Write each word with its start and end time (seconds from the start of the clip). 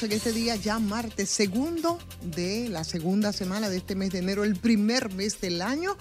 estamos 0.00 0.12
en 0.12 0.16
este 0.16 0.32
día 0.32 0.56
ya 0.56 0.78
martes, 0.78 1.28
segundo 1.28 1.98
de 2.22 2.70
la 2.70 2.84
segunda 2.84 3.34
semana 3.34 3.68
de 3.68 3.76
este 3.76 3.94
mes 3.94 4.10
de 4.10 4.20
enero, 4.20 4.44
el 4.44 4.56
primer 4.56 5.12
mes 5.12 5.42
del 5.42 5.60
año. 5.60 5.94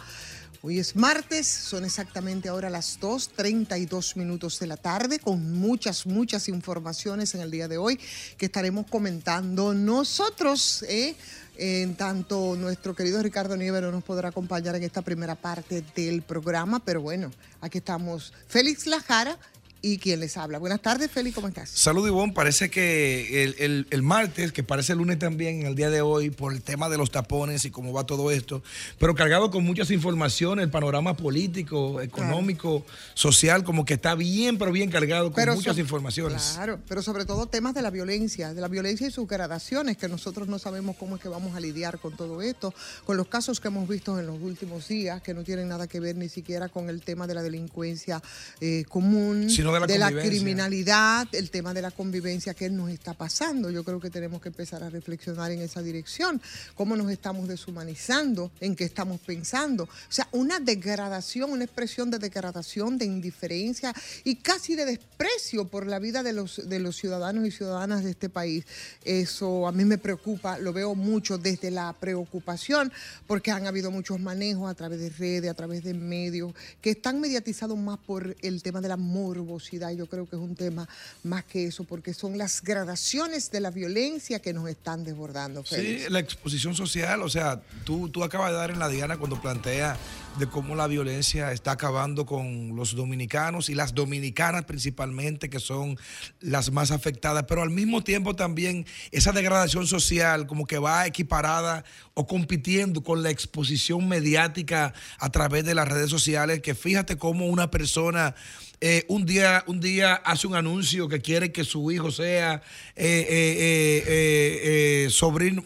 Hoy 0.61 0.79
es 0.79 0.95
martes, 0.95 1.47
son 1.47 1.83
exactamente 1.83 2.47
ahora 2.47 2.69
las 2.69 2.99
2.32 3.01 4.15
minutos 4.15 4.57
de 4.59 4.67
la 4.67 4.77
tarde, 4.77 5.19
con 5.19 5.51
muchas, 5.59 6.05
muchas 6.05 6.47
informaciones 6.47 7.35
en 7.35 7.41
el 7.41 7.51
día 7.51 7.67
de 7.67 7.77
hoy 7.77 7.99
que 8.37 8.45
estaremos 8.45 8.85
comentando 8.89 9.73
nosotros. 9.73 10.85
¿eh? 10.87 11.15
En 11.57 11.95
tanto, 11.95 12.55
nuestro 12.55 12.95
querido 12.95 13.21
Ricardo 13.21 13.57
Nieves 13.57 13.81
no 13.81 13.91
nos 13.91 14.03
podrá 14.03 14.29
acompañar 14.29 14.75
en 14.77 14.83
esta 14.83 15.01
primera 15.01 15.35
parte 15.35 15.83
del 15.93 16.21
programa, 16.21 16.79
pero 16.79 17.01
bueno, 17.01 17.31
aquí 17.59 17.79
estamos. 17.79 18.31
Félix 18.47 18.85
Lajara 18.85 19.37
y 19.81 19.97
quien 19.97 20.19
les 20.19 20.37
habla. 20.37 20.59
Buenas 20.59 20.81
tardes, 20.81 21.09
Félix, 21.11 21.35
¿cómo 21.35 21.47
estás? 21.47 21.69
Salud, 21.69 22.05
Ivonne. 22.07 22.33
Parece 22.33 22.69
que 22.69 23.43
el, 23.89 24.03
martes, 24.03 24.51
que 24.51 24.63
parece 24.63 24.93
el 24.93 24.99
lunes 24.99 25.19
también, 25.19 25.61
en 25.61 25.67
el 25.67 25.75
día 25.75 25.89
de 25.89 26.01
hoy, 26.01 26.29
por 26.29 26.53
el 26.53 26.61
tema 26.61 26.89
de 26.89 26.97
los 26.97 27.11
tapones 27.11 27.65
y 27.65 27.71
cómo 27.71 27.93
va 27.93 28.05
todo 28.05 28.31
esto, 28.31 28.61
pero 28.97 29.15
cargado 29.15 29.51
con 29.51 29.63
muchas 29.63 29.91
informaciones, 29.91 30.63
el 30.63 30.71
panorama 30.71 31.15
político, 31.15 32.01
económico, 32.01 32.85
social, 33.13 33.63
como 33.63 33.85
que 33.85 33.95
está 33.95 34.15
bien, 34.15 34.57
pero 34.57 34.71
bien 34.71 34.89
cargado 34.89 35.31
con 35.31 35.49
muchas 35.55 35.77
informaciones. 35.77 36.53
Claro, 36.55 36.79
pero 36.87 37.01
sobre 37.01 37.25
todo 37.25 37.45
temas 37.45 37.73
de 37.73 37.81
la 37.81 37.89
violencia, 37.89 38.53
de 38.53 38.61
la 38.61 38.67
violencia 38.67 39.07
y 39.07 39.11
sus 39.11 39.27
gradaciones, 39.27 39.97
que 39.97 40.07
nosotros 40.07 40.47
no 40.47 40.59
sabemos 40.59 40.95
cómo 40.97 41.15
es 41.15 41.21
que 41.21 41.29
vamos 41.29 41.55
a 41.55 41.59
lidiar 41.59 41.99
con 41.99 42.15
todo 42.15 42.41
esto, 42.41 42.73
con 43.05 43.17
los 43.17 43.27
casos 43.27 43.59
que 43.59 43.69
hemos 43.69 43.87
visto 43.87 44.19
en 44.19 44.27
los 44.27 44.41
últimos 44.41 44.87
días, 44.87 45.21
que 45.21 45.33
no 45.33 45.43
tienen 45.43 45.67
nada 45.67 45.87
que 45.87 45.99
ver 45.99 46.15
ni 46.15 46.29
siquiera 46.29 46.69
con 46.69 46.89
el 46.89 47.01
tema 47.01 47.27
de 47.27 47.33
la 47.33 47.41
delincuencia 47.41 48.21
eh, 48.59 48.83
común 48.89 49.49
de 49.87 49.97
la, 49.97 50.11
criminalidad, 50.11 51.27
el 51.33 51.49
tema 51.49 51.73
de 51.73 51.81
la 51.81 51.91
convivencia 51.91 52.53
que 52.53 52.69
nos 52.69 52.89
está 52.89 53.13
pasando. 53.13 53.69
Yo 53.69 53.83
creo 53.83 53.99
que 53.99 54.09
tenemos 54.09 54.41
que 54.41 54.49
empezar 54.49 54.83
a 54.83 54.89
reflexionar 54.89 55.51
en 55.51 55.61
esa 55.61 55.81
dirección, 55.81 56.41
cómo 56.75 56.95
nos 56.95 57.11
estamos 57.11 57.47
deshumanizando, 57.47 58.51
en 58.59 58.75
qué 58.75 58.85
estamos 58.85 59.19
pensando. 59.21 59.83
O 59.83 60.11
sea, 60.11 60.27
una 60.31 60.59
degradación, 60.59 61.51
una 61.51 61.65
expresión 61.65 62.09
de 62.09 62.19
degradación, 62.19 62.97
de 62.97 63.05
indiferencia 63.05 63.93
y 64.23 64.37
casi 64.37 64.75
de 64.75 64.85
desprecio 64.85 65.65
por 65.65 65.85
la 65.85 65.99
vida 65.99 66.23
de 66.23 66.33
los, 66.33 66.67
de 66.67 66.79
los 66.79 66.95
ciudadanos 66.95 67.45
y 67.45 67.51
ciudadanas 67.51 68.03
de 68.03 68.11
este 68.11 68.29
país. 68.29 68.65
Eso 69.03 69.67
a 69.67 69.71
mí 69.71 69.85
me 69.85 69.97
preocupa, 69.97 70.57
lo 70.57 70.73
veo 70.73 70.95
mucho 70.95 71.37
desde 71.37 71.71
la 71.71 71.93
preocupación, 71.93 72.91
porque 73.27 73.51
han 73.51 73.67
habido 73.67 73.91
muchos 73.91 74.19
manejos 74.19 74.69
a 74.69 74.73
través 74.73 74.99
de 74.99 75.09
redes, 75.09 75.49
a 75.49 75.53
través 75.53 75.83
de 75.83 75.93
medios, 75.93 76.53
que 76.81 76.91
están 76.91 77.19
mediatizados 77.19 77.77
más 77.77 77.99
por 77.99 78.35
el 78.41 78.63
tema 78.63 78.81
de 78.81 78.87
la 78.87 78.97
morbo 78.97 79.58
yo 79.95 80.07
creo 80.07 80.27
que 80.27 80.35
es 80.35 80.41
un 80.41 80.55
tema 80.55 80.87
más 81.23 81.43
que 81.43 81.65
eso, 81.65 81.83
porque 81.83 82.13
son 82.13 82.37
las 82.37 82.61
gradaciones 82.61 83.51
de 83.51 83.59
la 83.59 83.71
violencia 83.71 84.39
que 84.39 84.53
nos 84.53 84.69
están 84.69 85.03
desbordando. 85.03 85.63
Sí, 85.65 86.03
la 86.09 86.19
exposición 86.19 86.75
social, 86.75 87.21
o 87.21 87.29
sea, 87.29 87.61
tú, 87.83 88.09
tú 88.09 88.23
acabas 88.23 88.51
de 88.51 88.57
dar 88.57 88.71
en 88.71 88.79
la 88.79 88.89
diana 88.89 89.17
cuando 89.17 89.41
plantea 89.41 89.97
de 90.37 90.47
cómo 90.47 90.75
la 90.75 90.87
violencia 90.87 91.51
está 91.51 91.71
acabando 91.71 92.25
con 92.25 92.75
los 92.75 92.95
dominicanos 92.95 93.69
y 93.69 93.75
las 93.75 93.93
dominicanas 93.93 94.65
principalmente, 94.65 95.49
que 95.49 95.59
son 95.59 95.97
las 96.39 96.71
más 96.71 96.91
afectadas, 96.91 97.45
pero 97.47 97.61
al 97.61 97.69
mismo 97.69 98.03
tiempo 98.03 98.35
también 98.35 98.85
esa 99.11 99.31
degradación 99.31 99.87
social 99.87 100.47
como 100.47 100.65
que 100.65 100.77
va 100.77 101.07
equiparada 101.07 101.83
o 102.13 102.27
compitiendo 102.27 103.03
con 103.03 103.23
la 103.23 103.31
exposición 103.31 104.07
mediática 104.07 104.93
a 105.17 105.29
través 105.29 105.65
de 105.65 105.75
las 105.75 105.87
redes 105.87 106.09
sociales, 106.09 106.61
que 106.61 106.75
fíjate 106.75 107.17
cómo 107.17 107.47
una 107.47 107.71
persona 107.71 108.35
eh, 108.81 109.03
un, 109.09 109.25
día, 109.25 109.63
un 109.67 109.81
día 109.81 110.15
hace 110.15 110.47
un 110.47 110.55
anuncio 110.55 111.09
que 111.09 111.19
quiere 111.19 111.51
que 111.51 111.65
su 111.65 111.91
hijo 111.91 112.11
sea 112.11 112.61
eh, 112.95 114.03
eh, 114.07 115.07
sobrino, 115.09 115.63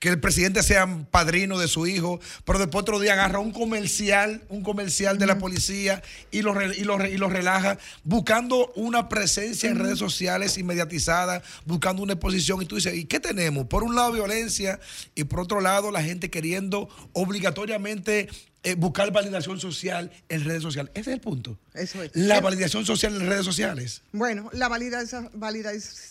que 0.00 0.08
el 0.08 0.18
presidente 0.18 0.64
sea 0.64 0.86
padrino 1.10 1.58
de 1.58 1.68
su 1.68 1.86
hijo, 1.86 2.18
pero 2.44 2.58
después 2.58 2.82
otro 2.82 2.98
día 2.98 3.12
agarra 3.12 3.38
un 3.38 3.52
comercial, 3.52 4.42
un 4.48 4.64
comercial 4.64 5.16
de 5.16 5.26
la 5.26 5.38
policía 5.38 6.02
y 6.32 6.42
lo, 6.42 6.54
y 6.72 6.82
lo, 6.82 7.28
relaja, 7.28 7.78
buscando 8.02 8.72
una 8.74 9.08
presencia 9.08 9.70
en 9.70 9.78
redes 9.78 9.98
sociales 9.98 10.58
inmediatizada, 10.58 11.42
buscando 11.66 12.02
una 12.02 12.14
exposición. 12.14 12.62
Y 12.62 12.66
tú 12.66 12.76
dices, 12.76 12.94
¿y 12.94 13.04
qué 13.04 13.20
tenemos? 13.20 13.66
Por 13.68 13.84
un 13.84 13.94
lado 13.94 14.10
violencia 14.10 14.80
y 15.14 15.22
por 15.24 15.40
otro 15.40 15.60
lado 15.60 15.92
la 15.92 16.02
gente 16.02 16.30
queriendo 16.30 16.88
obligatoriamente 17.12 18.28
eh, 18.66 18.74
buscar 18.74 19.12
validación 19.12 19.60
social 19.60 20.10
en 20.28 20.44
redes 20.44 20.60
sociales. 20.60 20.90
Ese 20.92 21.10
es 21.10 21.14
el 21.14 21.20
punto. 21.20 21.56
Eso 21.72 22.02
es. 22.02 22.10
La 22.14 22.40
validación 22.40 22.84
social 22.84 23.14
en 23.14 23.28
redes 23.28 23.44
sociales. 23.44 24.02
Bueno, 24.10 24.50
la 24.52 24.66
validación, 24.66 25.30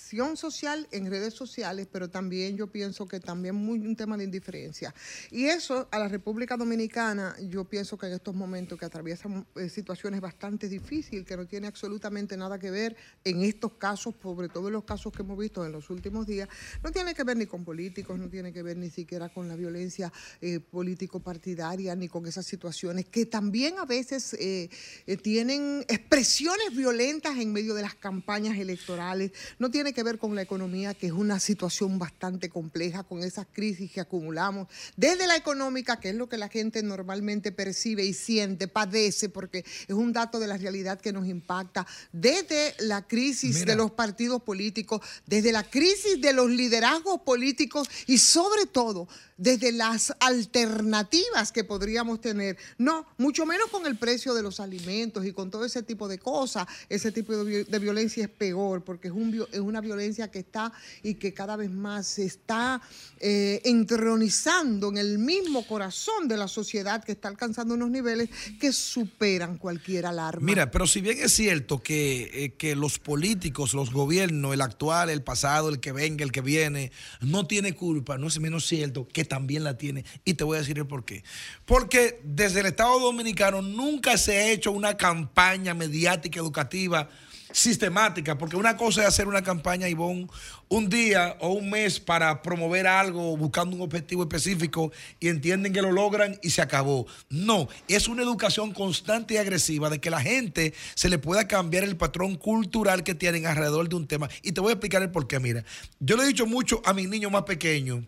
validación 0.05 0.37
social 0.37 0.87
en 0.91 1.09
redes 1.09 1.33
sociales, 1.33 1.87
pero 1.91 2.09
también 2.09 2.55
yo 2.55 2.67
pienso 2.67 3.07
que 3.07 3.19
también 3.19 3.55
muy 3.55 3.79
un 3.79 3.95
tema 3.95 4.17
de 4.17 4.23
indiferencia. 4.23 4.93
Y 5.31 5.45
eso 5.45 5.87
a 5.91 5.97
la 5.97 6.07
República 6.07 6.57
Dominicana, 6.57 7.35
yo 7.49 7.65
pienso 7.65 7.97
que 7.97 8.07
en 8.07 8.13
estos 8.13 8.35
momentos 8.35 8.77
que 8.77 8.85
atraviesan 8.85 9.45
eh, 9.55 9.69
situaciones 9.69 10.21
bastante 10.21 10.69
difíciles, 10.69 11.25
que 11.25 11.35
no 11.35 11.47
tiene 11.47 11.67
absolutamente 11.67 12.37
nada 12.37 12.59
que 12.59 12.69
ver 12.69 12.95
en 13.23 13.41
estos 13.41 13.73
casos, 13.73 14.13
sobre 14.21 14.47
todo 14.49 14.67
en 14.67 14.73
los 14.73 14.83
casos 14.83 15.11
que 15.11 15.23
hemos 15.23 15.37
visto 15.37 15.65
en 15.65 15.71
los 15.71 15.89
últimos 15.89 16.27
días, 16.27 16.49
no 16.83 16.91
tiene 16.91 17.15
que 17.15 17.23
ver 17.23 17.37
ni 17.37 17.47
con 17.47 17.63
políticos, 17.63 18.19
no 18.19 18.29
tiene 18.29 18.53
que 18.53 18.61
ver 18.61 18.77
ni 18.77 18.89
siquiera 18.89 19.29
con 19.29 19.47
la 19.47 19.55
violencia 19.55 20.11
eh, 20.41 20.59
político-partidaria, 20.59 21.95
ni 21.95 22.07
con 22.07 22.27
esas 22.27 22.45
situaciones 22.45 23.05
que 23.05 23.25
también 23.25 23.79
a 23.79 23.85
veces 23.85 24.33
eh, 24.33 24.69
eh, 25.07 25.17
tienen 25.17 25.83
expresiones 25.87 26.75
violentas 26.75 27.37
en 27.37 27.51
medio 27.51 27.73
de 27.73 27.81
las 27.81 27.95
campañas 27.95 28.57
electorales. 28.57 29.31
No 29.57 29.71
tiene 29.71 29.94
que 29.95 30.03
ver 30.03 30.19
con 30.19 30.35
la 30.35 30.43
economía, 30.43 30.93
que 30.93 31.07
es 31.07 31.13
una 31.13 31.39
situación 31.39 31.97
bastante 31.97 32.49
compleja, 32.49 33.03
con 33.03 33.23
esas 33.23 33.47
crisis 33.51 33.91
que 33.91 34.01
acumulamos. 34.01 34.67
Desde 34.95 35.25
la 35.25 35.35
económica, 35.35 35.99
que 35.99 36.09
es 36.09 36.15
lo 36.15 36.29
que 36.29 36.37
la 36.37 36.49
gente 36.49 36.83
normalmente 36.83 37.51
percibe 37.51 38.05
y 38.05 38.13
siente, 38.13 38.67
padece, 38.67 39.29
porque 39.29 39.65
es 39.87 39.95
un 39.95 40.13
dato 40.13 40.39
de 40.39 40.45
la 40.45 40.57
realidad 40.57 41.01
que 41.01 41.11
nos 41.11 41.25
impacta. 41.27 41.87
Desde 42.11 42.75
la 42.77 43.07
crisis 43.07 43.65
de 43.65 43.75
los 43.75 43.89
partidos 43.89 44.43
políticos, 44.43 45.01
desde 45.25 45.51
la 45.51 45.63
crisis 45.63 46.21
de 46.21 46.33
los 46.33 46.51
liderazgos 46.51 47.21
políticos 47.21 47.87
y 48.05 48.19
sobre 48.19 48.67
todo 48.67 49.07
desde 49.37 49.71
las 49.71 50.13
alternativas 50.19 51.51
que 51.51 51.63
podríamos 51.63 52.21
tener. 52.21 52.57
No, 52.77 53.05
mucho 53.17 53.45
menos 53.45 53.69
con 53.69 53.85
el 53.85 53.97
precio 53.97 54.33
de 54.33 54.41
los 54.41 54.59
alimentos 54.59 55.25
y 55.25 55.33
con 55.33 55.51
todo 55.51 55.65
ese 55.65 55.83
tipo 55.83 56.07
de 56.07 56.19
cosas. 56.19 56.67
Ese 56.89 57.11
tipo 57.11 57.43
de, 57.43 57.79
violencia 57.79 58.23
es 58.23 58.29
peor 58.29 58.83
porque 58.83 59.09
es, 59.09 59.13
un, 59.13 59.45
es, 59.51 59.59
una 59.59 59.81
violencia 59.85 60.29
que 60.29 60.39
está 60.39 60.73
y 61.01 61.15
que 61.15 61.33
cada 61.33 61.55
vez 61.55 61.71
más 61.71 62.07
se 62.07 62.25
está 62.25 62.81
eh, 63.19 63.61
entronizando 63.63 64.89
en 64.89 64.97
el 64.97 65.19
mismo 65.19 65.65
corazón 65.65 66.27
de 66.27 66.37
la 66.37 66.47
sociedad 66.47 67.03
que 67.03 67.13
está 67.13 67.29
alcanzando 67.29 67.73
unos 67.75 67.89
niveles 67.89 68.29
que 68.59 68.73
superan 68.73 69.57
cualquier 69.57 70.05
alarma. 70.05 70.45
Mira, 70.45 70.71
pero 70.71 70.87
si 70.87 71.01
bien 71.01 71.17
es 71.21 71.31
cierto 71.31 71.81
que, 71.81 72.29
eh, 72.33 72.53
que 72.57 72.75
los 72.75 72.99
políticos, 72.99 73.73
los 73.73 73.91
gobiernos, 73.91 74.53
el 74.53 74.61
actual, 74.61 75.09
el 75.09 75.23
pasado, 75.23 75.69
el 75.69 75.79
que 75.79 75.91
venga, 75.91 76.25
el 76.25 76.31
que 76.31 76.41
viene, 76.41 76.91
no 77.21 77.47
tiene 77.47 77.73
culpa, 77.73 78.17
no 78.17 78.27
es 78.27 78.39
menos 78.39 78.65
cierto 78.65 79.07
que 79.07 79.25
también 79.25 79.63
la 79.63 79.77
tiene. 79.77 80.03
Y 80.23 80.33
te 80.33 80.43
voy 80.43 80.57
a 80.57 80.59
decir 80.59 80.77
el 80.77 80.87
por 80.87 81.05
qué. 81.05 81.23
Porque 81.65 82.19
desde 82.23 82.59
el 82.59 82.65
Estado 82.65 82.99
Dominicano 82.99 83.61
nunca 83.61 84.17
se 84.17 84.37
ha 84.37 84.51
hecho 84.51 84.71
una 84.71 84.97
campaña 84.97 85.73
mediática 85.73 86.39
educativa 86.39 87.09
sistemática, 87.55 88.37
porque 88.37 88.57
una 88.57 88.75
cosa 88.75 89.01
es 89.01 89.07
hacer 89.07 89.29
una 89.29 89.41
campaña, 89.41 89.87
Ivonne, 89.87 90.27
un 90.67 90.89
día 90.89 91.37
o 91.39 91.53
un 91.53 91.69
mes 91.69 92.01
para 92.01 92.41
promover 92.41 92.85
algo 92.85 93.37
buscando 93.37 93.77
un 93.77 93.81
objetivo 93.81 94.23
específico 94.23 94.91
y 95.21 95.29
entienden 95.29 95.71
que 95.71 95.81
lo 95.81 95.93
logran 95.93 96.37
y 96.43 96.49
se 96.49 96.61
acabó. 96.61 97.07
No, 97.29 97.69
es 97.87 98.09
una 98.09 98.23
educación 98.23 98.73
constante 98.73 99.35
y 99.35 99.37
agresiva 99.37 99.89
de 99.89 99.99
que 99.99 100.09
la 100.09 100.19
gente 100.19 100.73
se 100.95 101.07
le 101.07 101.17
pueda 101.17 101.47
cambiar 101.47 101.85
el 101.85 101.95
patrón 101.95 102.35
cultural 102.35 103.03
que 103.03 103.15
tienen 103.15 103.47
alrededor 103.47 103.87
de 103.87 103.95
un 103.95 104.07
tema. 104.07 104.29
Y 104.43 104.51
te 104.51 104.59
voy 104.59 104.71
a 104.71 104.73
explicar 104.73 105.01
el 105.01 105.11
por 105.11 105.25
qué. 105.25 105.39
Mira, 105.39 105.63
yo 106.01 106.17
le 106.17 106.23
he 106.23 106.27
dicho 106.27 106.45
mucho 106.45 106.81
a 106.83 106.93
mis 106.93 107.07
niños 107.07 107.31
más 107.31 107.43
pequeños 107.43 108.03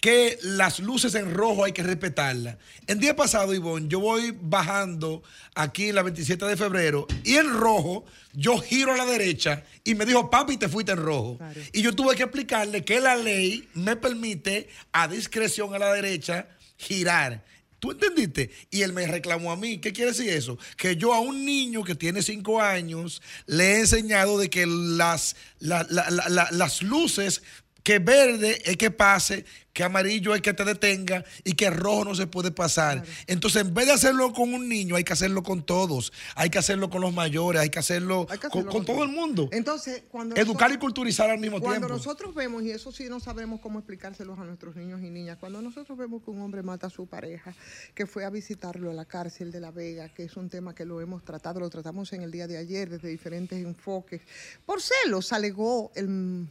que 0.00 0.38
las 0.42 0.80
luces 0.80 1.14
en 1.14 1.32
rojo 1.32 1.64
hay 1.64 1.72
que 1.72 1.82
respetarlas. 1.82 2.56
El 2.86 2.98
día 3.00 3.16
pasado, 3.16 3.54
Ivonne, 3.54 3.88
yo 3.88 4.00
voy 4.00 4.36
bajando 4.40 5.22
aquí 5.54 5.88
en 5.88 5.94
la 5.94 6.02
27 6.02 6.44
de 6.44 6.56
febrero 6.56 7.06
y 7.24 7.36
en 7.36 7.52
rojo 7.52 8.04
yo 8.32 8.58
giro 8.58 8.92
a 8.92 8.96
la 8.96 9.06
derecha 9.06 9.64
y 9.84 9.94
me 9.94 10.06
dijo, 10.06 10.30
papi, 10.30 10.56
te 10.56 10.68
fuiste 10.68 10.92
en 10.92 10.98
rojo. 10.98 11.38
Y 11.72 11.82
yo 11.82 11.94
tuve 11.94 12.16
que 12.16 12.22
explicarle 12.22 12.84
que 12.84 13.00
la 13.00 13.16
ley 13.16 13.68
me 13.74 13.96
permite 13.96 14.68
a 14.92 15.08
discreción 15.08 15.74
a 15.74 15.78
la 15.78 15.92
derecha 15.92 16.48
girar. 16.76 17.44
¿Tú 17.80 17.92
entendiste? 17.92 18.50
Y 18.70 18.82
él 18.82 18.92
me 18.92 19.06
reclamó 19.06 19.50
a 19.50 19.56
mí. 19.56 19.78
¿Qué 19.78 19.92
quiere 19.94 20.10
decir 20.10 20.28
eso? 20.28 20.58
Que 20.76 20.96
yo 20.96 21.14
a 21.14 21.20
un 21.20 21.46
niño 21.46 21.82
que 21.82 21.94
tiene 21.94 22.20
cinco 22.20 22.60
años 22.60 23.22
le 23.46 23.72
he 23.72 23.80
enseñado 23.80 24.38
de 24.38 24.50
que 24.50 24.66
las, 24.66 25.34
las 25.60 26.82
luces 26.82 27.42
que 27.82 27.98
verde 27.98 28.60
es 28.64 28.76
que 28.76 28.90
pase, 28.90 29.44
que 29.72 29.84
amarillo 29.84 30.34
es 30.34 30.42
que 30.42 30.52
te 30.52 30.64
detenga 30.64 31.24
y 31.44 31.54
que 31.54 31.70
rojo 31.70 32.04
no 32.04 32.14
se 32.14 32.26
puede 32.26 32.50
pasar. 32.50 33.04
Entonces, 33.26 33.62
en 33.62 33.74
vez 33.74 33.86
de 33.86 33.92
hacerlo 33.92 34.32
con 34.32 34.52
un 34.52 34.68
niño, 34.68 34.96
hay 34.96 35.04
que 35.04 35.12
hacerlo 35.12 35.42
con 35.42 35.64
todos. 35.64 36.12
Hay 36.34 36.50
que 36.50 36.58
hacerlo 36.58 36.90
con 36.90 37.00
los 37.00 37.14
mayores, 37.14 37.62
hay 37.62 37.70
que 37.70 37.78
hacerlo, 37.78 38.26
con, 38.50 38.84
todo 38.84 39.04
el 39.04 39.10
mundo. 39.10 39.48
Entonces, 39.52 40.02
cuando 40.10 40.36
educar 40.36 40.72
y 40.72 40.78
culturizar 40.78 41.30
al 41.30 41.38
mismo 41.38 41.58
tiempo. 41.58 41.68
Cuando 41.68 41.88
nosotros 41.88 42.34
vemos, 42.34 42.62
y 42.62 42.70
eso 42.70 42.92
sí 42.92 43.08
no 43.08 43.20
sabemos 43.20 43.60
cómo 43.60 43.78
explicárselos 43.78 44.38
a 44.38 44.44
nuestros 44.44 44.76
niños 44.76 45.00
y 45.02 45.10
niñas, 45.10 45.38
cuando 45.38 45.62
nosotros 45.62 45.96
vemos 45.96 46.22
que 46.22 46.30
un 46.30 46.40
hombre 46.40 46.62
mata 46.62 46.88
a 46.88 46.90
su 46.90 47.06
pareja, 47.06 47.54
que 47.94 48.06
fue 48.06 48.24
a 48.24 48.30
visitarlo 48.30 48.90
a 48.90 48.94
la 48.94 49.04
cárcel 49.04 49.52
de 49.52 49.60
La 49.60 49.70
Vega, 49.70 50.08
que 50.08 50.24
es 50.24 50.36
un 50.36 50.48
tema 50.48 50.74
que 50.74 50.84
lo 50.84 51.00
hemos 51.00 51.24
tratado, 51.24 51.60
lo 51.60 51.70
tratamos 51.70 52.12
en 52.12 52.22
el 52.22 52.30
día 52.30 52.46
de 52.46 52.58
ayer 52.58 52.90
desde 52.90 53.08
diferentes 53.08 53.58
enfoques, 53.62 54.22
por 54.66 54.80
celos 54.82 55.32
alegó 55.32 55.92
el 55.94 56.48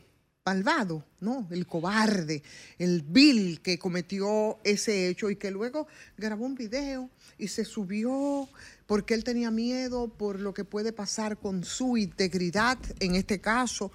malvado, 0.50 1.06
¿no? 1.19 1.48
El 1.51 1.68
cobarde, 1.68 2.42
el 2.80 3.04
vil 3.04 3.62
que 3.62 3.78
cometió 3.78 4.57
ese 4.63 5.07
hecho 5.07 5.30
y 5.30 5.36
que 5.36 5.51
luego 5.51 5.86
grabó 6.18 6.44
un 6.46 6.56
video 6.56 7.07
y 7.38 7.50
se 7.50 7.66
subió 7.66 8.50
porque 8.88 9.13
él 9.13 9.24
tenía 9.24 9.51
miedo 9.51 10.07
por 10.07 10.40
lo 10.40 10.51
que 10.56 10.63
puede 10.63 10.92
pasar 10.92 11.38
con 11.38 11.63
su 11.63 11.98
integridad 11.98 12.80
en 13.00 13.13
este 13.13 13.40
caso. 13.40 13.92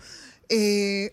Eh, 0.48 1.10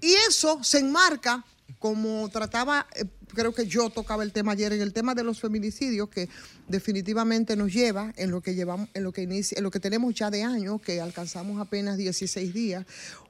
y 0.00 0.12
eso 0.26 0.64
se 0.64 0.78
enmarca 0.78 1.44
como 1.78 2.26
trataba, 2.30 2.86
eh, 2.94 3.04
creo 3.34 3.54
que 3.54 3.66
yo 3.66 3.90
tocaba 3.90 4.22
el 4.22 4.32
tema 4.32 4.52
ayer, 4.52 4.72
en 4.72 4.80
el 4.80 4.92
tema 4.92 5.14
de 5.14 5.24
los 5.24 5.40
feminicidios, 5.40 6.08
que 6.08 6.28
definitivamente 6.68 7.56
nos 7.56 7.72
lleva 7.72 8.12
en 8.16 8.30
lo 8.30 8.40
que 8.40 8.54
llevamos, 8.54 8.88
en 8.94 9.04
lo 9.04 9.12
que 9.12 9.22
inicia, 9.22 9.58
en 9.58 9.64
lo 9.64 9.70
que 9.70 9.80
tenemos 9.80 10.14
ya 10.14 10.30
de 10.30 10.42
años, 10.42 10.80
que 10.80 11.00
alcanzamos 11.00 11.60
apenas 11.60 11.96
16 11.96 12.52
días, 12.52 12.86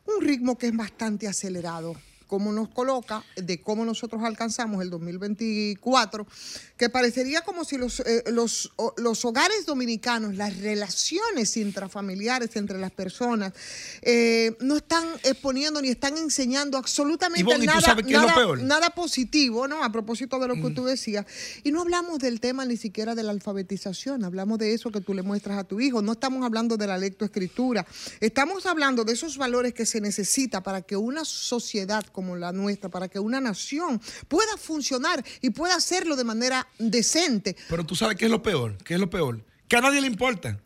un 0.06 0.24
ritmo 0.24 0.58
que 0.58 0.68
es 0.68 0.76
bastante 0.76 1.28
acelerado 1.28 1.94
cómo 2.30 2.52
nos 2.52 2.68
coloca, 2.68 3.24
de 3.34 3.60
cómo 3.60 3.84
nosotros 3.84 4.22
alcanzamos 4.22 4.80
el 4.82 4.88
2024, 4.88 6.24
que 6.76 6.88
parecería 6.88 7.40
como 7.40 7.64
si 7.64 7.76
los, 7.76 7.98
eh, 7.98 8.22
los, 8.28 8.70
los, 8.98 9.24
hogares 9.24 9.66
dominicanos, 9.66 10.36
las 10.36 10.56
relaciones 10.58 11.56
intrafamiliares 11.56 12.54
entre 12.54 12.78
las 12.78 12.92
personas, 12.92 13.52
eh, 14.02 14.56
no 14.60 14.76
están 14.76 15.04
exponiendo 15.24 15.82
ni 15.82 15.88
están 15.88 16.16
enseñando 16.18 16.78
absolutamente 16.78 17.58
nada, 17.66 17.96
nada, 18.62 18.90
positivo, 18.90 19.66
¿no? 19.66 19.82
A 19.82 19.90
propósito 19.90 20.38
de 20.38 20.46
lo 20.46 20.54
que 20.54 20.70
mm. 20.70 20.74
tú 20.74 20.84
decías. 20.84 21.26
Y 21.64 21.72
no 21.72 21.80
hablamos 21.80 22.20
del 22.20 22.38
tema 22.38 22.64
ni 22.64 22.76
siquiera 22.76 23.16
de 23.16 23.24
la 23.24 23.32
alfabetización, 23.32 24.24
hablamos 24.24 24.60
de 24.60 24.72
eso 24.72 24.92
que 24.92 25.00
tú 25.00 25.14
le 25.14 25.22
muestras 25.22 25.58
a 25.58 25.64
tu 25.64 25.80
hijo, 25.80 26.00
no 26.00 26.12
estamos 26.12 26.44
hablando 26.44 26.76
de 26.76 26.86
la 26.86 26.96
lectoescritura, 26.96 27.84
estamos 28.20 28.66
hablando 28.66 29.02
de 29.04 29.14
esos 29.14 29.36
valores 29.36 29.74
que 29.74 29.84
se 29.84 30.00
necesita 30.00 30.62
para 30.62 30.82
que 30.82 30.96
una 30.96 31.24
sociedad 31.24 32.06
como 32.20 32.36
la 32.36 32.52
nuestra, 32.52 32.90
para 32.90 33.08
que 33.08 33.18
una 33.18 33.40
nación 33.40 33.98
pueda 34.28 34.58
funcionar 34.58 35.24
y 35.40 35.48
pueda 35.48 35.74
hacerlo 35.74 36.16
de 36.16 36.24
manera 36.24 36.68
decente. 36.78 37.56
Pero 37.70 37.82
tú 37.82 37.96
sabes 37.96 38.18
qué 38.18 38.26
es 38.26 38.30
lo 38.30 38.42
peor, 38.42 38.76
qué 38.84 38.92
es 38.92 39.00
lo 39.00 39.08
peor, 39.08 39.42
que 39.66 39.76
a 39.76 39.80
nadie 39.80 40.02
le 40.02 40.06
importa. 40.06 40.60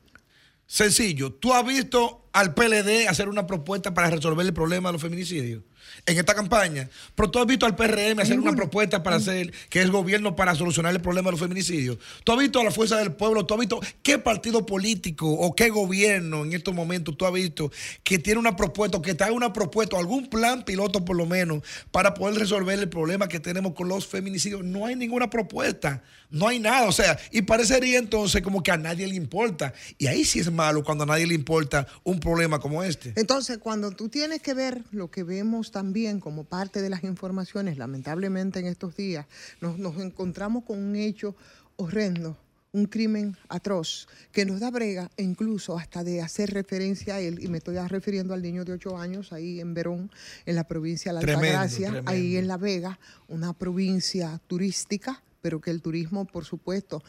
Sencillo, 0.67 1.33
tú 1.33 1.55
has 1.55 1.65
visto 1.65 2.24
al 2.35 2.53
PLD 2.53 3.07
hacer 3.09 3.29
una 3.29 3.47
propuesta 3.47 3.95
para 3.95 4.11
resolver 4.11 4.45
el 4.45 4.53
problema 4.53 4.89
de 4.89 4.95
los 4.95 5.03
feminicidios 5.03 5.63
en 6.07 6.19
esta 6.19 6.35
campaña. 6.35 6.89
Pero 7.15 7.31
tú 7.31 7.39
has 7.39 7.47
visto 7.47 7.65
al 7.65 7.77
PRM 7.77 8.19
hacer 8.21 8.39
una 8.41 8.53
propuesta 8.53 9.03
para 9.03 9.17
hacer, 9.17 9.53
que 9.71 9.81
es 9.81 9.91
gobierno 9.91 10.35
para 10.35 10.55
solucionar 10.55 10.93
el 10.93 11.01
problema 11.01 11.29
de 11.29 11.33
los 11.33 11.41
feminicidios. 11.41 11.99
Tú 12.25 12.33
has 12.33 12.39
visto 12.39 12.61
a 12.61 12.65
la 12.65 12.73
Fuerza 12.73 12.97
del 12.99 13.13
Pueblo, 13.13 13.47
tú 13.47 13.55
has 13.55 13.61
visto 13.61 13.81
qué 14.03 14.19
partido 14.19 14.67
político 14.67 15.31
o 15.31 15.55
qué 15.55 15.71
gobierno 15.71 16.45
en 16.45 16.53
estos 16.53 16.75
momentos 16.75 17.17
tú 17.17 17.25
has 17.25 17.33
visto 17.33 17.71
que 18.03 18.19
tiene 18.19 18.41
una 18.41 18.57
propuesta, 18.57 19.01
que 19.01 19.15
trae 19.15 19.31
una 19.31 19.53
propuesta, 19.53 19.97
algún 19.97 20.29
plan 20.29 20.65
piloto 20.65 21.05
por 21.05 21.17
lo 21.17 21.27
menos, 21.27 21.63
para 21.93 22.15
poder 22.15 22.39
resolver 22.39 22.79
el 22.79 22.89
problema 22.89 23.29
que 23.29 23.39
tenemos 23.39 23.75
con 23.75 23.89
los 23.89 24.07
feminicidios. 24.07 24.65
No 24.65 24.87
hay 24.87 24.97
ninguna 24.97 25.31
propuesta, 25.31 26.03
no 26.31 26.49
hay 26.49 26.59
nada. 26.59 26.89
O 26.89 26.93
sea, 26.93 27.19
y 27.31 27.43
parecería 27.43 27.99
entonces 27.99 28.43
como 28.43 28.63
que 28.63 28.73
a 28.73 28.77
nadie 28.77 29.07
le 29.07 29.15
importa. 29.15 29.73
Y 29.99 30.09
ahí 30.09 30.25
sí 30.25 30.41
es 30.41 30.51
malo 30.51 30.83
cuando 30.83 31.05
a 31.05 31.07
nadie 31.07 31.27
le 31.27 31.35
importa 31.35 31.87
un 32.03 32.19
problema 32.25 32.59
como 32.59 32.83
este. 32.83 33.13
Entonces, 33.17 33.59
cuando 33.59 33.91
tú 33.93 34.09
tienes 34.09 34.41
que 34.41 34.55
ver 34.55 34.83
lo 34.91 35.11
que 35.11 35.23
vemos 35.23 35.71
también 35.71 36.19
como 36.19 36.45
parte 36.45 36.81
de 36.81 36.89
las 36.89 37.05
informaciones, 37.05 37.77
lamentablemente 37.77 38.59
en 38.59 38.67
estos 38.67 38.97
días, 38.97 39.27
nos, 39.61 39.99
encontramos 40.01 40.65
con 40.65 40.79
un 40.79 40.97
hecho 40.97 41.37
horrendo, 41.77 42.37
un 42.73 42.87
crimen 42.87 43.37
atroz 43.49 44.09
que 44.33 44.45
nos 44.45 44.59
da 44.59 44.71
brega 44.71 45.11
incluso 45.19 45.79
hasta 45.79 46.03
de 46.03 46.23
hacer 46.23 46.53
referencia 46.53 47.17
a 47.17 47.21
él, 47.21 47.39
y 47.41 47.49
me 47.49 47.59
estoy 47.59 47.77
refiriendo 47.77 48.33
al 48.33 48.43
niño 48.43 48.65
de 48.65 48.73
8 48.73 48.97
años 48.97 49.33
ahí 49.33 49.61
en 49.61 49.75
Verón, 49.75 50.11
en 50.47 50.57
la 50.57 50.65
provincia 50.65 51.13
de 51.13 51.27
La 51.27 51.33
Altagracia, 51.33 52.03
ahí 52.07 52.37
en 52.37 52.49
La 52.49 52.57
Vega, 52.57 52.99
una 53.29 53.53
provincia 53.53 54.41
turística 54.49 55.23
pero 55.45 55.61
que 55.61 55.71
el 55.71 55.83
turismo, 55.83 56.25
por 56.25 56.47
supuesto, 56.47 57.03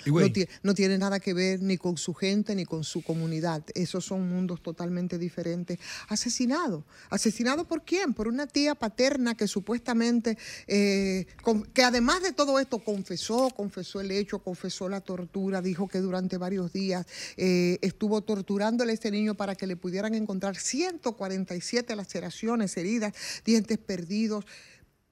no, 0.61 0.73
tiene 0.73 0.97
nada 0.97 1.21
que 1.21 1.33
ver 1.33 1.61
ni 1.61 1.77
con 1.77 1.97
su 1.97 2.13
gente 2.13 2.53
ni 2.53 2.65
con 2.65 2.83
su 2.83 3.01
comunidad. 3.01 3.63
Esos 3.73 4.03
son 4.03 4.27
mundos 4.27 4.61
totalmente 4.61 5.17
diferentes. 5.17 5.79
Asesinado. 6.09 6.83
¿Asesinado 7.09 7.65
por 7.65 7.85
quién? 7.85 8.13
Por 8.13 8.27
una 8.27 8.45
tía 8.45 8.75
paterna 8.75 9.35
que 9.35 9.47
supuestamente, 9.47 10.37
eh, 10.67 11.27
que 11.73 11.83
además 11.83 12.23
de 12.23 12.33
todo 12.33 12.59
esto 12.59 12.79
confesó, 12.79 13.51
confesó 13.55 14.01
el 14.01 14.11
hecho, 14.11 14.39
confesó 14.39 14.89
la 14.89 14.99
tortura, 14.99 15.61
dijo 15.61 15.87
que 15.87 15.99
durante 15.99 16.37
varios 16.37 16.73
días 16.73 17.05
eh, 17.37 17.77
estuvo 17.81 18.19
torturándole 18.19 18.91
a 18.91 18.95
este 18.95 19.11
niño 19.11 19.35
para 19.35 19.55
que 19.55 19.65
le 19.65 19.77
pudieran 19.77 20.13
encontrar 20.13 20.57
147 20.57 21.95
laceraciones, 21.95 22.75
heridas, 22.75 23.13
dientes 23.45 23.77
perdidos 23.77 24.43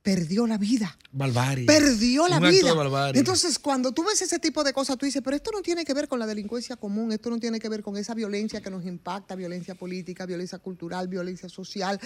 perdió 0.03 0.45
la 0.45 0.57
vida. 0.57 0.97
Barbarie. 1.13 1.65
Perdió 1.65 2.27
la 2.27 2.39
vida. 2.39 2.73
Entonces, 3.13 3.57
cuando 3.57 3.93
tú 3.93 4.03
ves 4.03 4.21
ese 4.21 4.37
tipo 4.37 4.63
de 4.63 4.73
cosas, 4.73 4.97
tú 4.97 5.05
dices, 5.05 5.21
pero 5.23 5.35
esto 5.35 5.51
no 5.51 5.61
tiene 5.61 5.85
que 5.85 5.93
ver 5.93 6.09
con 6.09 6.19
la 6.19 6.27
delincuencia 6.27 6.75
común, 6.75 7.11
esto 7.13 7.29
no 7.29 7.39
tiene 7.39 7.59
que 7.59 7.69
ver 7.69 7.81
con 7.81 7.95
esa 7.95 8.13
violencia 8.13 8.59
que 8.61 8.69
nos 8.69 8.85
impacta, 8.85 9.35
violencia 9.35 9.75
política, 9.75 10.25
violencia 10.25 10.59
cultural, 10.59 11.07
violencia 11.07 11.47
social, 11.47 11.99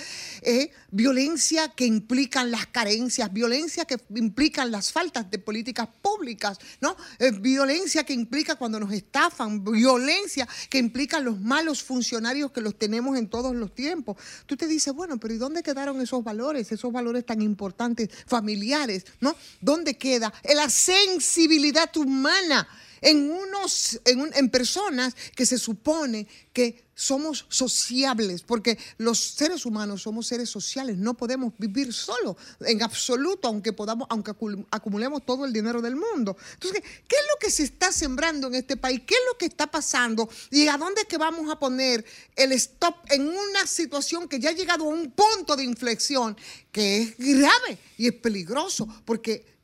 eh, 0.43 0.69
violencia 0.91 1.69
que 1.69 1.85
implican 1.85 2.51
las 2.51 2.67
carencias, 2.67 3.33
violencia 3.33 3.85
que 3.85 3.97
implican 4.15 4.71
las 4.71 4.91
faltas 4.91 5.31
de 5.31 5.39
políticas 5.39 5.87
públicas, 6.01 6.59
¿no? 6.81 6.95
Eh, 7.17 7.31
violencia 7.31 8.03
que 8.03 8.13
implica 8.13 8.55
cuando 8.57 8.79
nos 8.79 8.91
estafan, 8.91 9.63
violencia 9.63 10.47
que 10.69 10.77
implica 10.77 11.19
los 11.19 11.39
malos 11.39 11.81
funcionarios 11.81 12.51
que 12.51 12.61
los 12.61 12.77
tenemos 12.77 13.17
en 13.17 13.27
todos 13.27 13.55
los 13.55 13.73
tiempos. 13.73 14.17
Tú 14.45 14.55
te 14.55 14.67
dices, 14.67 14.93
bueno, 14.93 15.17
pero 15.17 15.33
¿y 15.33 15.37
dónde 15.37 15.63
quedaron 15.63 15.99
esos 15.99 16.23
valores, 16.23 16.71
esos 16.71 16.91
valores 16.91 17.25
tan 17.25 17.41
importantes? 17.41 17.86
Familiares, 18.25 19.05
¿no? 19.19 19.35
¿Dónde 19.61 19.97
queda 19.97 20.33
la 20.55 20.69
sensibilidad 20.69 21.95
humana 21.97 22.67
en 23.01 23.29
unos, 23.29 23.99
en, 24.05 24.49
personas 24.49 25.15
que 25.35 25.45
se 25.45 25.57
supone 25.57 26.27
que 26.53 26.86
somos 26.97 27.45
sociables, 27.47 28.41
porque 28.41 28.75
los 28.97 29.19
seres 29.19 29.67
humanos 29.67 30.01
somos 30.01 30.25
seres 30.25 30.49
sociales, 30.49 30.97
no 30.97 31.13
podemos 31.13 31.53
vivir 31.59 31.93
solo 31.93 32.35
en 32.61 32.81
absoluto, 32.81 33.47
aunque 33.47 33.71
podamos, 33.71 34.07
aunque 34.09 34.31
acumulemos 34.71 35.23
todo 35.23 35.45
el 35.45 35.53
dinero 35.53 35.79
del 35.79 35.95
mundo. 35.95 36.35
Entonces, 36.55 36.81
¿qué 36.81 37.15
es 37.15 37.21
lo 37.31 37.39
que 37.39 37.51
se 37.51 37.63
está 37.63 37.91
sembrando 37.91 38.47
en 38.47 38.55
este 38.55 38.77
país? 38.77 39.03
¿Qué 39.05 39.13
es 39.13 39.21
lo 39.31 39.37
que 39.37 39.45
está 39.45 39.67
pasando? 39.67 40.27
¿Y 40.49 40.67
a 40.67 40.77
dónde 40.77 41.01
es 41.01 41.07
que 41.07 41.19
vamos 41.19 41.51
a 41.51 41.59
poner 41.59 42.03
el 42.35 42.51
stop 42.53 42.95
en 43.11 43.29
una 43.29 43.67
situación 43.67 44.27
que 44.27 44.39
ya 44.39 44.49
ha 44.49 44.53
llegado 44.53 44.85
a 44.85 44.87
un 44.87 45.11
punto 45.11 45.55
de 45.55 45.63
inflexión 45.63 46.35
que 46.71 47.03
es 47.03 47.17
grave 47.19 47.77
y 47.97 48.07
es 48.07 48.13
peligroso? 48.13 48.87
Porque 49.05 49.56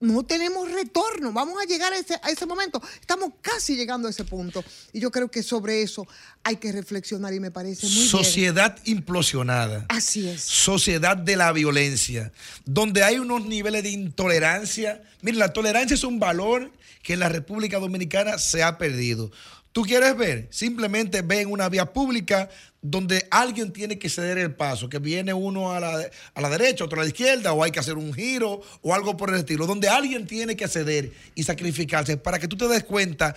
no 0.00 0.24
tenemos 0.24 0.70
retorno. 0.72 1.32
Vamos 1.32 1.62
a 1.62 1.66
llegar 1.66 1.92
a 1.92 2.30
ese, 2.30 2.46
momento. 2.46 2.82
Estamos 3.00 3.32
casi 3.42 3.76
llegando 3.76 4.08
a 4.08 4.10
ese 4.10 4.24
punto. 4.24 4.64
Y 4.92 5.00
yo 5.00 5.10
creo 5.10 5.30
que 5.30 5.42
sobre 5.42 5.82
eso 5.82 6.08
hay 6.42 6.56
que 6.56 6.72
reflexionar 6.72 7.34
y 7.34 7.40
me 7.40 7.50
parece 7.50 7.86
muy 7.86 8.06
Sociedad 8.06 8.78
implosionada. 8.86 9.84
Así 9.88 10.26
es. 10.26 10.42
Sociedad 10.42 11.16
de 11.16 11.36
la 11.36 11.52
violencia, 11.52 12.32
donde 12.64 13.04
hay 13.04 13.18
unos 13.18 13.44
niveles 13.44 13.82
de 13.82 13.90
intolerancia. 13.90 15.02
Miren, 15.20 15.38
la 15.38 15.52
tolerancia 15.52 15.94
es 15.94 16.04
un 16.04 16.18
valor 16.18 16.72
que 17.02 17.12
en 17.12 17.20
la 17.20 17.28
República 17.28 17.78
Dominicana 17.78 18.38
se 18.38 18.62
ha 18.62 18.78
perdido. 18.78 19.30
¿Tú 19.72 19.82
quieres 19.82 20.16
ver? 20.16 20.48
Simplemente 20.50 21.22
ve 21.22 21.42
en 21.42 21.52
una 21.52 21.68
vía 21.68 21.92
pública 21.92 22.48
donde 22.82 23.26
alguien 23.30 23.72
tiene 23.72 23.98
que 23.98 24.08
ceder 24.08 24.38
el 24.38 24.54
paso, 24.54 24.88
que 24.88 24.98
viene 24.98 25.34
uno 25.34 25.72
a 25.72 25.80
la, 25.80 26.10
a 26.34 26.40
la 26.40 26.48
derecha, 26.48 26.84
otro 26.84 27.00
a 27.00 27.04
la 27.04 27.08
izquierda, 27.08 27.52
o 27.52 27.62
hay 27.62 27.70
que 27.70 27.80
hacer 27.80 27.96
un 27.96 28.14
giro 28.14 28.62
o 28.82 28.94
algo 28.94 29.16
por 29.16 29.30
el 29.30 29.36
estilo, 29.36 29.66
donde 29.66 29.88
alguien 29.88 30.26
tiene 30.26 30.56
que 30.56 30.66
ceder 30.68 31.12
y 31.34 31.42
sacrificarse 31.42 32.16
para 32.16 32.38
que 32.38 32.48
tú 32.48 32.56
te 32.56 32.68
des 32.68 32.84
cuenta 32.84 33.34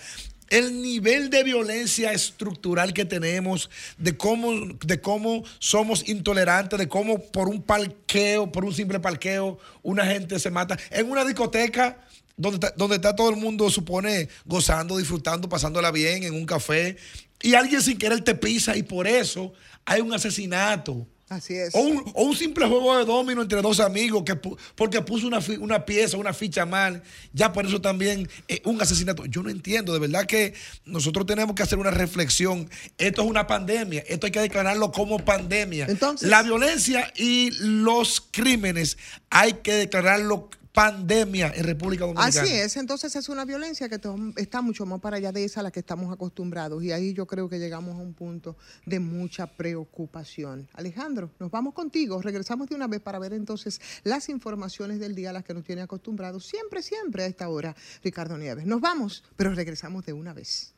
el 0.50 0.82
nivel 0.82 1.30
de 1.30 1.42
violencia 1.42 2.12
estructural 2.12 2.92
que 2.92 3.04
tenemos, 3.04 3.70
de 3.98 4.16
cómo, 4.16 4.52
de 4.84 5.00
cómo 5.00 5.42
somos 5.58 6.08
intolerantes, 6.08 6.78
de 6.78 6.88
cómo 6.88 7.18
por 7.18 7.48
un 7.48 7.62
parqueo, 7.62 8.50
por 8.52 8.64
un 8.64 8.74
simple 8.74 9.00
parqueo, 9.00 9.58
una 9.82 10.06
gente 10.06 10.38
se 10.38 10.50
mata. 10.50 10.78
En 10.90 11.10
una 11.10 11.24
discoteca 11.24 11.98
donde 12.36 12.56
está, 12.56 12.74
donde 12.76 12.96
está 12.96 13.16
todo 13.16 13.30
el 13.30 13.36
mundo, 13.36 13.70
supone, 13.70 14.28
gozando, 14.44 14.96
disfrutando, 14.98 15.48
pasándola 15.48 15.90
bien 15.90 16.24
en 16.24 16.34
un 16.34 16.46
café, 16.46 16.96
y 17.44 17.54
alguien 17.54 17.82
sin 17.82 17.98
querer 17.98 18.22
te 18.22 18.34
pisa 18.34 18.74
y 18.74 18.82
por 18.82 19.06
eso 19.06 19.52
hay 19.84 20.00
un 20.00 20.14
asesinato. 20.14 21.06
Así 21.28 21.54
es. 21.54 21.74
O 21.74 21.80
un, 21.80 22.36
simple 22.36 22.66
juego 22.66 22.96
de 22.96 23.04
domino 23.04 23.42
entre 23.42 23.60
dos 23.60 23.80
amigos 23.80 24.22
que 24.24 24.34
porque 24.34 25.02
puso 25.02 25.26
una, 25.26 25.40
una 25.60 25.84
pieza, 25.84 26.16
una 26.16 26.32
ficha 26.32 26.64
mal, 26.64 27.02
ya 27.34 27.52
por 27.52 27.66
eso 27.66 27.82
también 27.82 28.28
eh, 28.48 28.62
un 28.64 28.80
asesinato. 28.80 29.26
Yo 29.26 29.42
no 29.42 29.50
entiendo, 29.50 29.92
de 29.92 29.98
verdad 29.98 30.24
que 30.24 30.54
nosotros 30.86 31.26
tenemos 31.26 31.54
que 31.54 31.62
hacer 31.62 31.78
una 31.78 31.90
reflexión. 31.90 32.68
Esto 32.96 33.22
es 33.22 33.28
una 33.28 33.46
pandemia, 33.46 34.04
esto 34.08 34.24
hay 34.24 34.32
que 34.32 34.40
declararlo 34.40 34.90
como 34.90 35.18
pandemia. 35.18 35.84
Entonces, 35.86 36.28
la 36.30 36.42
violencia 36.42 37.12
y 37.14 37.50
los 37.60 38.22
crímenes 38.22 38.96
hay 39.28 39.54
que 39.54 39.74
declararlo 39.74 40.48
pandemia 40.74 41.52
en 41.54 41.64
República 41.64 42.04
Dominicana. 42.04 42.42
Así 42.42 42.52
es, 42.52 42.76
entonces 42.76 43.14
es 43.14 43.28
una 43.28 43.44
violencia 43.44 43.88
que 43.88 44.00
está 44.36 44.60
mucho 44.60 44.84
más 44.84 45.00
para 45.00 45.18
allá 45.18 45.30
de 45.30 45.44
esa 45.44 45.60
a 45.60 45.62
la 45.62 45.70
que 45.70 45.78
estamos 45.78 46.12
acostumbrados 46.12 46.82
y 46.82 46.90
ahí 46.90 47.14
yo 47.14 47.26
creo 47.26 47.48
que 47.48 47.60
llegamos 47.60 47.94
a 47.94 47.98
un 47.98 48.12
punto 48.12 48.56
de 48.84 48.98
mucha 48.98 49.46
preocupación. 49.46 50.68
Alejandro, 50.74 51.30
nos 51.38 51.52
vamos 51.52 51.74
contigo, 51.74 52.20
regresamos 52.20 52.68
de 52.68 52.74
una 52.74 52.88
vez 52.88 53.00
para 53.00 53.20
ver 53.20 53.34
entonces 53.34 53.80
las 54.02 54.28
informaciones 54.28 54.98
del 54.98 55.14
día 55.14 55.30
a 55.30 55.32
las 55.32 55.44
que 55.44 55.54
nos 55.54 55.62
tiene 55.62 55.82
acostumbrados 55.82 56.44
siempre, 56.44 56.82
siempre 56.82 57.22
a 57.22 57.26
esta 57.26 57.48
hora 57.48 57.76
Ricardo 58.02 58.36
Nieves. 58.36 58.66
Nos 58.66 58.80
vamos, 58.80 59.22
pero 59.36 59.54
regresamos 59.54 60.04
de 60.04 60.12
una 60.12 60.34
vez. 60.34 60.74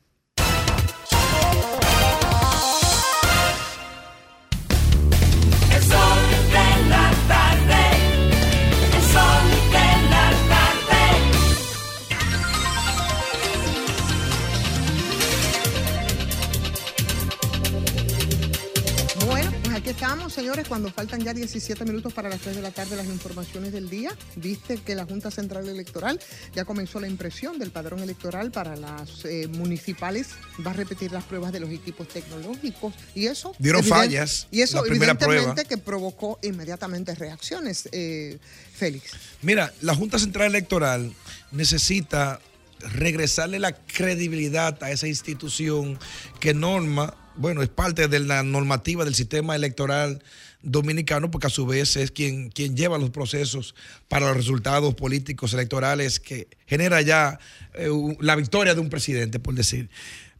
Estamos, 19.90 20.32
señores, 20.32 20.66
cuando 20.66 20.90
faltan 20.90 21.20
ya 21.22 21.32
17 21.32 21.84
minutos 21.84 22.12
para 22.12 22.28
las 22.28 22.40
3 22.40 22.56
de 22.56 22.62
la 22.62 22.72
tarde 22.72 22.96
las 22.96 23.06
informaciones 23.06 23.72
del 23.72 23.88
día. 23.88 24.10
Viste 24.34 24.78
que 24.78 24.96
la 24.96 25.04
Junta 25.04 25.30
Central 25.30 25.68
Electoral 25.68 26.18
ya 26.54 26.64
comenzó 26.64 26.98
la 26.98 27.06
impresión 27.06 27.58
del 27.58 27.70
padrón 27.70 28.00
electoral 28.00 28.50
para 28.50 28.74
las 28.74 29.24
eh, 29.24 29.46
municipales. 29.48 30.30
Va 30.66 30.72
a 30.72 30.74
repetir 30.74 31.12
las 31.12 31.24
pruebas 31.24 31.52
de 31.52 31.60
los 31.60 31.70
equipos 31.70 32.08
tecnológicos 32.08 32.94
y 33.14 33.26
eso... 33.26 33.54
Dieron 33.58 33.84
fallas. 33.84 34.48
Y 34.50 34.62
eso 34.62 34.84
evidentemente 34.84 35.64
que 35.64 35.78
provocó 35.78 36.40
inmediatamente 36.42 37.14
reacciones, 37.14 37.88
eh, 37.92 38.38
Félix. 38.74 39.12
Mira, 39.42 39.72
la 39.82 39.94
Junta 39.94 40.18
Central 40.18 40.48
Electoral 40.48 41.12
necesita 41.52 42.40
regresarle 42.80 43.60
la 43.60 43.72
credibilidad 43.72 44.82
a 44.82 44.90
esa 44.90 45.06
institución 45.06 45.98
que 46.40 46.54
norma 46.54 47.14
bueno, 47.36 47.62
es 47.62 47.68
parte 47.68 48.08
de 48.08 48.20
la 48.20 48.42
normativa 48.42 49.04
del 49.04 49.14
sistema 49.14 49.54
electoral 49.54 50.22
dominicano, 50.62 51.30
porque 51.30 51.46
a 51.46 51.50
su 51.50 51.66
vez 51.66 51.96
es 51.96 52.10
quien, 52.10 52.50
quien 52.50 52.76
lleva 52.76 52.98
los 52.98 53.10
procesos 53.10 53.74
para 54.08 54.26
los 54.26 54.36
resultados 54.36 54.94
políticos 54.94 55.52
electorales 55.52 56.18
que 56.18 56.48
genera 56.66 57.00
ya 57.02 57.38
eh, 57.74 57.88
la 58.20 58.36
victoria 58.36 58.74
de 58.74 58.80
un 58.80 58.90
presidente, 58.90 59.38
por 59.38 59.54
decir. 59.54 59.88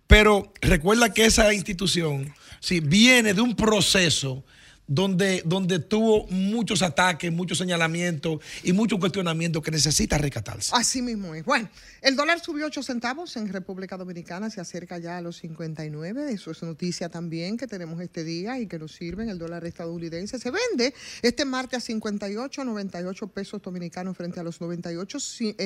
Pero 0.07 0.53
recuerda 0.61 1.13
que 1.13 1.25
esa 1.25 1.53
institución 1.53 2.33
sí, 2.61 2.81
viene 2.81 3.35
de 3.35 3.41
un 3.41 3.57
proceso 3.57 4.45
donde, 4.87 5.43
donde 5.45 5.79
tuvo 5.79 6.27
muchos 6.29 6.83
ataques, 6.83 7.33
muchos 7.33 7.59
señalamientos 7.59 8.41
y 8.63 8.73
muchos 8.73 8.99
cuestionamientos 8.99 9.63
que 9.63 9.71
necesita 9.71 10.19
recatarse. 10.19 10.73
Así 10.75 11.03
mismo 11.03 11.35
es. 11.35 11.45
Bueno, 11.45 11.69
el 12.03 12.17
dólar 12.17 12.41
subió 12.41 12.67
8 12.67 12.83
centavos 12.83 13.37
en 13.37 13.53
República 13.53 13.97
Dominicana, 13.97 14.51
se 14.51 14.61
acerca 14.61 14.99
ya 14.99 15.19
a 15.19 15.21
los 15.21 15.37
59. 15.39 16.33
Eso 16.33 16.51
es 16.51 16.63
noticia 16.63 17.09
también 17.09 17.57
que 17.57 17.67
tenemos 17.67 18.01
este 18.01 18.25
día 18.25 18.59
y 18.61 18.67
que 18.67 18.79
nos 18.79 18.93
sirve. 18.93 19.29
El 19.29 19.39
dólar 19.39 19.65
estadounidense 19.65 20.39
se 20.39 20.51
vende 20.51 20.95
este 21.23 21.45
martes 21.45 21.79
a 21.79 21.81
58, 21.81 22.65
98 22.65 23.27
pesos 23.29 23.63
dominicanos 23.63 24.17
frente 24.17 24.41
a 24.41 24.43
los 24.43 24.61
98, 24.61 25.19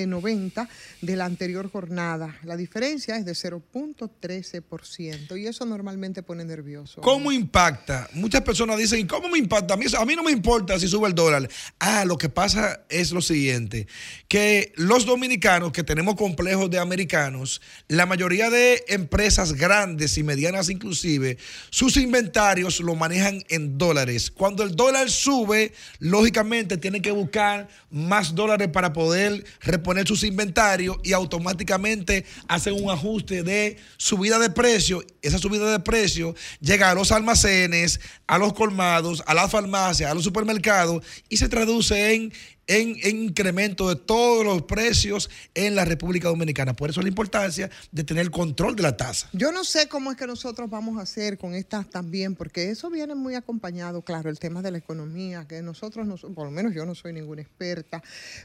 90 0.06 0.62
eh, 0.62 0.66
de 1.00 1.16
la 1.16 1.26
anterior 1.26 1.70
jornada. 1.70 2.36
La 2.44 2.56
diferencia 2.56 3.16
es 3.16 3.24
de 3.24 3.32
0.13% 3.32 5.38
y 5.38 5.46
eso 5.46 5.66
normalmente 5.66 6.22
pone 6.22 6.44
nervioso. 6.44 7.00
¿Cómo 7.00 7.32
impacta? 7.32 8.08
Muchas 8.14 8.42
personas 8.42 8.78
dicen, 8.78 9.06
¿cómo 9.10 9.28
me 9.28 9.38
impacta? 9.38 9.74
A 9.74 9.76
mí, 9.76 9.86
a 9.98 10.04
mí 10.04 10.14
no 10.14 10.22
me 10.22 10.30
importa 10.30 10.78
si 10.78 10.86
sube 10.86 11.08
el 11.08 11.14
dólar. 11.14 11.48
Ah, 11.78 12.04
lo 12.04 12.16
que 12.16 12.28
pasa 12.28 12.84
es 12.88 13.10
lo 13.10 13.20
siguiente, 13.20 13.88
que 14.28 14.72
los 14.76 15.04
dominicanos 15.04 15.72
que 15.72 15.82
tenemos 15.82 16.14
complejos 16.14 16.70
de 16.70 16.78
americanos, 16.78 17.60
la 17.88 18.06
mayoría 18.06 18.50
de 18.50 18.84
empresas 18.88 19.54
grandes 19.54 20.16
y 20.16 20.22
medianas 20.22 20.70
inclusive, 20.70 21.36
sus 21.70 21.96
inventarios 21.96 22.80
lo 22.80 22.94
manejan 22.94 23.44
en 23.48 23.76
dólares. 23.76 24.30
Cuando 24.30 24.62
el 24.62 24.76
dólar 24.76 25.10
sube, 25.10 25.72
lógicamente 25.98 26.76
tienen 26.76 27.02
que 27.02 27.10
buscar 27.10 27.68
más 27.90 28.34
dólares 28.34 28.68
para 28.68 28.92
poder 28.92 29.44
reponer 29.60 30.06
sus 30.06 30.22
inventarios 30.22 30.98
y 31.02 31.12
automáticamente 31.12 32.24
hacen 32.46 32.74
un 32.74 32.90
ajuste 32.90 33.42
de 33.42 33.76
subida 33.96 34.38
de 34.38 34.50
precio. 34.50 35.04
Esa 35.22 35.38
subida 35.38 35.70
de 35.70 35.80
precio 35.80 36.34
llega 36.60 36.90
a 36.90 36.94
los 36.94 37.10
almacenes, 37.10 38.00
a 38.26 38.38
los 38.38 38.52
colmados, 38.52 38.99
a 39.26 39.34
las 39.34 39.50
farmacias, 39.50 40.10
a 40.10 40.14
los 40.14 40.24
supermercados 40.24 41.04
y 41.28 41.36
se 41.36 41.48
traduce 41.48 42.14
en, 42.14 42.32
en, 42.66 43.22
incremento 43.24 43.88
de 43.88 43.96
todos 43.96 44.44
los 44.44 44.62
precios 44.62 45.28
en 45.54 45.74
la 45.74 45.84
República 45.84 46.28
Dominicana. 46.28 46.74
Por 46.74 46.90
eso 46.90 47.02
la 47.02 47.08
importancia 47.08 47.70
de 47.90 48.04
tener 48.04 48.30
control 48.30 48.76
de 48.76 48.82
la 48.82 48.96
tasa. 48.96 49.28
Yo 49.32 49.52
no 49.52 49.64
sé 49.64 49.88
cómo 49.88 50.10
es 50.10 50.16
que 50.16 50.26
nosotros 50.26 50.70
vamos 50.70 50.98
a 50.98 51.02
hacer 51.02 51.38
con 51.38 51.54
estas 51.54 51.88
también, 51.90 52.34
porque 52.34 52.70
eso 52.70 52.90
viene 52.90 53.14
muy 53.14 53.34
acompañado, 53.34 54.02
claro, 54.02 54.30
el 54.30 54.38
tema 54.38 54.62
de 54.62 54.70
la 54.70 54.78
economía, 54.78 55.46
que 55.48 55.62
nosotros, 55.62 56.06
no, 56.06 56.16
por 56.16 56.44
lo 56.46 56.50
menos 56.50 56.74
yo 56.74 56.86
no 56.86 56.94
soy 56.94 57.12
ninguna 57.12 57.42
experta, 57.42 58.02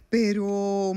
pero 0.09 0.93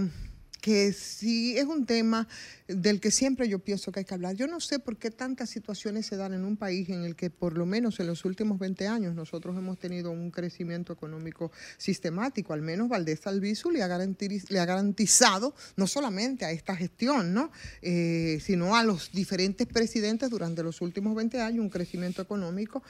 que 0.60 0.92
sí 0.92 1.56
es 1.56 1.64
un 1.64 1.86
tema 1.86 2.26
del 2.68 3.00
que 3.00 3.10
siempre 3.10 3.48
yo 3.48 3.58
pienso 3.58 3.90
que 3.90 4.00
hay 4.00 4.04
que 4.04 4.14
hablar. 4.14 4.37
Yo 4.37 4.46
no 4.46 4.60
sé 4.60 4.78
por 4.78 4.98
qué 4.98 5.10
tantas 5.10 5.48
situaciones 5.48 6.04
se 6.06 6.16
dan 6.16 6.34
en 6.34 6.44
un 6.44 6.56
país 6.56 6.90
en 6.90 7.02
el 7.02 7.16
que 7.16 7.30
por 7.30 7.56
lo 7.56 7.64
menos 7.64 7.98
en 7.98 8.06
los 8.06 8.26
últimos 8.26 8.58
20 8.58 8.87
años 8.87 9.14
nosotros 9.14 9.56
hemos 9.56 9.78
tenido 9.78 10.10
un 10.10 10.30
crecimiento 10.30 10.92
económico 10.92 11.50
sistemático. 11.78 12.52
Al 12.52 12.60
menos 12.60 12.88
Valdés 12.88 13.26
Albizu 13.26 13.70
le 13.70 13.82
ha, 13.82 13.88
garantizado 14.66 15.54
no 15.76 15.87
solamente 15.87 16.44
a 16.44 16.50
esta 16.50 16.76
gestión, 16.76 17.32
¿no? 17.32 17.50
Eh, 17.80 18.38
sino 18.42 18.76
a 18.76 18.84
los 18.84 19.12
diferentes 19.12 19.66
presidentes 19.66 20.28
durante 20.28 20.62
los 20.62 20.82
últimos 20.82 21.14
20 21.14 21.40
años 21.40 21.60
un 21.60 21.70
crecimiento 21.70 22.20
económico. 22.20 22.82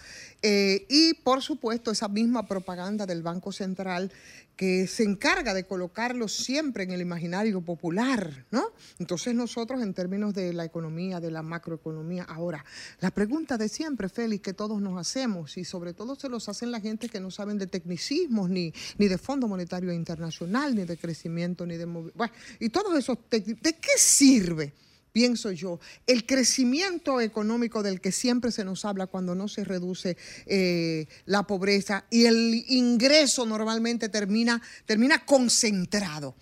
Eh, 0.42 0.86
y 0.88 1.14
por 1.14 1.40
supuesto 1.40 1.92
esa 1.92 2.08
misma 2.08 2.46
propaganda 2.46 3.06
del 3.06 3.22
Banco 3.22 3.52
Central 3.52 4.10
que 4.58 4.88
se 4.88 5.04
encarga 5.04 5.54
de 5.54 5.64
colocarlo 5.64 6.26
siempre 6.26 6.82
en 6.82 6.90
el 6.90 7.00
imaginario 7.00 7.60
popular, 7.60 8.44
¿no? 8.50 8.72
Entonces 8.98 9.32
nosotros 9.32 9.67
en 9.76 9.92
términos 9.92 10.32
de 10.32 10.52
la 10.52 10.64
economía, 10.64 11.20
de 11.20 11.30
la 11.30 11.42
macroeconomía, 11.42 12.24
ahora, 12.24 12.64
la 13.00 13.10
pregunta 13.10 13.58
de 13.58 13.68
siempre, 13.68 14.08
Félix, 14.08 14.42
que 14.42 14.54
todos 14.54 14.80
nos 14.80 14.98
hacemos, 14.98 15.56
y 15.58 15.64
sobre 15.64 15.92
todo 15.92 16.16
se 16.16 16.28
los 16.28 16.48
hacen 16.48 16.70
la 16.72 16.80
gente 16.80 17.08
que 17.08 17.20
no 17.20 17.30
saben 17.30 17.58
de 17.58 17.66
tecnicismos, 17.66 18.48
ni, 18.48 18.72
ni 18.96 19.08
de 19.08 19.18
Fondo 19.18 19.46
Monetario 19.46 19.92
Internacional, 19.92 20.74
ni 20.74 20.84
de 20.84 20.96
crecimiento, 20.96 21.66
ni 21.66 21.76
de... 21.76 21.84
Bueno, 21.84 22.32
y 22.58 22.70
todos 22.70 22.98
esos... 22.98 23.18
¿De 23.30 23.42
qué 23.42 23.98
sirve? 23.98 24.72
pienso 25.10 25.50
yo, 25.50 25.80
el 26.06 26.26
crecimiento 26.26 27.20
económico 27.20 27.82
del 27.82 28.00
que 28.00 28.12
siempre 28.12 28.52
se 28.52 28.64
nos 28.64 28.84
habla 28.84 29.08
cuando 29.08 29.34
no 29.34 29.48
se 29.48 29.64
reduce 29.64 30.16
eh, 30.46 31.08
la 31.24 31.44
pobreza 31.44 32.04
y 32.08 32.26
el 32.26 32.64
ingreso 32.68 33.44
normalmente 33.44 34.08
termina, 34.08 34.62
termina 34.86 35.24
concentrado. 35.24 36.36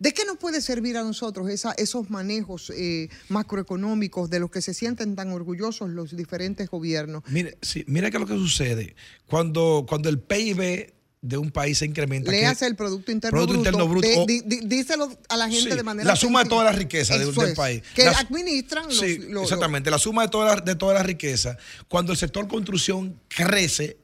¿De 0.00 0.14
qué 0.14 0.24
nos 0.24 0.38
puede 0.38 0.62
servir 0.62 0.96
a 0.96 1.02
nosotros 1.02 1.46
esos 1.76 2.08
manejos 2.08 2.72
eh, 2.74 3.10
macroeconómicos 3.28 4.30
de 4.30 4.40
los 4.40 4.50
que 4.50 4.62
se 4.62 4.72
sienten 4.72 5.14
tan 5.14 5.30
orgullosos 5.30 5.90
los 5.90 6.16
diferentes 6.16 6.70
gobiernos? 6.70 7.22
Mire, 7.28 7.58
sí, 7.60 7.84
mira 7.86 8.10
qué 8.10 8.16
es 8.16 8.20
lo 8.22 8.26
que 8.26 8.32
sucede. 8.32 8.96
Cuando, 9.26 9.84
cuando 9.86 10.08
el 10.08 10.18
PIB 10.18 10.94
de 11.20 11.36
un 11.36 11.50
país 11.50 11.76
se 11.76 11.84
incrementa. 11.84 12.30
Le 12.30 12.46
hace 12.46 12.66
el 12.66 12.76
Producto 12.76 13.12
Interno 13.12 13.46
Bruto. 13.86 14.08
díselo 14.26 15.10
a 15.28 15.36
la 15.36 15.50
gente 15.50 15.76
de 15.76 15.82
manera. 15.82 16.08
La 16.08 16.16
suma 16.16 16.44
de 16.44 16.48
todas 16.48 16.64
las 16.64 16.76
riquezas 16.76 17.18
del 17.18 17.54
país. 17.54 17.82
Que 17.94 18.08
administran 18.08 18.86
los, 18.86 18.98
sí, 18.98 19.20
Exactamente, 19.42 19.90
la 19.90 19.98
suma 19.98 20.22
de 20.22 20.28
todas 20.28 20.64
de 20.64 20.76
toda 20.76 20.94
la 20.94 21.02
riquezas. 21.02 21.58
Cuando 21.88 22.12
el 22.12 22.18
sector 22.18 22.48
construcción 22.48 23.20
crece, 23.28 23.98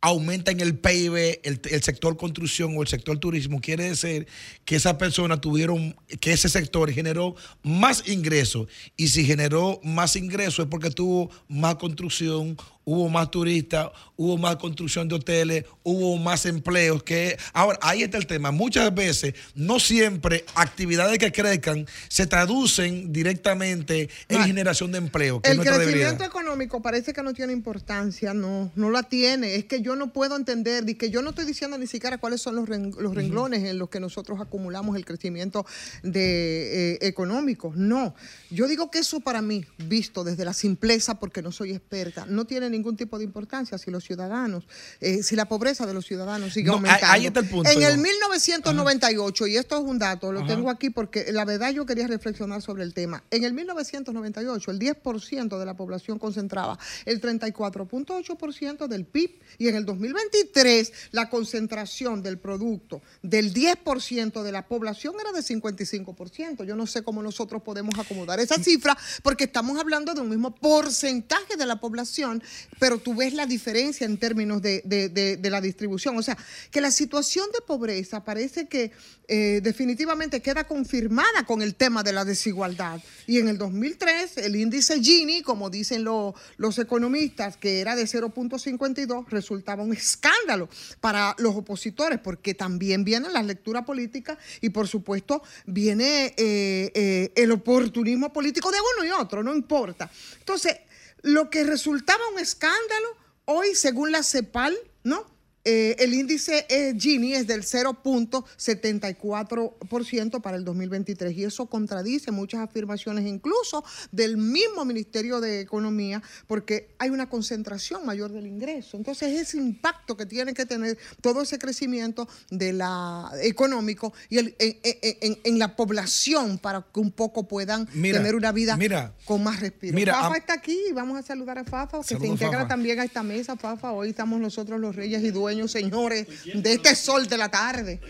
aumenta 0.00 0.50
en 0.50 0.60
el 0.60 0.78
PIB 0.78 1.40
el, 1.42 1.60
el, 1.70 1.82
sector 1.82 2.16
construcción 2.16 2.76
o 2.76 2.82
el 2.82 2.88
sector 2.88 3.18
turismo, 3.18 3.60
quiere 3.60 3.90
decir 3.90 4.26
que 4.64 4.76
esa 4.76 4.96
persona 4.96 5.40
tuvieron, 5.40 5.94
que 6.20 6.32
ese 6.32 6.48
sector 6.48 6.90
generó 6.90 7.34
más 7.62 8.08
ingresos. 8.08 8.66
Y 8.96 9.08
si 9.08 9.24
generó 9.24 9.80
más 9.82 10.16
ingresos 10.16 10.64
es 10.64 10.70
porque 10.70 10.90
tuvo 10.90 11.30
más 11.48 11.76
construcción, 11.76 12.56
hubo 12.90 13.08
más 13.08 13.30
turistas, 13.30 13.90
hubo 14.16 14.36
más 14.36 14.56
construcción 14.56 15.06
de 15.08 15.14
hoteles, 15.14 15.64
hubo 15.84 16.16
más 16.18 16.44
empleos. 16.44 17.04
que 17.04 17.38
Ahora, 17.52 17.78
ahí 17.82 18.02
está 18.02 18.18
el 18.18 18.26
tema. 18.26 18.50
Muchas 18.50 18.92
veces, 18.92 19.34
no 19.54 19.78
siempre 19.78 20.44
actividades 20.56 21.18
que 21.18 21.30
crezcan 21.30 21.86
se 22.08 22.26
traducen 22.26 23.12
directamente 23.12 24.10
en 24.28 24.42
generación 24.42 24.90
de 24.90 24.98
empleo. 24.98 25.40
el 25.44 25.60
crecimiento 25.60 26.24
económico 26.24 26.82
parece 26.82 27.12
que 27.12 27.22
no 27.22 27.32
tiene 27.32 27.52
importancia, 27.52 28.34
no, 28.34 28.72
no 28.74 28.90
la 28.90 29.04
tiene. 29.04 29.54
Es 29.54 29.66
que 29.66 29.82
yo 29.82 29.94
no 29.94 30.12
puedo 30.12 30.34
entender 30.34 30.88
y 30.88 30.96
que 30.96 31.10
yo 31.10 31.22
no 31.22 31.30
estoy 31.30 31.44
diciendo 31.44 31.78
ni 31.78 31.86
siquiera 31.86 32.18
cuáles 32.18 32.42
son 32.42 32.56
los, 32.56 32.68
renglones 32.68 33.62
en 33.62 33.78
los 33.78 33.88
que 33.88 34.00
nosotros 34.00 34.40
acumulamos 34.40 34.96
el 34.96 35.04
crecimiento 35.04 35.64
de, 36.02 36.94
eh, 36.94 36.98
económico. 37.02 37.72
No, 37.76 38.16
yo 38.50 38.66
digo 38.66 38.90
que 38.90 38.98
eso 38.98 39.20
para 39.20 39.42
mí, 39.42 39.64
visto 39.78 40.24
desde 40.24 40.44
la 40.44 40.54
simpleza, 40.54 41.20
porque 41.20 41.40
no 41.40 41.52
soy 41.52 41.70
experta, 41.70 42.26
no 42.26 42.46
tiene 42.46 42.68
ningún 42.68 42.79
tipo 42.96 43.18
de 43.18 43.24
importancia 43.24 43.78
si 43.78 43.90
los 43.90 44.04
ciudadanos, 44.04 44.64
eh, 45.00 45.22
si 45.22 45.36
la 45.36 45.46
pobreza 45.46 45.86
de 45.86 45.94
los 45.94 46.06
ciudadanos 46.06 46.52
sigue 46.52 46.70
aumentando. 46.70 47.06
Ahí 47.06 47.26
está 47.26 47.40
el 47.40 47.48
punto. 47.48 47.70
En 47.70 47.82
el 47.82 47.98
1998, 47.98 49.46
y 49.46 49.56
esto 49.56 49.76
es 49.76 49.82
un 49.82 49.98
dato, 49.98 50.32
lo 50.32 50.46
tengo 50.46 50.70
aquí 50.70 50.90
porque 50.90 51.32
la 51.32 51.44
verdad 51.44 51.70
yo 51.70 51.86
quería 51.86 52.06
reflexionar 52.06 52.62
sobre 52.62 52.82
el 52.82 52.94
tema. 52.94 53.22
En 53.30 53.44
el 53.44 53.52
1998, 53.52 54.70
el 54.70 54.78
10% 54.78 55.58
de 55.58 55.66
la 55.66 55.74
población 55.74 56.18
concentraba 56.18 56.78
el 57.04 57.20
34.8% 57.20 58.88
del 58.88 59.04
PIB 59.04 59.40
y 59.58 59.68
en 59.68 59.76
el 59.76 59.84
2023 59.84 60.92
la 61.12 61.28
concentración 61.28 62.22
del 62.22 62.38
producto 62.38 63.02
del 63.22 63.52
10% 63.52 64.42
de 64.42 64.52
la 64.52 64.66
población 64.66 65.14
era 65.20 65.32
de 65.32 65.40
55%. 65.40 66.64
Yo 66.64 66.76
no 66.76 66.86
sé 66.86 67.02
cómo 67.02 67.22
nosotros 67.22 67.62
podemos 67.62 67.98
acomodar 67.98 68.40
esa 68.40 68.56
cifra 68.62 68.96
porque 69.22 69.44
estamos 69.44 69.78
hablando 69.78 70.14
de 70.14 70.20
un 70.20 70.28
mismo 70.28 70.54
porcentaje 70.54 71.56
de 71.56 71.66
la 71.66 71.80
población, 71.80 72.42
pero 72.78 72.98
tú 72.98 73.14
ves 73.14 73.34
la 73.34 73.46
diferencia 73.46 74.06
en 74.06 74.16
términos 74.16 74.62
de, 74.62 75.38
la 75.42 75.60
distribución. 75.60 76.16
O 76.16 76.22
sea, 76.22 76.36
que 76.70 76.80
la 76.80 76.90
situación 76.90 77.46
de 77.52 77.60
pobreza 77.60 78.24
parece 78.24 78.68
que 78.68 78.92
eh, 79.28 79.60
definitivamente 79.62 80.40
queda 80.40 80.64
confirmada 80.64 81.44
con 81.46 81.62
el 81.62 81.74
tema 81.74 82.02
de 82.02 82.12
la 82.12 82.24
desigualdad. 82.24 83.00
Y 83.26 83.38
en 83.38 83.48
el 83.48 83.58
2003, 83.58 84.38
el 84.38 84.56
índice 84.56 85.00
Gini, 85.00 85.42
como 85.42 85.70
dicen 85.70 86.04
los 86.04 86.78
economistas, 86.78 87.56
que 87.56 87.80
era 87.80 87.94
de 87.94 88.04
0.52, 88.04 89.28
resultaba 89.28 89.82
un 89.82 89.92
escándalo 89.92 90.68
para 91.00 91.36
los 91.38 91.54
opositores, 91.54 92.18
porque 92.18 92.54
también 92.54 93.04
viene 93.04 93.28
la 93.30 93.42
lectura 93.42 93.84
política 93.84 94.38
y 94.60 94.70
por 94.70 94.88
supuesto 94.88 95.42
viene 95.66 96.34
eh, 96.36 96.90
eh, 96.94 97.32
el 97.36 97.52
oportunismo 97.52 98.32
político 98.32 98.70
de 98.70 98.78
uno 98.96 99.06
y 99.06 99.10
otro, 99.10 99.42
no 99.42 99.54
importa. 99.54 100.10
Entonces, 100.38 100.78
lo 101.22 101.50
que 101.50 101.64
resultaba 101.64 102.28
un 102.32 102.38
escándalo, 102.38 103.16
hoy, 103.44 103.74
según 103.74 104.12
la 104.12 104.22
CEPAL, 104.22 104.76
¿no? 105.02 105.26
Eh, 105.62 105.94
el 105.98 106.14
índice 106.14 106.64
eh, 106.70 106.94
Gini 106.98 107.34
es 107.34 107.46
del 107.46 107.64
0.74% 107.64 110.40
para 110.40 110.56
el 110.56 110.64
2023 110.64 111.36
y 111.36 111.44
eso 111.44 111.66
contradice 111.66 112.30
muchas 112.30 112.60
afirmaciones 112.60 113.26
incluso 113.26 113.84
del 114.10 114.38
mismo 114.38 114.86
Ministerio 114.86 115.38
de 115.38 115.60
Economía 115.60 116.22
porque 116.46 116.94
hay 116.98 117.10
una 117.10 117.28
concentración 117.28 118.06
mayor 118.06 118.32
del 118.32 118.46
ingreso. 118.46 118.96
Entonces 118.96 119.38
ese 119.38 119.58
impacto 119.58 120.16
que 120.16 120.24
tiene 120.24 120.54
que 120.54 120.64
tener 120.64 120.96
todo 121.20 121.42
ese 121.42 121.58
crecimiento 121.58 122.26
de 122.50 122.72
la 122.72 123.30
económico 123.42 124.14
y 124.30 124.38
en, 124.38 125.58
la 125.58 125.76
población 125.76 126.56
para 126.56 126.86
que 126.90 127.00
un 127.00 127.10
poco 127.10 127.46
puedan 127.46 127.84
tener 127.86 128.34
una 128.34 128.52
vida 128.52 128.78
con 129.26 129.42
más 129.42 129.60
respiro. 129.60 130.10
Fafa 130.10 130.38
está 130.38 130.54
aquí 130.54 130.78
vamos 130.94 131.18
a 131.18 131.22
saludar 131.22 131.58
a 131.58 131.64
Fafa 131.64 131.98
que 131.98 132.16
se 132.16 132.26
integra 132.26 132.66
también 132.66 132.98
a 132.98 133.04
esta 133.04 133.22
mesa. 133.22 133.56
Fafa, 133.56 133.92
hoy 133.92 134.08
estamos 134.10 134.40
nosotros 134.40 134.80
los 134.80 134.96
reyes 134.96 135.22
y 135.22 135.30
dueños 135.30 135.49
señores, 135.68 136.26
de 136.44 136.72
este 136.72 136.94
sol 136.94 137.26
de 137.26 137.38
la 137.38 137.50
tarde. 137.50 138.00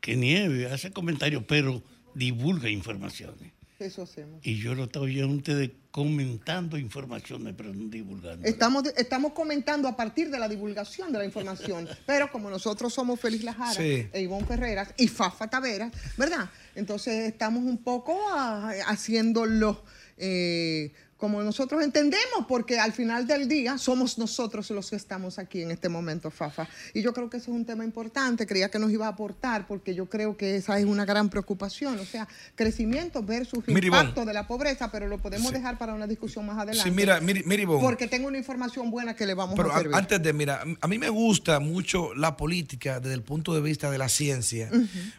Que 0.00 0.16
nieve, 0.16 0.66
hace 0.66 0.90
comentarios, 0.90 1.44
pero 1.46 1.82
divulga 2.14 2.68
informaciones. 2.68 3.52
Eso 3.78 4.02
hacemos. 4.02 4.40
Y 4.44 4.58
yo 4.58 4.74
lo 4.74 4.84
estoy 4.84 5.10
oyendo 5.10 5.36
ustedes 5.36 5.70
comentando 5.90 6.78
informaciones, 6.78 7.54
pero 7.56 7.74
no 7.74 7.88
divulgando. 7.88 8.46
Estamos, 8.48 8.84
estamos 8.96 9.32
comentando 9.32 9.88
a 9.88 9.96
partir 9.96 10.30
de 10.30 10.38
la 10.38 10.48
divulgación 10.48 11.12
de 11.12 11.18
la 11.18 11.24
información, 11.24 11.88
pero 12.06 12.30
como 12.30 12.48
nosotros 12.48 12.94
somos 12.94 13.20
Félix 13.20 13.44
Lajara 13.44 13.80
e 13.80 14.20
Ivonne 14.20 14.46
Ferreras 14.46 14.94
y 14.96 15.08
Fafa 15.08 15.48
Taveras, 15.48 15.92
¿verdad? 16.16 16.50
Entonces 16.74 17.28
estamos 17.28 17.64
un 17.64 17.78
poco 17.78 18.18
ah, 18.32 18.72
haciéndolo 18.86 19.84
eh, 20.16 20.92
como 21.22 21.40
nosotros 21.40 21.84
entendemos, 21.84 22.46
porque 22.48 22.80
al 22.80 22.92
final 22.92 23.28
del 23.28 23.46
día 23.46 23.78
somos 23.78 24.18
nosotros 24.18 24.68
los 24.70 24.90
que 24.90 24.96
estamos 24.96 25.38
aquí 25.38 25.62
en 25.62 25.70
este 25.70 25.88
momento, 25.88 26.32
Fafa. 26.32 26.68
Y 26.94 27.00
yo 27.00 27.12
creo 27.12 27.30
que 27.30 27.36
eso 27.36 27.52
es 27.52 27.56
un 27.56 27.64
tema 27.64 27.84
importante, 27.84 28.44
creía 28.44 28.72
que 28.72 28.80
nos 28.80 28.90
iba 28.90 29.06
a 29.06 29.10
aportar, 29.10 29.68
porque 29.68 29.94
yo 29.94 30.06
creo 30.06 30.36
que 30.36 30.56
esa 30.56 30.80
es 30.80 30.84
una 30.84 31.04
gran 31.04 31.30
preocupación, 31.30 31.96
o 32.00 32.04
sea, 32.04 32.26
crecimiento 32.56 33.22
versus 33.22 33.62
impacto 33.68 34.24
de 34.24 34.32
la 34.32 34.48
pobreza, 34.48 34.90
pero 34.90 35.06
lo 35.06 35.18
podemos 35.18 35.52
dejar 35.52 35.78
para 35.78 35.94
una 35.94 36.08
discusión 36.08 36.44
más 36.44 36.58
adelante. 36.58 36.82
Sí, 36.82 36.90
mira, 36.90 37.20
mira, 37.20 37.68
Porque 37.80 38.08
tengo 38.08 38.26
una 38.26 38.38
información 38.38 38.90
buena 38.90 39.14
que 39.14 39.24
le 39.24 39.34
vamos 39.34 39.56
a 39.56 39.62
servir. 39.78 39.94
antes 39.94 40.20
de, 40.20 40.32
mira, 40.32 40.64
a 40.80 40.88
mí 40.88 40.98
me 40.98 41.08
gusta 41.08 41.60
mucho 41.60 42.14
la 42.14 42.36
política 42.36 42.98
desde 42.98 43.14
el 43.14 43.22
punto 43.22 43.54
de 43.54 43.60
vista 43.60 43.92
de 43.92 43.98
la 43.98 44.08
ciencia, 44.08 44.68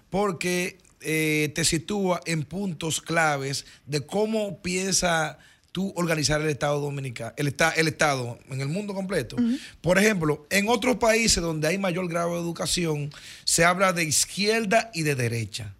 porque 0.09 0.79
eh, 0.99 1.53
te 1.55 1.63
sitúa 1.63 2.19
en 2.25 2.43
puntos 2.43 2.99
claves 2.99 3.65
de 3.85 4.05
cómo 4.05 4.61
piensa 4.61 5.39
tú 5.73 5.91
organizar 5.97 6.39
el 6.39 6.47
Estado 6.47 6.79
dominicano, 6.79 7.33
el, 7.35 7.53
el 7.75 7.87
Estado 7.87 8.39
en 8.49 8.61
el 8.61 8.69
mundo 8.69 8.93
completo. 8.93 9.35
Por 9.81 9.97
ejemplo, 9.97 10.47
en 10.49 10.69
otros 10.69 10.97
países 10.97 11.43
donde 11.43 11.67
hay 11.67 11.77
mayor 11.77 12.07
grado 12.07 12.35
de 12.35 12.39
educación, 12.39 13.09
se 13.43 13.65
habla 13.65 13.91
de 13.91 14.03
izquierda 14.03 14.91
y 14.93 15.01
de 15.01 15.15
derecha. 15.15 15.73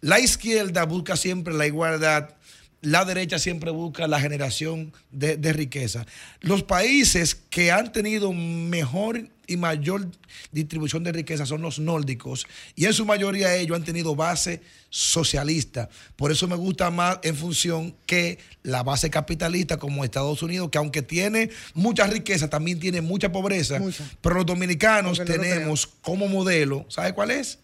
La 0.00 0.18
izquierda 0.20 0.84
busca 0.84 1.16
siempre 1.16 1.54
la 1.54 1.66
igualdad, 1.66 2.34
la 2.82 3.04
derecha 3.04 3.38
siempre 3.38 3.70
busca 3.70 4.06
la 4.06 4.20
generación 4.20 4.92
de, 5.10 5.36
de 5.36 5.52
riqueza. 5.52 6.06
Los 6.40 6.62
países 6.62 7.34
que 7.34 7.72
han 7.72 7.92
tenido 7.92 8.32
mejor 8.32 9.28
y 9.46 9.56
mayor 9.56 10.10
distribución 10.52 11.04
de 11.04 11.12
riqueza 11.12 11.46
son 11.46 11.62
los 11.62 11.78
nórdicos 11.78 12.46
y 12.74 12.86
en 12.86 12.92
su 12.92 13.04
mayoría 13.04 13.54
ellos 13.54 13.76
han 13.76 13.84
tenido 13.84 14.14
base 14.14 14.62
socialista. 14.90 15.88
Por 16.16 16.32
eso 16.32 16.48
me 16.48 16.56
gusta 16.56 16.90
más 16.90 17.18
en 17.22 17.36
función 17.36 17.94
que 18.06 18.38
la 18.62 18.82
base 18.82 19.10
capitalista 19.10 19.78
como 19.78 20.04
Estados 20.04 20.42
Unidos, 20.42 20.70
que 20.70 20.78
aunque 20.78 21.02
tiene 21.02 21.50
mucha 21.74 22.06
riqueza, 22.06 22.48
también 22.48 22.80
tiene 22.80 23.00
mucha 23.00 23.30
pobreza. 23.30 23.80
Pero 24.20 24.36
los 24.36 24.46
dominicanos 24.46 25.22
tenemos 25.24 25.86
como 25.86 26.28
modelo, 26.28 26.86
¿sabe 26.88 27.12
cuál 27.12 27.30
es? 27.30 27.58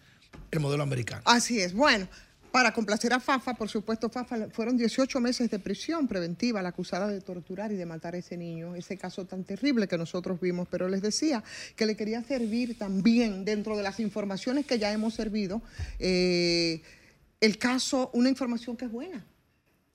El 0.51 0.59
modelo 0.59 0.83
americano. 0.83 1.21
Así 1.25 1.59
es. 1.59 1.73
Bueno, 1.73 2.07
para 2.53 2.71
complacer 2.71 3.11
a 3.13 3.19
Fafa, 3.19 3.55
por 3.55 3.67
supuesto, 3.67 4.11
Fafa 4.11 4.47
fueron 4.51 4.77
18 4.77 5.19
meses 5.19 5.49
de 5.49 5.57
prisión 5.57 6.07
preventiva 6.07 6.61
la 6.61 6.69
acusada 6.69 7.07
de 7.07 7.19
torturar 7.19 7.71
y 7.71 7.75
de 7.77 7.87
matar 7.87 8.13
a 8.13 8.19
ese 8.19 8.37
niño, 8.37 8.75
ese 8.75 8.95
caso 8.95 9.25
tan 9.25 9.43
terrible 9.43 9.87
que 9.87 9.97
nosotros 9.97 10.39
vimos, 10.39 10.67
pero 10.69 10.87
les 10.87 11.01
decía 11.01 11.43
que 11.75 11.87
le 11.87 11.95
quería 11.95 12.21
servir 12.21 12.77
también 12.77 13.43
dentro 13.43 13.75
de 13.75 13.81
las 13.81 13.99
informaciones 13.99 14.67
que 14.67 14.77
ya 14.77 14.91
hemos 14.91 15.15
servido, 15.15 15.63
eh, 15.97 16.83
el 17.41 17.57
caso, 17.57 18.11
una 18.13 18.29
información 18.29 18.77
que 18.77 18.85
es 18.85 18.91
buena, 18.91 19.25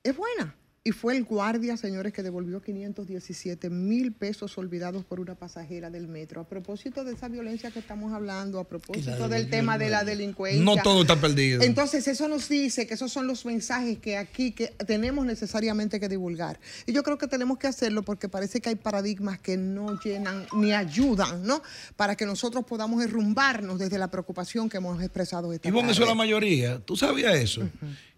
es 0.02 0.16
buena. 0.16 0.57
Y 0.84 0.92
fue 0.92 1.16
el 1.16 1.24
guardia, 1.24 1.76
señores, 1.76 2.12
que 2.12 2.22
devolvió 2.22 2.62
517 2.62 3.68
mil 3.68 4.12
pesos 4.12 4.56
olvidados 4.56 5.04
por 5.04 5.20
una 5.20 5.34
pasajera 5.34 5.90
del 5.90 6.08
metro. 6.08 6.40
A 6.40 6.48
propósito 6.48 7.04
de 7.04 7.12
esa 7.12 7.28
violencia 7.28 7.70
que 7.70 7.80
estamos 7.80 8.12
hablando, 8.12 8.58
a 8.58 8.64
propósito 8.64 9.28
del 9.28 9.50
tema 9.50 9.76
de 9.76 9.90
la 9.90 10.04
delincuencia. 10.04 10.62
No 10.62 10.76
todo 10.82 11.02
está 11.02 11.20
perdido. 11.20 11.62
Entonces, 11.62 12.08
eso 12.08 12.28
nos 12.28 12.48
dice 12.48 12.86
que 12.86 12.94
esos 12.94 13.12
son 13.12 13.26
los 13.26 13.44
mensajes 13.44 13.98
que 13.98 14.16
aquí 14.16 14.52
que 14.52 14.68
tenemos 14.86 15.26
necesariamente 15.26 16.00
que 16.00 16.08
divulgar. 16.08 16.58
Y 16.86 16.92
yo 16.92 17.02
creo 17.02 17.18
que 17.18 17.26
tenemos 17.26 17.58
que 17.58 17.66
hacerlo 17.66 18.02
porque 18.02 18.28
parece 18.28 18.60
que 18.60 18.70
hay 18.70 18.76
paradigmas 18.76 19.38
que 19.38 19.56
no 19.56 19.98
llenan 20.00 20.46
ni 20.54 20.72
ayudan, 20.72 21.42
¿no? 21.44 21.62
Para 21.96 22.16
que 22.16 22.24
nosotros 22.24 22.64
podamos 22.64 23.00
derrumbarnos 23.00 23.78
desde 23.78 23.98
la 23.98 24.10
preocupación 24.10 24.68
que 24.68 24.78
hemos 24.78 25.02
expresado 25.02 25.52
esta 25.52 25.68
Y 25.68 25.72
bueno, 25.72 25.90
eso 25.90 26.02
es 26.02 26.08
la 26.08 26.14
mayoría. 26.14 26.78
¿Tú 26.80 26.96
sabías 26.96 27.34
eso? 27.34 27.68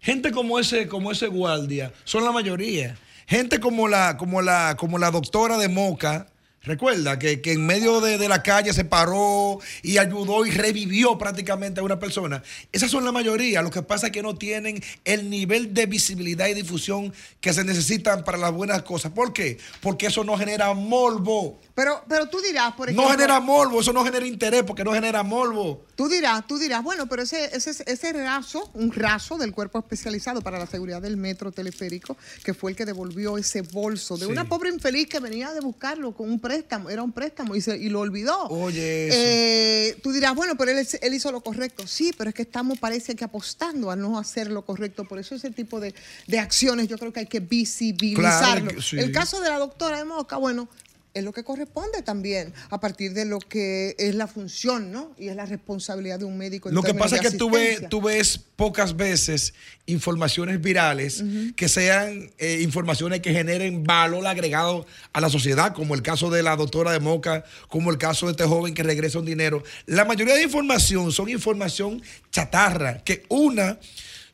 Gente 0.03 0.31
como 0.31 0.57
ese, 0.57 0.87
como 0.87 1.11
ese 1.11 1.27
guardia 1.27 1.93
son 2.05 2.25
la 2.25 2.31
mayoría. 2.31 2.97
Gente 3.27 3.59
como 3.59 3.87
la, 3.87 4.17
como 4.17 4.41
la, 4.41 4.75
como 4.75 4.97
la 4.97 5.11
doctora 5.11 5.59
de 5.59 5.69
Moca, 5.69 6.25
Recuerda 6.63 7.17
que, 7.17 7.41
que 7.41 7.53
en 7.53 7.65
medio 7.65 8.01
de, 8.01 8.19
de, 8.19 8.29
la 8.29 8.43
calle 8.43 8.71
se 8.71 8.85
paró 8.85 9.59
y 9.81 9.97
ayudó 9.97 10.45
y 10.45 10.51
revivió 10.51 11.17
prácticamente 11.17 11.79
a 11.79 11.83
una 11.83 11.97
persona. 11.97 12.43
Esas 12.71 12.91
son 12.91 13.03
la 13.03 13.11
mayoría. 13.11 13.63
Lo 13.63 13.71
que 13.71 13.81
pasa 13.81 14.07
es 14.07 14.11
que 14.11 14.21
no 14.21 14.35
tienen 14.35 14.83
el 15.03 15.31
nivel 15.31 15.73
de 15.73 15.87
visibilidad 15.87 16.47
y 16.47 16.53
difusión 16.53 17.13
que 17.39 17.51
se 17.51 17.63
necesitan 17.63 18.23
para 18.23 18.37
las 18.37 18.51
buenas 18.51 18.83
cosas. 18.83 19.11
¿Por 19.11 19.33
qué? 19.33 19.57
Porque 19.81 20.05
eso 20.05 20.23
no 20.23 20.37
genera 20.37 20.71
morbo. 20.75 21.59
Pero, 21.73 22.03
pero 22.07 22.29
tú 22.29 22.39
dirás, 22.41 22.73
por 22.73 22.89
ejemplo. 22.89 23.05
No 23.05 23.09
genera 23.09 23.39
morbo, 23.39 23.81
eso 23.81 23.91
no 23.91 24.03
genera 24.03 24.27
interés 24.27 24.61
porque 24.63 24.83
no 24.83 24.93
genera 24.93 25.23
morbo. 25.23 25.85
Tú 25.95 26.07
dirás, 26.07 26.45
tú 26.45 26.59
dirás, 26.59 26.83
bueno, 26.83 27.07
pero 27.07 27.23
ese, 27.23 27.55
ese, 27.55 27.71
ese 27.87 28.13
raso, 28.13 28.69
un 28.75 28.91
raso 28.91 29.37
del 29.37 29.51
cuerpo 29.51 29.79
especializado 29.79 30.41
para 30.41 30.59
la 30.59 30.67
seguridad 30.67 31.01
del 31.01 31.17
metro 31.17 31.51
teleférico, 31.51 32.17
que 32.43 32.53
fue 32.53 32.71
el 32.71 32.77
que 32.77 32.85
devolvió 32.85 33.37
ese 33.37 33.61
bolso 33.61 34.17
de 34.17 34.25
sí. 34.25 34.31
una 34.31 34.45
pobre 34.45 34.69
infeliz 34.69 35.07
que 35.07 35.19
venía 35.19 35.53
de 35.53 35.61
buscarlo 35.61 36.13
con 36.13 36.29
un 36.29 36.39
préstamo, 36.51 36.89
era 36.89 37.01
un 37.01 37.11
préstamo 37.13 37.55
y, 37.55 37.61
se, 37.61 37.77
y 37.77 37.89
lo 37.89 38.01
olvidó. 38.01 38.47
Oye, 38.47 39.09
eh, 39.11 39.97
tú 40.03 40.11
dirás, 40.11 40.35
bueno, 40.35 40.55
pero 40.57 40.71
él, 40.71 40.85
él, 41.01 41.13
hizo 41.13 41.31
lo 41.31 41.41
correcto. 41.41 41.87
Sí, 41.87 42.13
pero 42.17 42.29
es 42.29 42.35
que 42.35 42.41
estamos, 42.41 42.77
parece 42.77 43.15
que 43.15 43.23
apostando 43.23 43.89
a 43.89 43.95
no 43.95 44.19
hacer 44.19 44.51
lo 44.51 44.65
correcto. 44.65 45.05
Por 45.05 45.19
eso 45.19 45.35
ese 45.35 45.51
tipo 45.51 45.79
de, 45.79 45.93
de 46.27 46.39
acciones 46.39 46.87
yo 46.89 46.97
creo 46.97 47.13
que 47.13 47.21
hay 47.21 47.27
que 47.27 47.39
visibilizarlo. 47.39 48.67
Claro, 48.67 48.81
sí. 48.81 48.99
El 48.99 49.11
caso 49.11 49.39
de 49.39 49.49
la 49.49 49.59
doctora 49.59 49.97
de 49.97 50.05
Moca, 50.05 50.35
bueno, 50.37 50.67
es 51.13 51.23
lo 51.23 51.33
que 51.33 51.43
corresponde 51.43 52.01
también 52.01 52.53
a 52.69 52.79
partir 52.79 53.13
de 53.13 53.25
lo 53.25 53.39
que 53.39 53.95
es 53.97 54.15
la 54.15 54.27
función, 54.27 54.91
¿no? 54.91 55.13
Y 55.17 55.27
es 55.27 55.35
la 55.35 55.45
responsabilidad 55.45 56.19
de 56.19 56.25
un 56.25 56.37
médico. 56.37 56.69
En 56.69 56.75
lo 56.75 56.83
que 56.83 56.93
pasa 56.93 57.17
es 57.17 57.21
que 57.21 57.31
tú 57.31 57.49
ves, 57.49 57.87
tú 57.89 58.01
ves 58.01 58.39
pocas 58.55 58.95
veces 58.95 59.53
informaciones 59.85 60.61
virales 60.61 61.21
uh 61.21 61.25
-huh. 61.25 61.55
que 61.55 61.67
sean 61.67 62.31
eh, 62.37 62.59
informaciones 62.61 63.19
que 63.19 63.33
generen 63.33 63.83
valor 63.83 64.25
agregado 64.25 64.85
a 65.13 65.21
la 65.21 65.29
sociedad, 65.29 65.73
como 65.73 65.95
el 65.95 66.01
caso 66.01 66.29
de 66.29 66.43
la 66.43 66.55
doctora 66.55 66.91
de 66.91 66.99
Moca, 66.99 67.43
como 67.67 67.91
el 67.91 67.97
caso 67.97 68.27
de 68.27 68.31
este 68.31 68.45
joven 68.45 68.73
que 68.73 68.83
regresa 68.83 69.19
un 69.19 69.25
dinero. 69.25 69.63
La 69.85 70.05
mayoría 70.05 70.35
de 70.35 70.43
información 70.43 71.11
son 71.11 71.29
información 71.29 72.01
chatarra, 72.31 73.03
que 73.03 73.23
una 73.29 73.79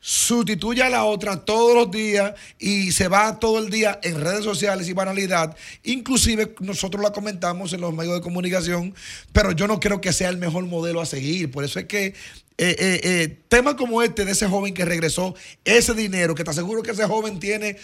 sustituye 0.00 0.82
a 0.82 0.90
la 0.90 1.04
otra 1.04 1.44
todos 1.44 1.74
los 1.74 1.90
días 1.90 2.34
y 2.58 2.92
se 2.92 3.08
va 3.08 3.38
todo 3.38 3.58
el 3.58 3.70
día 3.70 3.98
en 4.02 4.20
redes 4.20 4.44
sociales 4.44 4.88
y 4.88 4.92
banalidad. 4.92 5.56
Inclusive 5.84 6.54
nosotros 6.60 7.02
la 7.02 7.12
comentamos 7.12 7.72
en 7.72 7.80
los 7.80 7.94
medios 7.94 8.14
de 8.14 8.20
comunicación, 8.20 8.94
pero 9.32 9.52
yo 9.52 9.66
no 9.66 9.80
creo 9.80 10.00
que 10.00 10.12
sea 10.12 10.28
el 10.28 10.38
mejor 10.38 10.66
modelo 10.66 11.00
a 11.00 11.06
seguir. 11.06 11.50
Por 11.50 11.64
eso 11.64 11.78
es 11.78 11.86
que 11.86 12.14
eh, 12.60 12.74
eh, 12.76 13.00
eh, 13.04 13.38
temas 13.48 13.74
como 13.74 14.02
este 14.02 14.24
de 14.24 14.32
ese 14.32 14.48
joven 14.48 14.74
que 14.74 14.84
regresó 14.84 15.36
ese 15.64 15.94
dinero, 15.94 16.34
que 16.34 16.42
te 16.42 16.50
aseguro 16.50 16.82
que 16.82 16.90
ese 16.90 17.04
joven 17.04 17.38
tiene. 17.38 17.76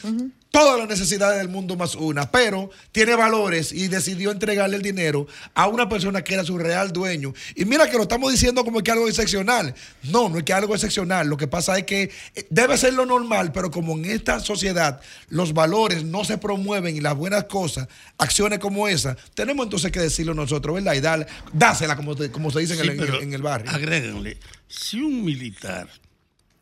Todas 0.54 0.78
las 0.78 0.88
necesidades 0.88 1.38
del 1.38 1.48
mundo 1.48 1.74
más 1.74 1.96
una, 1.96 2.30
pero 2.30 2.70
tiene 2.92 3.16
valores 3.16 3.72
y 3.72 3.88
decidió 3.88 4.30
entregarle 4.30 4.76
el 4.76 4.82
dinero 4.82 5.26
a 5.52 5.66
una 5.66 5.88
persona 5.88 6.22
que 6.22 6.34
era 6.34 6.44
su 6.44 6.56
real 6.58 6.92
dueño. 6.92 7.34
Y 7.56 7.64
mira 7.64 7.90
que 7.90 7.96
lo 7.96 8.04
estamos 8.04 8.30
diciendo 8.30 8.64
como 8.64 8.80
que 8.80 8.92
algo 8.92 9.08
excepcional. 9.08 9.74
No, 10.04 10.28
no 10.28 10.38
es 10.38 10.44
que 10.44 10.52
algo 10.52 10.72
excepcional. 10.76 11.26
Lo 11.26 11.36
que 11.36 11.48
pasa 11.48 11.76
es 11.76 11.86
que 11.86 12.12
debe 12.50 12.78
ser 12.78 12.94
lo 12.94 13.04
normal, 13.04 13.50
pero 13.50 13.72
como 13.72 13.94
en 13.94 14.04
esta 14.04 14.38
sociedad 14.38 15.00
los 15.28 15.54
valores 15.54 16.04
no 16.04 16.24
se 16.24 16.38
promueven 16.38 16.94
y 16.94 17.00
las 17.00 17.16
buenas 17.16 17.46
cosas, 17.46 17.88
acciones 18.16 18.60
como 18.60 18.86
esa, 18.86 19.16
tenemos 19.34 19.64
entonces 19.64 19.90
que 19.90 19.98
decirlo 19.98 20.34
nosotros, 20.34 20.76
¿verdad? 20.76 20.94
Y 20.94 21.00
dar, 21.00 21.26
dásela, 21.52 21.96
como, 21.96 22.14
te, 22.14 22.30
como 22.30 22.52
se 22.52 22.60
dice 22.60 22.76
sí, 22.76 22.80
en, 22.80 23.00
el, 23.00 23.14
en 23.16 23.34
el 23.34 23.42
barrio. 23.42 23.72
Agréguenle 23.72 24.38
si 24.68 25.00
un 25.00 25.24
militar, 25.24 25.88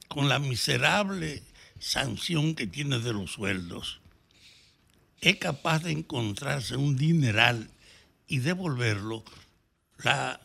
con 0.08 0.30
la 0.30 0.38
miserable 0.38 1.42
sanción 1.82 2.54
que 2.54 2.68
tiene 2.68 3.00
de 3.00 3.12
los 3.12 3.32
sueldos, 3.32 4.00
es 5.20 5.36
capaz 5.38 5.82
de 5.82 5.90
encontrarse 5.90 6.76
un 6.76 6.96
dineral 6.96 7.70
y 8.28 8.38
devolverlo, 8.38 9.24
las 9.98 10.38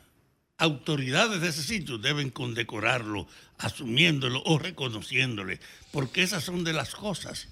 autoridades 0.57 1.39
de 1.39 1.49
ese 1.49 1.61
sitio 1.61 1.99
deben 1.99 2.31
condecorarlo, 2.31 3.27
asumiéndolo 3.59 4.41
o 4.45 4.57
reconociéndole, 4.57 5.59
porque 5.91 6.23
esas 6.23 6.43
son 6.43 6.63
de 6.63 6.73
las 6.73 6.95
cosas 6.95 7.47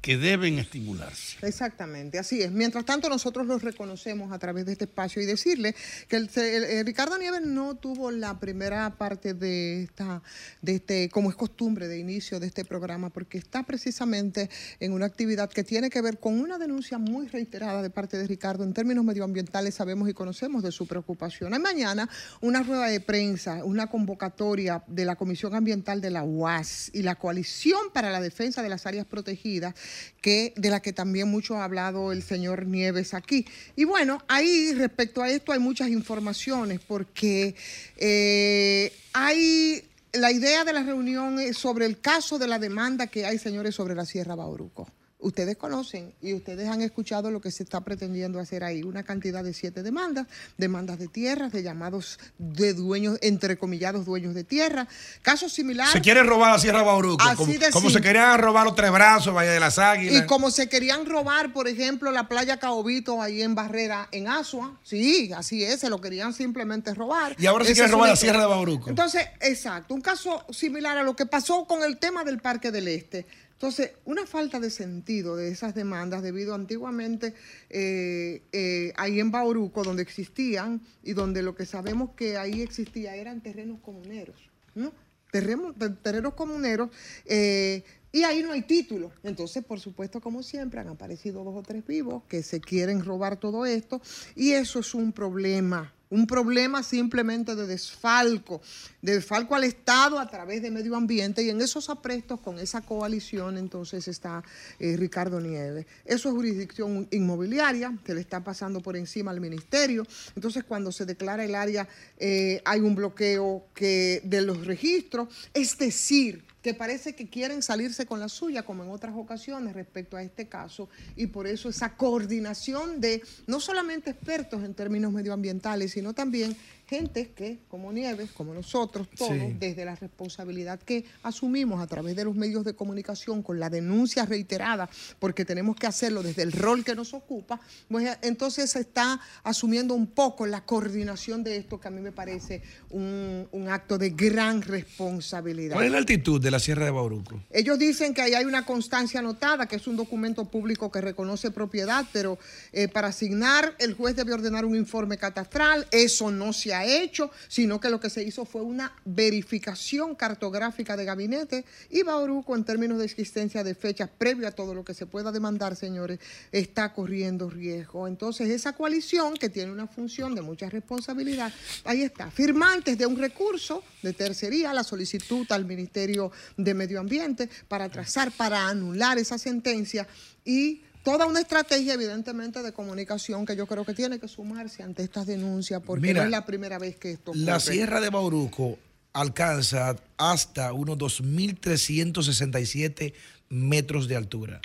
que 0.00 0.16
deben 0.16 0.58
estimularse. 0.58 1.36
Exactamente, 1.46 2.18
así 2.18 2.40
es. 2.40 2.50
Mientras 2.50 2.84
tanto, 2.84 3.08
nosotros 3.08 3.46
los 3.46 3.62
reconocemos 3.62 4.32
a 4.32 4.38
través 4.38 4.64
de 4.64 4.72
este 4.72 4.84
espacio 4.84 5.20
y 5.20 5.26
decirle 5.26 5.74
que 6.08 6.16
el, 6.16 6.30
el, 6.36 6.64
el 6.64 6.86
Ricardo 6.86 7.18
Nieves 7.18 7.42
no 7.42 7.74
tuvo 7.74 8.10
la 8.10 8.40
primera 8.40 8.96
parte 8.96 9.34
de 9.34 9.82
esta, 9.82 10.22
de 10.62 10.76
este, 10.76 11.08
como 11.10 11.28
es 11.28 11.36
costumbre 11.36 11.86
de 11.86 11.98
inicio 11.98 12.40
de 12.40 12.46
este 12.46 12.64
programa, 12.64 13.10
porque 13.10 13.36
está 13.36 13.62
precisamente 13.62 14.48
en 14.80 14.92
una 14.92 15.06
actividad 15.06 15.50
que 15.50 15.64
tiene 15.64 15.90
que 15.90 16.00
ver 16.00 16.18
con 16.18 16.40
una 16.40 16.56
denuncia 16.56 16.96
muy 16.96 17.28
reiterada 17.28 17.82
de 17.82 17.90
parte 17.90 18.16
de 18.16 18.26
Ricardo 18.26 18.64
en 18.64 18.72
términos 18.72 19.04
medioambientales. 19.04 19.74
Sabemos 19.74 20.08
y 20.08 20.14
conocemos 20.14 20.62
de 20.62 20.72
su 20.72 20.86
preocupación. 20.86 21.52
Hay 21.52 21.60
mañana 21.60 22.08
una 22.40 22.62
rueda 22.62 22.86
de 22.86 23.00
prensa, 23.00 23.64
una 23.64 23.88
convocatoria 23.88 24.82
de 24.86 25.04
la 25.04 25.16
Comisión 25.16 25.54
Ambiental 25.54 26.00
de 26.00 26.10
la 26.10 26.22
UAS 26.22 26.90
y 26.94 27.02
la 27.02 27.16
Coalición 27.16 27.80
para 27.92 28.10
la 28.10 28.20
Defensa 28.20 28.62
de 28.62 28.70
las 28.70 28.86
Áreas 28.86 29.04
Protegidas 29.04 29.74
que, 30.20 30.52
de 30.56 30.70
la 30.70 30.80
que 30.80 30.92
también 30.92 31.28
mucho 31.28 31.56
ha 31.56 31.64
hablado 31.64 32.12
el 32.12 32.22
señor 32.22 32.66
Nieves 32.66 33.14
aquí. 33.14 33.46
Y 33.76 33.84
bueno, 33.84 34.22
ahí 34.28 34.72
respecto 34.74 35.22
a 35.22 35.30
esto 35.30 35.52
hay 35.52 35.58
muchas 35.58 35.88
informaciones 35.88 36.80
porque 36.86 37.54
eh, 37.96 38.92
hay 39.12 39.84
la 40.12 40.32
idea 40.32 40.64
de 40.64 40.72
la 40.72 40.82
reunión 40.82 41.38
sobre 41.54 41.86
el 41.86 42.00
caso 42.00 42.38
de 42.38 42.48
la 42.48 42.58
demanda 42.58 43.06
que 43.06 43.24
hay, 43.24 43.38
señores, 43.38 43.74
sobre 43.74 43.94
la 43.94 44.04
Sierra 44.04 44.34
Bauruco. 44.34 44.88
Ustedes 45.22 45.56
conocen 45.56 46.14
y 46.22 46.32
ustedes 46.32 46.68
han 46.68 46.80
escuchado 46.80 47.30
lo 47.30 47.40
que 47.40 47.50
se 47.50 47.62
está 47.62 47.82
pretendiendo 47.82 48.40
hacer 48.40 48.64
ahí, 48.64 48.82
una 48.82 49.02
cantidad 49.02 49.44
de 49.44 49.52
siete 49.52 49.82
demandas, 49.82 50.26
demandas 50.56 50.98
de 50.98 51.08
tierras, 51.08 51.52
de 51.52 51.62
llamados 51.62 52.18
de 52.38 52.72
dueños, 52.74 53.18
entrecomillados 53.20 54.06
dueños 54.06 54.34
de 54.34 54.44
tierra, 54.44 54.88
casos 55.22 55.52
similares. 55.52 55.92
Se 55.92 56.00
quiere 56.00 56.22
robar 56.22 56.52
la 56.52 56.58
Sierra 56.58 56.82
Bauruco, 56.82 57.22
Así 57.22 57.36
como, 57.36 57.52
de 57.52 57.70
como 57.70 57.90
se 57.90 58.00
querían 58.00 58.38
robar 58.38 58.64
los 58.64 58.74
tres 58.74 58.90
brazos, 58.90 59.34
Valle 59.34 59.50
de 59.50 59.60
las 59.60 59.78
Águilas. 59.78 60.22
Y 60.22 60.26
como 60.26 60.50
se 60.50 60.68
querían 60.68 61.04
robar, 61.06 61.52
por 61.52 61.68
ejemplo, 61.68 62.10
la 62.10 62.28
playa 62.28 62.58
Caobito 62.58 63.20
ahí 63.20 63.42
en 63.42 63.54
Barrera, 63.54 64.08
en 64.12 64.28
Asua, 64.28 64.78
sí, 64.82 65.32
así 65.34 65.64
es, 65.64 65.80
se 65.80 65.90
lo 65.90 66.00
querían 66.00 66.32
simplemente 66.32 66.94
robar. 66.94 67.36
Y 67.38 67.46
ahora 67.46 67.64
se 67.64 67.74
quiere 67.74 67.88
robar 67.88 68.10
la 68.10 68.16
Sierra 68.16 68.40
de 68.40 68.46
Bauruco. 68.46 68.88
Entonces, 68.88 69.26
exacto, 69.40 69.94
un 69.94 70.00
caso 70.00 70.44
similar 70.50 70.96
a 70.96 71.02
lo 71.02 71.14
que 71.14 71.26
pasó 71.26 71.66
con 71.66 71.82
el 71.82 71.98
tema 71.98 72.24
del 72.24 72.38
Parque 72.38 72.70
del 72.70 72.88
Este. 72.88 73.26
Entonces, 73.60 73.90
una 74.06 74.24
falta 74.24 74.58
de 74.58 74.70
sentido 74.70 75.36
de 75.36 75.50
esas 75.50 75.74
demandas 75.74 76.22
debido 76.22 76.54
antiguamente 76.54 77.34
eh, 77.68 78.42
eh, 78.52 78.94
ahí 78.96 79.20
en 79.20 79.30
Bauruco, 79.30 79.84
donde 79.84 80.00
existían 80.00 80.80
y 81.02 81.12
donde 81.12 81.42
lo 81.42 81.54
que 81.54 81.66
sabemos 81.66 82.12
que 82.16 82.38
ahí 82.38 82.62
existía 82.62 83.16
eran 83.16 83.42
terrenos 83.42 83.80
comuneros, 83.80 84.48
¿no? 84.74 84.94
Terrenos, 85.30 85.74
terrenos 86.00 86.32
comuneros. 86.32 86.88
Eh, 87.26 87.84
y 88.12 88.22
ahí 88.22 88.42
no 88.42 88.52
hay 88.52 88.62
título. 88.62 89.12
Entonces, 89.24 89.62
por 89.62 89.78
supuesto, 89.78 90.22
como 90.22 90.42
siempre, 90.42 90.80
han 90.80 90.88
aparecido 90.88 91.44
dos 91.44 91.54
o 91.54 91.62
tres 91.62 91.86
vivos 91.86 92.22
que 92.30 92.42
se 92.42 92.62
quieren 92.62 93.04
robar 93.04 93.36
todo 93.38 93.66
esto 93.66 94.00
y 94.34 94.52
eso 94.52 94.78
es 94.78 94.94
un 94.94 95.12
problema 95.12 95.92
un 96.10 96.26
problema 96.26 96.82
simplemente 96.82 97.54
de 97.54 97.66
desfalco, 97.66 98.60
de 99.00 99.14
desfalco 99.14 99.54
al 99.54 99.64
Estado 99.64 100.18
a 100.18 100.28
través 100.28 100.60
de 100.60 100.70
medio 100.70 100.96
ambiente 100.96 101.42
y 101.42 101.50
en 101.50 101.60
esos 101.60 101.88
aprestos 101.88 102.40
con 102.40 102.58
esa 102.58 102.80
coalición 102.80 103.56
entonces 103.56 104.08
está 104.08 104.42
eh, 104.80 104.96
Ricardo 104.96 105.40
Nieves. 105.40 105.86
Eso 106.04 106.28
es 106.28 106.34
jurisdicción 106.34 107.06
inmobiliaria 107.12 107.96
que 108.04 108.14
le 108.14 108.20
está 108.20 108.42
pasando 108.42 108.80
por 108.80 108.96
encima 108.96 109.30
al 109.30 109.40
ministerio. 109.40 110.04
Entonces 110.34 110.64
cuando 110.64 110.90
se 110.90 111.06
declara 111.06 111.44
el 111.44 111.54
área 111.54 111.88
eh, 112.18 112.60
hay 112.64 112.80
un 112.80 112.96
bloqueo 112.96 113.66
que, 113.72 114.20
de 114.24 114.42
los 114.42 114.66
registros, 114.66 115.28
es 115.54 115.78
decir, 115.78 116.49
que 116.62 116.74
parece 116.74 117.14
que 117.14 117.28
quieren 117.28 117.62
salirse 117.62 118.06
con 118.06 118.20
la 118.20 118.28
suya, 118.28 118.62
como 118.64 118.84
en 118.84 118.90
otras 118.90 119.14
ocasiones 119.16 119.74
respecto 119.74 120.16
a 120.16 120.22
este 120.22 120.48
caso, 120.48 120.88
y 121.16 121.26
por 121.28 121.46
eso 121.46 121.68
esa 121.68 121.96
coordinación 121.96 123.00
de 123.00 123.22
no 123.46 123.60
solamente 123.60 124.10
expertos 124.10 124.62
en 124.62 124.74
términos 124.74 125.12
medioambientales, 125.12 125.92
sino 125.92 126.12
también 126.12 126.56
gente 126.90 127.30
que, 127.36 127.60
como 127.68 127.92
Nieves, 127.92 128.32
como 128.32 128.52
nosotros, 128.52 129.06
todos, 129.16 129.32
sí. 129.32 129.56
desde 129.60 129.84
la 129.84 129.94
responsabilidad 129.94 130.80
que 130.80 131.04
asumimos 131.22 131.80
a 131.80 131.86
través 131.86 132.16
de 132.16 132.24
los 132.24 132.34
medios 132.34 132.64
de 132.64 132.74
comunicación, 132.74 133.44
con 133.44 133.60
la 133.60 133.70
denuncia 133.70 134.26
reiterada, 134.26 134.90
porque 135.20 135.44
tenemos 135.44 135.76
que 135.76 135.86
hacerlo 135.86 136.20
desde 136.24 136.42
el 136.42 136.50
rol 136.50 136.82
que 136.82 136.96
nos 136.96 137.14
ocupa, 137.14 137.60
pues 137.88 138.18
entonces 138.22 138.72
se 138.72 138.80
está 138.80 139.20
asumiendo 139.44 139.94
un 139.94 140.08
poco 140.08 140.46
la 140.46 140.64
coordinación 140.64 141.44
de 141.44 141.58
esto, 141.58 141.78
que 141.78 141.86
a 141.86 141.92
mí 141.92 142.00
me 142.00 142.10
parece 142.10 142.60
un, 142.90 143.46
un 143.52 143.68
acto 143.68 143.96
de 143.96 144.10
gran 144.10 144.60
responsabilidad. 144.60 145.74
¿Cuál 145.74 145.86
es 145.86 145.92
la 145.92 145.98
altitud 145.98 146.40
de 146.40 146.50
la 146.50 146.58
Sierra 146.58 146.86
de 146.86 146.90
Bauruco? 146.90 147.40
Ellos 147.50 147.78
dicen 147.78 148.14
que 148.14 148.22
ahí 148.22 148.34
hay 148.34 148.46
una 148.46 148.66
constancia 148.66 149.20
anotada, 149.20 149.66
que 149.66 149.76
es 149.76 149.86
un 149.86 149.96
documento 149.96 150.46
público 150.46 150.90
que 150.90 151.00
reconoce 151.00 151.52
propiedad, 151.52 152.04
pero 152.12 152.36
eh, 152.72 152.88
para 152.88 153.08
asignar, 153.08 153.76
el 153.78 153.94
juez 153.94 154.16
debe 154.16 154.32
ordenar 154.32 154.64
un 154.64 154.74
informe 154.74 155.18
catastral, 155.18 155.86
eso 155.92 156.32
no 156.32 156.52
se 156.52 156.74
ha 156.74 156.79
hecho, 156.84 157.30
sino 157.48 157.80
que 157.80 157.90
lo 157.90 158.00
que 158.00 158.10
se 158.10 158.22
hizo 158.22 158.44
fue 158.44 158.62
una 158.62 158.92
verificación 159.04 160.14
cartográfica 160.14 160.96
de 160.96 161.04
gabinete 161.04 161.64
y 161.90 162.02
Bauruco 162.02 162.54
en 162.54 162.64
términos 162.64 162.98
de 162.98 163.04
existencia 163.04 163.64
de 163.64 163.74
fechas 163.74 164.08
previo 164.16 164.48
a 164.48 164.52
todo 164.52 164.74
lo 164.74 164.84
que 164.84 164.94
se 164.94 165.06
pueda 165.06 165.32
demandar, 165.32 165.76
señores, 165.76 166.18
está 166.52 166.92
corriendo 166.92 167.50
riesgo. 167.50 168.06
Entonces, 168.06 168.50
esa 168.50 168.74
coalición 168.74 169.34
que 169.34 169.48
tiene 169.48 169.72
una 169.72 169.86
función 169.86 170.34
de 170.34 170.42
mucha 170.42 170.68
responsabilidad, 170.68 171.52
ahí 171.84 172.02
está, 172.02 172.30
firmantes 172.30 172.98
de 172.98 173.06
un 173.06 173.16
recurso 173.16 173.82
de 174.02 174.12
tercería, 174.12 174.72
la 174.72 174.84
solicitud 174.84 175.46
al 175.50 175.64
Ministerio 175.64 176.32
de 176.56 176.74
Medio 176.74 177.00
Ambiente 177.00 177.48
para 177.68 177.88
trazar, 177.88 178.30
para 178.32 178.68
anular 178.68 179.18
esa 179.18 179.38
sentencia 179.38 180.06
y 180.44 180.82
toda 181.02 181.26
una 181.26 181.40
estrategia, 181.40 181.94
evidentemente, 181.94 182.62
de 182.62 182.72
comunicación 182.72 183.44
que 183.46 183.56
yo 183.56 183.66
creo 183.66 183.84
que 183.84 183.94
tiene 183.94 184.18
que 184.18 184.28
sumarse 184.28 184.82
ante 184.82 185.02
estas 185.02 185.26
denuncias, 185.26 185.82
porque 185.84 186.14
no 186.14 186.22
es 186.22 186.30
la 186.30 186.46
primera 186.46 186.78
vez 186.78 186.96
que 186.96 187.10
esto 187.12 187.32
ocurre. 187.32 187.44
La 187.44 187.60
Sierra 187.60 188.00
de 188.00 188.08
Bauruco 188.10 188.78
alcanza 189.12 189.96
hasta 190.16 190.72
unos 190.72 190.98
2.367 190.98 193.12
metros 193.48 194.08
de 194.08 194.16
altura. 194.16 194.60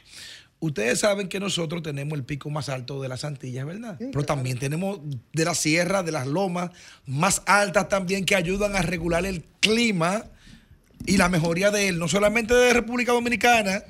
Ustedes 0.60 1.00
saben 1.00 1.28
que 1.28 1.40
nosotros 1.40 1.84
tenemos 1.84 2.18
el 2.18 2.24
pico 2.24 2.50
más 2.50 2.70
alto 2.70 3.02
de 3.02 3.10
las 3.10 3.26
Antillas, 3.26 3.66
¿verdad? 3.66 3.98
Pero 4.00 4.24
también 4.24 4.58
tenemos 4.58 5.00
de 5.34 5.46
la 5.46 5.54
sierra, 5.54 6.02
de 6.02 6.12
las 6.12 6.28
lomas 6.28 6.72
más 7.06 7.42
altas 7.46 7.90
también 7.90 8.26
que 8.26 8.36
ayudan 8.36 8.76
a 8.76 8.82
regular 8.82 9.26
el 9.26 9.44
clima 9.60 10.26
y 11.06 11.18
la 11.18 11.30
mejoría 11.30 11.72
de 11.72 11.90
él, 11.90 12.00
no 12.00 12.08
solamente 12.08 12.54
de 12.54 12.74
República 12.74 13.12
Dominicana, 13.12 13.84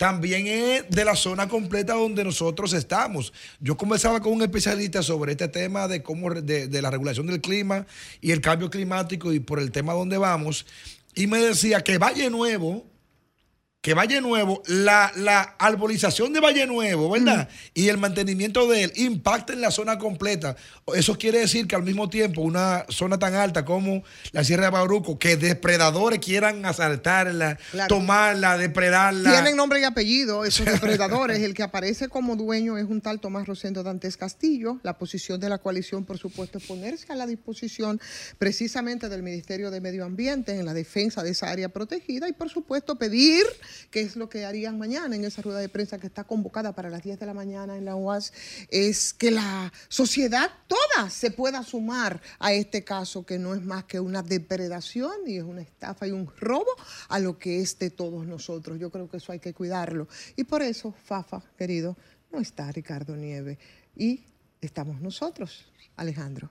también 0.00 0.46
es 0.46 0.88
de 0.88 1.04
la 1.04 1.14
zona 1.14 1.46
completa 1.46 1.92
donde 1.92 2.24
nosotros 2.24 2.72
estamos. 2.72 3.34
Yo 3.60 3.76
conversaba 3.76 4.18
con 4.20 4.32
un 4.32 4.40
especialista 4.40 5.02
sobre 5.02 5.32
este 5.32 5.46
tema 5.46 5.88
de 5.88 6.02
cómo 6.02 6.30
de, 6.30 6.68
de, 6.68 6.80
la 6.80 6.90
regulación 6.90 7.26
del 7.26 7.42
clima 7.42 7.84
y 8.22 8.30
el 8.30 8.40
cambio 8.40 8.70
climático 8.70 9.30
y 9.30 9.40
por 9.40 9.60
el 9.60 9.70
tema 9.70 9.92
donde 9.92 10.16
vamos, 10.16 10.64
y 11.14 11.26
me 11.26 11.40
decía 11.40 11.82
que 11.84 11.98
Valle 11.98 12.30
Nuevo 12.30 12.89
que 13.82 13.94
Valle 13.94 14.20
Nuevo, 14.20 14.62
la, 14.66 15.10
la 15.16 15.56
arbolización 15.58 16.34
de 16.34 16.40
Valle 16.40 16.66
Nuevo, 16.66 17.08
¿verdad? 17.08 17.48
Y 17.72 17.88
el 17.88 17.96
mantenimiento 17.96 18.68
de 18.68 18.84
él 18.84 18.92
impacta 18.96 19.54
en 19.54 19.62
la 19.62 19.70
zona 19.70 19.98
completa. 19.98 20.54
Eso 20.94 21.16
quiere 21.16 21.38
decir 21.38 21.66
que 21.66 21.76
al 21.76 21.82
mismo 21.82 22.10
tiempo 22.10 22.42
una 22.42 22.84
zona 22.90 23.18
tan 23.18 23.34
alta 23.34 23.64
como 23.64 24.02
la 24.32 24.44
Sierra 24.44 24.64
de 24.64 24.70
Bauruco, 24.72 25.18
que 25.18 25.38
depredadores 25.38 26.18
quieran 26.18 26.66
asaltarla, 26.66 27.58
tomarla, 27.88 28.58
depredarla. 28.58 29.32
Tienen 29.32 29.56
nombre 29.56 29.80
y 29.80 29.84
apellido 29.84 30.44
esos 30.44 30.66
depredadores. 30.70 31.40
el 31.40 31.54
que 31.54 31.62
aparece 31.62 32.08
como 32.08 32.36
dueño 32.36 32.76
es 32.76 32.84
un 32.84 33.00
tal 33.00 33.18
Tomás 33.18 33.46
Rosendo 33.46 33.82
Dantes 33.82 34.18
Castillo. 34.18 34.78
La 34.82 34.98
posición 34.98 35.40
de 35.40 35.48
la 35.48 35.56
coalición, 35.56 36.04
por 36.04 36.18
supuesto, 36.18 36.58
es 36.58 36.66
ponerse 36.66 37.10
a 37.10 37.16
la 37.16 37.26
disposición 37.26 37.98
precisamente 38.36 39.08
del 39.08 39.22
Ministerio 39.22 39.70
de 39.70 39.80
Medio 39.80 40.04
Ambiente 40.04 40.52
en 40.52 40.66
la 40.66 40.74
defensa 40.74 41.22
de 41.22 41.30
esa 41.30 41.50
área 41.50 41.70
protegida 41.70 42.28
y, 42.28 42.32
por 42.34 42.50
supuesto, 42.50 42.96
pedir 42.96 43.46
qué 43.90 44.00
es 44.00 44.16
lo 44.16 44.28
que 44.28 44.44
harían 44.44 44.78
mañana 44.78 45.16
en 45.16 45.24
esa 45.24 45.42
rueda 45.42 45.58
de 45.58 45.68
prensa 45.68 45.98
que 45.98 46.06
está 46.06 46.24
convocada 46.24 46.74
para 46.74 46.90
las 46.90 47.02
10 47.02 47.18
de 47.18 47.26
la 47.26 47.34
mañana 47.34 47.76
en 47.76 47.84
la 47.84 47.96
UAS, 47.96 48.32
es 48.68 49.12
que 49.12 49.30
la 49.30 49.72
sociedad 49.88 50.50
toda 50.66 51.10
se 51.10 51.30
pueda 51.30 51.62
sumar 51.62 52.20
a 52.38 52.52
este 52.52 52.84
caso 52.84 53.24
que 53.24 53.38
no 53.38 53.54
es 53.54 53.62
más 53.62 53.84
que 53.84 54.00
una 54.00 54.22
depredación 54.22 55.12
y 55.26 55.36
es 55.36 55.44
una 55.44 55.62
estafa 55.62 56.06
y 56.06 56.10
un 56.10 56.30
robo 56.38 56.70
a 57.08 57.18
lo 57.18 57.38
que 57.38 57.60
es 57.60 57.78
de 57.78 57.90
todos 57.90 58.26
nosotros. 58.26 58.78
Yo 58.78 58.90
creo 58.90 59.08
que 59.08 59.18
eso 59.18 59.32
hay 59.32 59.40
que 59.40 59.54
cuidarlo. 59.54 60.08
Y 60.36 60.44
por 60.44 60.62
eso, 60.62 60.94
Fafa, 61.04 61.42
querido, 61.56 61.96
no 62.32 62.40
está 62.40 62.70
Ricardo 62.72 63.16
Nieve 63.16 63.58
y 63.96 64.24
estamos 64.60 65.00
nosotros, 65.00 65.66
Alejandro. 65.96 66.50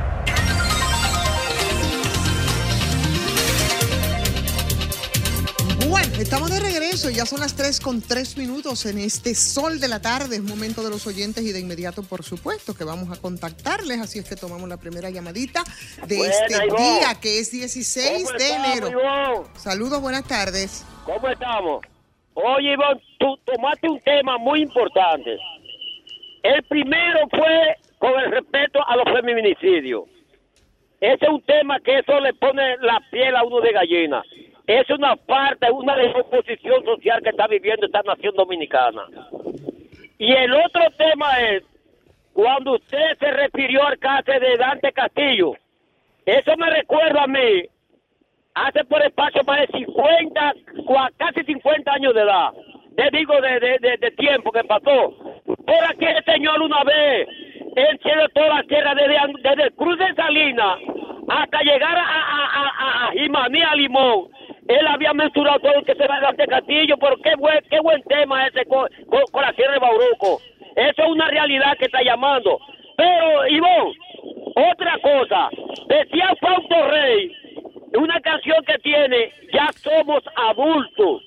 Estamos 5.99 6.51
de 6.51 6.59
regreso, 6.59 7.09
ya 7.09 7.25
son 7.25 7.41
las 7.41 7.55
3 7.55 7.81
con 7.81 8.01
3 8.01 8.37
minutos 8.37 8.85
en 8.85 8.97
este 8.97 9.35
sol 9.35 9.79
de 9.79 9.87
la 9.87 10.01
tarde, 10.01 10.37
es 10.37 10.43
momento 10.43 10.83
de 10.83 10.89
los 10.89 11.05
oyentes 11.05 11.43
y 11.43 11.51
de 11.51 11.59
inmediato, 11.59 12.03
por 12.03 12.23
supuesto, 12.23 12.73
que 12.73 12.83
vamos 12.83 13.09
a 13.15 13.19
contactarles, 13.19 13.99
así 13.99 14.19
es 14.19 14.29
que 14.29 14.35
tomamos 14.35 14.69
la 14.69 14.77
primera 14.77 15.09
llamadita 15.09 15.63
de 16.07 16.19
este 16.21 16.59
día, 16.59 17.19
que 17.21 17.39
es 17.39 17.51
16 17.51 18.27
de 18.37 18.49
enero. 18.53 19.43
Saludos, 19.55 19.99
buenas 19.99 20.25
tardes. 20.25 20.85
¿Cómo 21.05 21.27
estamos? 21.27 21.81
Oye, 22.35 22.73
Iván, 22.73 23.01
tú 23.19 23.37
tomaste 23.43 23.89
un 23.89 23.99
tema 24.01 24.37
muy 24.37 24.61
importante. 24.61 25.37
El 26.43 26.63
primero 26.63 27.19
fue 27.29 27.75
con 27.99 28.17
el 28.19 28.31
respeto 28.31 28.79
a 28.87 28.95
los 28.95 29.05
feminicidios. 29.05 30.03
Ese 31.01 31.25
es 31.25 31.29
un 31.29 31.41
tema 31.41 31.79
que 31.79 31.99
eso 31.99 32.19
le 32.19 32.33
pone 32.35 32.77
la 32.77 33.01
piel 33.11 33.35
a 33.35 33.43
uno 33.43 33.59
de 33.59 33.73
gallina 33.73 34.23
es 34.67 34.89
una 34.89 35.15
parte, 35.15 35.69
una 35.71 35.95
descomposición 35.95 36.83
social 36.85 37.21
que 37.21 37.29
está 37.29 37.47
viviendo 37.47 37.85
esta 37.85 38.01
nación 38.03 38.35
dominicana. 38.35 39.03
Y 40.17 40.31
el 40.31 40.53
otro 40.53 40.83
tema 40.97 41.39
es, 41.39 41.63
cuando 42.33 42.73
usted 42.73 43.17
se 43.19 43.31
refirió 43.31 43.85
al 43.85 43.97
caso 43.97 44.31
de 44.31 44.57
Dante 44.57 44.91
Castillo, 44.91 45.53
eso 46.25 46.55
me 46.57 46.69
recuerda 46.69 47.23
a 47.23 47.27
mí, 47.27 47.65
hace 48.53 48.83
por 48.85 49.01
espacio 49.01 49.41
más 49.45 49.61
de 49.61 49.79
50, 49.79 50.53
casi 51.17 51.43
50 51.43 51.91
años 51.91 52.13
de 52.13 52.21
edad, 52.21 52.51
te 52.95 53.17
digo 53.17 53.33
de, 53.41 53.97
de, 53.97 54.11
tiempo 54.11 54.51
que 54.51 54.63
pasó. 54.63 55.15
Por 55.45 55.83
aquí 55.89 56.05
el 56.05 56.23
señor 56.25 56.61
una 56.61 56.83
vez, 56.83 57.27
él 57.75 57.99
cielo 58.03 58.27
toda 58.29 58.55
la 58.55 58.63
tierra 58.63 58.93
desde, 58.93 59.17
desde 59.41 59.71
Cruz 59.71 59.97
de 59.97 60.13
Salinas 60.13 60.77
hasta 61.29 61.61
llegar 61.61 61.97
a, 61.97 62.03
a, 62.03 62.45
a, 62.45 63.07
a 63.07 63.11
Jimanía 63.13 63.73
Limón 63.75 64.29
él 64.73 64.87
había 64.87 65.13
mensurado 65.13 65.59
todo 65.59 65.73
el 65.75 65.85
que 65.85 65.95
se 65.95 66.07
va 66.07 66.19
de 66.31 66.47
Castillo, 66.47 66.95
pero 66.97 67.17
qué 67.17 67.35
buen, 67.37 67.59
qué 67.69 67.79
buen 67.81 68.01
tema 68.03 68.47
ese 68.47 68.65
con, 68.65 68.87
la 69.33 69.53
Sierra 69.53 69.73
de 69.73 69.79
Bauruco. 69.79 70.41
Eso 70.75 71.03
es 71.03 71.09
una 71.09 71.27
realidad 71.27 71.77
que 71.77 71.85
está 71.85 72.01
llamando. 72.03 72.59
Pero, 72.95 73.47
Ivonne, 73.47 73.93
otra 74.55 74.97
cosa, 74.99 75.49
decía 75.87 76.33
Fausto 76.39 76.87
Rey, 76.87 77.31
una 77.97 78.19
canción 78.21 78.63
que 78.65 78.77
tiene, 78.79 79.31
ya 79.53 79.69
somos 79.75 80.23
adultos. 80.35 81.23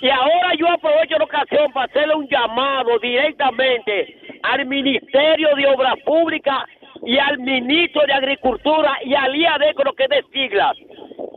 Y 0.00 0.08
ahora 0.10 0.52
yo 0.56 0.70
aprovecho 0.70 1.18
la 1.18 1.24
ocasión 1.24 1.72
para 1.72 1.86
hacerle 1.86 2.14
un 2.14 2.28
llamado 2.28 2.98
directamente 3.00 4.38
al 4.42 4.64
Ministerio 4.66 5.48
de 5.56 5.66
Obras 5.66 5.96
Públicas 6.04 6.64
y 7.04 7.18
al 7.18 7.38
Ministro 7.38 8.02
de 8.06 8.12
Agricultura 8.12 8.98
y 9.04 9.14
al 9.14 9.34
IAD 9.34 9.60
lo 9.84 9.92
que 9.92 10.08
de 10.08 10.22
siglas 10.32 10.76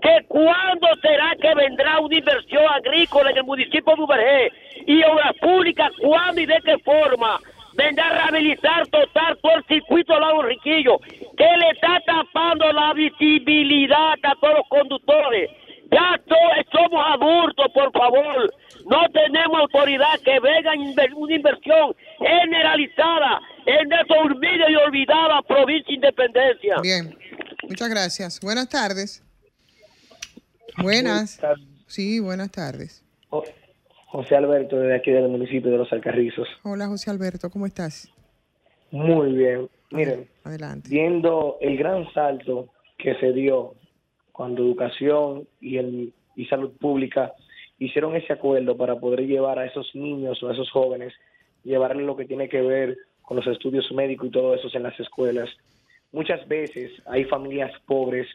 que 0.02 0.26
cuándo 0.28 0.88
será 1.02 1.36
que 1.39 1.54
vendrá 1.54 2.00
una 2.00 2.15
inversión 2.15 2.63
agrícola 2.74 3.30
en 3.32 3.38
el 3.38 3.43
municipio 3.43 3.95
de 3.95 4.02
Ubergé 4.02 4.52
y 4.88 5.04
obras 5.04 5.34
públicas, 5.39 5.91
cuándo 6.02 6.41
y 6.41 6.45
de 6.45 6.60
qué 6.65 6.78
forma 6.80 7.39
vendrá 7.74 8.08
a 8.08 8.13
rehabilitar 8.13 8.88
total 8.88 9.38
todo 9.41 9.54
el 9.56 9.63
circuito 9.65 10.13
al 10.13 10.21
lado 10.21 10.41
Riquillo, 10.41 10.97
que 11.38 11.58
le 11.58 11.69
está 11.69 12.02
tapando 12.06 12.71
la 12.71 12.93
visibilidad 12.93 14.13
a 14.24 14.36
todos 14.41 14.56
los 14.56 14.67
conductores. 14.67 15.50
Ya 15.92 16.20
somos 16.72 17.06
adultos, 17.06 17.68
por 17.74 17.92
favor. 17.92 18.54
No 18.90 19.10
tenemos 19.14 19.60
autoridad 19.60 20.20
que 20.24 20.40
venga 20.40 20.72
una 21.16 21.36
inversión 21.36 21.96
generalizada 22.18 23.42
en 23.66 23.92
esa 23.92 24.14
olvida 24.22 24.70
y 24.70 24.76
olvidada 24.76 25.42
provincia 25.44 25.94
Independencia. 25.94 26.76
Bien, 26.82 27.18
muchas 27.68 27.90
gracias. 27.90 28.40
Buenas 28.42 28.70
tardes. 28.70 29.24
Buenas. 30.78 31.40
Sí, 31.88 32.20
buenas 32.20 32.52
tardes. 32.52 33.04
José 34.08 34.36
Alberto, 34.36 34.78
desde 34.78 34.96
aquí 34.96 35.12
del 35.12 35.30
municipio 35.30 35.72
de 35.72 35.78
Los 35.78 35.92
Alcarrizos. 35.92 36.48
Hola, 36.64 36.88
José 36.88 37.12
Alberto, 37.12 37.50
¿cómo 37.50 37.66
estás? 37.66 38.10
Muy 38.92 39.32
bien. 39.34 39.70
Miren, 39.92 40.30
Adelante. 40.44 40.90
viendo 40.90 41.58
el 41.62 41.78
gran 41.78 42.12
salto 42.14 42.70
que 42.98 43.16
se 43.16 43.32
dio 43.34 43.76
cuando 44.32 44.63
educación 44.63 45.48
y, 45.60 45.78
el, 45.78 46.13
y 46.36 46.46
salud 46.46 46.72
pública 46.80 47.34
hicieron 47.80 48.15
ese 48.15 48.34
acuerdo 48.34 48.78
para 48.78 49.00
poder 49.00 49.26
llevar 49.26 49.60
a 49.60 49.65
esos 49.65 49.94
niños 49.96 50.41
o 50.44 50.50
a 50.50 50.54
esos 50.54 50.70
jóvenes, 50.70 51.13
llevarles 51.63 52.06
lo 52.06 52.15
que 52.15 52.26
tiene 52.26 52.48
que 52.48 52.62
ver 52.62 52.98
con 53.22 53.38
los 53.38 53.48
estudios 53.48 53.91
médicos 53.91 54.28
y 54.28 54.32
todo 54.32 54.54
eso 54.54 54.67
en 54.74 54.84
las 54.84 55.00
escuelas. 55.00 55.50
Muchas 56.12 56.48
veces 56.48 56.91
hay 57.06 57.26
familias 57.26 57.72
pobres 57.86 58.28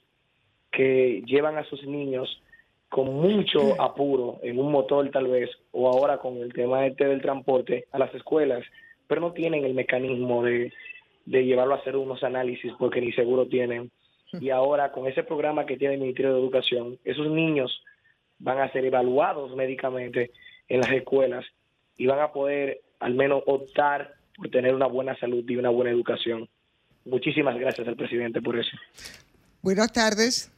que 0.72 1.22
llevan 1.26 1.58
a 1.58 1.64
sus 1.64 1.86
niños 1.86 2.42
con 2.88 3.12
mucho 3.14 3.80
apuro 3.80 4.38
en 4.42 4.58
un 4.58 4.70
motor 4.70 5.10
tal 5.10 5.26
vez, 5.28 5.50
o 5.72 5.88
ahora 5.88 6.18
con 6.18 6.36
el 6.38 6.52
tema 6.52 6.86
este 6.86 7.06
del 7.06 7.20
transporte 7.20 7.86
a 7.92 7.98
las 7.98 8.14
escuelas, 8.14 8.64
pero 9.06 9.20
no 9.20 9.32
tienen 9.32 9.64
el 9.64 9.74
mecanismo 9.74 10.42
de, 10.42 10.72
de 11.24 11.44
llevarlo 11.44 11.74
a 11.74 11.78
hacer 11.78 11.96
unos 11.96 12.22
análisis 12.22 12.72
porque 12.78 13.00
ni 13.00 13.12
seguro 13.12 13.46
tienen. 13.46 13.90
Y 14.32 14.50
ahora 14.50 14.92
con 14.92 15.06
ese 15.06 15.22
programa 15.22 15.66
que 15.66 15.76
tiene 15.76 15.94
el 15.94 16.00
Ministerio 16.00 16.34
de 16.34 16.40
Educación, 16.40 16.98
esos 17.04 17.28
niños 17.30 17.82
van 18.38 18.58
a 18.58 18.70
ser 18.72 18.84
evaluados 18.84 19.54
médicamente 19.56 20.32
en 20.68 20.80
las 20.80 20.90
escuelas 20.90 21.44
y 21.96 22.06
van 22.06 22.20
a 22.20 22.32
poder 22.32 22.82
al 23.00 23.14
menos 23.14 23.42
optar 23.46 24.14
por 24.36 24.50
tener 24.50 24.74
una 24.74 24.86
buena 24.86 25.18
salud 25.18 25.44
y 25.48 25.56
una 25.56 25.70
buena 25.70 25.90
educación. 25.90 26.48
Muchísimas 27.04 27.56
gracias 27.56 27.86
al 27.86 27.96
presidente 27.96 28.42
por 28.42 28.58
eso. 28.58 28.76
Buenas 29.62 29.92
tardes. 29.92 30.52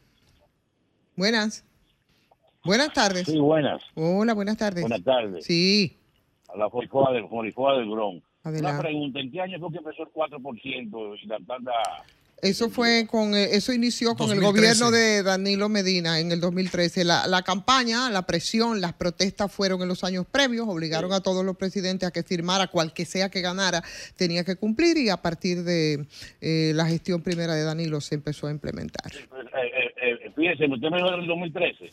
Buenas. 1.14 1.64
Buenas 2.64 2.92
tardes. 2.92 3.26
Sí, 3.26 3.38
buenas. 3.38 3.82
Hola, 3.94 4.34
buenas 4.34 4.56
tardes. 4.56 4.82
Buenas 4.82 5.04
tardes. 5.04 5.44
Sí. 5.44 5.96
A 6.48 6.56
la 6.56 6.70
Forifoa 6.70 7.12
del, 7.12 7.28
del 7.28 7.90
Bron. 7.90 8.22
Adelante. 8.42 8.70
Una 8.70 8.78
pregunta, 8.80 9.20
¿en 9.20 9.30
qué 9.30 9.40
año 9.40 9.58
fue 9.58 9.70
que 9.72 9.78
empezó 9.78 10.02
el 10.02 10.08
4% 10.10 11.18
y 11.22 11.26
la 11.26 11.38
tanda... 11.46 11.72
Eso 12.40 12.70
fue 12.70 13.06
con, 13.10 13.34
eh, 13.34 13.56
eso 13.56 13.72
inició 13.72 14.14
con 14.14 14.30
el 14.30 14.40
2013. 14.40 14.84
gobierno 14.84 14.90
de 14.96 15.22
Danilo 15.24 15.68
Medina 15.68 16.20
en 16.20 16.30
el 16.30 16.40
2013. 16.40 17.04
La, 17.04 17.26
la 17.26 17.42
campaña, 17.42 18.10
la 18.10 18.22
presión, 18.22 18.80
las 18.80 18.92
protestas 18.92 19.50
fueron 19.52 19.82
en 19.82 19.88
los 19.88 20.04
años 20.04 20.24
previos, 20.30 20.68
obligaron 20.68 21.12
a 21.12 21.20
todos 21.20 21.44
los 21.44 21.56
presidentes 21.56 22.08
a 22.08 22.12
que 22.12 22.22
firmara, 22.22 22.68
cual 22.68 22.92
que 22.92 23.04
sea 23.04 23.28
que 23.28 23.40
ganara, 23.40 23.82
tenía 24.16 24.44
que 24.44 24.56
cumplir 24.56 24.96
y 24.98 25.08
a 25.08 25.16
partir 25.16 25.64
de 25.64 26.06
eh, 26.40 26.72
la 26.74 26.86
gestión 26.86 27.22
primera 27.22 27.54
de 27.54 27.64
Danilo 27.64 28.00
se 28.00 28.14
empezó 28.14 28.46
a 28.46 28.52
implementar. 28.52 29.12
Eh, 29.12 29.26
eh, 30.00 30.18
eh, 30.24 30.32
fíjese, 30.36 30.66
usted 30.66 30.90
me 30.90 30.98
dijo 30.98 31.08
en 31.08 31.20
el 31.20 31.26
2013. 31.26 31.90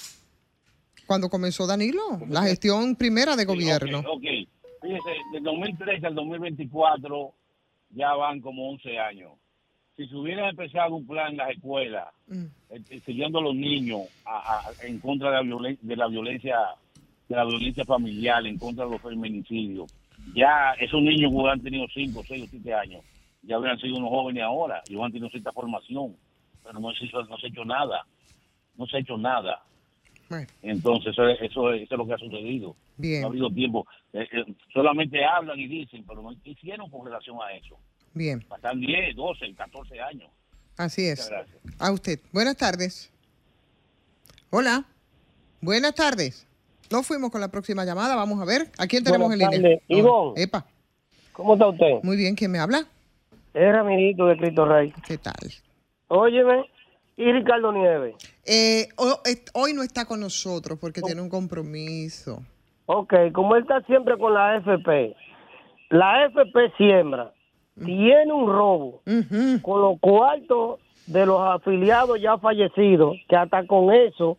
Cuando 1.08 1.30
comenzó 1.30 1.66
Danilo, 1.66 2.20
la 2.30 2.44
gestión 2.44 2.96
primera 2.96 3.36
de 3.36 3.46
gobierno. 3.46 4.00
Ok, 4.00 4.08
ok. 4.08 4.24
Fíjese, 4.82 5.10
del 5.34 5.44
2013 5.44 6.06
al 6.06 6.16
2024 6.16 7.34
ya 7.92 8.14
van 8.14 8.42
como 8.42 8.70
11 8.70 9.00
años. 9.00 9.32
Si 9.96 10.08
se 10.08 10.16
hubiera 10.16 10.50
empezado 10.50 10.96
un 10.96 11.08
plan 11.08 11.32
en 11.32 11.38
las 11.38 11.52
escuelas, 11.52 12.08
Mm. 12.28 12.44
eh, 12.72 12.82
enseñando 12.90 13.40
a 13.40 13.44
los 13.44 13.56
niños 13.56 14.02
a- 14.26 14.60
a- 14.70 14.86
en 14.86 15.00
contra 15.00 15.30
de 15.30 15.36
la, 15.38 15.42
violen- 15.44 15.80
de 15.82 15.96
la 15.96 16.08
violencia 16.08 16.58
de 17.28 17.36
la 17.36 17.44
violencia 17.44 17.84
familiar, 17.86 18.46
en 18.46 18.56
contra 18.60 18.86
de 18.86 18.92
los 18.92 19.02
feminicidios, 19.02 19.90
ya 20.36 20.74
esos 20.80 21.02
niños 21.02 21.32
que 21.32 21.50
han 21.50 21.60
tenido 21.60 21.88
5, 21.92 22.22
6 22.28 22.44
o 22.44 22.48
7 22.48 22.72
años, 22.72 23.04
ya 23.42 23.56
habrían 23.56 23.80
sido 23.80 23.96
unos 23.98 24.10
jóvenes 24.10 24.44
ahora 24.44 24.84
y 24.88 25.02
han 25.02 25.12
tenido 25.12 25.30
cierta 25.32 25.52
formación, 25.52 26.16
pero 26.64 26.80
no 26.80 26.92
se, 26.94 27.06
hizo- 27.06 27.24
no 27.26 27.36
se 27.40 27.48
ha 27.48 27.50
hecho 27.50 27.66
nada, 27.66 28.06
no 28.78 28.86
se 28.86 28.98
ha 28.98 29.00
hecho 29.00 29.18
nada. 29.18 29.60
Entonces, 30.62 31.14
eso, 31.14 31.28
es- 31.28 31.42
eso, 31.42 31.72
es- 31.74 31.82
eso 31.84 31.96
es 31.96 31.98
lo 31.98 32.06
que 32.06 32.14
ha 32.14 32.18
sucedido. 32.20 32.76
Bien. 32.98 33.22
No 33.22 33.28
ha 33.28 33.30
habido 33.32 33.50
tiempo. 33.50 33.88
Eh, 34.14 34.28
eh, 34.32 34.46
solamente 34.72 35.26
hablan 35.26 35.60
y 35.60 35.68
dicen, 35.68 36.04
pero 36.08 36.22
no 36.22 36.32
hicieron 36.44 36.90
con 36.92 37.06
relación 37.08 37.38
a 37.42 37.54
eso. 37.54 37.76
Bien, 38.16 38.42
Pasan 38.48 38.80
10, 38.80 39.16
12, 39.16 39.54
14 39.56 40.00
años. 40.02 40.30
así 40.78 41.04
Muchas 41.10 41.20
es. 41.26 41.30
gracias. 41.30 41.58
A 41.80 41.92
usted. 41.92 42.20
Buenas 42.32 42.58
tardes. 42.58 43.12
Hola. 44.50 44.86
Buenas 45.62 45.94
tardes. 45.96 46.48
No 46.92 47.04
fuimos 47.04 47.32
con 47.32 47.42
la 47.42 47.50
próxima 47.50 47.84
llamada. 47.86 48.16
Vamos 48.16 48.42
a 48.42 48.46
ver. 48.46 48.70
¿A 48.78 48.88
quién 48.88 49.04
tenemos 49.04 49.28
Buenas 49.28 49.54
en 49.54 49.62
línea? 49.64 49.80
Ivonne. 49.88 50.42
Epa. 50.42 50.66
¿Cómo 51.34 51.54
está 51.54 51.68
usted? 51.68 52.02
Muy 52.04 52.16
bien. 52.16 52.36
¿Quién 52.36 52.52
me 52.52 52.60
habla? 52.60 52.86
Es 53.54 53.72
Ramirito 53.74 54.26
de 54.28 54.38
Cristo 54.38 54.66
Rey. 54.66 54.94
¿Qué 55.08 55.18
tal? 55.18 55.34
Óyeme, 56.08 56.66
y 57.18 57.32
Ricardo 57.32 57.72
Nieves. 57.72 58.16
Eh, 58.46 58.88
hoy 59.54 59.74
no 59.74 59.82
está 59.82 60.06
con 60.06 60.20
nosotros 60.20 60.78
porque 60.80 61.02
tiene 61.02 61.22
un 61.22 61.30
compromiso. 61.30 62.44
Ok, 62.86 63.14
como 63.34 63.56
él 63.56 63.64
está 63.64 63.82
siempre 63.88 64.18
con 64.18 64.34
la 64.34 64.56
AFP, 64.58 65.16
la 65.90 66.26
AFP 66.26 66.72
siembra, 66.78 67.34
tiene 67.84 68.32
un 68.32 68.48
robo 68.48 69.02
Ujú. 69.06 69.62
con 69.62 69.82
los 69.82 70.00
cuartos 70.00 70.80
de 71.08 71.26
los 71.26 71.40
afiliados 71.42 72.20
ya 72.22 72.38
fallecidos, 72.38 73.18
que 73.28 73.36
hasta 73.36 73.66
con 73.68 73.94
eso 73.94 74.38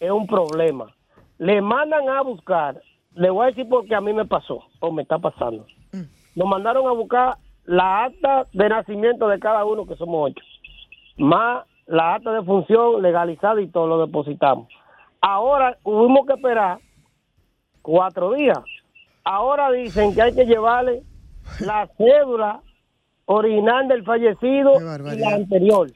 es 0.00 0.10
un 0.10 0.26
problema. 0.26 0.94
Le 1.38 1.60
mandan 1.60 2.08
a 2.08 2.22
buscar, 2.22 2.80
le 3.14 3.30
voy 3.30 3.44
a 3.44 3.48
decir 3.48 3.68
porque 3.68 3.94
a 3.94 4.00
mí 4.00 4.12
me 4.12 4.24
pasó, 4.26 4.64
o 4.80 4.90
me 4.92 5.02
está 5.02 5.18
pasando. 5.18 5.66
Nos 6.34 6.48
mandaron 6.48 6.86
a 6.86 6.92
buscar 6.92 7.36
la 7.64 8.04
acta 8.04 8.46
de 8.52 8.68
nacimiento 8.68 9.28
de 9.28 9.38
cada 9.38 9.64
uno, 9.64 9.86
que 9.86 9.96
somos 9.96 10.30
ocho, 10.30 10.44
más 11.18 11.64
la 11.86 12.14
acta 12.14 12.32
de 12.32 12.42
función 12.42 13.00
legalizada 13.02 13.60
y 13.60 13.68
todo 13.68 13.86
lo 13.86 14.06
depositamos. 14.06 14.68
Ahora 15.20 15.78
tuvimos 15.84 16.26
que 16.26 16.34
esperar 16.34 16.78
cuatro 17.80 18.32
días. 18.32 18.58
Ahora 19.24 19.70
dicen 19.70 20.14
que 20.14 20.22
hay 20.22 20.34
que 20.34 20.46
llevarle 20.46 21.02
la 21.60 21.88
cédula 21.96 22.60
original 23.26 23.88
del 23.88 24.04
fallecido 24.04 24.72
y 24.80 25.18
la 25.18 25.34
anterior. 25.34 25.90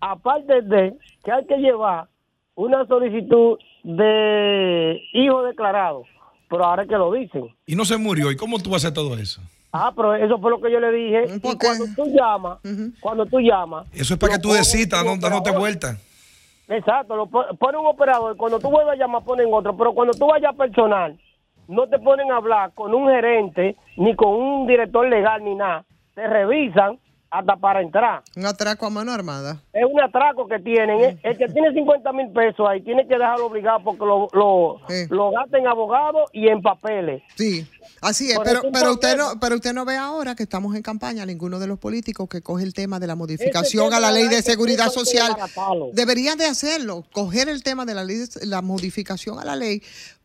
Aparte 0.00 0.62
de 0.62 0.94
que 1.24 1.32
hay 1.32 1.44
que 1.46 1.56
llevar 1.58 2.06
una 2.54 2.86
solicitud 2.86 3.58
de 3.84 5.00
hijo 5.12 5.42
declarado, 5.44 6.04
pero 6.48 6.64
ahora 6.64 6.82
es 6.82 6.88
que 6.88 6.96
lo 6.96 7.12
dicen. 7.12 7.48
Y 7.66 7.74
no 7.76 7.84
se 7.84 7.96
murió. 7.96 8.30
¿Y 8.30 8.36
cómo 8.36 8.58
tú 8.58 8.70
vas 8.70 8.84
a 8.84 8.88
hacer 8.88 8.94
todo 8.94 9.16
eso? 9.16 9.40
Ah, 9.72 9.92
pero 9.94 10.14
eso 10.14 10.38
fue 10.38 10.50
lo 10.50 10.60
que 10.60 10.70
yo 10.72 10.80
le 10.80 10.90
dije. 10.90 11.40
Cuando 11.40 11.84
tú 11.94 12.04
llamas, 12.06 12.58
cuando 13.00 13.26
tú 13.26 13.38
llamas, 13.40 13.86
Eso 13.94 14.14
es 14.14 14.20
para 14.20 14.34
que 14.34 14.40
tú 14.40 14.52
decidas, 14.52 15.04
no, 15.04 15.16
dándote 15.16 15.50
vuelta. 15.52 15.96
Exacto, 16.68 17.16
lo 17.16 17.26
po- 17.26 17.44
pone 17.58 17.78
un 17.78 17.86
operador. 17.86 18.36
Cuando 18.36 18.58
tú 18.58 18.70
vuelves 18.70 18.94
a 18.94 18.96
llamar, 18.96 19.22
ponen 19.24 19.48
otro. 19.52 19.76
Pero 19.76 19.92
cuando 19.92 20.12
tú 20.14 20.26
vayas 20.26 20.54
personal, 20.56 21.18
no 21.68 21.86
te 21.88 21.98
ponen 21.98 22.30
a 22.32 22.36
hablar 22.36 22.72
con 22.74 22.94
un 22.94 23.08
gerente, 23.08 23.76
ni 23.96 24.14
con 24.14 24.28
un 24.30 24.66
director 24.66 25.08
legal, 25.08 25.42
ni 25.44 25.54
nada. 25.54 25.84
Te 26.14 26.26
revisan 26.26 26.98
hasta 27.32 27.54
para 27.56 27.80
entrar. 27.80 28.24
Un 28.34 28.44
atraco 28.44 28.86
a 28.86 28.90
mano 28.90 29.12
armada. 29.12 29.62
Es 29.72 29.84
un 29.88 30.00
atraco 30.02 30.48
que 30.48 30.58
tienen. 30.58 30.98
¿eh? 31.00 31.18
El 31.22 31.38
que 31.38 31.46
tiene 31.46 31.72
50 31.72 32.12
mil 32.12 32.28
pesos 32.32 32.66
ahí 32.68 32.82
tiene 32.82 33.06
que 33.06 33.14
dejarlo 33.16 33.46
obligado 33.46 33.78
porque 33.84 34.04
lo, 34.04 34.26
lo, 34.32 34.80
Sí. 34.88 35.06
lo 35.10 35.30
gasta 35.30 35.56
en 35.58 35.68
abogados 35.68 36.28
y 36.32 36.48
en 36.48 36.60
papeles. 36.60 37.22
Sí, 37.36 37.64
así 38.02 38.30
es, 38.30 38.34
Por 38.36 38.44
pero, 38.46 38.62
pero 38.72 38.92
usted 38.94 39.16
no, 39.16 39.38
pero 39.40 39.54
usted 39.54 39.72
no 39.72 39.84
ve 39.84 39.96
ahora 39.96 40.34
que 40.34 40.42
estamos 40.42 40.74
en 40.74 40.82
campaña, 40.82 41.24
ninguno 41.24 41.60
de 41.60 41.68
los 41.68 41.78
políticos 41.78 42.28
que 42.28 42.42
coge 42.42 42.64
el 42.64 42.74
tema 42.74 42.98
de 42.98 43.06
la 43.06 43.14
modificación 43.14 43.94
a 43.94 44.00
la 44.00 44.10
ley 44.10 44.26
de 44.26 44.42
seguridad 44.42 44.88
social. 44.88 45.36
Deberían 45.92 46.36
de 46.36 46.46
hacerlo, 46.46 47.04
coger 47.12 47.48
el 47.48 47.62
tema 47.62 47.84
de 47.86 47.94
la 47.94 48.02
ley, 48.02 48.16
de- 48.16 48.46
la 48.46 48.60
modificación 48.60 49.38
a 49.38 49.44
la 49.44 49.54
ley, 49.54 49.82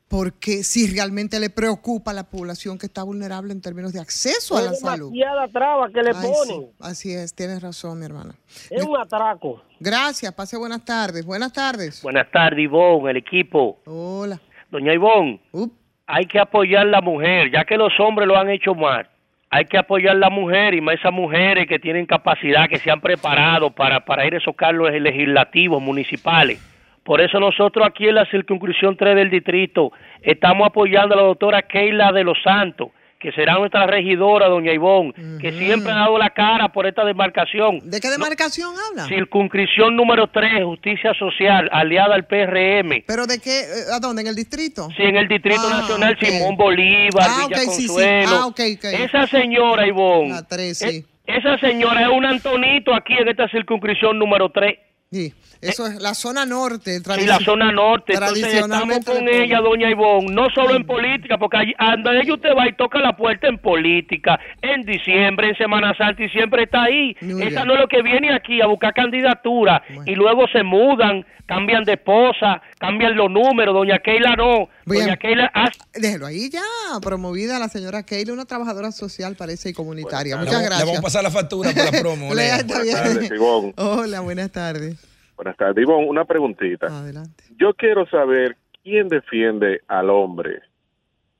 porque 0.07 0.63
si 0.63 0.87
realmente 0.93 1.39
le 1.39 1.49
preocupa 1.49 2.11
a 2.11 2.13
la 2.13 2.23
población 2.29 2.77
que 2.77 2.85
está 2.85 3.03
vulnerable 3.03 3.51
en 3.51 3.61
términos 3.61 3.91
de 3.91 3.99
acceso 3.99 4.55
a 4.57 4.61
la 4.61 4.71
Es 4.71 4.79
salud. 4.79 5.11
demasiada 5.11 5.47
traba 5.47 5.89
que 5.89 6.01
le 6.03 6.11
Ay, 6.15 6.27
ponen. 6.31 6.61
sí, 6.61 6.67
así 6.79 7.13
es, 7.13 7.33
tienes 7.33 7.61
razón, 7.61 7.99
mi 7.99 8.05
hermana. 8.05 8.35
Es 8.69 8.83
un 8.83 8.97
atraco. 8.97 9.61
Gracias, 9.79 10.31
pase 10.33 10.57
buenas 10.57 10.85
tardes. 10.85 11.25
Buenas 11.25 11.51
tardes. 11.51 12.01
Buenas 12.03 12.29
tardes, 12.31 12.59
Ivonne, 12.59 13.11
el 13.11 13.17
equipo. 13.17 13.79
Hola. 13.85 14.39
Doña 14.71 14.93
Ivonne, 14.93 15.41
Up. 15.53 15.71
hay 16.07 16.25
que 16.25 16.39
apoyar 16.39 16.85
la 16.85 17.01
mujer, 17.01 17.51
ya 17.51 17.65
que 17.65 17.75
los 17.77 17.91
hombres 17.99 18.27
lo 18.27 18.37
han 18.37 18.49
hecho 18.49 18.75
mal. 18.75 19.09
Hay 19.49 19.65
que 19.65 19.77
apoyar 19.77 20.15
la 20.17 20.29
mujer 20.29 20.73
y 20.73 20.81
más 20.81 20.95
esas 20.95 21.13
mujeres 21.13 21.67
que 21.67 21.79
tienen 21.79 22.05
capacidad, 22.05 22.67
que 22.67 22.77
se 22.79 22.91
han 22.91 22.99
preparado 22.99 23.71
para, 23.71 24.03
para 24.03 24.25
ir 24.27 24.33
a 24.33 24.37
esos 24.37 24.55
cargos 24.55 24.91
legislativos, 24.91 25.81
municipales. 25.81 26.59
Por 27.05 27.21
eso 27.21 27.39
nosotros 27.39 27.85
aquí 27.87 28.07
en 28.07 28.15
la 28.15 28.25
circunscripción 28.25 28.97
3 28.97 29.15
del 29.15 29.29
distrito 29.29 29.91
estamos 30.23 30.67
apoyando 30.67 31.13
a 31.13 31.17
la 31.17 31.23
doctora 31.23 31.61
Keila 31.61 32.11
de 32.11 32.23
los 32.23 32.35
Santos, 32.43 32.87
que 33.19 33.31
será 33.31 33.53
nuestra 33.59 33.85
regidora, 33.85 34.47
doña 34.47 34.73
Ivonne, 34.73 35.13
que 35.39 35.51
siempre 35.53 35.91
ha 35.91 35.95
dado 35.97 36.17
la 36.17 36.31
cara 36.31 36.69
por 36.69 36.87
esta 36.87 37.05
demarcación. 37.05 37.79
¿De 37.89 37.99
qué 38.01 38.09
demarcación 38.09 38.73
habla? 38.89 39.05
Circunscripción 39.07 39.95
número 39.95 40.27
3, 40.31 40.63
Justicia 40.63 41.13
Social, 41.13 41.69
aliada 41.71 42.15
al 42.15 42.25
PRM. 42.25 43.03
¿Pero 43.07 43.27
de 43.27 43.39
qué? 43.39 43.59
eh, 43.61 43.93
¿A 43.95 43.99
dónde? 43.99 44.23
¿En 44.23 44.27
el 44.27 44.35
distrito? 44.35 44.89
Sí, 44.97 45.03
en 45.03 45.15
el 45.17 45.27
Distrito 45.27 45.61
Ah, 45.63 45.77
Nacional. 45.81 46.17
Simón 46.19 46.55
Bolívar, 46.57 47.27
Ah, 47.29 47.45
Villa 47.47 47.61
ok, 47.61 47.69
sí, 47.71 47.81
sí. 47.83 47.87
Consuelo. 47.87 48.29
Ah, 48.31 48.45
ok, 48.47 48.59
ok. 48.77 48.83
Esa 48.99 49.27
señora, 49.27 49.87
Ivonne. 49.87 50.29
La 50.29 50.47
tres, 50.47 50.81
eh, 50.81 50.89
sí. 50.91 51.05
esa 51.27 51.57
señora 51.59 52.01
es 52.01 52.09
un 52.09 52.25
Antonito 52.25 52.93
aquí 52.95 53.13
en 53.13 53.27
esta 53.27 53.47
circunscripción 53.49 54.17
número 54.19 54.49
3. 54.49 54.75
Sí, 55.11 55.33
eso 55.61 55.85
es 55.87 56.01
la 56.01 56.13
zona 56.13 56.45
norte. 56.45 56.95
Y 56.95 56.99
tradici- 56.99 57.27
la 57.27 57.39
zona 57.39 57.71
norte. 57.71 58.13
Entonces 58.13 58.53
estamos 58.55 59.05
con 59.05 59.29
ella, 59.29 59.59
doña 59.61 59.89
Ivonne, 59.89 60.33
no 60.33 60.49
solo 60.49 60.75
en 60.75 60.85
política, 60.85 61.37
porque 61.37 61.57
allí- 61.57 61.75
anda 61.77 62.11
ella 62.19 62.33
usted 62.33 62.49
va 62.57 62.67
y 62.67 62.73
toca 62.73 62.99
la 62.99 63.15
puerta 63.15 63.47
en 63.47 63.57
política, 63.59 64.37
en 64.61 64.81
diciembre, 64.81 65.49
en 65.49 65.55
Semana 65.57 65.93
Santa, 65.95 66.23
y 66.23 66.29
siempre 66.29 66.63
está 66.63 66.83
ahí. 66.83 67.15
Esa 67.21 67.63
no 67.65 67.75
es 67.75 67.79
lo 67.81 67.87
que 67.87 68.01
viene 68.01 68.33
aquí 68.33 68.61
a 68.61 68.65
buscar 68.67 68.93
candidatura, 68.93 69.83
Bueno. 69.87 70.03
y 70.11 70.15
luego 70.15 70.47
se 70.51 70.63
mudan, 70.63 71.25
cambian 71.45 71.83
de 71.83 71.93
esposa, 71.93 72.61
cambian 72.79 73.15
los 73.15 73.29
números, 73.31 73.73
doña 73.73 73.99
Keila 73.99 74.35
no. 74.35 74.69
Doña 74.85 75.17
Keila 75.17 75.51
hace 75.53 75.79
Déjelo 75.93 76.25
ahí 76.25 76.49
ya, 76.49 76.61
promovida 77.01 77.57
la 77.59 77.69
señora 77.69 78.03
Keila, 78.03 78.33
una 78.33 78.45
trabajadora 78.45 78.91
social, 78.91 79.35
parece, 79.35 79.69
y 79.69 79.73
comunitaria. 79.73 80.37
Muchas 80.37 80.61
gracias. 80.61 80.79
Le 80.79 80.85
vamos 80.85 80.99
a 80.99 81.01
pasar 81.01 81.23
la 81.23 81.31
factura 81.31 81.71
por 81.71 81.85
la 81.85 81.91
promo. 82.01 82.33
Lea, 82.33 82.57
Lea. 82.57 82.57
está 82.57 82.81
bien. 82.81 82.95
tardes. 82.95 83.31
Hola, 83.77 84.19
buenas 84.21 84.51
tardes. 84.51 84.97
Buenas 85.35 85.57
tardes. 85.57 85.81
Ivonne, 85.81 86.07
una 86.07 86.25
preguntita. 86.25 86.87
Adelante. 86.87 87.43
Yo 87.57 87.73
quiero 87.73 88.07
saber 88.07 88.57
quién 88.83 89.09
defiende 89.09 89.81
al 89.87 90.09
hombre 90.09 90.61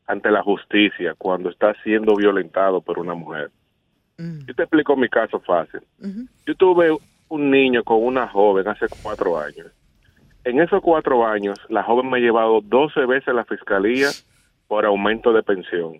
ante 0.07 0.31
la 0.31 0.41
justicia 0.41 1.13
cuando 1.17 1.49
está 1.49 1.73
siendo 1.83 2.15
violentado 2.15 2.81
por 2.81 2.99
una 2.99 3.13
mujer. 3.13 3.51
Mm. 4.17 4.45
Yo 4.45 4.55
te 4.55 4.63
explico 4.63 4.95
mi 4.95 5.09
caso 5.09 5.39
fácil. 5.39 5.81
Yo 6.45 6.55
tuve 6.55 6.95
un 7.29 7.51
niño 7.51 7.83
con 7.83 8.03
una 8.03 8.27
joven 8.27 8.67
hace 8.67 8.85
cuatro 9.01 9.37
años. 9.39 9.67
En 10.45 10.59
esos 10.61 10.81
cuatro 10.81 11.25
años, 11.25 11.59
la 11.69 11.83
joven 11.83 12.09
me 12.09 12.17
ha 12.17 12.21
llevado 12.21 12.61
12 12.61 13.05
veces 13.05 13.27
a 13.29 13.33
la 13.33 13.45
fiscalía 13.45 14.07
por 14.67 14.85
aumento 14.85 15.33
de 15.33 15.43
pensión. 15.43 15.97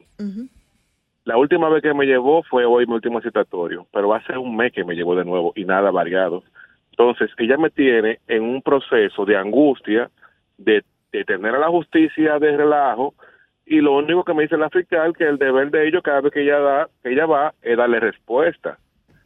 La 1.26 1.38
última 1.38 1.68
vez 1.70 1.82
que 1.82 1.94
me 1.94 2.06
llevó 2.06 2.44
fue 2.44 2.66
hoy 2.66 2.86
mi 2.86 2.94
último 2.94 3.20
citatorio, 3.22 3.88
pero 3.92 4.14
hace 4.14 4.38
un 4.38 4.56
mes 4.56 4.72
que 4.72 4.84
me 4.84 4.96
llevó 4.96 5.16
de 5.16 5.26
nuevo 5.26 5.52
y 5.56 5.66
nada 5.66 5.90
variado. 5.90 6.44
Entonces, 6.92 7.32
ella 7.40 7.58
me 7.58 7.72
tiene 7.72 8.20
en 8.28 8.44
un 8.44 8.62
proceso 8.62 9.26
de 9.26 9.36
angustia, 9.36 10.10
de, 10.58 10.84
de 11.12 11.26
tener 11.26 11.56
a 11.56 11.60
la 11.60 11.68
justicia 11.70 12.38
de 12.40 12.56
relajo, 12.56 13.16
y 13.66 13.82
lo 13.82 13.98
único 13.98 14.24
que 14.24 14.36
me 14.36 14.44
dice 14.44 14.58
la 14.58 14.70
fiscal 14.70 15.18
que 15.18 15.24
el 15.28 15.40
deber 15.40 15.72
de 15.72 15.88
ellos 15.88 16.04
cada 16.04 16.22
vez 16.22 16.32
que 16.32 16.44
ella 16.44 16.60
da, 16.60 16.88
que 17.02 17.12
ella 17.12 17.26
va, 17.26 17.54
es 17.64 17.76
darle 17.76 18.00
respuesta. 18.00 18.78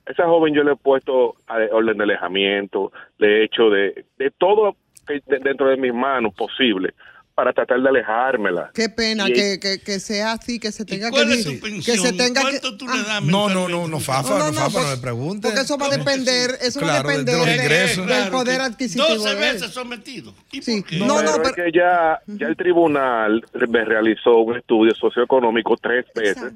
Esa 0.06 0.26
joven 0.26 0.54
yo 0.56 0.64
le 0.64 0.72
he 0.72 0.76
puesto 0.78 1.36
a- 1.48 1.60
orden 1.74 1.98
de 1.98 2.04
alejamiento, 2.06 2.92
le 3.18 3.28
he 3.28 3.44
hecho 3.44 3.70
de, 3.70 4.06
de 4.18 4.32
todo 4.32 4.76
que- 5.10 5.22
de- 5.26 5.40
dentro 5.40 5.68
de 5.70 5.78
mis 5.78 5.94
manos 5.94 6.34
posible 6.36 6.94
para 7.36 7.54
tratar 7.54 7.80
de 7.82 7.88
alejármela. 7.88 8.70
Qué 8.74 8.90
pena 8.90 9.30
Y- 9.30 9.34
que, 9.34 9.60
que, 9.62 9.80
que 9.80 10.00
sea 10.02 10.34
así, 10.34 10.60
que 10.60 10.74
se 10.74 10.84
tenga 10.84 11.06
que 11.08 11.12
cuál 11.12 11.32
es 11.32 11.44
su 11.44 11.52
que 11.52 11.58
pensión? 11.58 11.98
se 11.98 12.12
tenga 12.12 12.42
que 12.42 12.60
¿Cuánto 12.60 12.76
tú 12.78 12.86
le 12.86 12.92
Ah, 12.92 13.04
das 13.08 13.24
No, 13.24 13.48
no, 13.48 13.70
no, 13.70 13.88
no, 13.88 14.00
Fafa, 14.02 14.30
No, 14.32 14.40
no, 14.40 14.46
no, 14.48 14.52
no, 14.52 14.60
Fafa, 14.60 14.68
no 14.68 14.74
porque- 14.74 14.96
me 14.98 15.02
pregunte. 15.02 15.48
porque 15.48 15.62
eso 15.62 15.78
va 15.78 15.86
a 15.86 15.90
¿Cómo 15.90 16.04
que 16.04 16.10
depender, 16.12 16.52
sí? 16.60 16.68
eso 16.68 16.80
Claro, 16.82 17.08
va 17.08 17.14
a 17.14 17.18
de- 17.18 17.24
de 17.24 17.32
depender 17.32 17.38
los 17.38 17.46
de- 17.46 17.56
ingresos. 17.64 17.98
del 17.98 18.16
Claro 18.18 18.32
poder 18.32 18.58
que 18.58 18.64
adquisitivo. 18.64 19.08
12 19.08 19.30
de 19.30 19.48
él. 19.48 19.54
veces 19.54 19.72
sometido. 19.72 20.34
¿Y 20.52 20.62
Sí. 20.62 20.82
por 20.82 20.90
qué? 20.90 20.98
No, 21.00 21.06
no, 21.08 21.16
pero, 21.20 21.32
pero- 21.38 21.48
es 21.48 21.54
que 21.56 21.72
ya, 21.80 22.20
ya 22.28 22.48
el 22.48 22.58
tribunal 22.58 23.46
me 23.70 23.86
realizó 23.86 24.40
un 24.40 24.58
estudio 24.58 24.94
socioeconómico 24.96 25.78
tres 25.82 26.06
veces 26.14 26.52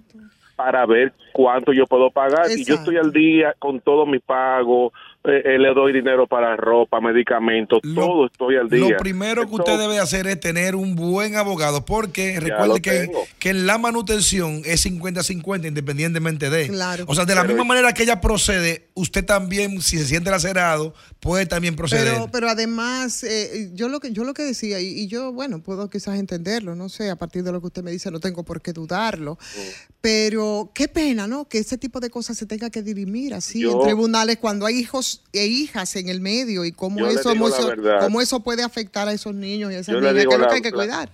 para 0.58 0.86
ver 0.86 1.14
cuánto 1.32 1.72
yo 1.72 1.88
puedo 1.88 2.12
pagar 2.12 2.48
y 2.52 2.56
yo 2.66 2.74
Exacto. 2.76 2.92
estoy 2.92 2.98
al 2.98 3.12
día 3.14 3.56
con 3.58 3.80
todos 3.80 4.06
mis 4.06 4.22
pagos, 4.22 4.92
eh, 5.26 5.42
eh, 5.56 5.58
le 5.60 5.74
doy 5.74 5.94
dinero 5.94 6.28
para 6.28 6.56
ropa, 6.58 7.00
medicamentos, 7.00 7.80
Lo- 7.84 8.02
todo 8.02 8.26
estoy 8.26 8.58
al 8.58 8.70
día. 8.70 8.80
Lo 8.90 8.98
primero 8.98 9.48
que 9.48 9.56
usted 9.56 9.78
debe 9.78 10.00
hacer 10.00 10.28
es 10.28 10.40
tener 10.40 10.76
un 10.76 10.96
buen 10.96 11.36
abogado, 11.36 11.86
porque 11.86 12.40
recuerde 12.40 12.82
que, 12.82 13.10
que 13.40 13.50
en 13.52 13.66
la 13.66 13.78
manutención 13.78 14.62
es 14.66 14.86
50-50 14.86 15.68
independientemente 15.68 16.50
de. 16.50 16.68
Claro. 16.68 17.06
O 17.08 17.16
sea, 17.16 17.24
de 17.26 17.36
la 17.36 17.42
Pero- 17.44 17.54
misma 17.54 17.64
manera 17.64 17.94
que 17.94 18.04
ella 18.04 18.20
procede, 18.20 18.88
usted 18.96 19.24
también, 19.26 19.82
si 19.82 19.98
se 19.98 20.06
siente 20.06 20.30
lacerado, 20.30 20.94
puede 21.20 21.46
también 21.46 21.76
proceder. 21.76 22.14
Pero, 22.14 22.30
pero 22.32 22.50
además, 22.50 23.24
eh, 23.24 23.70
yo 23.74 23.88
lo 23.88 24.00
que 24.02 24.12
yo 24.12 24.24
lo 24.26 24.34
que 24.34 24.44
decía, 24.44 24.80
y, 24.82 24.88
y 24.88 25.08
yo, 25.08 25.32
bueno, 25.32 25.62
puedo 25.64 25.90
quizás 25.90 26.20
entenderlo, 26.20 26.76
no 26.76 26.90
sé, 26.90 27.10
a 27.10 27.16
partir 27.16 27.44
de 27.44 27.52
lo 27.54 27.62
que 27.62 27.68
usted 27.68 27.82
me 27.84 27.92
dice, 27.92 28.12
no 28.12 28.20
tengo 28.20 28.44
por 28.44 28.62
qué 28.62 28.74
dudarlo. 28.74 29.38
Pero 30.02 30.72
qué 30.74 30.90
pena, 30.90 31.28
¿no? 31.28 31.48
Que 31.48 31.60
ese 31.60 31.78
tipo 31.78 32.02
de 32.02 32.10
cosas 32.10 32.38
se 32.38 32.46
tenga 32.46 32.70
que 32.70 32.82
dirimir 32.82 33.34
así 33.34 33.64
en 33.64 33.80
tribunales 33.84 34.38
cuando 34.38 34.66
hay 34.66 34.76
hijos 34.78 35.13
e 35.34 35.46
hijas 35.48 35.96
en 35.96 36.10
el 36.10 36.22
medio 36.22 36.66
y 36.66 36.72
cómo 36.72 37.00
Yo 37.00 37.08
eso, 37.08 37.34
cómo 38.02 38.22
eso 38.22 38.44
puede 38.44 38.64
afectar 38.64 39.08
a 39.08 39.14
esos 39.14 39.34
niños 39.36 39.72
y 39.72 39.76
a 39.76 39.80
esas 39.80 39.94
Yo 39.94 40.00
niñas, 40.02 40.14
que 40.16 40.20
es 40.34 40.40
lo 40.40 40.48
que 40.48 40.56
hay 40.56 40.62
que 40.62 40.72
la- 40.72 40.76
cuidar. 40.78 41.10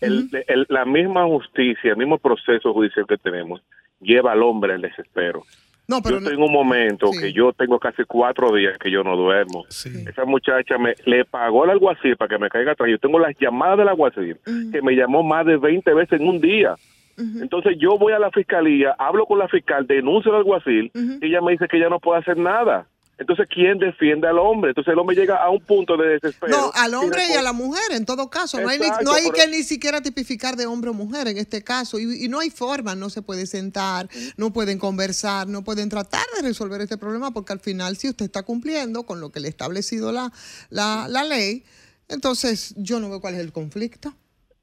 el- 0.00 0.28
el- 0.48 0.66
la 0.68 0.84
misma 0.84 1.24
justicia, 1.26 1.90
el 1.92 1.96
mismo 1.96 2.18
proceso 2.18 2.72
judicial 2.72 3.06
que 3.08 3.16
tenemos, 3.16 3.60
lleva 4.00 4.32
al 4.32 4.42
hombre 4.42 4.74
al 4.74 4.82
desespero. 4.82 5.44
No, 5.88 6.02
pero 6.02 6.16
yo 6.16 6.20
no- 6.20 6.26
estoy 6.30 6.42
en 6.42 6.48
un 6.48 6.52
momento 6.52 7.12
Sí. 7.12 7.20
que 7.20 7.32
yo 7.32 7.52
tengo 7.52 7.78
casi 7.78 8.02
cuatro 8.04 8.52
días 8.54 8.76
que 8.76 8.90
yo 8.90 9.04
no 9.04 9.16
duermo. 9.16 9.64
Esa 9.70 10.24
muchacha 10.24 10.78
me 10.78 10.94
le 11.04 11.24
pagó 11.24 11.62
al 11.64 11.70
alguacil 11.70 12.16
para 12.16 12.28
que 12.28 12.38
me 12.42 12.48
caiga 12.48 12.72
atrás. 12.72 12.90
Yo 12.90 12.98
tengo 12.98 13.20
las 13.20 13.36
llamadas 13.38 13.78
del 13.78 13.88
alguacil 13.88 14.36
que 14.72 14.82
me 14.82 14.94
llamó 14.96 15.22
más 15.22 15.46
de 15.46 15.56
20 15.56 15.94
veces 15.94 16.20
en 16.20 16.28
un 16.28 16.40
día. 16.40 16.74
Entonces 17.16 17.76
yo 17.78 17.96
voy 17.96 18.12
a 18.12 18.18
la 18.18 18.30
fiscalía, 18.30 18.94
hablo 18.98 19.24
con 19.26 19.38
la 19.38 19.48
fiscal, 19.48 19.86
denuncio 19.86 20.32
al 20.32 20.38
alguacil 20.38 20.90
y 20.94 21.26
ella 21.26 21.40
me 21.40 21.52
dice 21.52 21.66
que 21.68 21.76
ella 21.78 21.88
no 21.88 21.98
puede 22.00 22.18
hacer 22.20 22.36
nada. 22.36 22.86
Entonces, 23.18 23.46
¿quién 23.52 23.78
defiende 23.78 24.28
al 24.28 24.38
hombre? 24.38 24.70
Entonces 24.72 24.92
el 24.92 24.98
hombre 24.98 25.16
llega 25.16 25.42
a 25.42 25.48
un 25.48 25.60
punto 25.60 25.96
de 25.96 26.08
desespero. 26.08 26.54
No, 26.54 26.70
al 26.74 26.92
hombre 26.94 27.22
y 27.30 27.32
a 27.32 27.42
la 27.42 27.54
mujer, 27.54 27.92
en 27.92 28.04
todo 28.04 28.28
caso. 28.28 28.60
No 28.60 28.68
hay, 28.68 28.78
no 29.02 29.12
hay 29.12 29.30
que 29.30 29.46
ni 29.48 29.62
siquiera 29.62 30.02
tipificar 30.02 30.56
de 30.56 30.66
hombre 30.66 30.90
o 30.90 30.92
mujer 30.92 31.26
en 31.28 31.38
este 31.38 31.64
caso. 31.64 31.98
Y, 31.98 32.24
y 32.24 32.28
no 32.28 32.40
hay 32.40 32.50
forma, 32.50 32.94
no 32.94 33.08
se 33.08 33.22
puede 33.22 33.46
sentar, 33.46 34.08
no 34.36 34.52
pueden 34.52 34.78
conversar, 34.78 35.48
no 35.48 35.64
pueden 35.64 35.88
tratar 35.88 36.26
de 36.36 36.42
resolver 36.42 36.82
este 36.82 36.98
problema, 36.98 37.32
porque 37.32 37.54
al 37.54 37.60
final, 37.60 37.96
si 37.96 38.10
usted 38.10 38.26
está 38.26 38.42
cumpliendo 38.42 39.04
con 39.04 39.20
lo 39.20 39.30
que 39.30 39.40
le 39.40 39.48
ha 39.48 39.50
establecido 39.50 40.12
la, 40.12 40.30
la, 40.68 41.06
la 41.08 41.24
ley, 41.24 41.64
entonces 42.08 42.74
yo 42.76 43.00
no 43.00 43.08
veo 43.08 43.20
cuál 43.20 43.34
es 43.34 43.40
el 43.40 43.52
conflicto. 43.52 44.14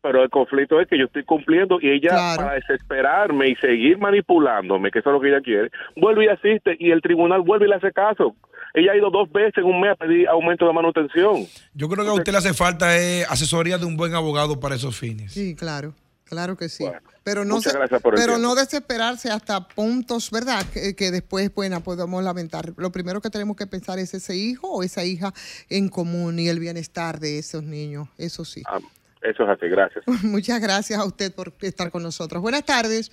Pero 0.04 0.22
el 0.22 0.30
conflicto 0.30 0.80
es 0.82 0.88
que 0.90 1.00
yo 1.00 1.06
estoy 1.06 1.24
cumpliendo 1.24 1.80
y 1.82 1.90
ella, 1.90 2.10
Claro. 2.10 2.44
para 2.44 2.56
desesperarme 2.56 3.48
y 3.50 3.56
seguir 3.56 3.98
manipulándome, 3.98 4.92
que 4.92 5.00
eso 5.00 5.10
es 5.10 5.14
lo 5.14 5.22
que 5.22 5.30
ella 5.30 5.42
quiere, 5.42 5.72
vuelve 5.96 6.26
y 6.26 6.28
asiste 6.28 6.76
y 6.78 6.92
el 6.92 7.02
tribunal 7.02 7.42
vuelve 7.42 7.66
y 7.66 7.70
le 7.70 7.76
hace 7.76 7.92
caso. 7.94 8.36
Ella 8.74 8.92
ha 8.92 8.98
ido 8.98 9.10
dos 9.10 9.32
veces 9.32 9.60
en 9.60 9.64
un 9.64 9.80
mes 9.80 9.92
a 9.92 9.96
pedir 9.96 10.28
aumento 10.28 10.68
de 10.68 10.74
manutención. 10.74 11.46
Yo 11.74 11.88
creo 11.88 12.04
que 12.04 12.10
a 12.12 12.14
usted 12.16 12.32
le 12.34 12.38
hace 12.40 12.54
falta 12.54 13.00
eh, 13.00 13.24
asesoría 13.30 13.78
de 13.78 13.86
un 13.86 13.96
buen 13.96 14.14
abogado 14.14 14.60
para 14.60 14.76
esos 14.76 14.98
fines. 14.98 15.32
Sí, 15.32 15.56
claro, 15.56 15.94
claro 16.26 16.58
que 16.58 16.68
sí. 16.68 16.84
pero 17.24 17.46
no 17.46 17.56
muchas 17.56 17.72
se- 17.72 17.78
gracias 17.78 18.02
por 18.02 18.16
el 18.16 18.20
pero 18.20 18.38
no 18.40 18.56
desesperarse 18.56 19.30
hasta 19.30 19.66
puntos, 19.70 20.32
¿verdad? 20.32 20.66
Que, 20.74 20.96
que 20.96 21.12
después, 21.12 21.54
bueno, 21.56 21.82
podemos 21.82 22.22
lamentar. 22.24 22.74
Lo 22.76 22.92
primero 22.92 23.22
que 23.22 23.30
tenemos 23.30 23.56
que 23.56 23.68
pensar 23.68 24.00
es 24.00 24.14
ese 24.14 24.36
hijo 24.36 24.68
o 24.70 24.84
esa 24.84 25.06
hija 25.06 25.32
en 25.70 25.88
común 25.88 26.40
y 26.40 26.50
el 26.50 26.60
bienestar 26.60 27.20
de 27.22 27.40
esos 27.40 27.64
niños. 27.64 28.10
Eso 28.18 28.44
sí. 28.44 28.64
Ah, 28.68 28.80
eso 29.24 29.44
es 29.44 29.50
así, 29.50 29.68
gracias. 29.68 30.04
Muchas 30.24 30.62
gracias 30.62 31.00
a 31.00 31.06
usted 31.06 31.34
por 31.34 31.54
estar 31.62 31.90
con 31.92 32.04
nosotros. 32.04 32.42
Buenas 32.42 32.66
tardes. 32.66 33.12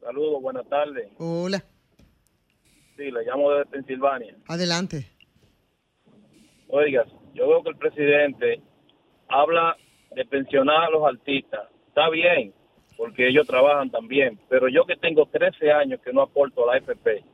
Saludos, 0.00 0.40
buenas 0.42 0.68
tardes. 0.68 1.08
Hola, 1.18 1.62
Sí, 2.96 3.10
le 3.12 3.22
llamo 3.24 3.52
desde 3.52 3.66
Pensilvania. 3.70 4.34
adelante. 4.48 5.06
Oiga, 6.68 7.04
yo 7.34 7.48
veo 7.48 7.62
que 7.62 7.70
el 7.70 7.76
presidente 7.76 8.60
habla 9.28 9.76
de 10.14 10.24
pensionar 10.24 10.84
a 10.84 10.90
los 10.90 11.04
artistas. 11.06 11.68
Está 11.88 12.10
bien, 12.10 12.52
porque 12.96 13.28
ellos 13.28 13.46
trabajan 13.46 13.90
también. 13.90 14.38
Pero 14.48 14.68
yo 14.68 14.84
que 14.84 14.96
tengo 14.96 15.26
13 15.26 15.70
años 15.70 16.00
que 16.04 16.12
no 16.12 16.22
aporto 16.22 16.64
a 16.68 16.74
la 16.74 16.78
AFP 16.80 17.24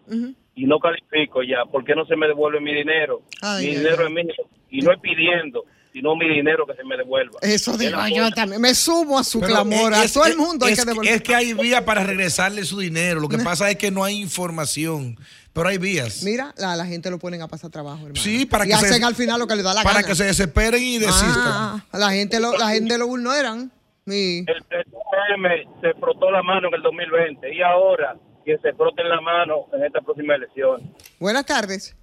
y 0.54 0.66
no 0.66 0.78
califico 0.78 1.42
ya, 1.42 1.64
¿por 1.64 1.84
qué 1.84 1.94
no 1.94 2.04
se 2.06 2.14
me 2.16 2.26
devuelve 2.28 2.60
mi 2.60 2.74
dinero? 2.74 3.22
Ay, 3.42 3.64
mi 3.64 3.70
ay, 3.70 3.76
dinero 3.78 3.96
ay. 4.00 4.06
es 4.06 4.12
mío. 4.12 4.34
Y 4.70 4.80
no 4.82 4.92
es 4.92 5.00
pidiendo, 5.00 5.64
sino 5.94 6.16
mi 6.16 6.28
dinero 6.28 6.66
que 6.66 6.74
se 6.74 6.82
me 6.82 6.96
devuelva. 6.96 7.38
Eso 7.40 7.78
digo 7.78 7.96
yo 8.12 8.28
también. 8.32 8.60
Me 8.60 8.74
subo 8.74 9.16
a 9.16 9.22
su 9.22 9.38
Pero 9.38 9.52
clamor. 9.54 9.92
es- 9.92 10.10
a 10.10 10.12
todo 10.12 10.24
el 10.26 10.32
es- 10.32 10.36
mundo 10.36 10.66
hay 10.66 10.74
que 10.74 10.84
devolver. 10.84 11.14
es 11.14 11.22
que 11.22 11.34
hay 11.36 11.52
vías 11.54 11.82
para 11.82 12.02
regresarle 12.02 12.64
su 12.64 12.80
dinero. 12.80 13.20
Lo 13.20 13.28
que 13.28 13.38
pasa 13.38 13.70
es 13.70 13.76
que 13.76 13.92
no 13.92 14.02
hay 14.02 14.20
información, 14.20 15.16
pero 15.52 15.68
hay 15.68 15.78
vías. 15.78 16.24
Mira, 16.24 16.52
la, 16.58 16.74
la 16.74 16.84
gente 16.84 17.10
lo 17.10 17.20
ponen 17.20 17.42
a 17.42 17.46
pasar 17.48 17.70
trabajo, 17.70 17.98
hermano. 17.98 18.16
Sí, 18.20 18.44
para 18.44 18.66
y 18.66 18.70
que 18.70 18.76
se- 18.76 18.86
hacen 18.86 19.04
al 19.04 19.14
final 19.14 19.38
lo 19.38 19.46
que 19.46 19.54
le 19.54 19.62
da 19.62 19.72
la 19.72 19.84
para 19.84 20.00
gana. 20.00 20.06
que 20.08 20.16
se 20.16 20.24
desesperen 20.24 20.82
y 20.82 20.98
desistan. 20.98 21.32
Ah, 21.36 21.84
la 21.92 22.10
gente 22.10 22.40
lo, 22.40 22.58
la 22.58 22.70
gente 22.70 22.98
lo 22.98 23.06
vulneran. 23.06 23.70
Sí. 24.04 24.44
El 24.48 24.62
PRM 24.64 25.80
se 25.80 25.94
frotó 26.00 26.28
la 26.32 26.42
mano 26.42 26.66
en 26.68 26.74
el 26.74 26.82
2020 26.82 27.54
y 27.54 27.62
ahora 27.62 28.16
que 28.44 28.58
se 28.58 28.72
froten 28.74 29.08
la 29.08 29.20
mano 29.20 29.66
en 29.72 29.84
esta 29.84 30.00
próxima 30.00 30.34
elección. 30.34 30.92
Buenas 31.20 31.46
tardes. 31.46 31.94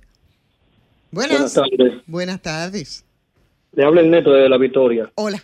Buenas. 1.11 1.37
Buenas 1.37 1.53
tardes. 1.53 1.93
Buenas 2.07 2.41
tardes. 2.41 3.05
Le 3.73 3.83
habla 3.85 4.01
el 4.01 4.09
neto 4.09 4.31
de 4.33 4.49
la 4.49 4.57
Victoria. 4.57 5.09
Hola. 5.15 5.41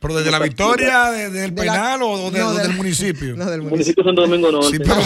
¿Pero 0.00 0.16
desde 0.16 0.30
la 0.30 0.38
victoria, 0.38 1.10
de- 1.10 1.30
del 1.30 1.54
De 1.54 1.64
la- 1.64 1.72
penal 1.72 2.02
o, 2.02 2.30
de- 2.30 2.38
no, 2.38 2.48
o 2.48 2.52
de 2.52 2.58
del 2.58 2.68
la- 2.70 2.76
municipio? 2.76 3.34
No, 3.36 3.46
del 3.50 3.62
municipio 3.62 4.02
de 4.02 4.08
Santo 4.08 4.22
Domingo 4.22 4.52
Norte. 4.52 4.68
Sí, 4.70 4.78
pero 4.78 4.96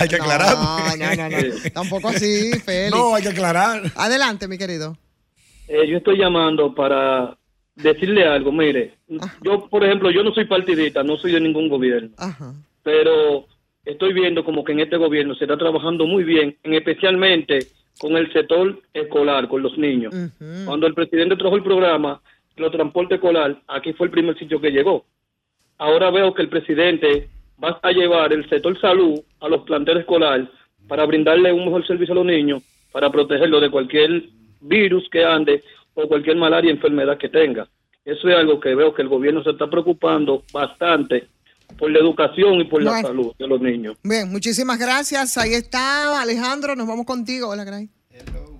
hay 0.00 0.08
que 0.08 0.16
aclarar. 0.16 0.54
No, 0.56 0.96
no, 0.96 1.16
no, 1.16 1.28
no. 1.28 1.70
Tampoco 1.72 2.08
así, 2.08 2.52
Félix. 2.64 2.94
No, 2.94 3.14
hay 3.16 3.22
que 3.22 3.30
aclarar. 3.30 3.82
Adelante, 3.96 4.46
mi 4.46 4.56
querido. 4.56 4.96
Eh, 5.66 5.88
yo 5.88 5.96
estoy 5.98 6.18
llamando 6.18 6.72
para 6.74 7.36
decirle 7.74 8.26
algo. 8.28 8.52
Mire, 8.52 8.94
yo, 9.42 9.68
por 9.68 9.84
ejemplo, 9.84 10.10
yo 10.10 10.22
no 10.22 10.32
soy 10.32 10.44
partidista, 10.44 11.02
no 11.02 11.16
soy 11.16 11.32
de 11.32 11.40
ningún 11.40 11.68
gobierno, 11.68 12.10
Ajá. 12.16 12.54
pero 12.84 13.46
estoy 13.84 14.12
viendo 14.12 14.44
como 14.44 14.62
que 14.64 14.72
en 14.72 14.80
este 14.80 14.96
gobierno 14.98 15.34
se 15.34 15.44
está 15.44 15.56
trabajando 15.58 16.06
muy 16.06 16.22
bien, 16.22 16.56
en 16.62 16.74
especialmente 16.74 17.66
con 17.98 18.16
el 18.16 18.32
sector 18.32 18.80
escolar, 18.92 19.48
con 19.48 19.62
los 19.62 19.76
niños. 19.76 20.14
Cuando 20.64 20.86
el 20.86 20.94
presidente 20.94 21.36
trajo 21.36 21.56
el 21.56 21.62
programa, 21.62 22.20
los 22.56 22.72
transporte 22.72 23.16
escolar, 23.16 23.60
aquí 23.68 23.92
fue 23.92 24.06
el 24.06 24.12
primer 24.12 24.38
sitio 24.38 24.60
que 24.60 24.70
llegó. 24.70 25.04
Ahora 25.78 26.10
veo 26.10 26.34
que 26.34 26.42
el 26.42 26.48
presidente 26.48 27.28
va 27.62 27.78
a 27.82 27.92
llevar 27.92 28.32
el 28.32 28.48
sector 28.48 28.78
salud 28.80 29.20
a 29.40 29.48
los 29.48 29.62
planteles 29.62 30.00
escolares 30.00 30.48
para 30.88 31.04
brindarle 31.04 31.52
un 31.52 31.66
mejor 31.66 31.86
servicio 31.86 32.12
a 32.12 32.16
los 32.16 32.26
niños, 32.26 32.62
para 32.92 33.10
protegerlos 33.10 33.60
de 33.60 33.70
cualquier 33.70 34.24
virus 34.60 35.08
que 35.10 35.24
ande 35.24 35.62
o 35.94 36.08
cualquier 36.08 36.36
malaria 36.36 36.70
enfermedad 36.70 37.18
que 37.18 37.28
tenga. 37.28 37.68
Eso 38.04 38.28
es 38.28 38.36
algo 38.36 38.58
que 38.58 38.74
veo 38.74 38.94
que 38.94 39.02
el 39.02 39.08
gobierno 39.08 39.42
se 39.42 39.50
está 39.50 39.68
preocupando 39.68 40.42
bastante 40.52 41.26
por 41.78 41.90
la 41.90 42.00
educación 42.00 42.54
y 42.54 42.64
por 42.64 42.82
bueno. 42.82 42.92
la 42.92 43.02
salud 43.02 43.32
de 43.38 43.46
los 43.46 43.60
niños. 43.60 43.96
Bien, 44.02 44.30
muchísimas 44.30 44.78
gracias. 44.78 45.38
Ahí 45.38 45.54
está 45.54 46.20
Alejandro, 46.20 46.76
nos 46.76 46.86
vamos 46.86 47.06
contigo. 47.06 47.48
Hola, 47.48 47.64
Gray. 47.64 47.88
Hello. 48.10 48.58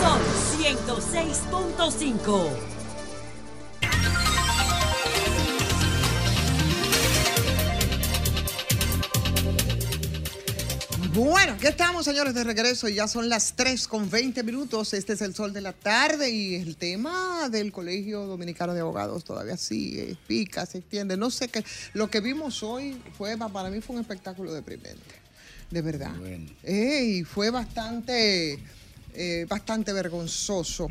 Son 0.00 0.20
106.5. 0.58 2.83
Bueno, 11.14 11.52
aquí 11.52 11.68
estamos, 11.68 12.04
señores, 12.04 12.34
de 12.34 12.42
regreso. 12.42 12.88
Ya 12.88 13.06
son 13.06 13.28
las 13.28 13.54
3 13.54 13.86
con 13.86 14.10
20 14.10 14.42
minutos. 14.42 14.94
Este 14.94 15.12
es 15.12 15.22
el 15.22 15.32
sol 15.32 15.52
de 15.52 15.60
la 15.60 15.72
tarde 15.72 16.28
y 16.28 16.56
el 16.56 16.76
tema 16.76 17.48
del 17.48 17.70
Colegio 17.70 18.26
Dominicano 18.26 18.74
de 18.74 18.80
Abogados 18.80 19.22
todavía 19.22 19.56
sigue, 19.56 20.16
pica, 20.26 20.66
se 20.66 20.78
extiende. 20.78 21.16
No 21.16 21.30
sé 21.30 21.46
qué. 21.46 21.64
Lo 21.92 22.10
que 22.10 22.18
vimos 22.18 22.64
hoy 22.64 23.00
fue, 23.16 23.38
para 23.38 23.70
mí 23.70 23.80
fue 23.80 23.94
un 23.94 24.02
espectáculo 24.02 24.52
deprimente. 24.52 25.14
De 25.70 25.82
verdad. 25.82 26.16
y 26.66 27.22
fue 27.22 27.50
bastante, 27.50 28.58
eh, 29.14 29.46
bastante 29.48 29.92
vergonzoso. 29.92 30.88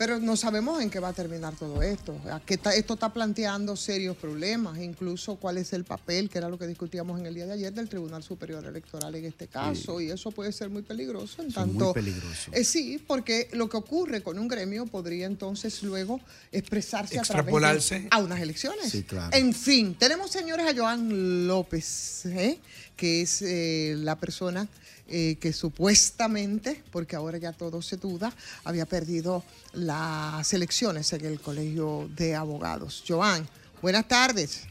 Pero 0.00 0.18
no 0.18 0.34
sabemos 0.34 0.80
en 0.80 0.88
qué 0.88 0.98
va 0.98 1.08
a 1.08 1.12
terminar 1.12 1.54
todo 1.56 1.82
esto. 1.82 2.18
Que 2.46 2.54
esto 2.54 2.94
está 2.94 3.12
planteando 3.12 3.76
serios 3.76 4.16
problemas, 4.16 4.78
incluso 4.78 5.36
cuál 5.36 5.58
es 5.58 5.74
el 5.74 5.84
papel, 5.84 6.30
que 6.30 6.38
era 6.38 6.48
lo 6.48 6.58
que 6.58 6.66
discutíamos 6.66 7.20
en 7.20 7.26
el 7.26 7.34
día 7.34 7.44
de 7.44 7.52
ayer, 7.52 7.74
del 7.74 7.86
Tribunal 7.86 8.22
Superior 8.22 8.64
Electoral 8.64 9.14
en 9.14 9.26
este 9.26 9.46
caso. 9.46 10.00
Y 10.00 10.10
eso 10.10 10.30
puede 10.30 10.52
ser 10.52 10.70
muy 10.70 10.80
peligroso. 10.80 11.42
En 11.42 11.52
tanto, 11.52 11.84
muy 11.84 11.92
peligroso. 11.92 12.50
Eh, 12.54 12.64
sí, 12.64 12.98
porque 13.06 13.50
lo 13.52 13.68
que 13.68 13.76
ocurre 13.76 14.22
con 14.22 14.38
un 14.38 14.48
gremio 14.48 14.86
podría 14.86 15.26
entonces 15.26 15.82
luego 15.82 16.18
expresarse 16.50 17.18
a 17.18 17.22
través 17.22 17.90
de 17.90 18.08
a 18.10 18.18
unas 18.20 18.40
elecciones. 18.40 18.90
Sí, 18.90 19.02
claro. 19.02 19.36
En 19.36 19.52
fin, 19.52 19.94
tenemos 19.96 20.30
señores 20.30 20.66
a 20.66 20.74
Joan 20.74 21.46
López, 21.46 22.24
¿eh? 22.24 22.58
que 22.96 23.20
es 23.20 23.42
eh, 23.42 23.96
la 23.98 24.16
persona 24.16 24.66
eh, 25.10 25.36
que 25.40 25.52
supuestamente, 25.52 26.84
porque 26.92 27.16
ahora 27.16 27.36
ya 27.36 27.52
todo 27.52 27.82
se 27.82 27.96
duda, 27.96 28.32
había 28.64 28.86
perdido 28.86 29.42
las 29.72 30.54
elecciones 30.54 31.12
en 31.12 31.24
el 31.24 31.40
Colegio 31.40 32.08
de 32.14 32.36
Abogados. 32.36 33.02
Joan, 33.06 33.44
buenas 33.82 34.06
tardes. 34.06 34.68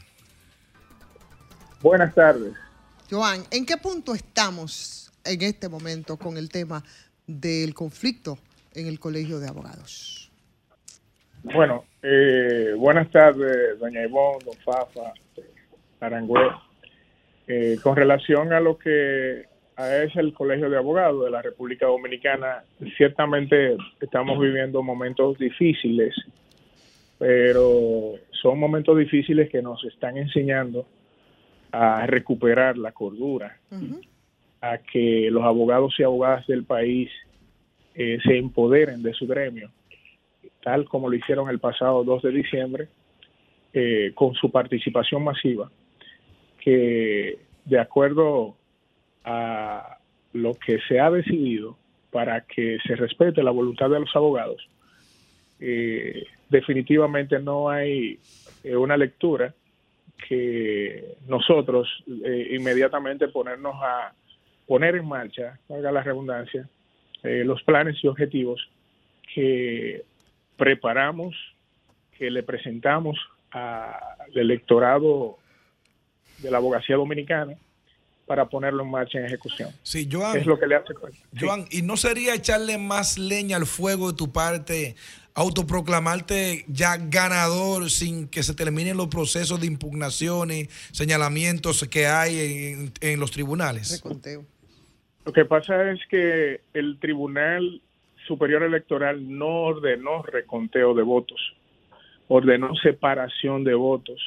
Buenas 1.82 2.14
tardes. 2.14 2.54
Joan, 3.10 3.44
¿en 3.50 3.66
qué 3.66 3.76
punto 3.76 4.14
estamos 4.14 5.12
en 5.24 5.42
este 5.42 5.68
momento 5.68 6.16
con 6.16 6.38
el 6.38 6.48
tema 6.48 6.82
del 7.26 7.74
conflicto 7.74 8.38
en 8.72 8.86
el 8.86 8.98
Colegio 8.98 9.40
de 9.40 9.48
Abogados? 9.48 10.32
Bueno, 11.42 11.84
eh, 12.02 12.74
buenas 12.78 13.10
tardes, 13.10 13.78
doña 13.78 14.02
Ivonne, 14.04 14.44
don 14.44 14.56
Fafa, 14.64 15.12
Arangüe. 16.00 16.48
Eh, 17.46 17.78
con 17.82 17.96
relación 17.96 18.52
a 18.54 18.60
lo 18.60 18.78
que 18.78 19.49
es 19.88 20.14
el 20.16 20.32
Colegio 20.32 20.68
de 20.68 20.76
Abogados 20.76 21.24
de 21.24 21.30
la 21.30 21.42
República 21.42 21.86
Dominicana. 21.86 22.64
Ciertamente 22.96 23.76
estamos 24.00 24.38
viviendo 24.38 24.82
momentos 24.82 25.38
difíciles, 25.38 26.14
pero 27.18 28.14
son 28.30 28.58
momentos 28.58 28.98
difíciles 28.98 29.50
que 29.50 29.62
nos 29.62 29.84
están 29.84 30.16
enseñando 30.16 30.86
a 31.72 32.06
recuperar 32.06 32.76
la 32.76 32.92
cordura, 32.92 33.58
a 34.60 34.78
que 34.78 35.28
los 35.30 35.44
abogados 35.44 35.94
y 35.98 36.02
abogadas 36.02 36.46
del 36.46 36.64
país 36.64 37.10
eh, 37.94 38.18
se 38.24 38.36
empoderen 38.36 39.02
de 39.02 39.12
su 39.14 39.26
gremio, 39.26 39.70
tal 40.62 40.86
como 40.86 41.08
lo 41.08 41.16
hicieron 41.16 41.48
el 41.48 41.58
pasado 41.58 42.04
2 42.04 42.22
de 42.22 42.30
diciembre, 42.30 42.88
eh, 43.72 44.12
con 44.14 44.34
su 44.34 44.50
participación 44.50 45.22
masiva, 45.22 45.70
que 46.58 47.38
de 47.64 47.78
acuerdo 47.78 48.56
a 49.24 49.98
lo 50.32 50.54
que 50.54 50.78
se 50.88 51.00
ha 51.00 51.10
decidido 51.10 51.76
para 52.10 52.42
que 52.42 52.78
se 52.86 52.96
respete 52.96 53.42
la 53.42 53.50
voluntad 53.50 53.90
de 53.90 54.00
los 54.00 54.14
abogados, 54.14 54.68
eh, 55.60 56.26
definitivamente 56.48 57.38
no 57.38 57.68
hay 57.68 58.18
eh, 58.64 58.76
una 58.76 58.96
lectura 58.96 59.54
que 60.28 61.16
nosotros 61.28 61.88
eh, 62.24 62.48
inmediatamente 62.58 63.28
ponernos 63.28 63.74
a 63.82 64.12
poner 64.66 64.96
en 64.96 65.06
marcha, 65.06 65.58
valga 65.68 65.92
la 65.92 66.02
redundancia, 66.02 66.68
los 67.22 67.62
planes 67.64 68.02
y 68.02 68.06
objetivos 68.06 68.66
que 69.34 70.04
preparamos, 70.56 71.34
que 72.16 72.30
le 72.30 72.42
presentamos 72.42 73.18
al 73.50 74.34
electorado 74.34 75.36
de 76.38 76.50
la 76.50 76.56
abogacía 76.56 76.96
dominicana 76.96 77.56
para 78.30 78.48
ponerlo 78.48 78.84
en 78.84 78.90
marcha 78.92 79.18
en 79.18 79.24
ejecución. 79.24 79.70
Sí, 79.82 80.08
Joan. 80.08 80.36
Es 80.36 80.46
lo 80.46 80.56
que 80.56 80.68
le 80.68 80.76
hace 80.76 80.94
Joan, 81.36 81.64
¿y 81.68 81.82
no 81.82 81.96
sería 81.96 82.32
echarle 82.32 82.78
más 82.78 83.18
leña 83.18 83.56
al 83.56 83.66
fuego 83.66 84.12
de 84.12 84.16
tu 84.16 84.30
parte, 84.30 84.94
autoproclamarte 85.34 86.64
ya 86.68 86.96
ganador 86.96 87.90
sin 87.90 88.28
que 88.28 88.44
se 88.44 88.54
terminen 88.54 88.96
los 88.96 89.08
procesos 89.08 89.60
de 89.60 89.66
impugnaciones, 89.66 90.68
señalamientos 90.92 91.84
que 91.88 92.06
hay 92.06 92.92
en, 93.00 93.18
los 93.18 93.32
tribunales? 93.32 94.00
Reconteo. 94.00 94.44
Lo 95.24 95.32
que 95.32 95.44
pasa 95.44 95.90
es 95.90 95.98
que 96.08 96.60
el 96.72 97.00
Tribunal 97.00 97.82
Superior 98.28 98.62
Electoral 98.62 99.36
no 99.36 99.62
ordenó 99.64 100.22
reconteo 100.22 100.94
de 100.94 101.02
votos, 101.02 101.40
ordenó 102.28 102.76
separación 102.76 103.64
de 103.64 103.74
votos. 103.74 104.20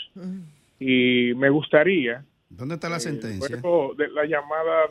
Y 0.78 1.34
me 1.36 1.50
gustaría 1.50 2.26
¿Dónde 2.56 2.76
está 2.76 2.90
la 2.90 3.00
sentencia? 3.00 3.58
Luego 3.62 3.96
de 3.98 4.10
la 4.10 4.26
llamada 4.26 4.88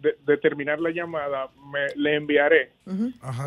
de, 0.00 0.16
de, 0.24 0.36
terminar 0.38 0.80
la 0.80 0.90
llamada, 0.90 1.48
me, 1.72 1.86
le 1.96 2.14
enviaré 2.14 2.70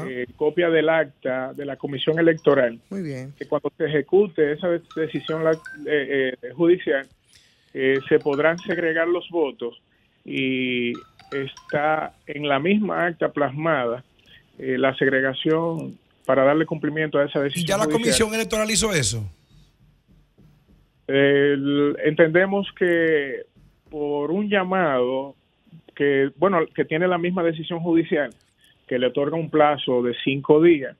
eh, 0.07 0.25
copia 0.35 0.69
del 0.69 0.89
acta 0.89 1.53
de 1.53 1.65
la 1.65 1.77
comisión 1.77 2.19
electoral. 2.19 2.79
Muy 2.89 3.01
bien. 3.01 3.33
Que 3.37 3.45
cuando 3.45 3.71
se 3.77 3.85
ejecute 3.85 4.53
esa 4.53 4.67
decisión 4.95 5.43
eh, 5.87 6.35
eh, 6.41 6.49
judicial, 6.53 7.07
se 7.71 8.19
podrán 8.19 8.57
segregar 8.59 9.07
los 9.07 9.29
votos 9.29 9.81
y 10.25 10.91
está 11.31 12.13
en 12.25 12.47
la 12.47 12.59
misma 12.59 13.05
acta 13.05 13.31
plasmada 13.31 14.03
la 14.57 14.93
segregación 14.97 15.97
para 16.25 16.43
darle 16.43 16.65
cumplimiento 16.65 17.19
a 17.19 17.25
esa 17.25 17.39
decisión. 17.39 17.63
¿Y 17.63 17.67
ya 17.67 17.77
la 17.77 17.87
comisión 17.87 18.33
electoral 18.33 18.69
hizo 18.69 18.91
eso? 18.91 19.23
Entendemos 21.09 22.67
que 22.77 23.43
por 23.89 24.31
un 24.31 24.49
llamado 24.49 25.35
que, 25.95 26.31
bueno, 26.37 26.59
que 26.73 26.85
tiene 26.85 27.07
la 27.07 27.17
misma 27.17 27.43
decisión 27.43 27.79
judicial, 27.79 28.29
que 28.87 28.99
le 28.99 29.07
otorga 29.07 29.35
un 29.35 29.49
plazo 29.49 30.01
de 30.01 30.15
cinco 30.23 30.61
días, 30.61 30.95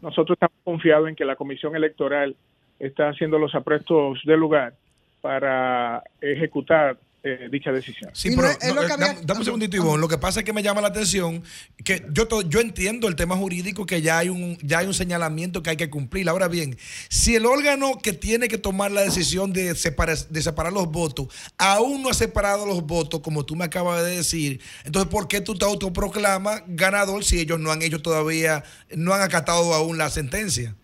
nosotros 0.00 0.36
estamos 0.36 0.56
confiados 0.62 1.08
en 1.08 1.16
que 1.16 1.24
la 1.24 1.34
Comisión 1.34 1.74
Electoral 1.74 2.36
está 2.78 3.08
haciendo 3.08 3.38
los 3.38 3.54
aprestos 3.54 4.20
del 4.24 4.38
lugar 4.38 4.74
para 5.20 6.04
ejecutar 6.20 6.98
eh, 7.28 7.48
dicha 7.50 7.72
decisión. 7.72 8.10
Sí, 8.14 8.30
pero 8.36 8.50
eh, 8.50 8.56
dame, 9.26 9.40
un 9.40 9.44
segundito, 9.44 9.76
Ivonne. 9.76 10.00
Lo 10.00 10.06
que 10.06 10.16
pasa 10.16 10.40
es 10.40 10.46
que 10.46 10.52
me 10.52 10.62
llama 10.62 10.80
la 10.80 10.88
atención 10.88 11.42
que 11.84 12.06
yo, 12.12 12.28
yo 12.42 12.60
entiendo 12.60 13.08
el 13.08 13.16
tema 13.16 13.36
jurídico, 13.36 13.84
que 13.84 14.00
ya 14.00 14.18
hay, 14.18 14.28
un, 14.28 14.56
ya 14.62 14.78
hay 14.78 14.86
un 14.86 14.94
señalamiento 14.94 15.60
que 15.60 15.70
hay 15.70 15.76
que 15.76 15.90
cumplir. 15.90 16.28
Ahora 16.28 16.46
bien, 16.46 16.78
si 17.08 17.34
el 17.34 17.44
órgano 17.46 17.98
que 17.98 18.12
tiene 18.12 18.46
que 18.46 18.58
tomar 18.58 18.92
la 18.92 19.00
decisión 19.00 19.52
de 19.52 19.74
separar, 19.74 20.16
de 20.16 20.40
separar 20.40 20.72
los 20.72 20.86
votos 20.86 21.26
aún 21.58 22.02
no 22.02 22.10
ha 22.10 22.14
separado 22.14 22.64
los 22.64 22.86
votos, 22.86 23.20
como 23.20 23.44
tú 23.44 23.56
me 23.56 23.64
acabas 23.64 24.04
de 24.04 24.18
decir, 24.18 24.60
entonces, 24.84 25.10
¿por 25.10 25.26
qué 25.26 25.40
tú 25.40 25.56
te 25.56 25.64
autoproclamas 25.64 26.62
ganador 26.68 27.24
si 27.24 27.40
ellos 27.40 27.58
no 27.58 27.72
han 27.72 27.82
hecho 27.82 28.00
todavía, 28.00 28.62
no 28.94 29.14
han 29.14 29.22
acatado 29.22 29.74
aún 29.74 29.98
la 29.98 30.10
sentencia? 30.10 30.76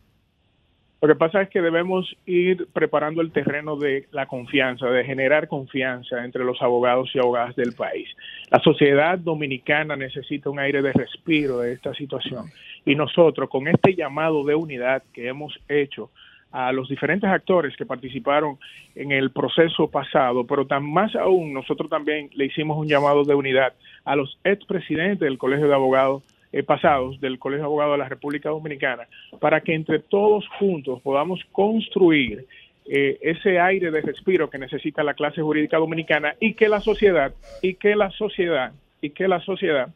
Lo 1.02 1.08
que 1.08 1.16
pasa 1.16 1.42
es 1.42 1.48
que 1.48 1.60
debemos 1.60 2.16
ir 2.26 2.68
preparando 2.72 3.22
el 3.22 3.32
terreno 3.32 3.74
de 3.74 4.06
la 4.12 4.26
confianza, 4.26 4.86
de 4.86 5.04
generar 5.04 5.48
confianza 5.48 6.24
entre 6.24 6.44
los 6.44 6.62
abogados 6.62 7.10
y 7.12 7.18
abogadas 7.18 7.56
del 7.56 7.72
país. 7.72 8.08
La 8.52 8.60
sociedad 8.60 9.18
dominicana 9.18 9.96
necesita 9.96 10.48
un 10.48 10.60
aire 10.60 10.80
de 10.80 10.92
respiro 10.92 11.58
de 11.58 11.72
esta 11.72 11.92
situación 11.92 12.44
y 12.84 12.94
nosotros 12.94 13.50
con 13.50 13.66
este 13.66 13.96
llamado 13.96 14.44
de 14.44 14.54
unidad 14.54 15.02
que 15.12 15.26
hemos 15.26 15.58
hecho 15.68 16.12
a 16.52 16.70
los 16.70 16.88
diferentes 16.88 17.28
actores 17.28 17.76
que 17.76 17.84
participaron 17.84 18.58
en 18.94 19.10
el 19.10 19.32
proceso 19.32 19.90
pasado, 19.90 20.46
pero 20.46 20.68
tan 20.68 20.88
más 20.88 21.16
aún 21.16 21.52
nosotros 21.52 21.90
también 21.90 22.30
le 22.34 22.44
hicimos 22.44 22.78
un 22.78 22.86
llamado 22.86 23.24
de 23.24 23.34
unidad 23.34 23.72
a 24.04 24.14
los 24.14 24.38
expresidentes 24.44 25.18
del 25.18 25.38
Colegio 25.38 25.66
de 25.66 25.74
Abogados 25.74 26.22
eh, 26.52 26.62
pasados 26.62 27.18
del 27.18 27.38
Colegio 27.38 27.62
de 27.62 27.66
Abogados 27.66 27.94
de 27.94 27.98
la 27.98 28.08
República 28.10 28.50
Dominicana 28.50 29.08
para 29.40 29.62
que 29.62 29.74
entre 29.74 30.00
todos 30.00 30.46
juntos 30.58 31.00
podamos 31.00 31.40
construir 31.50 32.46
eh, 32.84 33.18
ese 33.22 33.58
aire 33.58 33.90
de 33.90 34.02
respiro 34.02 34.50
que 34.50 34.58
necesita 34.58 35.02
la 35.02 35.14
clase 35.14 35.40
jurídica 35.40 35.78
dominicana 35.78 36.34
y 36.40 36.52
que 36.52 36.68
la 36.68 36.80
sociedad 36.80 37.32
y 37.62 37.74
que 37.76 37.96
la 37.96 38.10
sociedad 38.10 38.72
y 39.00 39.10
que 39.10 39.28
la 39.28 39.40
sociedad 39.40 39.88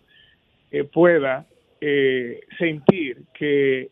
eh, 0.71 0.85
pueda 0.85 1.45
sentir 2.59 3.23
que 3.35 3.91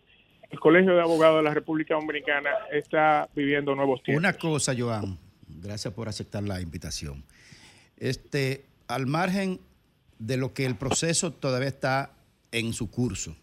el 0.50 0.58
Colegio 0.58 0.94
de 0.94 1.02
Abogados 1.02 1.36
de 1.36 1.42
la 1.44 1.54
República 1.54 1.94
Dominicana 1.94 2.50
está 2.72 3.28
viviendo 3.36 3.74
nuevos 3.74 4.02
tiempos. 4.02 4.18
Una 4.18 4.32
cosa, 4.32 4.74
Joan, 4.76 5.18
gracias 5.46 5.92
por 5.92 6.08
aceptar 6.08 6.42
la 6.42 6.60
invitación. 6.60 7.22
Este, 7.98 8.64
al 8.88 9.06
margen 9.06 9.60
de 10.18 10.38
lo 10.38 10.54
que 10.54 10.64
el 10.64 10.76
proceso 10.76 11.30
todavía 11.30 11.68
está 11.68 12.13
en 12.54 12.72
su 12.72 12.90
curso. 12.90 13.36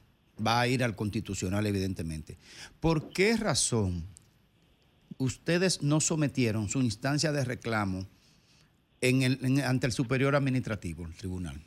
va 0.45 0.61
a 0.61 0.67
ir 0.67 0.83
al 0.83 0.95
constitucional, 0.95 1.67
evidentemente. 1.67 2.37
¿Por 2.79 3.11
qué 3.11 3.37
razón 3.37 4.03
ustedes 5.17 5.83
no 5.83 5.99
sometieron 5.99 6.67
su 6.67 6.81
instancia 6.81 7.31
de 7.31 7.45
reclamo 7.45 8.07
en 9.01 9.21
el, 9.21 9.61
ante 9.63 9.85
el 9.85 9.91
superior 9.91 10.35
administrativo, 10.35 11.05
el 11.05 11.13
tribunal? 11.15 11.57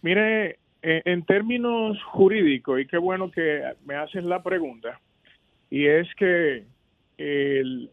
Mire, 0.00 0.58
en 0.82 1.24
términos 1.24 1.98
jurídicos, 2.12 2.80
y 2.80 2.86
qué 2.86 2.98
bueno 2.98 3.30
que 3.30 3.62
me 3.84 3.96
haces 3.96 4.24
la 4.24 4.42
pregunta, 4.42 4.98
y 5.68 5.86
es 5.86 6.08
que 6.16 6.64
el 7.18 7.90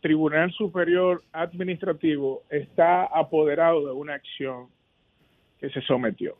Tribunal 0.00 0.52
Superior 0.52 1.22
Administrativo 1.32 2.42
está 2.50 3.04
apoderado 3.04 3.86
de 3.86 3.92
una 3.92 4.14
acción 4.14 4.68
que 5.64 5.70
se 5.70 5.80
sometió. 5.86 6.36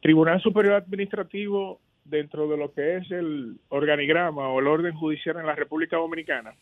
Tribunal 0.00 0.40
Superior 0.40 0.74
Administrativo, 0.74 1.80
dentro 2.02 2.48
de 2.48 2.56
lo 2.56 2.72
que 2.72 2.96
es 2.96 3.10
el 3.10 3.58
organigrama 3.68 4.48
o 4.48 4.58
el 4.58 4.66
orden 4.68 4.94
judicial 4.94 5.36
en 5.36 5.44
la 5.44 5.54
República 5.54 5.98
Dominicana, 5.98 6.54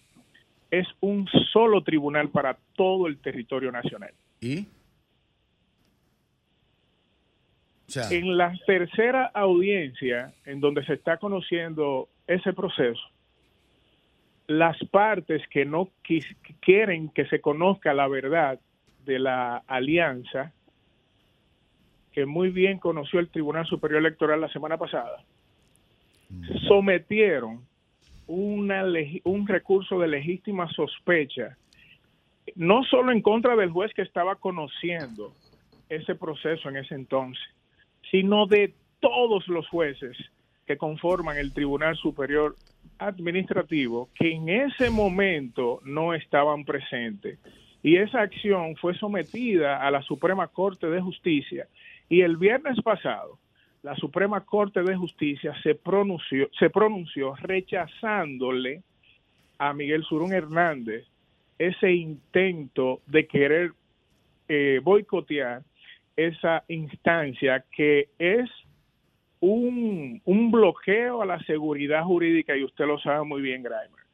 es 0.69 0.89
un 0.99 1.29
solo 1.53 1.85
tribunal 1.85 2.31
para 2.31 2.59
todo 2.75 3.07
el 3.07 3.19
territorio 3.19 3.71
nacional. 3.71 4.13
¿Y? 4.41 4.67
En 8.11 8.37
la 8.37 8.53
tercera 8.67 9.27
audiencia, 9.27 10.33
en 10.45 10.59
donde 10.59 10.85
se 10.87 10.95
está 10.95 11.19
conociendo 11.19 12.09
ese 12.27 12.53
proceso, 12.53 13.01
las 14.49 14.77
partes 14.91 15.41
que 15.51 15.65
no 15.65 15.89
quieren 16.61 17.11
que 17.11 17.27
se 17.27 17.41
conozca 17.41 17.95
la 17.95 18.09
verdad 18.09 18.59
de 19.05 19.21
la 19.21 19.59
alianza, 19.69 20.53
que 22.13 22.27
muy 22.27 22.51
bien 22.51 22.79
conoció 22.79 23.21
el 23.21 23.29
Tribunal 23.29 23.67
Superior 23.67 24.01
Electoral 24.01 24.41
la 24.41 24.49
semana 24.49 24.77
pasada, 24.77 25.23
sometieron 26.69 27.65
una, 28.27 28.85
un 29.25 29.47
recurso 29.47 29.99
de 29.99 30.09
legítima 30.09 30.69
sospecha, 30.69 31.57
no 32.55 32.85
solo 32.85 33.13
en 33.13 33.23
contra 33.23 33.57
del 33.57 33.71
juez 33.71 33.93
que 33.95 34.03
estaba 34.03 34.37
conociendo 34.37 35.33
ese 35.89 36.15
proceso 36.15 36.69
en 36.69 36.77
ese 36.77 36.95
entonces, 36.95 37.43
sino 38.11 38.47
de 38.47 38.73
todos 39.01 39.47
los 39.49 39.69
jueces 39.69 40.17
que 40.67 40.77
conforman 40.77 41.37
el 41.37 41.53
Tribunal 41.53 41.97
Superior 41.97 42.55
Administrativo 42.99 44.09
que 44.15 44.33
en 44.33 44.49
ese 44.49 44.91
momento 44.91 45.81
no 45.85 46.15
estaban 46.15 46.65
presentes. 46.65 47.39
Y 47.83 47.97
esa 47.97 48.21
acción 48.21 48.77
fue 48.77 48.95
sometida 48.95 49.85
a 49.85 49.91
la 49.91 50.03
Suprema 50.03 50.47
Corte 50.49 50.87
de 50.87 51.01
Justicia 51.01 51.67
y 52.11 52.21
el 52.21 52.37
viernes 52.37 52.77
pasado 52.83 53.39
la 53.83 53.97
Suprema 53.97 54.45
Corte 54.45 54.83
de 54.83 54.95
Justicia 54.95 55.55
se 55.63 55.75
pronunció, 55.75 56.51
se 56.59 56.69
pronunció 56.69 57.35
rechazándole 57.37 58.83
a 59.57 59.73
Miguel 59.73 60.05
Surún 60.05 60.35
Hernández 60.35 61.07
ese 61.59 61.93
intento 61.93 63.01
de 63.07 63.27
querer 63.27 63.73
eh, 64.49 64.81
boicotear 64.83 65.63
esa 66.17 66.65
instancia 66.69 67.65
que 67.71 68.09
es 68.19 68.51
un, 69.41 70.21
un, 70.27 70.51
bloqueo 70.51 71.23
a 71.23 71.27
la 71.27 71.39
seguridad 71.45 72.05
jurídica, 72.05 72.55
y 72.55 72.65
usted 72.65 72.87
lo 72.87 72.99
sabe 72.99 73.25
muy 73.25 73.41
bien, 73.41 73.63
Grimer, 73.63 74.05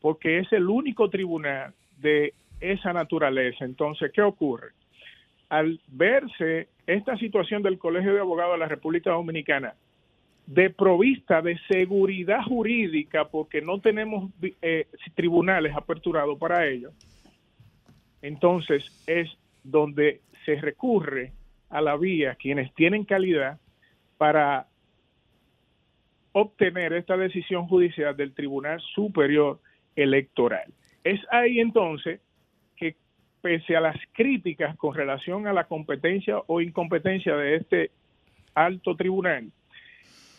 porque 0.00 0.38
es 0.38 0.52
el 0.52 0.68
único 0.68 1.10
tribunal 1.10 1.74
de 1.98 2.34
esa 2.60 2.92
naturaleza. 2.92 3.64
Entonces, 3.64 4.12
¿qué 4.12 4.22
ocurre? 4.22 4.68
Al 5.48 5.80
verse 5.88 6.68
esta 6.86 7.16
situación 7.16 7.62
del 7.62 7.78
Colegio 7.78 8.14
de 8.14 8.20
Abogados 8.20 8.54
de 8.54 8.58
la 8.58 8.68
República 8.68 9.10
Dominicana 9.10 9.74
de 10.46 10.70
provista 10.70 11.42
de 11.42 11.58
seguridad 11.66 12.42
jurídica, 12.44 13.28
porque 13.28 13.60
no 13.60 13.80
tenemos 13.80 14.30
eh, 14.62 14.86
tribunales 15.14 15.74
aperturados 15.74 16.38
para 16.38 16.66
ello, 16.66 16.92
entonces 18.22 18.84
es 19.08 19.28
donde 19.64 20.20
se 20.44 20.54
recurre 20.56 21.32
a 21.68 21.80
la 21.80 21.96
vía 21.96 22.36
quienes 22.36 22.72
tienen 22.74 23.04
calidad 23.04 23.58
para 24.18 24.68
obtener 26.30 26.92
esta 26.92 27.16
decisión 27.16 27.66
judicial 27.66 28.16
del 28.16 28.32
Tribunal 28.32 28.80
Superior 28.94 29.58
Electoral. 29.96 30.72
Es 31.02 31.20
ahí 31.30 31.58
entonces 31.58 32.20
pese 33.46 33.76
a 33.76 33.80
las 33.80 33.96
críticas 34.12 34.76
con 34.76 34.92
relación 34.92 35.46
a 35.46 35.52
la 35.52 35.68
competencia 35.68 36.42
o 36.48 36.60
incompetencia 36.60 37.36
de 37.36 37.54
este 37.54 37.92
alto 38.56 38.96
tribunal, 38.96 39.52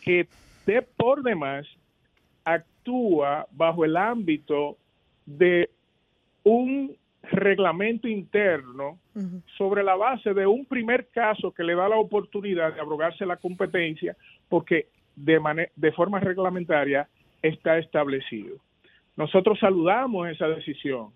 que 0.02 0.28
de 0.66 0.82
por 0.82 1.24
demás 1.24 1.66
actúa 2.44 3.48
bajo 3.52 3.86
el 3.86 3.96
ámbito 3.96 4.76
de 5.26 5.70
un 6.44 6.98
reglamento 7.24 8.10
interno 8.10 9.00
sobre 9.58 9.84
la 9.84 9.96
base 9.96 10.34
de 10.34 10.46
un 10.46 10.66
primer 10.66 11.08
caso 11.08 11.54
que 11.54 11.64
le 11.64 11.76
da 11.76 11.88
la 11.88 11.96
oportunidad 11.96 12.74
de 12.74 12.82
abrogarse 12.82 13.26
la 13.26 13.38
competencia 13.38 14.18
porque 14.50 14.88
de, 15.16 15.70
de 15.78 15.92
forma 15.94 16.20
reglamentaria 16.20 17.08
está 17.42 17.78
establecido. 17.78 18.58
Nosotros 19.16 19.58
saludamos 19.60 20.28
esa 20.28 20.50
decisión. 20.50 21.12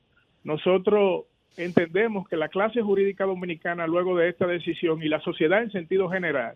Nosotros 0.46 1.26
entendemos 1.58 2.28
que 2.28 2.38
la 2.38 2.50
clase 2.50 2.82
jurídica 2.82 3.26
dominicana 3.26 3.88
luego 3.88 4.16
de 4.16 4.30
esta 4.30 4.48
decisión 4.48 5.04
y 5.04 5.10
la 5.10 5.20
sociedad 5.22 5.62
en 5.62 5.72
sentido 5.72 6.10
general 6.10 6.56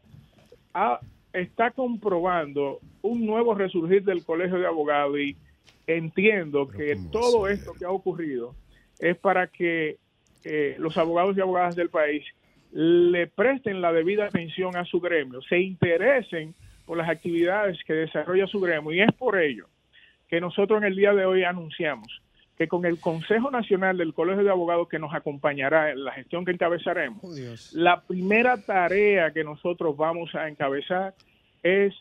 está 1.34 1.72
comprobando 1.72 2.80
un 3.02 3.26
nuevo 3.26 3.56
resurgir 3.56 4.04
del 4.04 4.24
Colegio 4.24 4.58
de 4.58 4.68
Abogados 4.68 5.20
y 5.20 5.36
entiendo 5.88 6.68
que 6.68 6.98
todo 7.12 7.48
esto 7.48 7.74
que 7.74 7.86
ha 7.86 7.92
ocurrido 7.92 8.56
es 9.00 9.18
para 9.18 9.48
que 9.48 9.98
eh, 10.44 10.76
los 10.80 10.98
abogados 10.98 11.38
y 11.38 11.42
abogadas 11.42 11.76
del 11.76 11.90
país 11.90 12.24
le 12.72 13.28
presten 13.28 13.82
la 13.82 13.94
debida 13.94 14.26
atención 14.26 14.76
a 14.76 14.86
su 14.86 15.00
gremio, 15.00 15.42
se 15.42 15.60
interesen 15.60 16.54
por 16.86 16.98
las 16.98 17.10
actividades 17.10 17.78
que 17.86 17.94
desarrolla 17.94 18.48
su 18.48 18.60
gremio 18.60 18.92
y 18.94 19.02
es 19.02 19.12
por 19.14 19.40
ello 19.40 19.68
que 20.28 20.42
nosotros 20.42 20.82
en 20.82 20.88
el 20.88 20.96
día 20.96 21.14
de 21.14 21.26
hoy 21.26 21.44
anunciamos 21.44 22.22
que 22.58 22.68
con 22.68 22.86
el 22.86 23.00
Consejo 23.00 23.52
Nacional 23.52 23.98
del 23.98 24.14
Colegio 24.14 24.44
de 24.44 24.50
Abogados 24.50 24.88
que 24.88 25.00
nos 25.00 25.14
acompañará 25.14 25.92
en 25.92 26.04
la 26.04 26.14
gestión 26.14 26.46
que 26.46 26.52
encabezaremos, 26.52 27.24
oh, 27.24 27.34
la 27.74 28.02
primera 28.02 28.58
tarea 28.58 29.32
que 29.32 29.44
nosotros 29.44 29.98
vamos 29.98 30.34
a 30.36 30.48
encabezar 30.48 31.14
es 31.64 31.94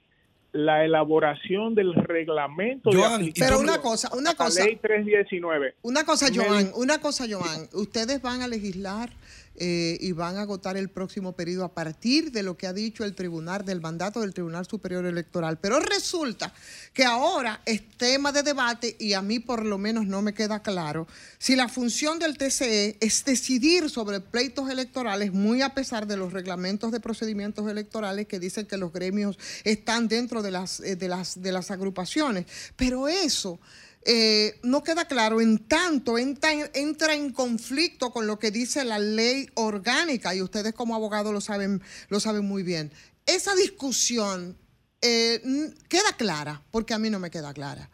la 0.55 0.85
elaboración 0.85 1.75
del 1.75 1.95
reglamento 1.95 2.91
de 2.91 3.33
pero 3.37 3.59
una 3.59 3.81
cosa, 3.81 4.09
una 4.17 4.35
cosa, 4.35 4.65
ley 4.65 4.77
319. 4.77 5.75
Una 5.83 6.05
cosa, 6.05 6.29
Joan, 6.33 6.71
una 6.77 7.01
cosa, 7.01 7.27
Joan, 7.29 7.69
ustedes 7.73 8.23
van 8.23 8.41
a 8.41 8.47
legislar 8.47 9.11
eh, 9.57 9.99
y 10.01 10.13
van 10.13 10.37
a 10.37 10.43
agotar 10.43 10.77
el 10.77 10.89
próximo 10.89 11.33
periodo 11.33 11.65
a 11.65 11.75
partir 11.75 12.33
de 12.33 12.43
lo 12.43 12.57
que 12.57 12.67
ha 12.67 12.73
dicho 12.73 13.05
el 13.05 13.15
tribunal, 13.15 13.65
del 13.65 13.81
mandato 13.81 14.21
del 14.21 14.35
Tribunal 14.35 14.67
Superior 14.67 15.07
Electoral. 15.07 15.59
Pero 15.59 15.79
resulta 15.81 16.53
que 16.93 17.05
ahora 17.05 17.61
es 17.65 17.89
tema 17.97 18.33
de 18.33 18.43
debate 18.43 18.97
y 18.99 19.13
a 19.13 19.23
mí 19.23 19.39
por 19.39 19.65
lo 19.65 19.79
menos 19.79 20.07
no 20.07 20.23
me 20.23 20.35
queda 20.35 20.63
claro 20.63 21.07
si 21.39 21.57
la 21.57 21.69
función 21.69 22.19
del 22.19 22.37
TCE 22.37 22.97
es 23.01 23.25
decidir 23.25 23.91
sobre 23.91 24.21
pleitos 24.21 24.71
electorales, 24.71 25.33
muy 25.33 25.63
a 25.63 25.75
pesar 25.75 26.07
de 26.07 26.17
los 26.17 26.33
reglamentos 26.33 26.91
de 26.91 27.01
procedimientos 27.01 27.71
electorales 27.71 28.27
que 28.27 28.41
dicen 28.41 28.67
que 28.67 28.77
los 28.77 28.93
gremios 28.93 29.39
están 29.65 30.09
dentro 30.09 30.43
de 30.43 30.51
las, 30.51 30.81
eh, 30.81 30.97
de 30.97 31.09
las, 31.09 31.41
de 31.43 31.53
las 31.53 31.71
agrupaciones. 31.71 32.47
Pero 32.77 33.09
eso 33.09 33.61
eh, 34.07 34.53
no 34.63 34.83
queda 34.83 35.07
claro 35.07 35.41
en 35.41 35.67
tanto 35.67 36.19
entra, 36.19 36.51
entra, 36.75 37.15
en 37.15 37.33
conflicto 37.33 38.11
con 38.11 38.27
lo 38.27 38.39
que 38.39 38.51
dice 38.51 38.85
la 38.85 38.99
ley 38.99 39.47
orgánica 39.55 40.35
y 40.35 40.43
ustedes 40.43 40.75
como 40.75 40.95
abogados 40.95 41.33
lo 41.33 41.41
saben, 41.41 41.81
lo 42.11 42.21
saben 42.21 42.47
muy 42.47 42.63
bien. 42.63 42.91
Esa 43.27 43.55
discusión 43.55 44.57
eh, 45.01 45.41
queda 45.89 46.17
clara, 46.19 46.61
porque 46.71 46.93
a 46.93 46.99
mí 46.99 47.09
no 47.09 47.19
me 47.19 47.31
queda 47.31 47.55
clara. 47.55 47.89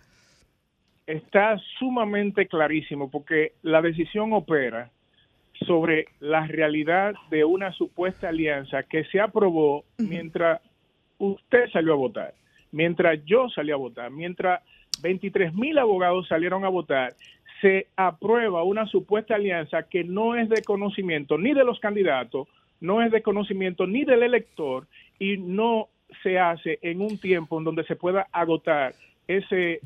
Está 1.07 1.59
sumamente 1.79 2.47
clarísimo 2.47 3.11
porque 3.11 3.55
la 3.63 3.81
decisión 3.83 4.33
opera 4.33 4.91
sobre 5.67 6.07
la 6.21 6.47
realidad 6.47 7.15
de 7.31 7.45
una 7.45 7.73
supuesta 7.73 8.29
alianza 8.29 8.83
que 8.85 9.05
se 9.05 9.21
aprobó 9.21 9.85
mientras 9.99 10.61
usted 11.19 11.69
salió 11.73 11.93
a 11.93 11.97
votar, 11.97 12.35
mientras 12.73 13.19
yo 13.25 13.49
salí 13.51 13.71
a 13.71 13.77
votar, 13.77 14.11
mientras 14.11 14.63
23 15.01 15.55
mil 15.55 15.79
abogados 15.79 16.29
salieron 16.29 16.65
a 16.65 16.69
votar, 16.69 17.15
se 17.61 17.89
aprueba 17.97 18.63
una 18.63 18.87
supuesta 18.87 19.35
alianza 19.35 19.83
que 19.85 20.05
no 20.05 20.37
es 20.37 20.49
de 20.49 20.63
conocimiento 20.63 21.39
ni 21.39 21.53
de 21.53 21.65
los 21.65 21.79
candidatos, 21.81 22.49
no 22.81 23.03
es 23.03 23.11
de 23.11 23.23
conocimiento 23.23 23.87
ni 23.87 24.05
del 24.05 24.23
elector 24.23 24.87
y 25.19 25.37
no 25.37 25.89
se 26.23 26.39
hace 26.39 26.79
en 26.83 27.01
un 27.01 27.19
tiempo 27.19 27.59
en 27.59 27.65
donde 27.65 27.85
se 27.85 27.97
pueda 27.97 28.27
agotar 28.33 28.95
ese... 29.37 29.81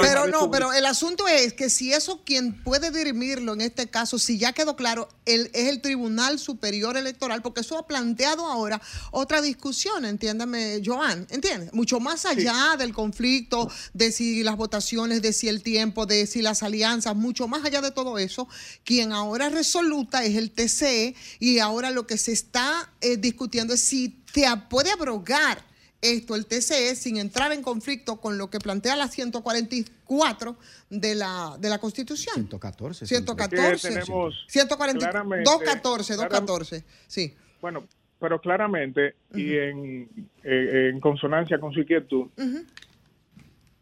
pero 0.00 0.26
no, 0.26 0.50
pero 0.50 0.72
el 0.72 0.84
asunto 0.84 1.26
es 1.26 1.54
que 1.54 1.70
si 1.70 1.92
eso 1.92 2.22
quien 2.24 2.62
puede 2.62 2.90
dirimirlo 2.90 3.54
en 3.54 3.62
este 3.62 3.88
caso, 3.88 4.18
si 4.18 4.38
ya 4.38 4.52
quedó 4.52 4.76
claro, 4.76 5.08
el, 5.24 5.50
es 5.54 5.68
el 5.68 5.80
Tribunal 5.80 6.38
Superior 6.38 6.96
Electoral, 6.96 7.40
porque 7.40 7.62
eso 7.62 7.78
ha 7.78 7.86
planteado 7.86 8.46
ahora 8.46 8.80
otra 9.10 9.40
discusión, 9.40 10.04
entiéndame, 10.04 10.82
Joan, 10.84 11.26
¿entiendes? 11.30 11.72
Mucho 11.72 11.98
más 11.98 12.26
allá 12.26 12.76
del 12.78 12.92
conflicto, 12.92 13.70
de 13.94 14.12
si 14.12 14.42
las 14.42 14.56
votaciones, 14.56 15.22
de 15.22 15.32
si 15.32 15.48
el 15.48 15.62
tiempo, 15.62 16.04
de 16.04 16.26
si 16.26 16.42
las 16.42 16.62
alianzas, 16.62 17.16
mucho 17.16 17.48
más 17.48 17.64
allá 17.64 17.80
de 17.80 17.92
todo 17.92 18.18
eso, 18.18 18.48
quien 18.84 19.12
ahora 19.12 19.48
resoluta 19.48 20.24
es 20.24 20.36
el 20.36 20.50
TCE 20.50 21.14
y 21.38 21.58
ahora 21.58 21.90
lo 21.90 22.06
que 22.06 22.18
se 22.18 22.32
está 22.32 22.92
eh, 23.00 23.16
discutiendo 23.16 23.72
es 23.72 23.80
si 23.80 24.20
te 24.32 24.44
puede 24.68 24.90
abrogar 24.92 25.69
esto 26.02 26.34
el 26.34 26.46
TCE 26.46 26.94
sin 26.94 27.18
entrar 27.18 27.52
en 27.52 27.62
conflicto 27.62 28.20
con 28.20 28.38
lo 28.38 28.48
que 28.50 28.58
plantea 28.58 28.96
la 28.96 29.08
144 29.08 30.56
de 30.88 31.14
la, 31.14 31.56
de 31.58 31.68
la 31.68 31.78
Constitución. 31.78 32.34
114. 32.34 33.06
114. 33.06 33.88
Tenemos 33.88 34.34
214, 34.48 36.14
214, 36.14 36.84
sí. 37.06 37.34
Bueno, 37.60 37.84
pero 38.18 38.40
claramente 38.40 39.14
y 39.34 39.56
en, 39.56 40.08
en, 40.42 41.00
consonancia 41.00 41.58
con 41.58 41.72
su 41.72 41.80
inquietud, 41.80 42.28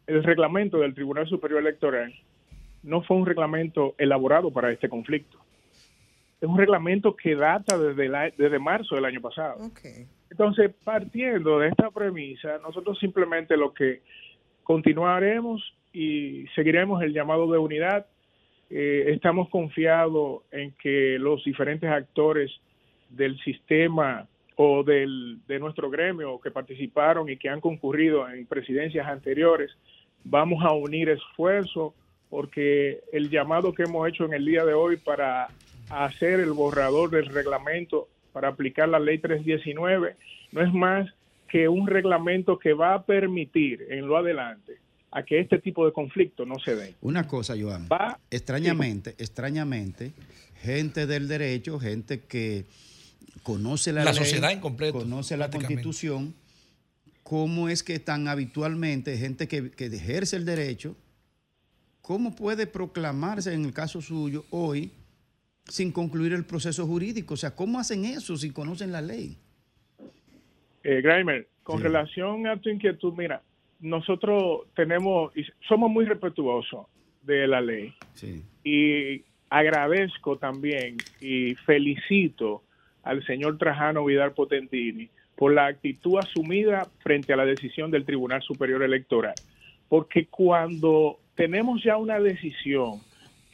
el 0.07 0.25
reglamento 0.25 0.79
del 0.79 0.95
Tribunal 0.95 1.29
Superior 1.29 1.61
Electoral 1.61 2.15
no 2.83 3.03
fue 3.03 3.17
un 3.17 3.27
reglamento 3.27 3.95
elaborado 3.99 4.51
para 4.51 4.73
este 4.73 4.89
conflicto. 4.89 5.39
Es 6.41 6.49
un 6.49 6.57
reglamento 6.57 7.17
que 7.17 7.35
data 7.35 7.77
desde, 7.77 8.33
desde 8.37 8.59
marzo 8.59 8.95
del 8.95 9.05
año 9.05 9.21
pasado. 9.21 9.65
Okay. 9.67 10.07
Entonces, 10.31 10.71
partiendo 10.85 11.59
de 11.59 11.69
esta 11.69 11.91
premisa, 11.91 12.59
nosotros 12.59 12.99
simplemente 12.99 13.57
lo 13.57 13.73
que 13.73 14.03
continuaremos 14.63 15.75
y 15.93 16.47
seguiremos 16.55 17.03
el 17.03 17.13
llamado 17.13 17.51
de 17.51 17.59
unidad. 17.59 18.07
Eh, 18.71 19.07
estamos 19.09 19.49
confiados 19.49 20.43
en 20.51 20.73
que 20.73 21.17
los 21.19 21.43
diferentes 21.45 21.91
actores 21.91 22.51
del 23.09 23.39
sistema 23.41 24.29
o 24.57 24.83
del, 24.83 25.39
de 25.47 25.59
nuestro 25.59 25.89
gremio 25.89 26.39
que 26.41 26.51
participaron 26.51 27.31
y 27.31 27.37
que 27.37 27.49
han 27.49 27.61
concurrido 27.61 28.29
en 28.29 28.45
presidencias 28.47 29.07
anteriores, 29.07 29.71
vamos 30.25 30.63
a 30.65 30.73
unir 30.73 31.09
esfuerzos 31.09 31.95
porque 32.29 33.01
el 33.13 33.31
llamado 33.31 33.73
que 33.73 33.85
hemos 33.85 34.07
hecho 34.09 34.25
en 34.27 34.35
el 34.35 34.45
día 34.45 34.65
de 34.65 34.75
hoy 34.75 34.97
para 34.99 35.49
hacer 35.89 36.41
el 36.41 36.53
borrador 36.53 37.09
del 37.11 37.27
reglamento 37.27 38.09
para 38.39 38.51
aplicar 38.51 38.89
la 38.89 39.01
ley 39.01 39.19
319 39.19 40.15
no 40.53 40.63
es 40.63 40.73
más 40.73 41.11
que 41.49 41.69
un 41.69 41.89
reglamento 41.89 42.57
que 42.57 42.73
va 42.73 42.95
a 42.95 43.03
permitir 43.03 43.85
en 43.91 44.07
lo 44.07 44.17
adelante 44.17 44.79
a 45.11 45.25
que 45.25 45.41
este 45.41 45.59
tipo 45.59 45.85
de 45.85 45.93
conflicto 45.93 46.47
no 46.47 46.57
se 46.61 46.77
dé. 46.77 46.95
Una 47.01 47.27
cosa, 47.27 47.57
Joan, 47.61 47.89
extrañamente, 48.31 49.17
extrañamente, 49.19 50.13
gente 50.63 51.09
del 51.09 51.27
derecho, 51.27 51.81
gente 51.81 52.21
que 52.21 52.65
conoce 53.43 53.93
la, 53.93 54.05
la 54.05 54.13
ley, 54.13 54.21
sociedad 54.21 54.53
en 54.53 54.61
completo, 54.61 55.01
conoce 55.01 55.37
la 55.37 55.51
constitución, 55.51 56.33
cómo 57.25 57.69
es 57.69 57.83
que 57.83 57.95
están 57.95 58.29
habitualmente 58.29 59.19
gente 59.19 59.49
que, 59.49 59.73
que 59.73 59.87
ejerce 59.87 60.37
el 60.37 60.45
derecho, 60.45 60.95
cómo 62.03 62.37
puede 62.37 62.69
proclamarse 62.69 63.53
en 63.53 63.65
el 63.65 63.73
caso 63.73 64.01
suyo 64.01 64.45
hoy 64.51 64.93
sin 65.69 65.93
concluir 65.93 66.33
el 66.33 66.45
proceso 66.45 66.87
jurídico. 66.87 67.35
O 67.35 67.37
sea, 67.37 67.55
¿cómo 67.55 67.79
hacen 67.79 68.05
eso 68.05 68.37
si 68.37 68.51
conocen 68.51 68.93
la 68.93 69.03
ley? 69.03 69.37
Eh, 70.83 71.01
Grimer, 71.03 71.49
con 71.63 71.83
relación 71.83 72.47
a 72.47 72.57
tu 72.57 72.71
inquietud, 72.71 73.13
mira, 73.17 73.43
nosotros 73.81 74.63
tenemos, 74.75 75.33
somos 75.69 75.91
muy 75.91 76.05
respetuosos 76.07 76.87
de 77.23 77.47
la 77.47 77.61
ley. 77.61 77.95
Y 78.65 79.23
agradezco 79.51 80.39
también 80.39 80.97
y 81.21 81.55
felicito 81.67 82.63
al 83.03 83.25
señor 83.27 83.59
Trajano 83.59 84.05
Vidal 84.05 84.33
Potentini 84.33 85.09
por 85.37 85.55
la 85.55 85.67
actitud 85.67 86.19
asumida 86.19 86.89
frente 87.01 87.33
a 87.33 87.37
la 87.37 87.45
decisión 87.45 87.91
del 87.91 88.05
Tribunal 88.05 88.43
Superior 88.43 88.83
Electoral. 88.83 89.35
Porque 89.89 90.27
cuando 90.27 91.19
tenemos 91.35 91.83
ya 91.83 91.97
una 91.97 92.19
decisión 92.19 93.01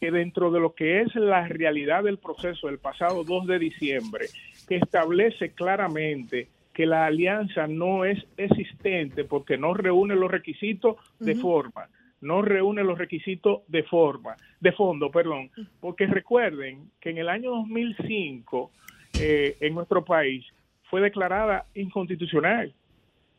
que 0.05 0.11
dentro 0.11 0.51
de 0.51 0.61
lo 0.61 0.75
que 0.75 1.01
es 1.01 1.15
la 1.15 1.49
realidad 1.49 2.05
del 2.05 2.19
proceso 2.19 2.67
del 2.67 2.77
pasado 2.77 3.25
2 3.25 3.47
de 3.47 3.59
diciembre, 3.59 4.27
que 4.69 4.77
establece 4.77 5.53
claramente 5.53 6.49
que 6.75 6.85
la 6.85 7.07
alianza 7.07 7.67
no 7.67 8.05
es 8.05 8.23
existente 8.37 9.25
porque 9.25 9.57
no 9.57 9.73
reúne 9.73 10.15
los 10.15 10.31
requisitos 10.31 10.97
de 11.21 11.37
forma, 11.37 11.89
no 12.21 12.43
reúne 12.43 12.85
los 12.85 12.99
requisitos 12.99 13.63
de 13.67 13.83
forma, 13.85 14.37
de 14.61 14.73
fondo, 14.73 15.11
perdón, 15.11 15.51
porque 15.81 16.07
recuerden 16.07 16.91
que 17.01 17.09
en 17.09 17.17
el 17.17 17.31
año 17.31 17.53
2005 17.53 18.73
eh, 19.19 19.57
en 19.59 19.75
nuestro 19.75 20.05
país 20.05 20.45
fue 20.91 21.01
declarada 21.01 21.65
inconstitucional 21.75 22.75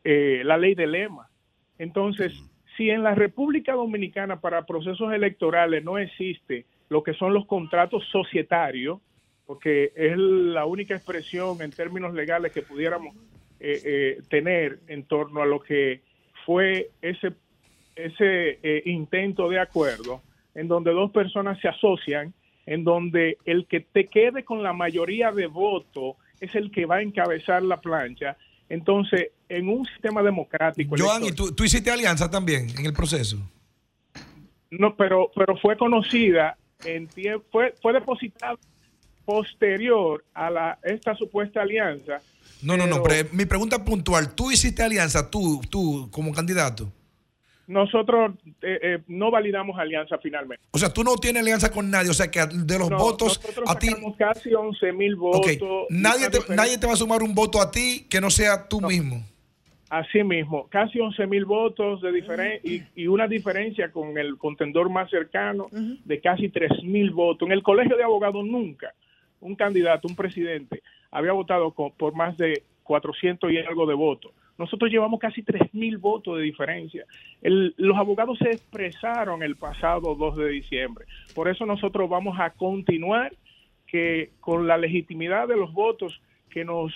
eh, 0.02 0.42
la 0.44 0.58
ley 0.58 0.74
de 0.74 0.88
lema. 0.88 1.28
Entonces, 1.78 2.42
si 2.76 2.90
en 2.90 3.02
la 3.02 3.14
República 3.14 3.72
Dominicana 3.72 4.40
para 4.40 4.66
procesos 4.66 5.12
electorales 5.12 5.84
no 5.84 5.98
existe 5.98 6.66
lo 6.88 7.02
que 7.02 7.14
son 7.14 7.34
los 7.34 7.46
contratos 7.46 8.04
societarios, 8.10 9.00
porque 9.46 9.92
es 9.94 10.16
la 10.16 10.64
única 10.66 10.94
expresión 10.94 11.60
en 11.62 11.70
términos 11.70 12.14
legales 12.14 12.52
que 12.52 12.62
pudiéramos 12.62 13.14
eh, 13.60 13.80
eh, 13.84 14.22
tener 14.28 14.80
en 14.88 15.04
torno 15.04 15.42
a 15.42 15.46
lo 15.46 15.60
que 15.60 16.02
fue 16.44 16.90
ese, 17.00 17.32
ese 17.94 18.58
eh, 18.62 18.82
intento 18.86 19.48
de 19.48 19.60
acuerdo, 19.60 20.20
en 20.54 20.68
donde 20.68 20.92
dos 20.92 21.10
personas 21.10 21.58
se 21.60 21.68
asocian, 21.68 22.34
en 22.66 22.84
donde 22.84 23.38
el 23.44 23.66
que 23.66 23.80
te 23.80 24.06
quede 24.06 24.44
con 24.44 24.62
la 24.62 24.72
mayoría 24.72 25.32
de 25.32 25.46
votos 25.46 26.16
es 26.40 26.54
el 26.54 26.70
que 26.70 26.86
va 26.86 26.96
a 26.96 27.02
encabezar 27.02 27.62
la 27.62 27.78
plancha. 27.78 28.36
Entonces, 28.68 29.30
en 29.48 29.68
un 29.68 29.84
sistema 29.86 30.22
democrático... 30.22 30.96
Joan, 30.98 31.24
¿y 31.24 31.32
tú, 31.32 31.52
tú 31.52 31.64
hiciste 31.64 31.90
alianza 31.90 32.30
también 32.30 32.68
en 32.78 32.86
el 32.86 32.92
proceso? 32.92 33.38
No, 34.70 34.96
pero, 34.96 35.30
pero 35.34 35.56
fue 35.56 35.76
conocida, 35.76 36.56
en 36.84 37.08
fue, 37.50 37.74
fue 37.80 37.92
depositada 37.92 38.56
posterior 39.24 40.24
a 40.34 40.50
la, 40.50 40.78
esta 40.82 41.14
supuesta 41.14 41.62
alianza. 41.62 42.20
No, 42.62 42.76
no, 42.76 42.86
no, 42.86 43.02
pero 43.02 43.28
mi 43.32 43.44
pregunta 43.44 43.84
puntual, 43.84 44.34
¿tú 44.34 44.50
hiciste 44.50 44.82
alianza, 44.82 45.30
tú, 45.30 45.60
tú 45.68 46.08
como 46.10 46.32
candidato? 46.32 46.90
Nosotros 47.66 48.32
eh, 48.62 48.78
eh, 48.80 48.98
no 49.08 49.30
validamos 49.30 49.76
alianza 49.78 50.16
finalmente. 50.22 50.64
O 50.70 50.78
sea, 50.78 50.92
tú 50.92 51.02
no 51.02 51.16
tienes 51.16 51.42
alianza 51.42 51.70
con 51.70 51.90
nadie, 51.90 52.10
o 52.10 52.14
sea 52.14 52.30
que 52.30 52.46
de 52.46 52.78
los 52.78 52.88
votos 52.90 53.40
nosotros 53.42 53.68
a 53.68 53.76
ti... 53.76 53.88
casi 54.16 54.54
11 54.54 54.92
mil 54.92 55.16
votos. 55.16 55.58
Nadie, 55.90 56.30
te, 56.30 56.38
nadie 56.54 56.78
te 56.78 56.86
va 56.86 56.92
a 56.92 56.96
sumar 56.96 57.24
un 57.24 57.34
voto 57.34 57.60
a 57.60 57.70
ti 57.70 58.06
que 58.08 58.20
no 58.20 58.30
sea 58.30 58.68
tú 58.68 58.80
mismo. 58.80 59.24
Así 59.88 60.24
mismo, 60.24 60.66
casi 60.68 60.98
11 60.98 61.26
mil 61.28 61.44
votos 61.44 62.00
de 62.02 62.10
diferencia 62.10 62.88
y, 62.96 63.06
una 63.06 63.28
diferencia 63.28 63.92
con 63.92 64.18
el 64.18 64.36
contendor 64.36 64.90
más 64.90 65.08
cercano 65.10 65.68
de 65.70 66.20
casi 66.20 66.48
3 66.48 66.82
mil 66.82 67.10
votos. 67.12 67.46
En 67.46 67.52
el 67.52 67.62
colegio 67.62 67.96
de 67.96 68.02
abogados 68.02 68.44
nunca 68.44 68.92
un 69.40 69.54
candidato, 69.54 70.08
un 70.08 70.16
presidente, 70.16 70.82
había 71.10 71.32
votado 71.32 71.70
por 71.70 72.14
más 72.14 72.36
de 72.36 72.62
400 72.82 73.52
y 73.52 73.58
algo 73.58 73.86
de 73.86 73.94
votos. 73.94 74.32
Nosotros 74.58 74.90
llevamos 74.90 75.20
casi 75.20 75.42
3 75.42 75.74
mil 75.74 75.98
votos 75.98 76.38
de 76.38 76.42
diferencia. 76.42 77.04
los 77.42 77.96
abogados 77.96 78.38
se 78.38 78.50
expresaron 78.50 79.42
el 79.42 79.56
pasado 79.56 80.14
2 80.14 80.36
de 80.36 80.48
diciembre. 80.48 81.04
Por 81.34 81.48
eso 81.48 81.66
nosotros 81.66 82.08
vamos 82.08 82.38
a 82.40 82.50
continuar 82.50 83.32
que 83.86 84.30
con 84.40 84.66
la 84.66 84.78
legitimidad 84.78 85.46
de 85.46 85.56
los 85.56 85.72
votos 85.72 86.20
que 86.50 86.64
nos 86.64 86.92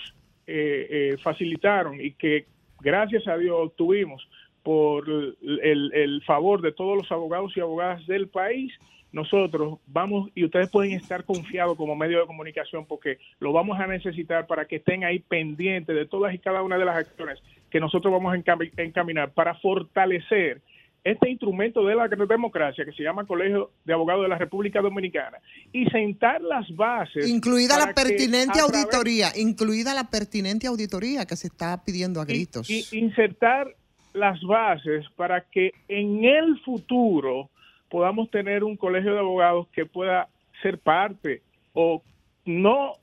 eh, 0.47 0.87
eh, 0.89 1.17
facilitaron 1.23 2.01
y 2.01 2.13
que 2.13 2.45
gracias 2.81 3.27
a 3.27 3.37
Dios 3.37 3.55
obtuvimos 3.57 4.27
por 4.63 5.05
el 5.07 6.21
favor 6.25 6.61
de 6.61 6.71
todos 6.71 6.97
los 6.97 7.11
abogados 7.11 7.51
y 7.55 7.59
abogadas 7.59 8.05
del 8.05 8.27
país, 8.27 8.71
nosotros 9.11 9.79
vamos 9.87 10.29
y 10.35 10.45
ustedes 10.45 10.69
pueden 10.69 10.93
estar 10.93 11.25
confiados 11.25 11.75
como 11.75 11.95
medio 11.95 12.21
de 12.21 12.27
comunicación 12.27 12.85
porque 12.85 13.17
lo 13.39 13.51
vamos 13.51 13.79
a 13.79 13.87
necesitar 13.87 14.47
para 14.47 14.65
que 14.65 14.77
estén 14.77 15.03
ahí 15.03 15.19
pendientes 15.19 15.95
de 15.95 16.05
todas 16.05 16.33
y 16.33 16.39
cada 16.39 16.63
una 16.63 16.77
de 16.77 16.85
las 16.85 16.95
acciones 16.95 17.41
que 17.69 17.81
nosotros 17.81 18.11
vamos 18.11 18.33
a 18.33 18.81
encaminar 18.81 19.31
para 19.33 19.55
fortalecer 19.55 20.61
este 21.03 21.29
instrumento 21.29 21.83
de 21.83 21.95
la 21.95 22.07
democracia 22.07 22.85
que 22.85 22.91
se 22.91 23.03
llama 23.03 23.25
Colegio 23.25 23.71
de 23.85 23.93
Abogados 23.93 24.23
de 24.23 24.29
la 24.29 24.37
República 24.37 24.81
Dominicana 24.81 25.37
y 25.73 25.85
sentar 25.85 26.41
las 26.41 26.73
bases. 26.75 27.27
Incluida 27.27 27.77
la 27.77 27.93
pertinente 27.93 28.59
auditoría, 28.59 29.31
incluida 29.35 29.93
la 29.93 30.09
pertinente 30.09 30.67
auditoría 30.67 31.25
que 31.25 31.35
se 31.35 31.47
está 31.47 31.83
pidiendo 31.83 32.21
a 32.21 32.25
gritos. 32.25 32.69
y 32.69 32.85
insertar 32.91 33.73
las 34.13 34.41
bases 34.41 35.05
para 35.15 35.41
que 35.41 35.71
en 35.87 36.23
el 36.23 36.59
futuro 36.59 37.49
podamos 37.89 38.29
tener 38.29 38.63
un 38.63 38.77
colegio 38.77 39.13
de 39.13 39.19
abogados 39.19 39.67
que 39.73 39.85
pueda 39.85 40.27
ser 40.61 40.77
parte 40.77 41.41
o 41.73 42.03
no 42.45 42.93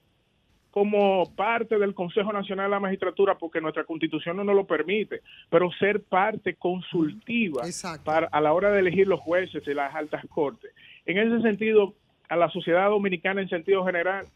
como 0.70 1.34
parte 1.34 1.78
del 1.78 1.94
Consejo 1.94 2.32
Nacional 2.32 2.66
de 2.66 2.70
la 2.70 2.80
Magistratura 2.80 3.36
porque 3.36 3.60
nuestra 3.60 3.84
constitución 3.84 4.36
no 4.36 4.44
nos 4.44 4.54
lo 4.54 4.66
permite, 4.66 5.22
pero 5.48 5.70
ser 5.72 6.02
parte 6.02 6.54
consultiva 6.54 7.62
para, 8.04 8.26
a 8.28 8.40
la 8.40 8.52
hora 8.52 8.70
de 8.70 8.80
elegir 8.80 9.08
los 9.08 9.20
jueces 9.20 9.64
de 9.64 9.74
las 9.74 9.94
altas 9.94 10.24
cortes. 10.28 10.72
En 11.06 11.18
ese 11.18 11.42
sentido, 11.42 11.94
a 12.28 12.36
la 12.36 12.50
sociedad 12.50 12.90
dominicana 12.90 13.40
en 13.40 13.48
sentido 13.48 13.84
general, 13.84 14.26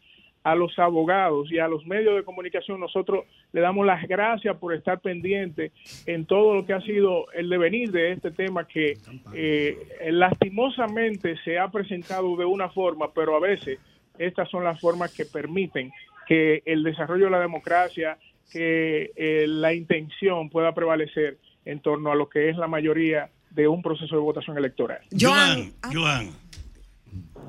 a 0.43 0.55
los 0.55 0.77
abogados 0.77 1.49
y 1.51 1.59
a 1.59 1.67
los 1.67 1.85
medios 1.85 2.15
de 2.15 2.23
comunicación, 2.23 2.79
nosotros 2.79 3.25
le 3.53 3.61
damos 3.61 3.85
las 3.85 4.05
gracias 4.07 4.57
por 4.57 4.73
estar 4.73 4.99
pendientes 4.99 5.71
en 6.05 6.25
todo 6.25 6.53
lo 6.53 6.65
que 6.65 6.73
ha 6.73 6.81
sido 6.81 7.31
el 7.31 7.49
devenir 7.49 7.91
de 7.91 8.11
este 8.11 8.31
tema 8.31 8.67
que 8.67 8.97
eh, 9.33 9.77
lastimosamente 10.11 11.37
se 11.43 11.57
ha 11.57 11.69
presentado 11.69 12.35
de 12.35 12.45
una 12.45 12.69
forma, 12.69 13.13
pero 13.13 13.37
a 13.37 13.39
veces 13.39 13.79
estas 14.17 14.49
son 14.49 14.63
las 14.63 14.79
formas 14.79 15.15
que 15.15 15.25
permiten 15.25 15.91
que 16.27 16.63
el 16.65 16.83
desarrollo 16.83 17.25
de 17.25 17.31
la 17.31 17.39
democracia, 17.39 18.17
que 18.51 19.11
eh, 19.15 19.45
la 19.47 19.73
intención 19.73 20.49
pueda 20.49 20.73
prevalecer 20.73 21.39
en 21.65 21.79
torno 21.79 22.11
a 22.11 22.15
lo 22.15 22.29
que 22.29 22.49
es 22.49 22.57
la 22.57 22.67
mayoría 22.67 23.29
de 23.49 23.67
un 23.67 23.81
proceso 23.81 24.15
de 24.15 24.21
votación 24.21 24.57
electoral. 24.57 25.01
Joan, 25.17 25.73
Joan, 25.91 26.31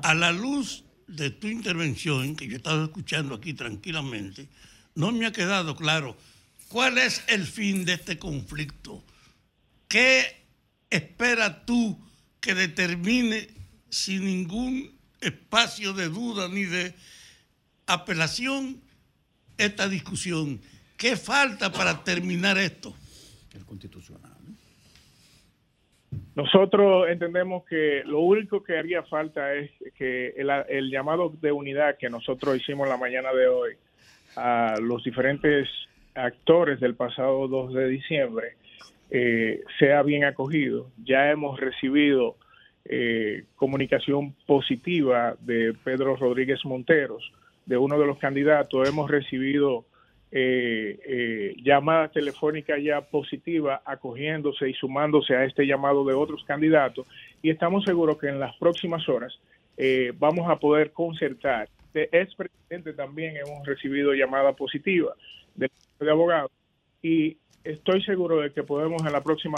a 0.03 0.13
la 0.13 0.31
luz 0.31 0.85
de 1.07 1.31
tu 1.31 1.47
intervención, 1.47 2.35
que 2.35 2.47
yo 2.47 2.53
he 2.53 2.57
estado 2.57 2.85
escuchando 2.85 3.35
aquí 3.35 3.53
tranquilamente, 3.53 4.47
no 4.95 5.11
me 5.11 5.25
ha 5.25 5.31
quedado 5.31 5.75
claro 5.75 6.15
cuál 6.69 6.97
es 6.97 7.23
el 7.27 7.45
fin 7.45 7.85
de 7.85 7.93
este 7.93 8.17
conflicto. 8.17 9.03
¿Qué 9.87 10.45
esperas 10.89 11.65
tú 11.65 11.99
que 12.39 12.55
determine 12.55 13.47
sin 13.89 14.25
ningún 14.25 14.95
espacio 15.21 15.93
de 15.93 16.09
duda 16.09 16.47
ni 16.47 16.65
de 16.65 16.93
apelación 17.87 18.81
esta 19.57 19.87
discusión? 19.87 20.59
¿Qué 20.97 21.15
falta 21.15 21.71
para 21.71 22.03
terminar 22.03 22.57
esto? 22.57 22.93
El 23.53 23.65
constitucional. 23.65 24.31
Nosotros 26.35 27.07
entendemos 27.09 27.63
que 27.65 28.03
lo 28.05 28.19
único 28.19 28.61
que 28.63 28.77
haría 28.77 29.03
falta 29.03 29.53
es 29.53 29.71
que 29.97 30.33
el, 30.37 30.89
llamado 30.91 31.33
de 31.41 31.51
unidad 31.51 31.97
que 31.97 32.09
nosotros 32.09 32.57
hicimos 32.57 32.89
la 32.89 32.97
mañana 32.97 33.33
de 33.33 33.47
hoy 33.47 33.73
a 34.35 34.75
los 34.81 35.03
diferentes 35.03 35.67
actores 36.13 36.79
del 36.79 36.95
pasado 36.95 37.47
2 37.47 37.73
de 37.73 37.87
diciembre 37.87 38.57
eh, 39.11 39.63
sea 39.79 40.03
bien 40.03 40.25
acogido. 40.25 40.91
Ya 41.05 41.31
hemos 41.31 41.59
recibido 41.59 42.35
eh, 42.83 43.45
comunicación 43.55 44.35
positiva 44.45 45.35
de 45.39 45.73
Pedro 45.83 46.17
Rodríguez 46.17 46.59
Monteros, 46.65 47.31
de 47.65 47.77
uno 47.77 47.99
de 47.99 48.05
los 48.05 48.17
candidatos. 48.17 48.87
Hemos 48.87 49.09
recibido 49.09 49.85
eh, 50.31 50.99
eh, 51.05 51.55
llamadas 51.63 52.11
telefónicas 52.11 52.81
ya 52.83 53.01
positivas 53.01 53.81
acogiéndose 53.85 54.69
y 54.69 54.73
sumándose 54.73 55.35
a 55.35 55.45
este 55.45 55.65
llamado 55.65 56.03
de 56.03 56.13
otros 56.13 56.43
candidatos 56.43 57.07
y 57.41 57.51
estamos 57.51 57.85
seguros 57.85 58.17
que 58.17 58.27
en 58.27 58.39
las 58.39 58.55
próximas 58.57 59.07
horas 59.07 59.39
eh, 59.77 60.11
vamos 60.17 60.49
a 60.49 60.57
poder 60.57 60.91
concertar. 60.91 61.69
De 61.93 62.09
ex 62.11 62.35
presidente 62.35 62.91
también 62.93 63.37
hemos 63.37 63.65
recibido 63.65 64.13
llamada 64.13 64.51
positiva 64.53 65.13
de, 65.55 65.71
de 65.99 66.11
abogados 66.11 66.51
y 67.01 67.37
estoy 67.63 68.03
seguro 68.03 68.41
de 68.41 68.51
que 68.51 68.63
podemos 68.63 69.05
en 69.05 69.13
la 69.13 69.21
próxima 69.21 69.57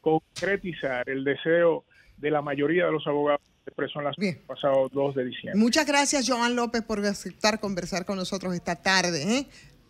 concretizar 0.00 1.08
el 1.08 1.22
deseo 1.22 1.84
de 2.22 2.30
la 2.30 2.40
mayoría 2.40 2.86
de 2.86 2.92
los 2.92 3.06
abogados 3.06 3.42
expresó 3.66 3.98
en 3.98 4.06
las 4.06 4.16
pasado 4.46 4.88
2 4.92 5.14
de 5.14 5.24
diciembre. 5.24 5.60
Muchas 5.60 5.86
gracias, 5.86 6.28
Joan 6.28 6.56
López, 6.56 6.82
por 6.82 7.04
aceptar 7.04 7.60
conversar 7.60 8.06
con 8.06 8.16
nosotros 8.16 8.54
esta 8.54 8.76
tarde. 8.76 9.38
¿eh? 9.38 9.46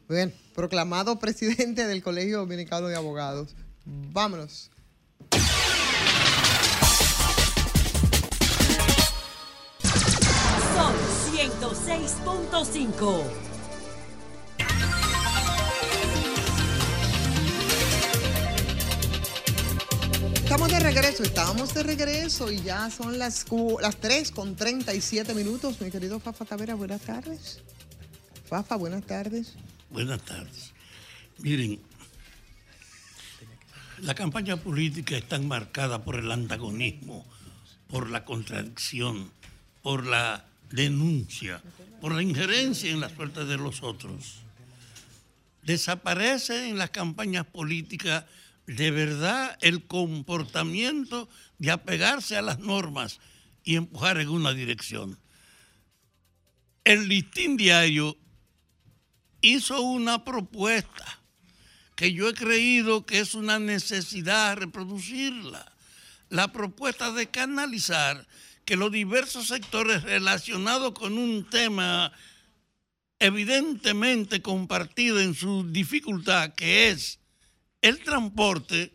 Bien, 0.08 0.32
proclamado 0.54 1.18
presidente 1.18 1.86
del 1.86 2.02
Colegio 2.02 2.38
Dominicano 2.38 2.88
de 2.88 2.96
Abogados. 2.96 3.54
Vámonos. 3.84 4.70
Son 10.74 10.94
106.5. 11.32 13.51
Estamos 20.52 20.70
de 20.70 20.80
regreso, 20.80 21.22
estábamos 21.22 21.72
de 21.72 21.82
regreso 21.82 22.52
y 22.52 22.60
ya 22.60 22.90
son 22.90 23.18
las, 23.18 23.46
las 23.80 23.96
3 23.96 24.32
con 24.32 24.54
37 24.54 25.32
minutos. 25.32 25.80
Mi 25.80 25.90
querido 25.90 26.20
Fafa 26.20 26.44
Tavera, 26.44 26.74
buenas 26.74 27.00
tardes. 27.00 27.62
Fafa, 28.44 28.76
buenas 28.76 29.02
tardes. 29.06 29.54
Buenas 29.88 30.20
tardes. 30.20 30.74
Miren, 31.38 31.80
la 34.00 34.14
campaña 34.14 34.58
política 34.58 35.16
está 35.16 35.38
marcada 35.38 36.04
por 36.04 36.16
el 36.16 36.30
antagonismo, 36.30 37.24
por 37.88 38.10
la 38.10 38.26
contradicción, 38.26 39.32
por 39.80 40.04
la 40.04 40.44
denuncia, 40.70 41.62
por 42.02 42.12
la 42.12 42.22
injerencia 42.22 42.90
en 42.90 43.00
la 43.00 43.08
suerte 43.08 43.46
de 43.46 43.56
los 43.56 43.82
otros. 43.82 44.40
Desaparece 45.62 46.68
en 46.68 46.76
las 46.76 46.90
campañas 46.90 47.46
políticas 47.46 48.26
de 48.66 48.90
verdad 48.90 49.58
el 49.60 49.86
comportamiento 49.86 51.28
de 51.58 51.70
apegarse 51.70 52.36
a 52.36 52.42
las 52.42 52.58
normas 52.58 53.20
y 53.64 53.76
empujar 53.76 54.18
en 54.18 54.28
una 54.28 54.52
dirección. 54.52 55.18
El 56.84 57.08
listín 57.08 57.56
diario 57.56 58.16
hizo 59.40 59.80
una 59.82 60.24
propuesta 60.24 61.20
que 61.94 62.12
yo 62.12 62.28
he 62.28 62.34
creído 62.34 63.06
que 63.06 63.20
es 63.20 63.34
una 63.34 63.58
necesidad 63.58 64.56
reproducirla. 64.56 65.70
La 66.28 66.50
propuesta 66.52 67.12
de 67.12 67.28
canalizar 67.28 68.26
que 68.64 68.76
los 68.76 68.90
diversos 68.90 69.48
sectores 69.48 70.02
relacionados 70.02 70.92
con 70.92 71.18
un 71.18 71.48
tema 71.48 72.12
evidentemente 73.18 74.42
compartido 74.42 75.20
en 75.20 75.34
su 75.34 75.70
dificultad, 75.70 76.54
que 76.54 76.88
es 76.90 77.20
el 77.82 78.02
transporte, 78.02 78.94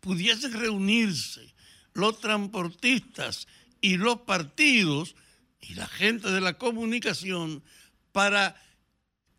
pudiesen 0.00 0.52
reunirse 0.52 1.54
los 1.94 2.20
transportistas 2.20 3.46
y 3.80 3.96
los 3.96 4.20
partidos 4.20 5.14
y 5.60 5.74
la 5.74 5.86
gente 5.86 6.30
de 6.30 6.40
la 6.40 6.58
comunicación 6.58 7.62
para 8.12 8.60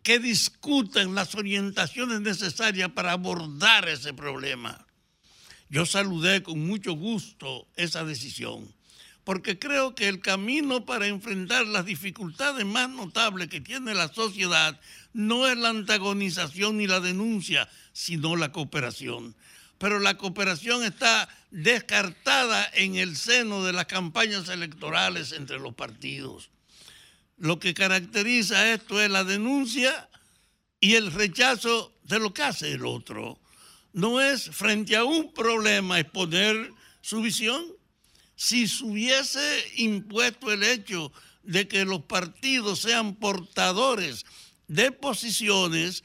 que 0.02 0.20
discutan 0.20 1.16
las 1.16 1.36
orientaciones 1.36 2.22
necesarias 2.22 2.92
para 2.92 3.12
abordar 3.12 3.88
ese 3.90 4.14
problema. 4.14 4.86
Yo 5.70 5.86
saludé 5.86 6.44
con 6.44 6.60
mucho 6.66 6.94
gusto 6.94 7.68
esa 7.76 8.04
decisión, 8.04 8.74
porque 9.24 9.58
creo 9.58 9.96
que 9.96 10.08
el 10.08 10.20
camino 10.20 10.86
para 10.86 11.08
enfrentar 11.08 11.66
las 11.66 11.86
dificultades 11.86 12.66
más 12.66 12.90
notables 12.90 13.48
que 13.48 13.62
tiene 13.62 13.96
la 13.96 14.14
sociedad 14.14 14.80
no 15.12 15.48
es 15.48 15.58
la 15.58 15.70
antagonización 15.70 16.78
ni 16.78 16.86
la 16.86 17.00
denuncia, 17.00 17.68
sino 17.96 18.36
la 18.36 18.52
cooperación. 18.52 19.36
Pero 19.78 20.00
la 20.00 20.18
cooperación 20.18 20.84
está 20.84 21.30
descartada 21.50 22.70
en 22.74 22.96
el 22.96 23.16
seno 23.16 23.64
de 23.64 23.72
las 23.72 23.86
campañas 23.86 24.50
electorales 24.50 25.32
entre 25.32 25.60
los 25.60 25.74
partidos. 25.76 26.50
Lo 27.38 27.58
que 27.58 27.74
caracteriza 27.74 28.74
esto 28.74 29.02
es 29.02 29.10
la 29.10 29.24
denuncia 29.24 30.10
y 30.82 30.96
el 30.96 31.10
rechazo 31.12 31.94
de 32.04 32.20
lo 32.20 32.34
que 32.34 32.44
hace 32.44 32.74
el 32.74 32.86
otro. 32.86 33.40
No 33.94 34.20
es 34.20 34.50
frente 34.50 34.98
a 34.98 35.06
un 35.06 35.34
problema 35.34 35.98
exponer 35.98 36.74
su 37.00 37.22
visión. 37.22 37.66
Si 38.36 38.68
se 38.68 38.84
hubiese 38.84 39.72
impuesto 39.78 40.52
el 40.52 40.64
hecho 40.64 41.14
de 41.44 41.70
que 41.70 41.86
los 41.86 42.04
partidos 42.04 42.80
sean 42.80 43.16
portadores 43.16 44.26
de 44.68 44.92
posiciones, 44.92 46.04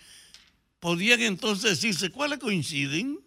podían 0.80 1.20
entonces 1.20 1.80
decirse 1.80 2.10
cuáles 2.10 2.38
coinciden, 2.38 3.20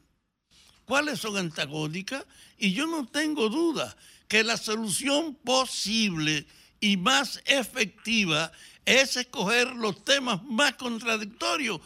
cuáles 0.85 1.19
son 1.19 1.37
antagónicas, 1.37 2.25
y 2.57 2.73
yo 2.73 2.87
no 2.87 3.07
tengo 3.07 3.49
duda 3.49 3.95
que 4.27 4.43
la 4.43 4.57
solución 4.57 5.35
posible 5.35 6.45
y 6.79 6.97
más 6.97 7.41
efectiva 7.45 8.51
es 8.85 9.15
escoger 9.15 9.73
los 9.75 10.03
temas 10.03 10.43
más 10.43 10.73
contradictorios 10.73 11.79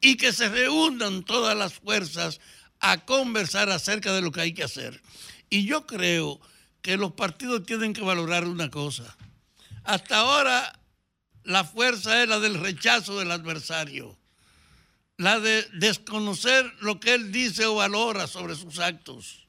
y 0.00 0.16
que 0.16 0.32
se 0.32 0.48
reúnan 0.48 1.24
todas 1.24 1.56
las 1.56 1.74
fuerzas 1.74 2.40
a 2.78 3.04
conversar 3.04 3.70
acerca 3.70 4.12
de 4.12 4.20
lo 4.20 4.30
que 4.30 4.42
hay 4.42 4.52
que 4.52 4.64
hacer. 4.64 5.02
Y 5.48 5.64
yo 5.64 5.86
creo 5.86 6.40
que 6.82 6.96
los 6.98 7.12
partidos 7.12 7.64
tienen 7.64 7.94
que 7.94 8.02
valorar 8.02 8.46
una 8.46 8.70
cosa. 8.70 9.16
Hasta 9.84 10.18
ahora 10.18 10.78
la 11.42 11.64
fuerza 11.64 12.22
es 12.22 12.28
la 12.28 12.40
del 12.40 12.60
rechazo 12.60 13.18
del 13.18 13.30
adversario, 13.30 14.18
la 15.16 15.38
de 15.40 15.62
desconocer 15.74 16.70
lo 16.80 16.98
que 16.98 17.14
él 17.14 17.30
dice 17.30 17.66
o 17.66 17.76
valora 17.76 18.26
sobre 18.26 18.56
sus 18.56 18.78
actos. 18.78 19.46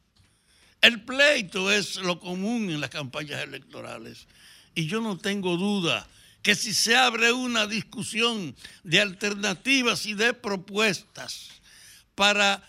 El 0.82 1.03
pleito 1.03 1.72
es 1.72 1.95
lo 1.95 2.20
común 2.20 2.70
en 2.70 2.80
las 2.80 2.91
campañas 2.91 3.41
electorales. 3.41 4.28
Y 4.76 4.88
yo 4.88 5.01
no 5.01 5.18
tengo 5.18 5.57
duda 5.57 6.07
que 6.43 6.53
si 6.53 6.74
se 6.76 6.95
abre 6.95 7.32
una 7.32 7.66
discusión 7.66 8.55
de 8.84 9.01
alternativas 9.01 10.05
y 10.05 10.13
de 10.13 10.34
propuestas 10.34 11.49
para 12.13 12.61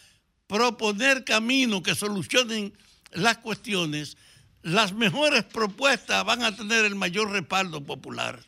proponer 0.46 1.24
caminos 1.24 1.82
que 1.82 1.94
solucionen 1.94 2.72
las 3.12 3.38
cuestiones, 3.38 4.16
las 4.62 4.94
mejores 4.94 5.44
propuestas 5.44 6.24
van 6.24 6.42
a 6.42 6.56
tener 6.56 6.86
el 6.86 6.94
mayor 6.94 7.30
respaldo 7.30 7.84
popular. 7.84 8.42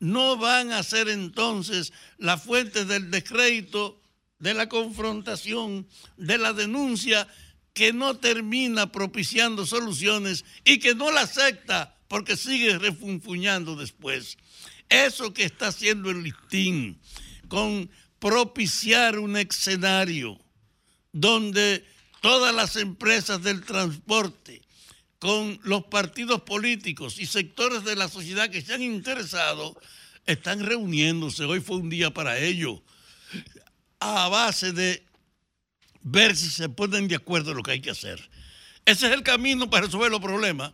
No 0.00 0.36
van 0.36 0.72
a 0.72 0.82
ser 0.82 1.08
entonces 1.08 1.92
la 2.18 2.38
fuente 2.38 2.84
del 2.84 3.10
descrédito, 3.10 4.00
de 4.38 4.54
la 4.54 4.68
confrontación, 4.68 5.86
de 6.16 6.38
la 6.38 6.52
denuncia 6.52 7.28
que 7.74 7.92
no 7.92 8.16
termina 8.16 8.90
propiciando 8.90 9.66
soluciones 9.66 10.44
y 10.64 10.78
que 10.78 10.94
no 10.94 11.10
la 11.10 11.22
acepta 11.22 11.96
porque 12.08 12.36
sigue 12.36 12.78
refunfuñando 12.78 13.76
después. 13.76 14.36
Eso 14.88 15.32
que 15.32 15.44
está 15.44 15.68
haciendo 15.68 16.10
el 16.10 16.24
listín 16.24 16.98
con 17.48 17.88
propiciar 18.18 19.18
un 19.18 19.36
escenario 19.36 20.38
donde 21.12 21.84
todas 22.20 22.54
las 22.54 22.76
empresas 22.76 23.42
del 23.42 23.62
transporte, 23.62 24.62
con 25.20 25.60
los 25.62 25.84
partidos 25.84 26.42
políticos 26.42 27.18
y 27.18 27.26
sectores 27.26 27.84
de 27.84 27.94
la 27.94 28.08
sociedad 28.08 28.48
que 28.48 28.62
se 28.62 28.72
han 28.72 28.82
interesado, 28.82 29.78
están 30.26 30.64
reuniéndose. 30.64 31.44
Hoy 31.44 31.60
fue 31.60 31.76
un 31.76 31.90
día 31.90 32.10
para 32.10 32.38
ello, 32.38 32.82
a 34.00 34.28
base 34.28 34.72
de 34.72 35.04
ver 36.02 36.34
si 36.34 36.48
se 36.48 36.70
ponen 36.70 37.06
de 37.06 37.16
acuerdo 37.16 37.50
en 37.50 37.58
lo 37.58 37.62
que 37.62 37.72
hay 37.72 37.80
que 37.80 37.90
hacer. 37.90 38.30
Ese 38.86 39.06
es 39.06 39.12
el 39.12 39.22
camino 39.22 39.68
para 39.68 39.86
resolver 39.86 40.10
los 40.10 40.20
problemas. 40.20 40.72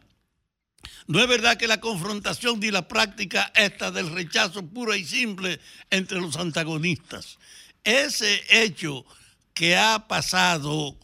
No 1.09 1.21
es 1.21 1.27
verdad 1.27 1.57
que 1.57 1.67
la 1.67 1.81
confrontación 1.81 2.61
ni 2.61 2.71
la 2.71 2.87
práctica 2.87 3.53
esta 3.55 3.91
del 3.91 4.11
rechazo 4.11 4.65
puro 4.65 4.95
y 4.95 5.05
simple 5.05 5.61
entre 5.91 6.21
los 6.21 6.37
antagonistas. 6.37 7.39
Ese 7.83 8.45
hecho 8.49 9.05
que 9.53 9.77
ha 9.77 10.07
pasado 10.07 10.97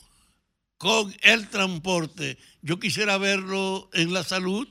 con 0.78 1.14
el 1.22 1.48
transporte, 1.48 2.38
yo 2.62 2.78
quisiera 2.78 3.18
verlo 3.18 3.90
en 3.92 4.12
la 4.12 4.24
salud, 4.24 4.68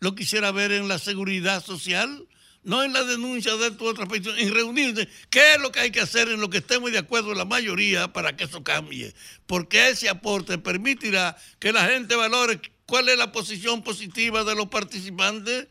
lo 0.00 0.14
quisiera 0.14 0.52
ver 0.52 0.72
en 0.72 0.88
la 0.88 0.98
seguridad 0.98 1.64
social, 1.64 2.28
no 2.62 2.82
en 2.82 2.92
la 2.92 3.04
denuncia 3.04 3.56
de 3.56 3.70
tu 3.70 3.86
otra 3.86 4.06
petición, 4.06 4.38
en 4.38 4.52
reunirse, 4.52 5.08
qué 5.30 5.54
es 5.54 5.60
lo 5.60 5.72
que 5.72 5.80
hay 5.80 5.90
que 5.90 6.00
hacer 6.00 6.28
en 6.28 6.40
lo 6.40 6.50
que 6.50 6.58
estemos 6.58 6.92
de 6.92 6.98
acuerdo 6.98 7.34
la 7.34 7.44
mayoría 7.44 8.12
para 8.12 8.36
que 8.36 8.44
eso 8.44 8.62
cambie. 8.62 9.14
Porque 9.46 9.88
ese 9.88 10.08
aporte 10.08 10.58
permitirá 10.58 11.36
que 11.58 11.72
la 11.72 11.86
gente 11.86 12.14
valore 12.14 12.60
cuál 12.86 13.08
es 13.08 13.18
la 13.18 13.32
posición 13.32 13.82
positiva 13.82 14.44
de 14.44 14.54
los 14.54 14.68
participantes, 14.68 15.68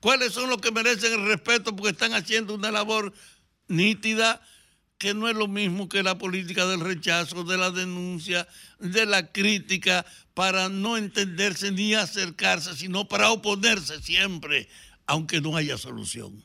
cuáles 0.00 0.32
son 0.32 0.50
los 0.50 0.60
que 0.60 0.72
merecen 0.72 1.12
el 1.12 1.26
respeto 1.26 1.74
porque 1.74 1.92
están 1.92 2.14
haciendo 2.14 2.54
una 2.54 2.70
labor 2.70 3.12
nítida 3.68 4.40
que 4.98 5.14
no 5.14 5.28
es 5.28 5.36
lo 5.36 5.48
mismo 5.48 5.88
que 5.88 6.02
la 6.02 6.18
política 6.18 6.66
del 6.66 6.80
rechazo, 6.80 7.44
de 7.44 7.58
la 7.58 7.70
denuncia, 7.70 8.48
de 8.78 9.06
la 9.06 9.30
crítica, 9.30 10.06
para 10.34 10.68
no 10.68 10.96
entenderse 10.96 11.70
ni 11.70 11.94
acercarse, 11.94 12.74
sino 12.76 13.08
para 13.08 13.30
oponerse 13.30 14.02
siempre 14.02 14.68
aunque 15.06 15.40
no 15.40 15.56
haya 15.56 15.78
solución. 15.78 16.44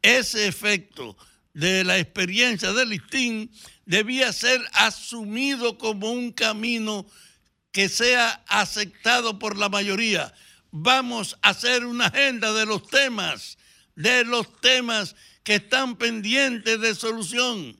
Ese 0.00 0.48
efecto 0.48 1.16
de 1.54 1.84
la 1.84 1.98
experiencia 1.98 2.72
del 2.72 2.88
listín 2.88 3.50
debía 3.84 4.32
ser 4.32 4.60
asumido 4.72 5.78
como 5.78 6.10
un 6.10 6.32
camino 6.32 7.06
que 7.70 7.88
sea 7.88 8.42
aceptado 8.48 9.38
por 9.38 9.56
la 9.56 9.68
mayoría. 9.68 10.32
Vamos 10.70 11.36
a 11.42 11.50
hacer 11.50 11.84
una 11.84 12.06
agenda 12.06 12.52
de 12.52 12.66
los 12.66 12.86
temas, 12.88 13.58
de 13.94 14.24
los 14.24 14.60
temas 14.60 15.14
que 15.42 15.56
están 15.56 15.96
pendientes 15.96 16.80
de 16.80 16.94
solución. 16.94 17.76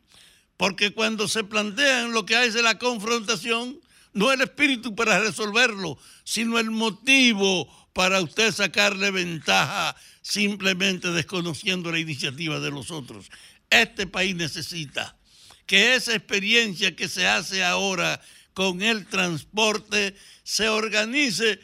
Porque 0.57 0.93
cuando 0.93 1.29
se 1.29 1.45
plantean 1.45 2.13
lo 2.13 2.25
que 2.25 2.37
hay 2.37 2.51
la 2.53 2.79
confrontación, 2.79 3.81
no 4.13 4.31
el 4.33 4.43
espíritu 4.43 4.95
para 4.95 5.19
resolverlo, 5.19 5.99
sino 6.25 6.59
el 6.59 6.71
motivo 6.71 7.69
para 7.93 8.21
usted 8.21 8.53
sacarle 8.53 9.11
ventaja 9.11 9.97
simplemente 10.23 11.11
desconociendo 11.11 11.91
la 11.91 11.99
iniciativa 11.99 12.61
de 12.61 12.71
los 12.71 12.91
otros. 12.91 13.31
Este 13.71 14.07
país 14.07 14.37
necesita 14.37 15.17
que 15.67 15.95
esa 15.95 16.15
experiencia 16.15 16.95
que 16.95 17.09
se 17.09 17.27
hace 17.27 17.65
ahora 17.65 18.21
con 18.55 18.83
el 18.83 19.07
transporte 19.07 20.15
se 20.43 20.69
organice, 20.69 21.59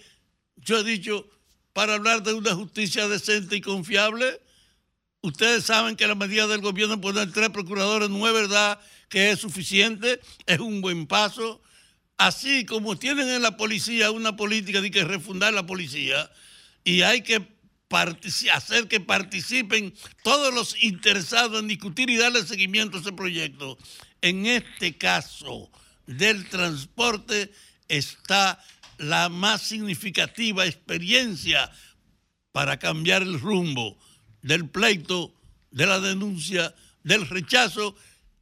yo 0.56 0.78
he 0.78 0.84
dicho, 0.84 1.28
para 1.72 1.94
hablar 1.94 2.22
de 2.22 2.32
una 2.32 2.54
justicia 2.54 3.06
decente 3.08 3.56
y 3.56 3.60
confiable. 3.60 4.40
Ustedes 5.20 5.64
saben 5.64 5.96
que 5.96 6.06
la 6.06 6.14
medida 6.14 6.46
del 6.46 6.60
gobierno 6.60 6.96
de 6.96 7.02
poner 7.02 7.32
tres 7.32 7.50
procuradores 7.50 8.08
no 8.08 8.26
es 8.26 8.32
verdad 8.32 8.80
que 9.08 9.30
es 9.30 9.40
suficiente, 9.40 10.20
es 10.46 10.58
un 10.60 10.80
buen 10.80 11.06
paso 11.06 11.62
así 12.18 12.66
como 12.66 12.98
tienen 12.98 13.28
en 13.30 13.42
la 13.42 13.56
policía 13.56 14.10
una 14.10 14.36
política 14.36 14.80
de 14.80 14.90
que 14.90 15.04
refundar 15.04 15.54
la 15.54 15.64
policía 15.64 16.30
y 16.84 17.02
hay 17.02 17.22
que 17.22 17.56
hacer 18.52 18.86
que 18.88 19.00
participen 19.00 19.94
todos 20.22 20.52
los 20.52 20.82
interesados 20.82 21.60
en 21.60 21.68
discutir 21.68 22.10
y 22.10 22.16
darle 22.16 22.44
seguimiento 22.44 22.98
a 22.98 23.00
ese 23.00 23.12
proyecto. 23.12 23.78
En 24.20 24.44
este 24.44 24.98
caso 24.98 25.70
del 26.06 26.46
transporte 26.48 27.50
está 27.86 28.62
la 28.98 29.30
más 29.30 29.62
significativa 29.62 30.66
experiencia 30.66 31.70
para 32.52 32.78
cambiar 32.78 33.22
el 33.22 33.40
rumbo 33.40 33.96
del 34.48 34.68
pleito, 34.68 35.32
de 35.70 35.86
la 35.86 36.00
denuncia, 36.00 36.74
del 37.04 37.28
rechazo, 37.28 37.94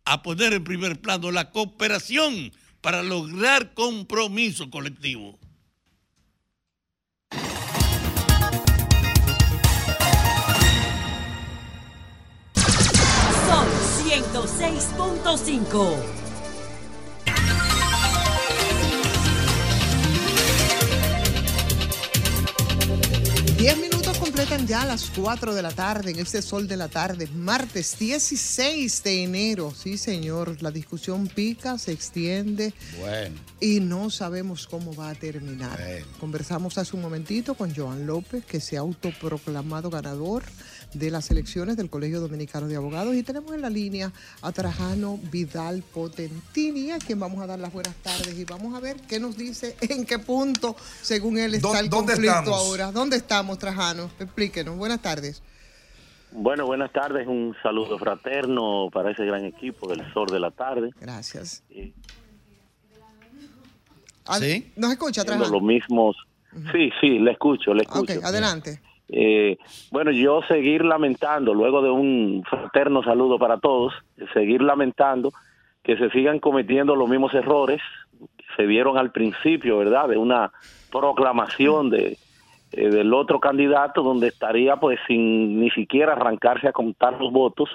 a 0.05 0.23
poner 0.23 0.53
en 0.53 0.63
primer 0.63 1.01
plano 1.01 1.33
la 1.33 1.51
cooperación 1.51 2.53
para 2.81 3.03
lograr 3.03 3.75
compromiso 3.75 4.71
colectivo. 4.71 5.41
Son 13.49 13.67
106.5. 14.07 15.97
Diez 23.59 23.77
minutos 23.77 23.96
completan 24.37 24.67
ya 24.67 24.83
a 24.83 24.85
las 24.85 25.11
4 25.17 25.55
de 25.55 25.63
la 25.63 25.71
tarde 25.71 26.11
en 26.11 26.19
este 26.19 26.43
sol 26.43 26.69
de 26.69 26.77
la 26.77 26.89
tarde, 26.89 27.27
martes 27.29 27.99
16 27.99 29.03
de 29.03 29.23
enero. 29.23 29.73
Sí, 29.75 29.97
señor, 29.97 30.61
la 30.61 30.71
discusión 30.71 31.27
pica, 31.27 31.79
se 31.79 31.93
extiende. 31.93 32.75
Bueno. 33.01 33.35
Y 33.61 33.81
no 33.81 34.11
sabemos 34.11 34.67
cómo 34.67 34.95
va 34.95 35.09
a 35.09 35.15
terminar. 35.15 35.81
Conversamos 36.21 36.77
hace 36.77 36.95
un 36.95 37.01
momentito 37.01 37.55
con 37.55 37.75
Joan 37.75 38.07
López, 38.07 38.45
que 38.45 38.61
se 38.61 38.77
ha 38.77 38.81
autoproclamado 38.81 39.89
ganador 39.89 40.43
de 40.93 41.11
las 41.11 41.31
elecciones 41.31 41.79
del 41.79 41.91
Colegio 41.91 42.21
Dominicano 42.21 42.69
de 42.69 42.77
Abogados 42.77 43.15
y 43.15 43.23
tenemos 43.23 43.55
en 43.55 43.63
la 43.63 43.71
línea 43.71 44.13
a 44.43 44.53
Trajano 44.53 45.19
Vidal 45.31 45.83
Potentini, 45.83 46.91
a 46.91 46.99
quien 46.99 47.19
vamos 47.19 47.43
a 47.43 47.47
dar 47.47 47.59
las 47.59 47.73
buenas 47.73 47.95
tardes 48.03 48.37
y 48.39 48.45
vamos 48.45 48.75
a 48.75 48.81
ver 48.81 48.97
qué 49.09 49.19
nos 49.19 49.37
dice, 49.37 49.77
en 49.81 50.05
qué 50.05 50.19
punto, 50.19 50.77
según 51.03 51.39
él, 51.39 51.55
está 51.55 51.81
el 51.81 51.89
conflicto 51.91 52.55
ahora. 52.55 52.93
¿Dónde 52.93 53.17
estamos, 53.17 53.59
Trajano? 53.59 54.11
Explíquenos. 54.27 54.77
Buenas 54.77 55.01
tardes. 55.01 55.43
Bueno, 56.33 56.67
buenas 56.67 56.93
tardes. 56.93 57.27
Un 57.27 57.57
saludo 57.63 57.99
fraterno 57.99 58.89
para 58.93 59.13
ese 59.13 59.25
gran 59.25 59.45
equipo 59.45 59.89
del 59.89 60.13
Sol 60.13 60.27
de 60.29 60.41
la 60.41 60.51
Tarde. 60.51 60.91
Gracias. 61.01 61.65
¿Sí? 64.39 64.73
¿Nos 64.77 64.91
escucha, 64.93 65.25
Trajano? 65.25 65.49
Los 65.49 65.63
mismos. 65.63 66.17
Sí, 66.73 66.91
sí, 67.01 67.19
le 67.19 67.33
escucho, 67.33 67.73
le 67.73 67.83
escucho. 67.83 68.19
Ok, 68.19 68.25
adelante. 68.25 68.81
Eh, 69.09 69.57
bueno, 69.93 70.11
yo 70.11 70.43
seguir 70.49 70.85
lamentando, 70.85 71.55
luego 71.55 71.81
de 71.81 71.91
un 71.91 72.43
fraterno 72.49 73.05
saludo 73.05 73.39
para 73.39 73.59
todos, 73.59 73.93
seguir 74.35 74.63
lamentando 74.63 75.33
que 75.85 75.97
se 75.97 76.11
sigan 76.11 76.41
cometiendo 76.41 76.97
los 76.97 77.09
mismos 77.09 77.33
errores 77.35 77.81
que 78.37 78.45
se 78.57 78.67
vieron 78.67 78.99
al 78.99 79.13
principio, 79.13 79.79
¿verdad? 79.79 80.09
De 80.09 80.17
una 80.17 80.51
proclamación 80.91 81.91
de 81.91 82.19
eh, 82.73 82.89
del 82.89 83.15
otro 83.15 83.41
candidato 83.41 84.03
donde 84.03 84.29
estaría 84.29 84.77
pues 84.77 84.99
sin 85.07 85.61
ni 85.61 85.71
siquiera 85.71 86.13
arrancarse 86.13 86.69
a 86.69 86.73
contar 86.73 87.21
los 87.21 87.33
votos 87.33 87.71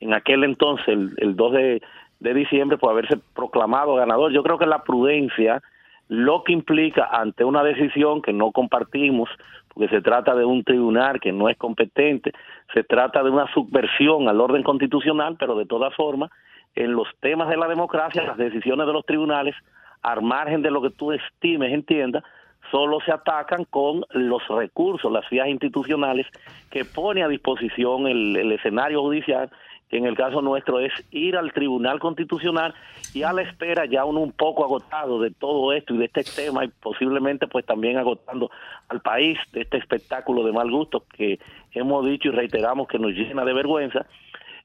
en 0.00 0.14
aquel 0.14 0.44
entonces, 0.44 0.86
el, 0.88 1.14
el 1.18 1.36
2 1.36 1.52
de, 1.52 1.82
de 2.20 2.34
diciembre, 2.34 2.78
pues 2.78 2.90
haberse 2.90 3.18
proclamado 3.34 3.94
ganador. 3.94 4.32
Yo 4.32 4.42
creo 4.42 4.58
que 4.58 4.66
la 4.66 4.82
prudencia, 4.82 5.62
lo 6.08 6.44
que 6.44 6.52
implica 6.52 7.08
ante 7.10 7.44
una 7.44 7.62
decisión 7.62 8.22
que 8.22 8.32
no 8.32 8.52
compartimos, 8.52 9.28
porque 9.68 9.88
se 9.88 10.02
trata 10.02 10.34
de 10.34 10.44
un 10.44 10.64
tribunal 10.64 11.20
que 11.20 11.32
no 11.32 11.48
es 11.48 11.56
competente, 11.56 12.32
se 12.72 12.84
trata 12.84 13.22
de 13.22 13.30
una 13.30 13.52
subversión 13.52 14.28
al 14.28 14.40
orden 14.40 14.62
constitucional, 14.62 15.36
pero 15.38 15.56
de 15.56 15.66
todas 15.66 15.94
formas, 15.94 16.30
en 16.74 16.92
los 16.92 17.08
temas 17.20 17.48
de 17.48 17.56
la 17.56 17.68
democracia, 17.68 18.22
las 18.22 18.36
decisiones 18.36 18.86
de 18.86 18.92
los 18.92 19.04
tribunales, 19.04 19.54
al 20.02 20.22
margen 20.22 20.62
de 20.62 20.70
lo 20.70 20.82
que 20.82 20.90
tú 20.90 21.12
estimes, 21.12 21.72
entiendas, 21.72 22.22
solo 22.70 22.98
se 23.00 23.12
atacan 23.12 23.64
con 23.64 24.04
los 24.10 24.46
recursos, 24.48 25.10
las 25.10 25.28
vías 25.30 25.48
institucionales 25.48 26.26
que 26.70 26.84
pone 26.84 27.22
a 27.22 27.28
disposición 27.28 28.06
el, 28.06 28.36
el 28.36 28.52
escenario 28.52 29.02
judicial 29.02 29.50
que 29.88 29.98
en 29.98 30.06
el 30.06 30.16
caso 30.16 30.42
nuestro 30.42 30.80
es 30.80 30.92
ir 31.10 31.36
al 31.36 31.52
Tribunal 31.52 32.00
Constitucional 32.00 32.74
y 33.14 33.22
a 33.22 33.32
la 33.32 33.42
espera 33.42 33.86
ya 33.86 34.04
uno 34.04 34.20
un 34.20 34.32
poco 34.32 34.64
agotado 34.64 35.20
de 35.20 35.30
todo 35.30 35.72
esto 35.72 35.94
y 35.94 35.98
de 35.98 36.06
este 36.06 36.24
tema 36.24 36.64
y 36.64 36.68
posiblemente 36.68 37.46
pues 37.46 37.64
también 37.64 37.96
agotando 37.96 38.50
al 38.88 39.00
país 39.00 39.38
de 39.52 39.62
este 39.62 39.78
espectáculo 39.78 40.44
de 40.44 40.52
mal 40.52 40.70
gusto 40.70 41.04
que 41.16 41.38
hemos 41.72 42.04
dicho 42.04 42.28
y 42.28 42.32
reiteramos 42.32 42.88
que 42.88 42.98
nos 42.98 43.12
llena 43.12 43.44
de 43.44 43.52
vergüenza, 43.52 44.06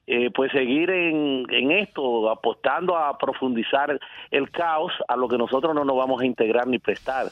eh, 0.06 0.30
pues 0.34 0.50
seguir 0.50 0.90
en, 0.90 1.46
en 1.50 1.70
esto, 1.70 2.28
apostando 2.28 2.96
a 2.96 3.16
profundizar 3.16 3.96
el 4.32 4.50
caos 4.50 4.92
a 5.06 5.16
lo 5.16 5.28
que 5.28 5.38
nosotros 5.38 5.72
no 5.74 5.84
nos 5.84 5.96
vamos 5.96 6.20
a 6.20 6.26
integrar 6.26 6.66
ni 6.66 6.80
prestar. 6.80 7.26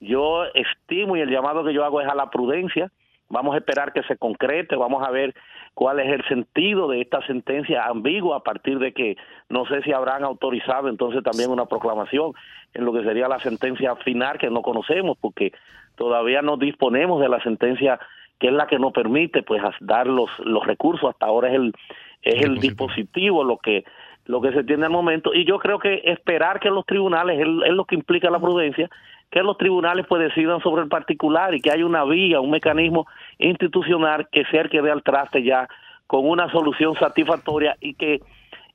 Yo 0.00 0.44
estimo 0.54 1.16
y 1.16 1.20
el 1.20 1.30
llamado 1.30 1.64
que 1.64 1.74
yo 1.74 1.84
hago 1.84 2.00
es 2.00 2.08
a 2.08 2.14
la 2.14 2.30
prudencia, 2.30 2.90
vamos 3.28 3.54
a 3.54 3.58
esperar 3.58 3.92
que 3.92 4.02
se 4.04 4.16
concrete, 4.16 4.76
vamos 4.76 5.06
a 5.06 5.10
ver 5.10 5.34
cuál 5.74 6.00
es 6.00 6.12
el 6.12 6.24
sentido 6.26 6.88
de 6.88 7.00
esta 7.00 7.24
sentencia 7.26 7.84
ambigua 7.86 8.38
a 8.38 8.42
partir 8.42 8.78
de 8.78 8.92
que 8.92 9.16
no 9.48 9.66
sé 9.66 9.82
si 9.82 9.92
habrán 9.92 10.24
autorizado 10.24 10.88
entonces 10.88 11.22
también 11.22 11.50
una 11.50 11.66
proclamación 11.66 12.32
en 12.74 12.84
lo 12.84 12.92
que 12.92 13.04
sería 13.04 13.28
la 13.28 13.38
sentencia 13.40 13.94
final 13.96 14.38
que 14.38 14.50
no 14.50 14.62
conocemos 14.62 15.18
porque 15.20 15.52
todavía 15.96 16.42
no 16.42 16.56
disponemos 16.56 17.20
de 17.20 17.28
la 17.28 17.42
sentencia 17.42 17.98
que 18.38 18.48
es 18.48 18.52
la 18.52 18.66
que 18.66 18.78
nos 18.78 18.92
permite 18.92 19.42
pues 19.42 19.62
dar 19.80 20.06
los 20.06 20.30
los 20.38 20.64
recursos. 20.66 21.10
Hasta 21.10 21.26
ahora 21.26 21.48
es 21.48 21.54
el 21.54 21.74
es 22.22 22.42
el 22.42 22.58
dispositivo. 22.58 23.44
lo 23.44 23.58
que 23.58 23.84
lo 24.26 24.42
que 24.42 24.52
se 24.52 24.62
tiene 24.62 24.84
al 24.84 24.92
momento. 24.92 25.32
Y 25.34 25.44
yo 25.44 25.58
creo 25.58 25.78
que 25.78 26.02
esperar 26.04 26.60
que 26.60 26.68
los 26.68 26.84
tribunales 26.84 27.40
es, 27.40 27.46
lo 27.46 27.84
que 27.86 27.94
implica 27.94 28.30
la 28.30 28.38
prudencia 28.38 28.88
que 29.30 29.42
los 29.42 29.58
tribunales 29.58 30.06
pues 30.08 30.22
decidan 30.22 30.60
sobre 30.60 30.82
el 30.82 30.88
particular 30.88 31.54
y 31.54 31.60
que 31.60 31.70
haya 31.70 31.84
una 31.84 32.04
vía, 32.04 32.40
un 32.40 32.50
mecanismo 32.50 33.06
institucional 33.38 34.28
que 34.30 34.44
sea 34.50 34.62
el 34.62 34.70
que 34.70 34.82
dé 34.82 34.90
al 34.90 35.02
traste 35.02 35.42
ya 35.42 35.68
con 36.06 36.28
una 36.28 36.50
solución 36.50 36.94
satisfactoria 36.98 37.76
y 37.80 37.94
que 37.94 38.20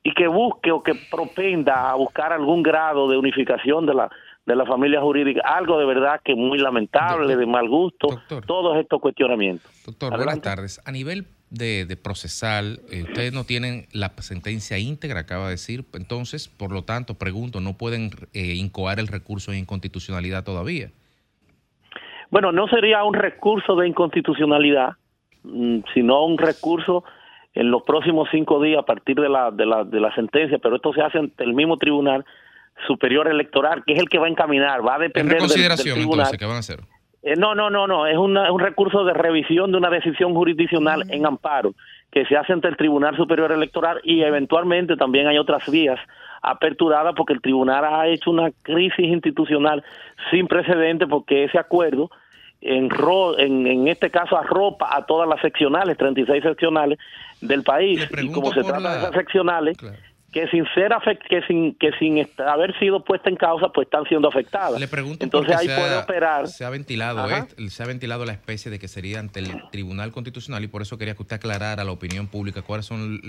y 0.06 0.14
que 0.14 0.28
busque 0.28 0.72
o 0.72 0.84
que 0.84 0.94
propenda 1.10 1.90
a 1.90 1.96
buscar 1.96 2.34
algún 2.34 2.62
grado 2.62 3.10
de 3.10 3.18
unificación 3.18 3.86
de 3.86 3.94
la 3.94 4.10
de 4.46 4.56
la 4.58 4.66
familia 4.66 5.00
jurídica, 5.00 5.42
algo 5.46 5.80
de 5.80 5.86
verdad 5.86 6.20
que 6.24 6.36
muy 6.36 6.58
lamentable, 6.58 7.38
de 7.38 7.46
mal 7.46 7.70
gusto, 7.70 8.08
todos 8.46 8.78
estos 8.78 9.00
cuestionamientos. 9.00 9.72
Doctor, 9.86 10.18
buenas 10.18 10.42
tardes. 10.42 10.82
A 10.86 10.92
nivel 10.92 11.28
de, 11.54 11.86
de 11.86 11.96
procesal, 11.96 12.82
eh, 12.92 13.04
ustedes 13.04 13.32
no 13.32 13.44
tienen 13.44 13.86
la 13.94 14.12
sentencia 14.18 14.80
íntegra, 14.80 15.22
acaba 15.22 15.46
de 15.46 15.52
decir, 15.52 15.86
entonces, 15.94 16.48
por 16.48 16.72
lo 16.72 16.84
tanto, 16.84 17.14
pregunto, 17.14 17.62
¿no 17.62 17.78
pueden 17.78 18.10
eh, 18.34 18.56
incoar 18.56 19.00
el 19.00 19.08
recurso 19.08 19.52
de 19.52 19.60
inconstitucionalidad 19.60 20.44
todavía? 20.44 20.90
Bueno, 22.32 22.52
no 22.52 22.68
sería 22.68 23.04
un 23.04 23.14
recurso 23.14 23.76
de 23.76 23.88
inconstitucionalidad, 23.88 24.94
mm, 25.44 25.82
sino 25.94 26.26
un 26.26 26.40
recurso 26.40 27.04
en 27.54 27.70
los 27.70 27.84
próximos 27.84 28.28
cinco 28.32 28.60
días 28.60 28.80
a 28.80 28.86
partir 28.86 29.16
de 29.18 29.30
la, 29.30 29.52
de 29.52 29.68
la, 29.68 29.84
de 29.84 30.00
la 30.00 30.14
sentencia, 30.16 30.58
pero 30.58 30.78
esto 30.78 30.92
se 30.94 31.02
hace 31.02 31.20
ante 31.20 31.44
el 31.44 31.54
mismo 31.54 31.78
tribunal 31.78 32.26
superior 32.88 33.28
electoral, 33.28 33.84
que 33.86 33.94
es 33.94 34.00
el 34.00 34.10
que 34.10 34.18
va 34.18 34.26
a 34.26 34.30
encaminar, 34.30 34.86
va 34.86 34.96
a 34.96 35.00
depender 35.00 35.40
del, 35.40 35.48
del 35.48 35.78
tribunal. 35.78 36.12
entonces, 36.12 36.40
¿qué 36.40 36.46
van 36.46 36.56
a 36.56 36.60
hacer? 36.60 36.80
Eh, 37.24 37.36
no, 37.38 37.56
no, 37.56 37.70
no, 37.70 37.88
no, 37.88 38.06
es 38.06 38.18
una- 38.18 38.52
un 38.52 38.60
recurso 38.60 39.04
de 39.06 39.14
revisión 39.14 39.72
de 39.72 39.78
una 39.78 39.90
decisión 39.90 40.34
jurisdiccional 40.34 41.04
en 41.10 41.26
amparo 41.26 41.74
que 42.12 42.26
se 42.26 42.36
hace 42.38 42.52
ante 42.54 42.68
el 42.68 42.76
Tribunal 42.78 43.16
Superior 43.16 43.52
Electoral 43.52 44.02
y 44.04 44.22
eventualmente 44.22 44.98
también 44.98 45.28
hay 45.28 45.38
otras 45.38 45.68
vías 45.72 46.00
aperturadas 46.42 47.16
porque 47.16 47.34
el 47.34 47.42
tribunal 47.42 47.86
ha 47.86 48.08
hecho 48.08 48.30
una 48.30 48.52
crisis 48.64 49.06
institucional 49.08 49.84
sin 50.30 50.48
precedente 50.48 51.08
porque 51.08 51.46
ese 51.46 51.58
acuerdo 51.58 52.12
enro- 52.62 53.36
en, 53.40 53.66
en 53.68 53.88
este 53.88 54.10
caso 54.10 54.38
arropa 54.38 54.90
a 54.96 55.06
todas 55.06 55.28
las 55.28 55.40
seccionales, 55.42 55.98
36 55.98 56.44
seccionales 56.44 57.00
del 57.42 57.64
país. 57.64 58.00
Y 58.22 58.32
como 58.34 58.52
se 58.54 58.62
trata 58.64 58.92
de 58.94 59.00
esas 59.00 59.12
seccionales 59.16 59.78
que 60.34 60.48
sin 60.48 60.66
ser 60.74 60.92
afect- 60.92 61.28
que 61.30 61.42
sin 61.44 61.76
que 61.76 61.92
sin 62.00 62.28
haber 62.46 62.78
sido 62.80 63.04
puesta 63.04 63.30
en 63.30 63.36
causa 63.36 63.70
pues 63.70 63.86
están 63.86 64.04
siendo 64.06 64.28
afectadas. 64.28 64.80
Le 64.80 64.88
pregunto 64.88 65.24
Entonces 65.24 65.56
ahí 65.56 65.68
se 65.68 65.76
puede 65.76 65.96
ha- 65.96 66.00
operar 66.00 66.48
Se 66.48 66.66
ha 66.66 66.70
ventilado 66.70 67.30
esto- 67.30 67.56
se 67.70 67.84
ha 67.84 67.86
ventilado 67.86 68.26
la 68.26 68.34
especie 68.34 68.72
de 68.72 68.80
que 68.80 68.88
sería 68.88 69.20
ante 69.20 69.40
el 69.42 69.52
Tribunal 69.72 70.12
Constitucional 70.12 70.64
y 70.64 70.68
por 70.68 70.82
eso 70.82 70.98
quería 70.98 71.14
que 71.16 71.22
usted 71.22 71.36
aclarara 71.36 71.84
a 71.84 71.86
la 71.86 71.92
opinión 71.92 72.28
pública 72.28 72.62
cuáles 72.64 72.86
son 72.88 73.20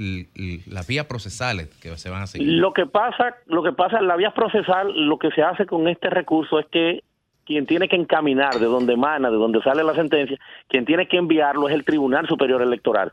las 0.66 0.86
vías 0.86 1.06
procesales 1.06 1.68
que 1.82 1.96
se 1.98 2.10
van 2.10 2.22
a 2.22 2.26
seguir. 2.26 2.48
Lo 2.54 2.72
que 2.72 2.86
pasa, 2.86 3.36
lo 3.46 3.62
que 3.62 3.72
pasa 3.72 3.98
en 3.98 4.08
la 4.08 4.16
vía 4.16 4.32
procesal, 4.32 4.92
lo 5.06 5.18
que 5.18 5.30
se 5.30 5.42
hace 5.42 5.66
con 5.66 5.86
este 5.88 6.08
recurso 6.10 6.58
es 6.58 6.66
que 6.72 7.02
quien 7.46 7.66
tiene 7.66 7.88
que 7.88 7.96
encaminar 7.96 8.54
de 8.54 8.64
donde 8.64 8.94
emana, 8.94 9.30
de 9.30 9.36
donde 9.36 9.60
sale 9.62 9.84
la 9.84 9.94
sentencia, 9.94 10.38
quien 10.68 10.86
tiene 10.86 11.06
que 11.06 11.18
enviarlo 11.18 11.68
es 11.68 11.74
el 11.74 11.84
Tribunal 11.84 12.26
Superior 12.26 12.62
Electoral. 12.62 13.12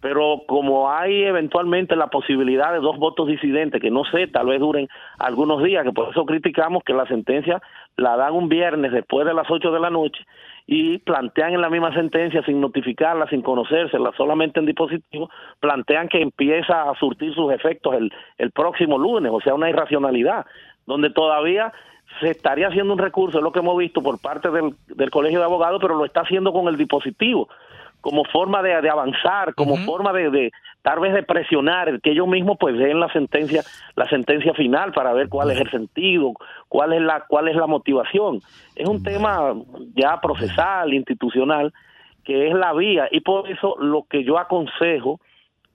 Pero 0.00 0.42
como 0.46 0.90
hay 0.90 1.24
eventualmente 1.24 1.96
la 1.96 2.06
posibilidad 2.06 2.72
de 2.72 2.78
dos 2.78 2.98
votos 2.98 3.26
disidentes, 3.26 3.80
que 3.80 3.90
no 3.90 4.04
sé, 4.04 4.28
tal 4.28 4.46
vez 4.46 4.60
duren 4.60 4.88
algunos 5.18 5.62
días, 5.62 5.84
que 5.84 5.92
por 5.92 6.10
eso 6.10 6.24
criticamos 6.24 6.84
que 6.84 6.92
la 6.92 7.06
sentencia 7.06 7.60
la 7.96 8.16
dan 8.16 8.34
un 8.34 8.48
viernes 8.48 8.92
después 8.92 9.26
de 9.26 9.34
las 9.34 9.50
8 9.50 9.72
de 9.72 9.80
la 9.80 9.90
noche 9.90 10.24
y 10.66 10.98
plantean 10.98 11.54
en 11.54 11.62
la 11.62 11.70
misma 11.70 11.92
sentencia 11.94 12.42
sin 12.44 12.60
notificarla, 12.60 13.26
sin 13.28 13.40
conocérsela, 13.40 14.12
solamente 14.16 14.60
en 14.60 14.66
dispositivo, 14.66 15.30
plantean 15.60 16.08
que 16.08 16.20
empieza 16.20 16.90
a 16.90 16.94
surtir 16.96 17.34
sus 17.34 17.52
efectos 17.52 17.94
el, 17.94 18.12
el 18.36 18.50
próximo 18.52 18.98
lunes, 18.98 19.32
o 19.34 19.40
sea, 19.40 19.54
una 19.54 19.70
irracionalidad, 19.70 20.44
donde 20.86 21.10
todavía 21.10 21.72
se 22.20 22.30
estaría 22.30 22.68
haciendo 22.68 22.92
un 22.92 22.98
recurso, 22.98 23.38
es 23.38 23.44
lo 23.44 23.52
que 23.52 23.60
hemos 23.60 23.76
visto 23.78 24.02
por 24.02 24.20
parte 24.20 24.50
del, 24.50 24.74
del 24.88 25.10
Colegio 25.10 25.38
de 25.38 25.44
Abogados, 25.44 25.80
pero 25.80 25.96
lo 25.96 26.04
está 26.04 26.20
haciendo 26.20 26.52
con 26.52 26.68
el 26.68 26.76
dispositivo, 26.76 27.48
como 28.08 28.24
forma 28.24 28.62
de, 28.62 28.80
de 28.80 28.88
avanzar, 28.88 29.54
como 29.54 29.76
forma 29.84 30.14
de, 30.14 30.30
de 30.30 30.52
tal 30.80 30.98
vez 30.98 31.12
de 31.12 31.22
presionar, 31.22 32.00
que 32.00 32.12
ellos 32.12 32.26
mismos 32.26 32.56
pues 32.58 32.74
den 32.78 32.98
la 32.98 33.12
sentencia, 33.12 33.62
la 33.96 34.08
sentencia 34.08 34.54
final 34.54 34.92
para 34.92 35.12
ver 35.12 35.28
cuál 35.28 35.50
es 35.50 35.60
el 35.60 35.70
sentido, 35.70 36.32
cuál 36.68 36.94
es 36.94 37.02
la, 37.02 37.26
cuál 37.28 37.48
es 37.48 37.56
la 37.56 37.66
motivación. 37.66 38.40
Es 38.74 38.88
un 38.88 39.02
tema 39.02 39.52
ya 39.94 40.18
procesal, 40.22 40.94
institucional, 40.94 41.74
que 42.24 42.48
es 42.48 42.54
la 42.54 42.72
vía, 42.72 43.08
y 43.10 43.20
por 43.20 43.46
eso 43.50 43.76
lo 43.78 44.06
que 44.08 44.24
yo 44.24 44.38
aconsejo 44.38 45.20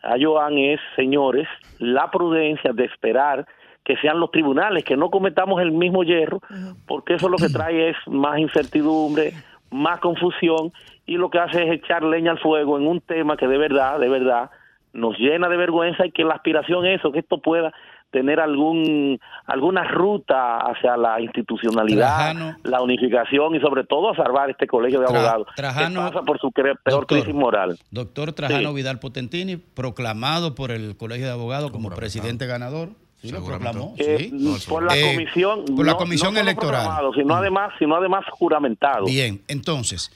a 0.01 0.15
Joan 0.19 0.57
es, 0.57 0.79
señores, 0.95 1.47
la 1.77 2.09
prudencia 2.09 2.73
de 2.73 2.85
esperar 2.85 3.45
que 3.83 3.95
sean 3.97 4.19
los 4.19 4.31
tribunales, 4.31 4.83
que 4.83 4.97
no 4.97 5.11
cometamos 5.11 5.61
el 5.61 5.71
mismo 5.71 6.03
hierro, 6.03 6.41
porque 6.87 7.13
eso 7.13 7.29
lo 7.29 7.37
que 7.37 7.49
trae 7.49 7.89
es 7.89 7.97
más 8.07 8.39
incertidumbre, 8.39 9.33
más 9.73 9.99
confusión, 9.99 10.71
y 11.05 11.17
lo 11.17 11.29
que 11.29 11.39
hace 11.39 11.63
es 11.63 11.71
echar 11.73 12.03
leña 12.03 12.31
al 12.31 12.39
fuego 12.39 12.77
en 12.77 12.87
un 12.87 13.01
tema 13.01 13.35
que 13.37 13.47
de 13.47 13.57
verdad, 13.57 13.99
de 13.99 14.07
verdad, 14.09 14.49
nos 14.93 15.17
llena 15.17 15.49
de 15.49 15.57
vergüenza 15.57 16.05
y 16.05 16.11
que 16.11 16.23
la 16.23 16.35
aspiración 16.35 16.85
es 16.85 16.99
eso, 16.99 17.11
que 17.11 17.19
esto 17.19 17.39
pueda 17.39 17.73
tener 18.11 18.39
algún 18.39 19.19
alguna 19.47 19.83
ruta 19.85 20.57
hacia 20.59 20.95
la 20.97 21.19
institucionalidad, 21.19 21.97
Trajano. 22.31 22.55
la 22.63 22.79
unificación 22.83 23.55
y 23.55 23.59
sobre 23.59 23.85
todo 23.85 24.11
a 24.11 24.15
salvar 24.15 24.51
este 24.51 24.67
colegio 24.67 24.99
de 24.99 25.07
Tra- 25.07 25.15
abogados 25.15 25.47
Trajano- 25.55 26.05
que 26.05 26.11
pasa 26.13 26.21
por 26.23 26.39
su 26.39 26.51
peor 26.51 26.79
Doctor. 26.85 27.07
crisis 27.07 27.33
moral. 27.33 27.75
Doctor 27.89 28.33
Trajano 28.33 28.69
Sí. 28.69 28.75
Vidal 28.75 28.99
Potentini, 28.99 29.57
proclamado 29.57 30.53
por 30.53 30.69
el 30.69 30.95
Colegio 30.95 31.25
de 31.25 31.31
Abogados 31.33 31.71
como 31.71 31.89
presidente 31.89 32.45
ganador. 32.45 32.89
Sí, 33.23 33.31
lo 33.31 33.43
proclamó. 33.43 33.95
Eh, 33.97 34.29
sí. 34.31 34.65
por 34.67 34.83
la 34.83 34.97
Eh, 34.97 35.13
comisión 35.15 35.65
por 35.65 35.85
la 35.85 35.93
no- 35.93 35.97
comisión 35.97 36.33
no 36.33 36.39
solo 36.39 36.49
electoral. 36.51 37.11
sino 37.15 37.35
además 37.35 37.71
sino 37.79 37.95
además 37.95 38.25
juramentado 38.31 39.05
Bien, 39.05 39.41
entonces, 39.47 40.11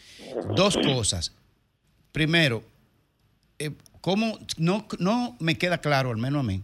dos 0.56 0.76
cosas. 0.78 1.34
Primero, 2.12 2.64
eh, 3.60 3.72
¿cómo 4.02 4.38
no, 4.58 4.86
no 5.00 5.36
me 5.40 5.58
queda 5.58 5.78
claro, 5.80 6.12
al 6.12 6.18
menos 6.18 6.42
a 6.42 6.44
mí, 6.44 6.62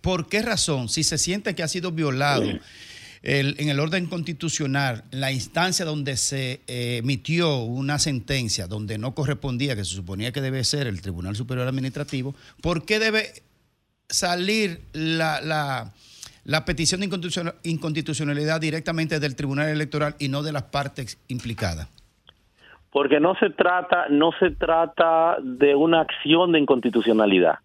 por 0.00 0.26
qué 0.28 0.40
razón, 0.42 0.88
si 0.88 1.04
se 1.04 1.18
siente 1.18 1.54
que 1.54 1.62
ha 1.62 1.68
sido 1.68 1.92
violado 1.92 2.44
el- 3.22 3.56
en 3.58 3.68
el 3.68 3.80
orden 3.80 4.06
constitucional, 4.06 5.02
la 5.10 5.32
instancia 5.32 5.84
donde 5.84 6.16
se 6.16 6.60
eh, 6.68 6.98
emitió 6.98 7.58
una 7.58 7.98
sentencia 7.98 8.68
donde 8.68 8.98
no 8.98 9.14
correspondía, 9.14 9.74
que 9.74 9.84
se 9.84 9.94
suponía 9.96 10.32
que 10.32 10.40
debe 10.40 10.62
ser 10.64 10.86
el 10.86 11.00
Tribunal 11.02 11.34
Superior 11.36 11.66
Administrativo, 11.66 12.34
¿por 12.62 12.84
qué 12.84 12.98
debe 13.00 13.42
salir 14.08 14.80
la, 14.92 15.40
la- 15.40 15.92
la 16.44 16.64
petición 16.64 17.00
de 17.00 17.08
inconstitucional- 17.08 17.54
inconstitucionalidad 17.64 18.60
directamente 18.60 19.18
del 19.18 19.34
Tribunal 19.34 19.68
Electoral 19.68 20.14
y 20.20 20.28
no 20.28 20.42
de 20.42 20.52
las 20.52 20.64
partes 20.64 21.18
implicadas? 21.28 21.88
porque 22.90 23.20
no 23.20 23.34
se 23.34 23.50
trata 23.50 24.06
no 24.08 24.30
se 24.38 24.52
trata 24.52 25.36
de 25.42 25.74
una 25.74 26.00
acción 26.00 26.52
de 26.52 26.60
inconstitucionalidad 26.60 27.58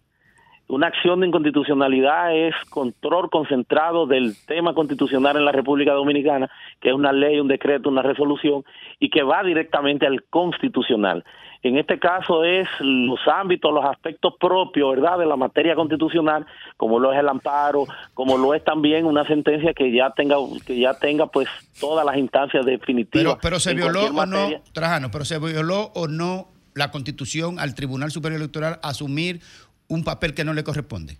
Una 0.68 0.88
acción 0.88 1.20
de 1.20 1.26
inconstitucionalidad 1.28 2.34
es 2.36 2.54
control 2.70 3.30
concentrado 3.30 4.06
del 4.06 4.34
tema 4.46 4.74
constitucional 4.74 5.36
en 5.36 5.44
la 5.44 5.52
República 5.52 5.92
Dominicana, 5.92 6.50
que 6.80 6.88
es 6.90 6.94
una 6.94 7.12
ley, 7.12 7.38
un 7.40 7.48
decreto, 7.48 7.88
una 7.90 8.02
resolución, 8.02 8.64
y 8.98 9.10
que 9.10 9.22
va 9.22 9.42
directamente 9.42 10.06
al 10.06 10.22
constitucional. 10.30 11.24
En 11.62 11.78
este 11.78 11.98
caso 12.00 12.42
es 12.42 12.68
los 12.80 13.20
ámbitos, 13.26 13.72
los 13.72 13.84
aspectos 13.84 14.34
propios, 14.40 14.96
¿verdad?, 14.96 15.18
de 15.18 15.26
la 15.26 15.36
materia 15.36 15.76
constitucional, 15.76 16.44
como 16.76 16.98
lo 16.98 17.12
es 17.12 17.20
el 17.20 17.28
amparo, 17.28 17.86
como 18.14 18.36
lo 18.36 18.52
es 18.52 18.64
también 18.64 19.06
una 19.06 19.24
sentencia 19.26 19.72
que 19.72 19.92
ya 19.92 20.10
tenga 20.10 20.36
que 20.66 20.78
ya 20.78 20.98
tenga 20.98 21.26
pues 21.26 21.48
todas 21.78 22.04
las 22.04 22.16
instancias 22.16 22.66
definitivas. 22.66 23.34
Pero, 23.34 23.38
pero 23.40 23.60
se 23.60 23.74
violó 23.74 24.06
o 24.06 24.26
no, 24.26 24.50
Trajano, 24.72 25.10
pero 25.12 25.24
se 25.24 25.38
violó 25.38 25.92
o 25.94 26.08
no 26.08 26.48
la 26.74 26.90
Constitución 26.90 27.60
al 27.60 27.74
Tribunal 27.74 28.10
Superior 28.10 28.40
Electoral 28.40 28.80
asumir 28.82 29.40
un 29.88 30.02
papel 30.02 30.34
que 30.34 30.44
no 30.44 30.54
le 30.54 30.64
corresponde. 30.64 31.18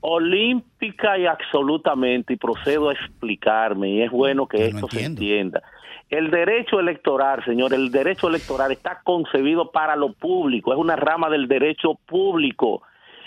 Olímpica 0.00 1.18
y 1.18 1.26
absolutamente, 1.26 2.34
y 2.34 2.36
procedo 2.36 2.90
a 2.90 2.92
explicarme, 2.92 3.88
y 3.88 4.02
es 4.02 4.10
bueno 4.12 4.46
que 4.46 4.66
esto 4.66 4.86
se 4.88 5.04
entienda. 5.04 5.62
El 6.08 6.30
derecho 6.30 6.78
electoral, 6.78 7.44
señor, 7.44 7.74
el 7.74 7.90
derecho 7.90 8.28
electoral 8.28 8.70
está 8.70 9.00
concebido 9.02 9.70
para 9.72 9.96
lo 9.96 10.12
público, 10.12 10.72
es 10.72 10.78
una 10.78 10.94
rama 10.94 11.28
del 11.28 11.48
derecho 11.48 11.94
público. 12.06 12.82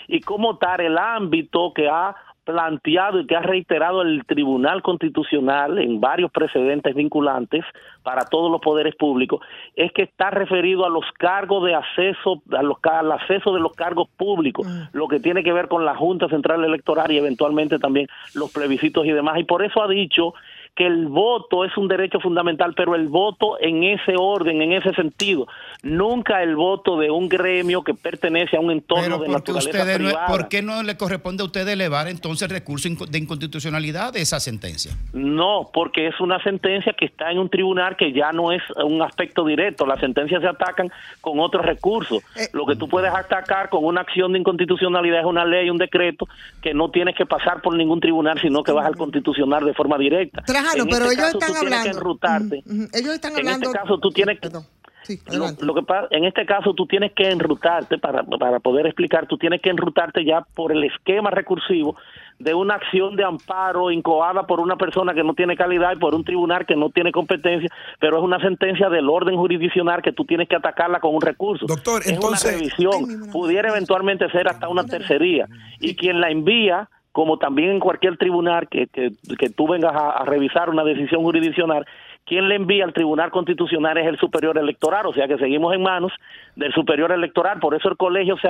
Y 0.08 0.20
como 0.20 0.56
tal, 0.56 0.80
el 0.80 0.96
ámbito 0.96 1.72
que 1.74 1.88
ha 1.88 2.16
planteado 2.44 3.20
y 3.20 3.26
que 3.26 3.36
ha 3.36 3.42
reiterado 3.42 4.02
el 4.02 4.24
Tribunal 4.24 4.82
Constitucional 4.82 5.78
en 5.78 6.00
varios 6.00 6.30
precedentes 6.32 6.94
vinculantes 6.94 7.64
para 8.02 8.24
todos 8.24 8.50
los 8.50 8.60
poderes 8.60 8.96
públicos 8.96 9.40
es 9.76 9.92
que 9.92 10.02
está 10.02 10.30
referido 10.30 10.84
a 10.84 10.88
los 10.88 11.04
cargos 11.18 11.64
de 11.64 11.74
acceso, 11.74 12.42
a 12.52 12.62
los, 12.62 12.78
al 12.82 13.12
acceso 13.12 13.52
de 13.52 13.60
los 13.60 13.72
cargos 13.74 14.08
públicos, 14.16 14.66
mm. 14.66 14.96
lo 14.96 15.06
que 15.06 15.20
tiene 15.20 15.44
que 15.44 15.52
ver 15.52 15.68
con 15.68 15.84
la 15.84 15.94
Junta 15.94 16.28
Central 16.28 16.64
Electoral 16.64 17.12
y 17.12 17.18
eventualmente 17.18 17.78
también 17.78 18.08
los 18.34 18.50
plebiscitos 18.52 19.06
y 19.06 19.12
demás. 19.12 19.38
Y 19.38 19.44
por 19.44 19.62
eso 19.62 19.82
ha 19.82 19.88
dicho 19.88 20.34
que 20.80 20.86
el 20.86 21.08
voto 21.08 21.62
es 21.66 21.76
un 21.76 21.88
derecho 21.88 22.20
fundamental, 22.20 22.72
pero 22.74 22.94
el 22.94 23.08
voto 23.08 23.60
en 23.60 23.84
ese 23.84 24.14
orden, 24.16 24.62
en 24.62 24.72
ese 24.72 24.94
sentido, 24.94 25.46
nunca 25.82 26.42
el 26.42 26.56
voto 26.56 26.98
de 26.98 27.10
un 27.10 27.28
gremio 27.28 27.82
que 27.82 27.92
pertenece 27.92 28.56
a 28.56 28.60
un 28.60 28.70
entorno 28.70 29.18
de 29.18 29.28
naturaleza 29.28 29.84
privada. 29.84 30.26
¿Por 30.26 30.48
qué 30.48 30.62
no 30.62 30.82
le 30.82 30.96
corresponde 30.96 31.42
a 31.42 31.44
usted 31.44 31.68
elevar 31.68 32.08
entonces 32.08 32.48
el 32.48 32.54
recurso 32.54 32.88
de 32.88 33.18
inconstitucionalidad 33.18 34.14
de 34.14 34.22
esa 34.22 34.40
sentencia? 34.40 34.96
No, 35.12 35.68
porque 35.70 36.06
es 36.06 36.18
una 36.18 36.42
sentencia 36.42 36.94
que 36.94 37.04
está 37.04 37.30
en 37.30 37.40
un 37.40 37.50
tribunal 37.50 37.94
que 37.98 38.14
ya 38.14 38.32
no 38.32 38.50
es 38.50 38.62
un 38.82 39.02
aspecto 39.02 39.44
directo. 39.44 39.84
Las 39.84 40.00
sentencias 40.00 40.40
se 40.40 40.48
atacan 40.48 40.90
con 41.20 41.40
otros 41.40 41.62
recursos. 41.62 42.22
Eh, 42.36 42.48
Lo 42.54 42.64
que 42.64 42.76
tú 42.76 42.88
puedes 42.88 43.12
atacar 43.12 43.68
con 43.68 43.84
una 43.84 44.00
acción 44.00 44.32
de 44.32 44.38
inconstitucionalidad 44.38 45.20
es 45.20 45.26
una 45.26 45.44
ley, 45.44 45.68
un 45.68 45.76
decreto, 45.76 46.26
que 46.62 46.72
no 46.72 46.90
tienes 46.90 47.16
que 47.16 47.26
pasar 47.26 47.60
por 47.60 47.76
ningún 47.76 48.00
tribunal, 48.00 48.40
sino 48.40 48.62
que 48.62 48.72
vas 48.72 48.86
al 48.86 48.96
constitucional 48.96 49.66
de 49.66 49.74
forma 49.74 49.98
directa 49.98 50.42
en 50.76 50.88
pero 50.88 51.04
este 51.06 51.14
ellos 51.14 51.34
están 51.34 51.56
hablando. 51.56 51.90
enrutarte. 51.90 52.62
Ellos 52.92 53.14
están 53.14 53.36
hablando. 53.36 53.70
En 53.70 53.76
este 53.76 53.78
caso 53.78 53.98
tú 53.98 54.10
tienes 54.10 54.40
que. 54.40 54.48
lo, 54.50 55.74
que 55.74 55.82
pasa, 55.82 56.08
en 56.10 56.24
este 56.24 56.46
caso 56.46 56.74
tú 56.74 56.86
tienes 56.86 57.12
que 57.12 57.30
enrutarte 57.30 57.98
para, 57.98 58.22
para 58.22 58.60
poder 58.60 58.86
explicar, 58.86 59.26
tú 59.26 59.38
tienes 59.38 59.60
que 59.60 59.70
enrutarte 59.70 60.24
ya 60.24 60.42
por 60.54 60.72
el 60.72 60.84
esquema 60.84 61.30
recursivo 61.30 61.96
de 62.40 62.54
una 62.54 62.74
acción 62.74 63.16
de 63.16 63.22
amparo 63.22 63.90
incoada 63.90 64.46
por 64.46 64.60
una 64.60 64.76
persona 64.76 65.12
que 65.14 65.22
no 65.22 65.34
tiene 65.34 65.56
calidad 65.56 65.92
y 65.94 65.98
por 65.98 66.14
un 66.14 66.24
tribunal 66.24 66.64
que 66.64 66.74
no 66.74 66.88
tiene 66.88 67.12
competencia, 67.12 67.68
pero 68.00 68.16
es 68.16 68.24
una 68.24 68.40
sentencia 68.40 68.88
del 68.88 69.08
orden 69.08 69.36
jurisdiccional 69.36 70.00
que 70.02 70.12
tú 70.12 70.24
tienes 70.24 70.48
que 70.48 70.56
atacarla 70.56 71.00
con 71.00 71.14
un 71.14 71.20
recurso. 71.20 71.66
Doctor, 71.66 72.00
es 72.00 72.08
entonces 72.08 72.44
una 72.44 72.56
revisión, 72.56 73.30
pudiera 73.30 73.68
eventualmente 73.68 74.28
ser 74.30 74.48
hasta 74.48 74.68
una 74.68 74.84
tercería 74.84 75.46
y 75.78 75.94
quien 75.94 76.20
la 76.20 76.30
envía 76.30 76.88
como 77.12 77.38
también 77.38 77.70
en 77.70 77.80
cualquier 77.80 78.16
tribunal 78.16 78.68
que, 78.68 78.86
que, 78.86 79.50
tú 79.50 79.66
vengas 79.66 79.92
a, 79.94 80.24
revisar 80.24 80.70
una 80.70 80.84
decisión 80.84 81.22
jurisdiccional, 81.22 81.84
quien 82.24 82.48
le 82.48 82.54
envía 82.54 82.84
al 82.84 82.92
Tribunal 82.92 83.30
Constitucional 83.30 83.98
es 83.98 84.06
el 84.06 84.16
Superior 84.18 84.56
Electoral, 84.58 85.06
o 85.06 85.12
sea 85.12 85.26
que 85.26 85.38
seguimos 85.38 85.74
en 85.74 85.82
manos 85.82 86.12
del 86.54 86.72
Superior 86.72 87.10
Electoral, 87.10 87.58
por 87.58 87.74
eso 87.74 87.88
el 87.88 87.96
colegio 87.96 88.36
se 88.38 88.48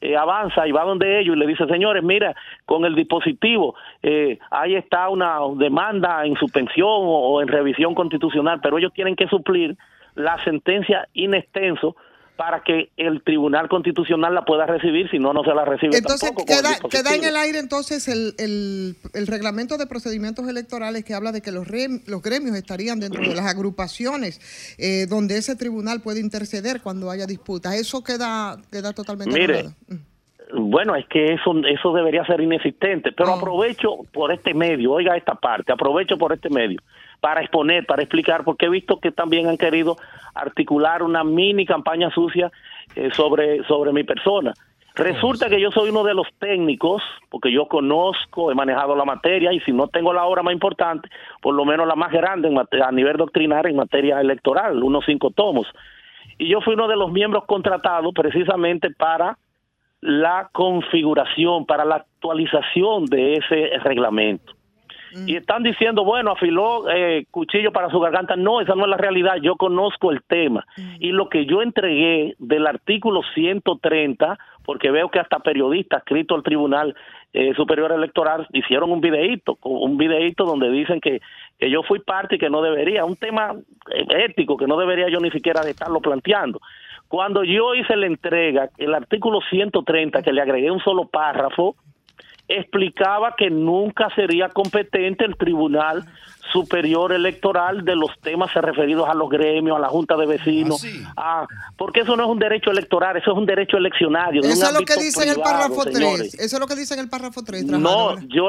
eh, 0.00 0.16
avanza 0.16 0.66
y 0.66 0.72
va 0.72 0.84
donde 0.84 1.20
ellos 1.20 1.36
y 1.36 1.38
le 1.38 1.46
dice, 1.46 1.66
señores, 1.66 2.02
mira, 2.02 2.34
con 2.64 2.84
el 2.84 2.96
dispositivo, 2.96 3.76
eh, 4.02 4.38
ahí 4.50 4.74
está 4.74 5.08
una 5.08 5.38
demanda 5.54 6.26
en 6.26 6.34
suspensión 6.34 6.88
o, 6.88 7.34
o 7.34 7.42
en 7.42 7.48
revisión 7.48 7.94
constitucional, 7.94 8.58
pero 8.60 8.78
ellos 8.78 8.92
tienen 8.92 9.14
que 9.14 9.28
suplir 9.28 9.76
la 10.16 10.42
sentencia 10.42 11.06
in 11.12 11.34
extenso 11.34 11.94
para 12.40 12.62
que 12.62 12.88
el 12.96 13.22
Tribunal 13.22 13.68
Constitucional 13.68 14.34
la 14.34 14.46
pueda 14.46 14.64
recibir, 14.64 15.10
si 15.10 15.18
no, 15.18 15.34
no 15.34 15.44
se 15.44 15.52
la 15.52 15.66
recibe. 15.66 15.98
Entonces, 15.98 16.32
queda, 16.46 16.70
queda 16.88 17.14
en 17.14 17.24
el 17.24 17.36
aire 17.36 17.58
entonces 17.58 18.08
el, 18.08 18.32
el, 19.12 19.26
reglamento 19.26 19.76
de 19.76 19.86
procedimientos 19.86 20.48
electorales 20.48 21.04
que 21.04 21.12
habla 21.12 21.32
de 21.32 21.42
que 21.42 21.52
los, 21.52 21.68
los 22.06 22.22
gremios 22.22 22.56
estarían 22.56 22.98
dentro 22.98 23.20
de 23.20 23.34
las 23.34 23.44
agrupaciones 23.44 24.40
eh, 24.78 25.04
donde 25.06 25.36
ese 25.36 25.54
tribunal 25.54 26.00
puede 26.00 26.20
interceder 26.20 26.80
cuando 26.80 27.10
haya 27.10 27.26
disputas. 27.26 27.74
Eso 27.74 28.02
queda, 28.02 28.56
queda 28.72 28.94
totalmente 28.94 29.38
Mire, 29.38 29.64
bueno, 30.54 30.96
es 30.96 31.06
que 31.08 31.34
eso, 31.34 31.52
eso 31.68 31.92
debería 31.92 32.24
ser 32.24 32.40
inexistente, 32.40 33.12
pero 33.12 33.34
oh. 33.34 33.36
aprovecho 33.36 33.98
por 34.14 34.32
este 34.32 34.54
medio, 34.54 34.92
oiga 34.92 35.14
esta 35.14 35.34
parte, 35.34 35.72
aprovecho 35.72 36.16
por 36.16 36.32
este 36.32 36.48
medio 36.48 36.80
para 37.20 37.40
exponer, 37.40 37.86
para 37.86 38.02
explicar, 38.02 38.44
porque 38.44 38.66
he 38.66 38.70
visto 38.70 38.98
que 38.98 39.12
también 39.12 39.48
han 39.48 39.58
querido 39.58 39.96
articular 40.34 41.02
una 41.02 41.24
mini 41.24 41.66
campaña 41.66 42.10
sucia 42.10 42.50
eh, 42.96 43.10
sobre, 43.12 43.62
sobre 43.64 43.92
mi 43.92 44.04
persona. 44.04 44.54
Resulta 44.96 45.48
que 45.48 45.60
yo 45.60 45.70
soy 45.70 45.90
uno 45.90 46.02
de 46.02 46.14
los 46.14 46.26
técnicos, 46.38 47.02
porque 47.30 47.52
yo 47.52 47.66
conozco, 47.68 48.50
he 48.50 48.54
manejado 48.54 48.96
la 48.96 49.04
materia 49.04 49.52
y 49.52 49.60
si 49.60 49.72
no 49.72 49.86
tengo 49.86 50.12
la 50.12 50.24
obra 50.24 50.42
más 50.42 50.52
importante, 50.52 51.08
por 51.40 51.54
lo 51.54 51.64
menos 51.64 51.86
la 51.86 51.94
más 51.94 52.10
grande 52.10 52.48
en 52.48 52.82
a 52.82 52.92
nivel 52.92 53.16
doctrinal 53.16 53.66
en 53.66 53.76
materia 53.76 54.20
electoral, 54.20 54.82
unos 54.82 55.04
cinco 55.06 55.30
tomos. 55.30 55.66
Y 56.38 56.48
yo 56.48 56.60
fui 56.60 56.74
uno 56.74 56.88
de 56.88 56.96
los 56.96 57.12
miembros 57.12 57.44
contratados 57.46 58.12
precisamente 58.14 58.90
para 58.90 59.38
la 60.00 60.48
configuración, 60.52 61.66
para 61.66 61.84
la 61.84 61.96
actualización 61.96 63.04
de 63.06 63.34
ese 63.36 63.78
reglamento. 63.84 64.54
Y 65.26 65.36
están 65.36 65.62
diciendo, 65.62 66.04
bueno, 66.04 66.32
afiló 66.32 66.88
eh, 66.90 67.26
cuchillo 67.30 67.72
para 67.72 67.90
su 67.90 67.98
garganta. 68.00 68.36
No, 68.36 68.60
esa 68.60 68.74
no 68.74 68.84
es 68.84 68.90
la 68.90 68.96
realidad. 68.96 69.36
Yo 69.42 69.56
conozco 69.56 70.10
el 70.10 70.22
tema. 70.22 70.66
Y 70.98 71.12
lo 71.12 71.28
que 71.28 71.46
yo 71.46 71.62
entregué 71.62 72.34
del 72.38 72.66
artículo 72.66 73.22
130, 73.34 74.38
porque 74.64 74.90
veo 74.90 75.08
que 75.08 75.18
hasta 75.18 75.40
periodistas 75.40 75.98
escrito 76.00 76.34
al 76.34 76.42
Tribunal 76.42 76.94
eh, 77.32 77.54
Superior 77.54 77.92
Electoral 77.92 78.46
hicieron 78.52 78.90
un 78.90 79.00
videíto, 79.00 79.58
un 79.62 79.96
videíto 79.96 80.44
donde 80.44 80.70
dicen 80.70 81.00
que, 81.00 81.20
que 81.58 81.70
yo 81.70 81.82
fui 81.82 82.00
parte 82.00 82.36
y 82.36 82.38
que 82.38 82.50
no 82.50 82.62
debería. 82.62 83.04
Un 83.04 83.16
tema 83.16 83.54
eh, 83.92 84.24
ético 84.26 84.56
que 84.56 84.66
no 84.66 84.76
debería 84.76 85.08
yo 85.08 85.20
ni 85.20 85.30
siquiera 85.30 85.62
de 85.62 85.70
estarlo 85.70 86.00
planteando. 86.00 86.60
Cuando 87.08 87.42
yo 87.42 87.74
hice 87.74 87.96
la 87.96 88.06
entrega, 88.06 88.70
el 88.78 88.94
artículo 88.94 89.40
130, 89.50 90.22
que 90.22 90.32
le 90.32 90.42
agregué 90.42 90.70
un 90.70 90.78
solo 90.78 91.06
párrafo, 91.08 91.74
explicaba 92.50 93.34
que 93.36 93.48
nunca 93.48 94.08
sería 94.14 94.48
competente 94.48 95.24
el 95.24 95.36
Tribunal 95.36 96.04
Superior 96.52 97.12
Electoral 97.12 97.84
de 97.84 97.94
los 97.94 98.10
temas 98.20 98.52
referidos 98.54 99.08
a 99.08 99.14
los 99.14 99.28
gremios, 99.28 99.76
a 99.76 99.80
la 99.80 99.88
Junta 99.88 100.16
de 100.16 100.26
Vecinos, 100.26 100.84
ah, 101.16 101.46
porque 101.76 102.00
eso 102.00 102.16
no 102.16 102.24
es 102.24 102.28
un 102.28 102.40
derecho 102.40 102.72
electoral, 102.72 103.16
eso 103.16 103.30
es 103.30 103.38
un 103.38 103.46
derecho 103.46 103.76
eleccionario. 103.76 104.42
Eso 104.42 104.66
es 104.66 104.72
lo 104.72 104.80
que 104.80 104.96
dice 104.96 105.22
en 105.22 105.30
el 105.30 105.40
párrafo 105.40 105.84
3. 105.84 106.34
Eso 106.34 106.56
es 106.56 106.60
lo 106.60 106.66
que 106.66 106.74
dice 106.74 106.94
en 106.94 107.00
el 107.00 107.08
párrafo 107.08 107.44
3. 107.44 107.66
No, 107.66 108.18
yo 108.26 108.48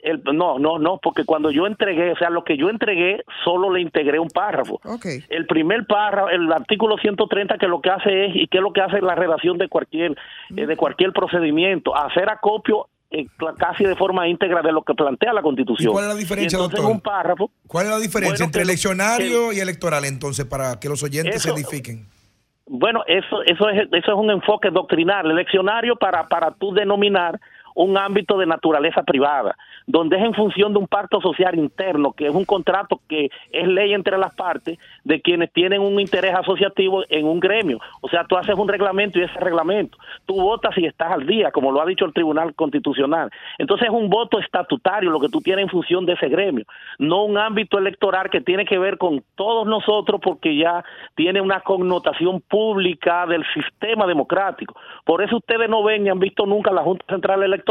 el, 0.00 0.22
no, 0.32 0.58
no, 0.58 0.78
no, 0.78 0.98
porque 1.02 1.24
cuando 1.24 1.50
yo 1.50 1.66
entregué, 1.66 2.12
o 2.12 2.16
sea, 2.16 2.30
lo 2.30 2.44
que 2.44 2.56
yo 2.56 2.68
entregué, 2.68 3.24
solo 3.44 3.72
le 3.72 3.80
integré 3.80 4.18
un 4.18 4.28
párrafo. 4.28 4.80
El 5.28 5.46
primer 5.46 5.86
párrafo, 5.86 6.30
el 6.30 6.52
artículo 6.52 6.96
130, 6.96 7.58
que 7.58 7.66
lo 7.66 7.80
que 7.80 7.90
hace 7.90 8.26
es, 8.26 8.36
y 8.36 8.46
que 8.46 8.58
es 8.58 8.62
lo 8.62 8.72
que 8.72 8.80
hace 8.80 9.00
la 9.00 9.14
redacción 9.14 9.58
de 9.58 9.68
cualquier, 9.68 10.16
eh, 10.56 10.66
de 10.66 10.76
cualquier 10.76 11.12
procedimiento, 11.12 11.96
hacer 11.96 12.28
acopio 12.28 12.88
eh, 13.20 13.26
casi 13.58 13.84
de 13.84 13.96
forma 13.96 14.28
íntegra 14.28 14.62
de 14.62 14.72
lo 14.72 14.82
que 14.82 14.94
plantea 14.94 15.32
la 15.32 15.42
Constitución. 15.42 15.92
¿Cuál 15.92 16.04
es 16.04 16.10
la 16.10 16.18
diferencia, 16.18 16.58
doctor? 16.58 16.84
Un 16.84 17.00
párrafo, 17.00 17.50
¿Cuál 17.66 17.86
es 17.86 17.92
la 17.92 17.98
diferencia 17.98 18.44
entre 18.44 18.62
eleccionario 18.62 19.52
y 19.52 19.60
electoral, 19.60 20.04
entonces, 20.04 20.44
para 20.44 20.78
que 20.78 20.88
los 20.88 21.02
oyentes 21.02 21.42
se 21.42 21.50
edifiquen? 21.50 22.06
Bueno, 22.68 23.02
eso, 23.06 23.42
eso, 23.44 23.68
es, 23.70 23.88
eso 23.92 24.12
es 24.12 24.18
un 24.18 24.30
enfoque 24.30 24.70
doctrinal, 24.70 25.30
eleccionario 25.30 25.94
para, 25.96 26.26
para 26.26 26.50
tú 26.50 26.72
denominar 26.72 27.40
un 27.76 27.98
ámbito 27.98 28.38
de 28.38 28.46
naturaleza 28.46 29.02
privada, 29.02 29.54
donde 29.86 30.16
es 30.16 30.24
en 30.24 30.34
función 30.34 30.72
de 30.72 30.78
un 30.78 30.88
pacto 30.88 31.20
social 31.20 31.54
interno, 31.56 32.12
que 32.12 32.26
es 32.26 32.34
un 32.34 32.46
contrato 32.46 33.00
que 33.06 33.30
es 33.52 33.68
ley 33.68 33.92
entre 33.92 34.16
las 34.16 34.34
partes 34.34 34.78
de 35.04 35.20
quienes 35.20 35.52
tienen 35.52 35.82
un 35.82 36.00
interés 36.00 36.34
asociativo 36.34 37.04
en 37.10 37.26
un 37.26 37.38
gremio. 37.38 37.78
O 38.00 38.08
sea, 38.08 38.24
tú 38.24 38.36
haces 38.36 38.56
un 38.56 38.66
reglamento 38.66 39.18
y 39.18 39.24
ese 39.24 39.38
reglamento, 39.38 39.98
tú 40.24 40.40
votas 40.40 40.76
y 40.78 40.86
estás 40.86 41.12
al 41.12 41.26
día, 41.26 41.50
como 41.50 41.70
lo 41.70 41.82
ha 41.82 41.86
dicho 41.86 42.06
el 42.06 42.14
Tribunal 42.14 42.54
Constitucional. 42.54 43.30
Entonces 43.58 43.88
es 43.88 43.94
un 43.94 44.08
voto 44.08 44.38
estatutario 44.38 45.10
lo 45.10 45.20
que 45.20 45.28
tú 45.28 45.42
tienes 45.42 45.64
en 45.64 45.70
función 45.70 46.06
de 46.06 46.14
ese 46.14 46.28
gremio, 46.28 46.64
no 46.98 47.24
un 47.24 47.36
ámbito 47.36 47.78
electoral 47.78 48.30
que 48.30 48.40
tiene 48.40 48.64
que 48.64 48.78
ver 48.78 48.96
con 48.96 49.22
todos 49.34 49.66
nosotros 49.66 50.18
porque 50.22 50.56
ya 50.56 50.82
tiene 51.14 51.42
una 51.42 51.60
connotación 51.60 52.40
pública 52.40 53.26
del 53.26 53.44
sistema 53.52 54.06
democrático. 54.06 54.74
Por 55.04 55.22
eso 55.22 55.36
ustedes 55.36 55.68
no 55.68 55.82
ven 55.82 56.04
ni 56.04 56.08
han 56.08 56.18
visto 56.18 56.46
nunca 56.46 56.72
la 56.72 56.82
Junta 56.82 57.04
Central 57.10 57.42
Electoral 57.42 57.65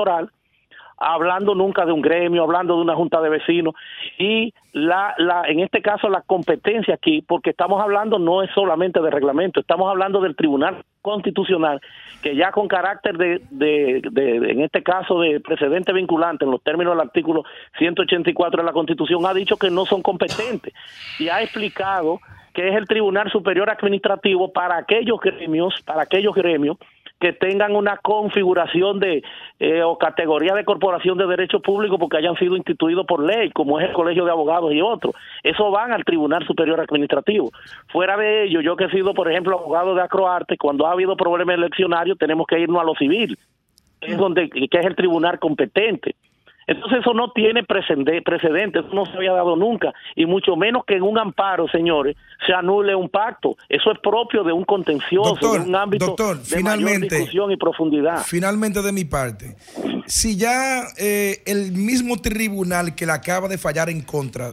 hablando 0.97 1.55
nunca 1.55 1.85
de 1.85 1.91
un 1.91 2.01
gremio, 2.01 2.43
hablando 2.43 2.75
de 2.75 2.81
una 2.81 2.95
junta 2.95 3.21
de 3.21 3.29
vecinos 3.29 3.73
y 4.17 4.53
la, 4.71 5.13
la, 5.17 5.43
en 5.47 5.59
este 5.59 5.81
caso 5.81 6.09
la 6.09 6.21
competencia 6.21 6.95
aquí, 6.95 7.21
porque 7.21 7.49
estamos 7.49 7.81
hablando 7.81 8.19
no 8.19 8.41
es 8.43 8.49
solamente 8.51 9.01
de 9.01 9.09
reglamento, 9.09 9.59
estamos 9.59 9.89
hablando 9.89 10.21
del 10.21 10.35
Tribunal 10.35 10.83
Constitucional 11.01 11.81
que 12.21 12.35
ya 12.35 12.51
con 12.51 12.67
carácter 12.67 13.17
de, 13.17 13.41
de, 13.51 14.01
de, 14.11 14.51
en 14.51 14.61
este 14.61 14.81
caso 14.83 15.19
de 15.19 15.39
precedente 15.39 15.93
vinculante 15.93 16.45
en 16.45 16.51
los 16.51 16.63
términos 16.63 16.93
del 16.93 17.01
artículo 17.01 17.43
184 17.77 18.61
de 18.61 18.65
la 18.65 18.73
Constitución 18.73 19.25
ha 19.25 19.33
dicho 19.33 19.57
que 19.57 19.69
no 19.69 19.85
son 19.85 20.01
competentes 20.01 20.73
y 21.19 21.29
ha 21.29 21.41
explicado 21.41 22.19
que 22.53 22.69
es 22.69 22.75
el 22.75 22.87
Tribunal 22.87 23.29
Superior 23.29 23.69
Administrativo 23.69 24.51
para 24.51 24.77
aquellos 24.77 25.19
gremios, 25.19 25.75
para 25.85 26.03
aquellos 26.03 26.33
gremios 26.33 26.77
que 27.25 27.33
tengan 27.33 27.75
una 27.75 27.97
configuración 27.97 28.99
de 28.99 29.23
eh, 29.59 29.81
o 29.81 29.97
categoría 29.97 30.53
de 30.53 30.63
corporación 30.63 31.17
de 31.17 31.25
derecho 31.25 31.59
público 31.59 31.97
porque 31.97 32.17
hayan 32.17 32.35
sido 32.35 32.55
instituidos 32.55 33.03
por 33.07 33.25
ley, 33.25 33.49
como 33.49 33.79
es 33.79 33.87
el 33.87 33.93
Colegio 33.93 34.25
de 34.25 34.29
Abogados 34.29 34.71
y 34.71 34.79
otros. 34.79 35.15
Eso 35.41 35.71
van 35.71 35.91
al 35.91 36.05
Tribunal 36.05 36.45
Superior 36.45 36.79
Administrativo. 36.79 37.49
Fuera 37.87 38.15
de 38.15 38.43
ello, 38.43 38.61
yo 38.61 38.75
que 38.75 38.83
he 38.83 38.91
sido, 38.91 39.15
por 39.15 39.31
ejemplo, 39.31 39.57
abogado 39.57 39.95
de 39.95 40.03
Acroarte, 40.03 40.55
cuando 40.55 40.85
ha 40.85 40.91
habido 40.91 41.17
problemas 41.17 41.55
eleccionarios 41.55 42.19
tenemos 42.19 42.45
que 42.45 42.59
irnos 42.59 42.79
a 42.79 42.85
lo 42.85 42.93
civil, 42.93 43.35
es 44.01 44.17
donde 44.19 44.47
que 44.47 44.77
es 44.77 44.85
el 44.85 44.95
tribunal 44.95 45.39
competente. 45.39 46.13
Entonces 46.67 46.99
eso 47.01 47.13
no 47.13 47.31
tiene 47.31 47.63
precedente, 47.63 48.79
eso 48.79 48.89
no 48.93 49.05
se 49.05 49.13
había 49.13 49.33
dado 49.33 49.55
nunca, 49.55 49.93
y 50.15 50.25
mucho 50.25 50.55
menos 50.55 50.83
que 50.85 50.95
en 50.95 51.03
un 51.03 51.17
amparo, 51.17 51.67
señores, 51.67 52.15
se 52.45 52.53
anule 52.53 52.95
un 52.95 53.09
pacto. 53.09 53.55
Eso 53.69 53.91
es 53.91 53.99
propio 53.99 54.43
de 54.43 54.51
un 54.51 54.63
contencioso, 54.63 55.53
de 55.53 55.59
un 55.59 55.75
ámbito 55.75 56.15
de 56.15 56.35
finalmente, 56.43 57.05
mayor 57.07 57.09
discusión 57.09 57.51
y 57.51 57.57
profundidad. 57.57 58.23
Finalmente 58.25 58.81
de 58.81 58.91
mi 58.91 59.05
parte, 59.05 59.55
si 60.07 60.37
ya 60.37 60.83
eh, 60.97 61.43
el 61.45 61.71
mismo 61.71 62.17
tribunal 62.17 62.95
que 62.95 63.05
le 63.05 63.11
acaba 63.11 63.47
de 63.47 63.57
fallar 63.57 63.89
en 63.89 64.01
contra, 64.01 64.51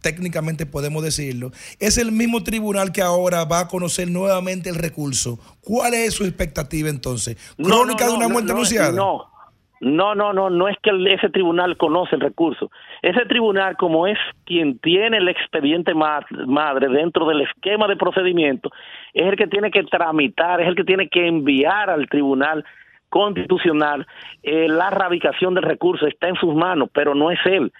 técnicamente 0.00 0.66
podemos 0.66 1.02
decirlo, 1.02 1.50
es 1.80 1.98
el 1.98 2.12
mismo 2.12 2.42
tribunal 2.44 2.92
que 2.92 3.02
ahora 3.02 3.44
va 3.44 3.60
a 3.60 3.68
conocer 3.68 4.10
nuevamente 4.10 4.70
el 4.70 4.76
recurso. 4.76 5.38
¿Cuál 5.60 5.94
es 5.94 6.14
su 6.14 6.24
expectativa 6.24 6.88
entonces? 6.88 7.36
¿Crónica 7.56 8.06
de 8.06 8.12
una 8.12 8.28
muerte 8.28 8.52
anunciada? 8.52 8.92
No, 8.92 9.35
no, 9.80 10.14
no, 10.14 10.32
no, 10.32 10.48
no 10.48 10.68
es 10.68 10.76
que 10.82 10.90
ese 11.12 11.28
tribunal 11.28 11.76
conoce 11.76 12.14
el 12.14 12.22
recurso. 12.22 12.70
Ese 13.02 13.26
tribunal, 13.26 13.76
como 13.76 14.06
es 14.06 14.18
quien 14.44 14.78
tiene 14.78 15.18
el 15.18 15.28
expediente 15.28 15.92
madre 15.94 16.88
dentro 16.88 17.26
del 17.26 17.42
esquema 17.42 17.86
de 17.86 17.96
procedimiento, 17.96 18.70
es 19.12 19.26
el 19.26 19.36
que 19.36 19.46
tiene 19.46 19.70
que 19.70 19.84
tramitar, 19.84 20.60
es 20.60 20.68
el 20.68 20.76
que 20.76 20.84
tiene 20.84 21.08
que 21.08 21.26
enviar 21.26 21.90
al 21.90 22.08
tribunal 22.08 22.64
constitucional 23.10 24.06
eh, 24.42 24.68
la 24.68 24.90
radicación 24.90 25.54
del 25.54 25.64
recurso. 25.64 26.06
Está 26.06 26.28
en 26.28 26.36
sus 26.36 26.54
manos, 26.54 26.88
pero 26.92 27.14
no 27.14 27.30
es 27.30 27.38
él 27.44 27.72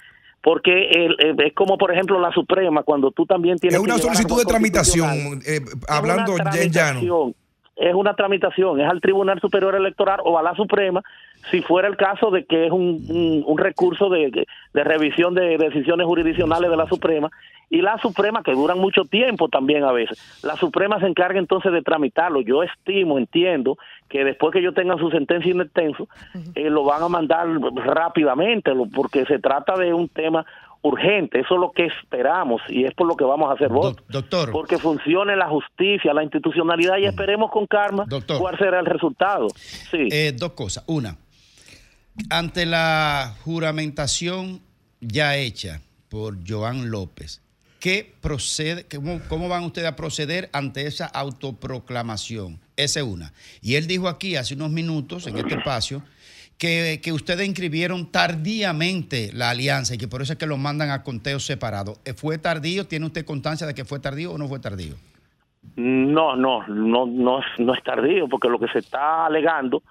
porque 0.43 1.09
es 1.39 1.55
como 1.55 1.77
por 1.77 1.93
ejemplo 1.93 2.21
la 2.21 2.31
Suprema 2.31 2.85
cuando 2.85 3.11
tú 3.11 3.27
también 3.27 3.59
tienes 3.59 3.81
es 3.81 3.85
una 3.85 3.99
solicitud 3.99 4.39
de 4.39 4.45
tramitación 4.45 5.41
eh, 5.45 5.61
hablando 5.89 6.37
en 6.37 6.71
llano 6.71 7.35
es 7.77 7.95
una 7.95 8.15
tramitación, 8.15 8.81
es 8.81 8.89
al 8.89 9.01
Tribunal 9.01 9.41
Superior 9.41 9.75
Electoral 9.75 10.21
o 10.25 10.39
a 10.39 10.43
la 10.43 10.55
Suprema, 10.55 11.03
si 11.51 11.61
fuera 11.61 11.87
el 11.87 11.97
caso 11.97 12.31
de 12.31 12.45
que 12.45 12.67
es 12.67 12.73
un, 12.73 13.45
un, 13.47 13.59
recurso 13.59 14.09
de, 14.09 14.47
de, 14.73 14.85
revisión 14.85 15.35
de 15.35 15.59
decisiones 15.59 16.07
jurisdiccionales 16.07 16.71
de 16.71 16.77
la 16.77 16.89
Suprema, 16.89 17.31
y 17.69 17.83
la 17.83 17.99
Suprema, 17.99 18.43
que 18.43 18.53
duran 18.53 18.79
mucho 18.79 19.05
tiempo 19.05 19.49
también 19.49 19.85
a 19.85 19.93
veces, 19.93 20.19
la 20.45 20.57
Suprema 20.57 21.01
se 21.01 21.07
encarga 21.07 21.39
entonces 21.39 21.73
de 21.73 21.83
tramitarlo. 21.83 22.41
Yo 22.41 22.63
estimo, 22.63 23.19
entiendo, 23.19 23.77
que 24.09 24.25
después 24.25 24.53
que 24.53 24.61
ellos 24.61 24.75
tengan 24.75 24.99
su 24.99 25.11
sentencia 25.11 25.51
in 25.51 25.61
extenso, 25.61 26.09
eh, 26.55 26.71
lo 26.71 26.85
van 26.85 27.03
a 27.03 27.09
mandar 27.09 27.49
rápidamente, 27.75 28.73
porque 28.95 29.27
se 29.27 29.41
trata 29.41 29.77
de 29.77 29.93
un 29.93 30.09
tema 30.09 30.47
urgente, 30.87 31.41
eso 31.41 31.55
es 31.55 31.61
lo 31.61 31.73
que 31.73 31.87
esperamos 31.87 32.63
y 32.69 32.85
es 32.85 32.95
por 32.95 33.07
lo 33.07 33.17
que 33.17 33.25
vamos 33.25 33.51
a 33.51 33.55
hacer 33.55 33.69
votos. 33.69 34.05
Doctor. 34.09 34.53
Porque 34.53 34.79
funcione 34.79 35.37
la 35.37 35.49
justicia, 35.49 36.15
la 36.15 36.23
institucionalidad 36.23 36.99
y 36.99 37.07
esperemos 37.07 37.51
con 37.51 37.67
calma 37.67 38.07
cuál 38.39 38.59
será 38.59 38.81
el 38.81 38.87
resultado. 38.87 39.49
Sí. 39.57 40.09
Eh, 40.11 40.33
dos 40.37 40.53
cosas. 40.53 40.85
Una, 40.87 41.17
ante 42.31 42.67
la 42.67 43.35
juramentación 43.45 44.61
ya 45.01 45.37
hecha 45.37 45.81
por 46.09 46.39
Joan 46.47 46.91
López, 46.91 47.43
¿qué 47.81 48.15
procede, 48.21 48.87
cómo, 48.87 49.21
cómo 49.29 49.49
van 49.49 49.65
ustedes 49.65 49.89
a 49.89 49.97
proceder 49.97 50.49
ante 50.53 50.87
esa 50.87 51.07
autoproclamación? 51.07 52.61
Esa 52.77 53.01
es 53.01 53.07
una. 53.07 53.33
Y 53.63 53.75
él 53.75 53.87
dijo 53.87 54.09
aquí 54.09 54.37
hace 54.37 54.55
unos 54.55 54.71
minutos 54.71 55.27
en 55.27 55.39
este 55.39 55.55
espacio 55.55 56.03
que, 56.59 57.13
ustedes 57.13 57.47
inscribieron 57.47 58.11
tardíamente 58.11 59.31
la 59.33 59.51
alianza 59.51 59.95
y 59.95 59.99
que 59.99 60.09
por 60.09 60.23
eso 60.23 60.33
es 60.33 60.39
que 60.39 60.47
lo 60.47 60.57
mandan 60.57 60.91
a 60.91 61.03
conteo 61.03 61.39
separado. 61.39 61.95
Eh, 62.05 62.15
¿Fue 62.15 62.39
tardío? 62.39 62.87
¿Tiene 62.87 63.07
usted 63.07 63.25
constancia 63.25 63.67
de 63.67 63.75
que 63.75 63.85
fue 63.85 64.01
tardío 64.01 64.33
o 64.33 64.39
no 64.39 64.49
fue 64.49 64.59
tardío? 64.59 64.95
No, 65.77 66.37
no, 66.37 66.67
no, 66.69 67.07
no, 67.07 67.41
no 67.59 67.75
es 67.75 67.83
tardío, 67.83 68.29
porque 68.29 68.49
lo 68.49 68.59
que 68.59 68.69
se 68.69 68.79
está 68.79 69.27
alegando, 69.27 69.83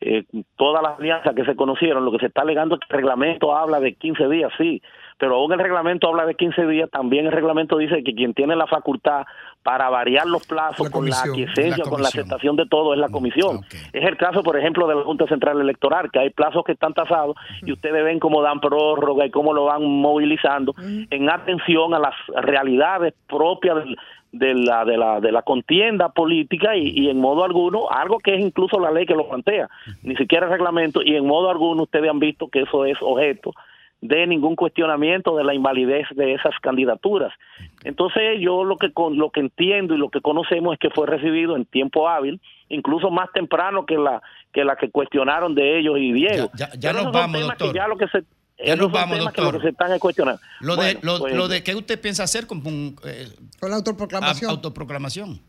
eh, 0.00 0.24
todas 0.56 0.82
las 0.82 0.98
alianzas 0.98 1.34
que 1.34 1.44
se 1.44 1.56
conocieron, 1.56 2.04
lo 2.04 2.12
que 2.12 2.18
se 2.18 2.26
está 2.26 2.42
alegando 2.42 2.74
es 2.74 2.80
que 2.80 2.86
el 2.90 2.96
reglamento 2.96 3.56
habla 3.56 3.80
de 3.80 3.94
15 3.94 4.28
días, 4.28 4.52
sí, 4.58 4.82
pero 5.18 5.36
aún 5.36 5.52
el 5.52 5.58
reglamento 5.58 6.08
habla 6.08 6.26
de 6.26 6.34
15 6.34 6.66
días, 6.66 6.90
también 6.90 7.26
el 7.26 7.32
reglamento 7.32 7.78
dice 7.78 8.04
que 8.04 8.14
quien 8.14 8.34
tiene 8.34 8.54
la 8.56 8.66
facultad 8.66 9.24
para 9.62 9.88
variar 9.90 10.26
los 10.26 10.46
plazos 10.46 10.90
con 10.90 11.08
la 11.08 11.20
aquiescencia, 11.20 11.84
con 11.84 12.02
la 12.02 12.08
aceptación 12.08 12.56
de 12.56 12.66
todo 12.66 12.94
es 12.94 13.00
la 13.00 13.08
mm, 13.08 13.12
comisión. 13.12 13.60
Es 13.92 14.04
el 14.04 14.16
caso, 14.16 14.42
por 14.42 14.58
ejemplo, 14.58 14.86
de 14.86 14.96
la 14.96 15.02
Junta 15.02 15.26
Central 15.26 15.60
Electoral, 15.60 16.10
que 16.10 16.18
hay 16.18 16.30
plazos 16.30 16.64
que 16.64 16.72
están 16.72 16.94
tasados 16.94 17.36
y 17.62 17.72
ustedes 17.72 18.04
ven 18.04 18.18
cómo 18.18 18.42
dan 18.42 18.60
prórroga 18.60 19.26
y 19.26 19.30
cómo 19.30 19.52
lo 19.52 19.64
van 19.64 19.84
movilizando 19.84 20.74
en 20.78 21.30
atención 21.30 21.94
a 21.94 21.98
las 21.98 22.14
realidades 22.42 23.14
propias 23.28 23.76
de 24.32 24.54
la, 24.54 24.84
de 24.84 24.96
la, 24.96 25.20
de 25.20 25.30
la 25.30 25.42
contienda 25.42 26.08
política 26.08 26.74
y, 26.74 26.88
y, 26.88 27.10
en 27.10 27.18
modo 27.18 27.44
alguno, 27.44 27.90
algo 27.90 28.18
que 28.18 28.34
es 28.34 28.40
incluso 28.40 28.80
la 28.80 28.90
ley 28.90 29.04
que 29.04 29.14
lo 29.14 29.28
plantea, 29.28 29.68
ni 30.02 30.16
siquiera 30.16 30.46
el 30.46 30.52
reglamento, 30.52 31.02
y 31.02 31.16
en 31.16 31.26
modo 31.26 31.50
alguno 31.50 31.82
ustedes 31.82 32.10
han 32.10 32.18
visto 32.18 32.48
que 32.48 32.62
eso 32.62 32.86
es 32.86 32.96
objeto 33.02 33.52
de 34.02 34.26
ningún 34.26 34.56
cuestionamiento 34.56 35.36
de 35.36 35.44
la 35.44 35.54
invalidez 35.54 36.06
de 36.16 36.34
esas 36.34 36.52
candidaturas. 36.60 37.32
Entonces 37.84 38.40
yo 38.40 38.64
lo 38.64 38.76
que 38.76 38.92
con, 38.92 39.16
lo 39.16 39.30
que 39.30 39.38
entiendo 39.38 39.94
y 39.94 39.98
lo 39.98 40.10
que 40.10 40.20
conocemos 40.20 40.74
es 40.74 40.80
que 40.80 40.90
fue 40.90 41.06
recibido 41.06 41.54
en 41.54 41.64
tiempo 41.64 42.08
hábil, 42.08 42.40
incluso 42.68 43.10
más 43.10 43.30
temprano 43.32 43.86
que 43.86 43.96
la 43.96 44.20
que 44.52 44.64
la 44.64 44.74
que 44.74 44.90
cuestionaron 44.90 45.54
de 45.54 45.78
ellos 45.78 45.98
y 45.98 46.12
Diego. 46.12 46.50
Ya, 46.78 46.92
nos 46.92 47.12
vamos, 47.12 47.40
doctor. 47.42 47.74
Ya 47.74 47.86
lo 47.86 47.96
que 47.96 48.08
se 48.08 48.24
ya 48.64 48.76
nos 48.76 48.90
vamos, 48.90 49.20
doctor. 49.20 49.54
Lo 49.54 49.60
que 49.60 49.66
se 49.66 49.68
están 49.70 49.96
cuestionando. 50.00 50.42
Lo 50.60 50.76
de, 50.76 50.98
lo, 51.02 51.20
pues, 51.20 51.34
lo 51.34 51.46
de 51.46 51.62
qué 51.62 51.74
usted 51.76 52.00
piensa 52.00 52.24
hacer 52.24 52.48
con, 52.48 52.60
eh, 53.04 53.28
con 53.60 53.70
la 53.70 53.76
autoproclamación. 53.76 54.50
autoproclamación. 54.50 55.40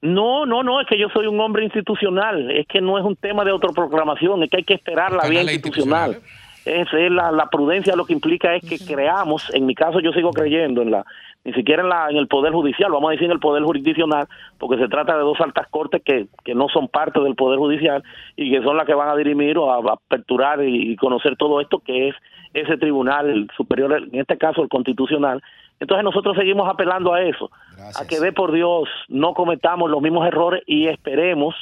No, 0.00 0.46
no, 0.46 0.62
no, 0.62 0.80
es 0.80 0.86
que 0.86 0.98
yo 0.98 1.08
soy 1.12 1.26
un 1.26 1.40
hombre 1.40 1.64
institucional, 1.64 2.50
es 2.52 2.66
que 2.68 2.80
no 2.80 2.98
es 2.98 3.04
un 3.04 3.16
tema 3.16 3.44
de 3.44 3.50
autoproclamación, 3.50 4.44
es 4.44 4.50
que 4.50 4.58
hay 4.58 4.64
que 4.64 4.74
esperar 4.74 5.12
la 5.12 5.28
vía 5.28 5.42
institucional 5.42 6.22
es, 6.68 7.10
la, 7.10 7.32
la, 7.32 7.46
prudencia 7.46 7.96
lo 7.96 8.04
que 8.04 8.12
implica 8.12 8.54
es 8.54 8.68
que 8.68 8.78
creamos, 8.78 9.52
en 9.54 9.66
mi 9.66 9.74
caso 9.74 10.00
yo 10.00 10.12
sigo 10.12 10.30
creyendo 10.30 10.82
en 10.82 10.90
la, 10.90 11.04
ni 11.44 11.52
siquiera 11.52 11.82
en, 11.82 11.88
la, 11.88 12.08
en 12.10 12.16
el 12.16 12.28
Poder 12.28 12.52
Judicial, 12.52 12.92
vamos 12.92 13.08
a 13.08 13.12
decir 13.12 13.26
en 13.26 13.32
el 13.32 13.40
Poder 13.40 13.62
Jurisdiccional, 13.62 14.28
porque 14.58 14.76
se 14.76 14.88
trata 14.88 15.16
de 15.16 15.22
dos 15.22 15.40
altas 15.40 15.66
cortes 15.68 16.02
que, 16.04 16.26
que 16.44 16.54
no 16.54 16.68
son 16.68 16.88
parte 16.88 17.20
del 17.20 17.34
Poder 17.34 17.58
Judicial 17.58 18.02
y 18.36 18.50
que 18.50 18.62
son 18.62 18.76
las 18.76 18.86
que 18.86 18.94
van 18.94 19.08
a 19.08 19.16
dirimir 19.16 19.56
o 19.56 19.72
a, 19.72 19.94
aperturar 19.94 20.62
y, 20.62 20.94
conocer 20.96 21.36
todo 21.36 21.60
esto 21.60 21.78
que 21.78 22.08
es 22.08 22.14
ese 22.54 22.76
tribunal 22.76 23.30
el 23.30 23.50
superior, 23.56 23.92
en 23.94 24.20
este 24.20 24.36
caso 24.36 24.62
el 24.62 24.68
constitucional. 24.68 25.42
Entonces 25.80 26.04
nosotros 26.04 26.36
seguimos 26.36 26.68
apelando 26.68 27.14
a 27.14 27.22
eso, 27.22 27.50
a 27.98 28.06
que 28.06 28.20
de 28.20 28.32
por 28.32 28.52
Dios 28.52 28.88
no 29.08 29.32
cometamos 29.34 29.90
los 29.90 30.02
mismos 30.02 30.26
errores 30.26 30.62
y 30.66 30.88
esperemos, 30.88 31.54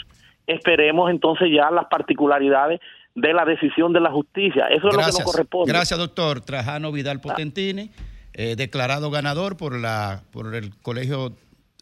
esperemos 0.47 1.11
entonces 1.11 1.49
ya 1.53 1.71
las 1.71 1.87
particularidades 1.87 2.81
de 3.17 3.33
la 3.33 3.45
decisión 3.45 3.93
de 3.93 4.01
la 4.01 4.13
justicia. 4.13 4.67
Eso 4.67 4.89
es 4.89 4.95
lo 4.95 5.01
que 5.01 5.07
nos 5.07 5.21
corresponde. 5.21 5.73
Gracias, 5.73 5.99
doctor 5.99 6.43
Trajano 6.43 6.93
Vidal 6.93 7.21
Potentini, 7.21 7.91
eh, 8.35 8.55
declarado 8.57 9.11
ganador 9.11 9.57
por, 9.57 9.75
la, 9.75 10.23
por 10.31 10.55
el 10.55 10.77
Colegio, 10.77 11.35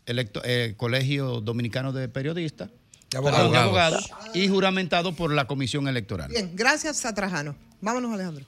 electo, 0.06 0.40
eh, 0.44 0.74
Colegio 0.76 1.40
Dominicano 1.40 1.92
de 1.92 2.08
Periodistas. 2.08 2.70
abogados. 3.14 4.10
y 4.32 4.48
juramentado 4.48 5.12
por 5.14 5.32
la 5.32 5.46
Comisión 5.46 5.88
Electoral. 5.88 6.30
Bien, 6.30 6.52
gracias 6.54 7.04
a 7.04 7.12
Trajano. 7.12 7.56
Vámonos, 7.80 8.12
Alejandro. 8.12 8.44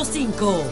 Son 0.00 0.06
106.5. 0.06 0.62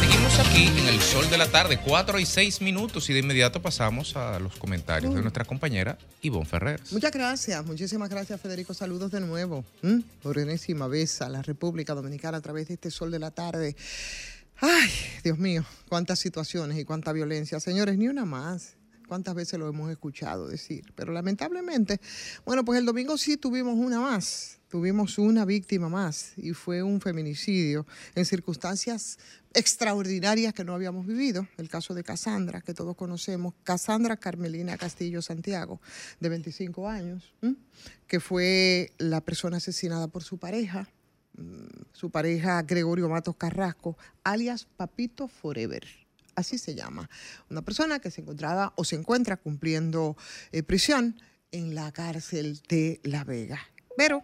Seguimos 0.00 0.38
aquí 0.38 0.66
en 0.68 0.88
el 0.88 1.00
sol 1.00 1.28
de 1.28 1.36
la 1.36 1.50
tarde, 1.50 1.78
4 1.84 2.18
y 2.18 2.24
6 2.24 2.62
minutos, 2.62 3.10
y 3.10 3.12
de 3.12 3.18
inmediato 3.18 3.60
pasamos 3.60 4.16
a 4.16 4.38
los 4.38 4.56
comentarios 4.56 5.14
de 5.14 5.20
nuestra 5.20 5.44
compañera 5.44 5.98
Ivonne 6.22 6.46
Ferrer. 6.46 6.80
Muchas 6.92 7.12
gracias, 7.12 7.66
muchísimas 7.66 8.08
gracias 8.08 8.40
Federico. 8.40 8.72
Saludos 8.72 9.10
de 9.10 9.20
nuevo, 9.20 9.66
¿m? 9.82 10.02
por 10.22 10.38
enésima 10.38 10.86
vez 10.86 11.20
a 11.20 11.28
la 11.28 11.42
República 11.42 11.94
Dominicana 11.94 12.38
a 12.38 12.40
través 12.40 12.68
de 12.68 12.74
este 12.74 12.90
sol 12.90 13.10
de 13.10 13.18
la 13.18 13.30
tarde. 13.30 13.76
Ay, 14.60 14.90
Dios 15.22 15.36
mío, 15.36 15.62
cuántas 15.90 16.18
situaciones 16.18 16.78
y 16.78 16.86
cuánta 16.86 17.12
violencia. 17.12 17.60
Señores, 17.60 17.98
ni 17.98 18.08
una 18.08 18.24
más. 18.24 18.76
¿Cuántas 19.08 19.34
veces 19.34 19.58
lo 19.58 19.68
hemos 19.68 19.90
escuchado 19.90 20.48
decir? 20.48 20.90
Pero 20.94 21.12
lamentablemente, 21.12 22.00
bueno, 22.46 22.64
pues 22.64 22.78
el 22.78 22.86
domingo 22.86 23.18
sí 23.18 23.36
tuvimos 23.36 23.74
una 23.76 24.00
más. 24.00 24.61
Tuvimos 24.72 25.18
una 25.18 25.44
víctima 25.44 25.90
más 25.90 26.32
y 26.38 26.54
fue 26.54 26.82
un 26.82 27.02
feminicidio 27.02 27.86
en 28.14 28.24
circunstancias 28.24 29.18
extraordinarias 29.52 30.54
que 30.54 30.64
no 30.64 30.72
habíamos 30.72 31.06
vivido. 31.06 31.46
El 31.58 31.68
caso 31.68 31.92
de 31.92 32.02
Casandra, 32.02 32.62
que 32.62 32.72
todos 32.72 32.96
conocemos, 32.96 33.52
Casandra 33.64 34.16
Carmelina 34.16 34.78
Castillo 34.78 35.20
Santiago, 35.20 35.82
de 36.20 36.28
25 36.30 36.88
años, 36.88 37.34
que 38.06 38.18
fue 38.18 38.92
la 38.96 39.20
persona 39.20 39.58
asesinada 39.58 40.08
por 40.08 40.22
su 40.22 40.38
pareja, 40.38 40.88
mm, 41.36 41.90
su 41.92 42.08
pareja 42.08 42.62
Gregorio 42.62 43.10
Matos 43.10 43.36
Carrasco, 43.36 43.98
alias 44.24 44.66
Papito 44.78 45.28
Forever. 45.28 45.86
Así 46.34 46.56
se 46.56 46.74
llama. 46.74 47.10
Una 47.50 47.60
persona 47.60 47.98
que 47.98 48.10
se 48.10 48.22
encontraba 48.22 48.72
o 48.76 48.84
se 48.84 48.96
encuentra 48.96 49.36
cumpliendo 49.36 50.16
eh, 50.50 50.62
prisión 50.62 51.20
en 51.50 51.74
la 51.74 51.92
cárcel 51.92 52.62
de 52.70 53.00
La 53.04 53.24
Vega. 53.24 53.60
Pero 53.96 54.22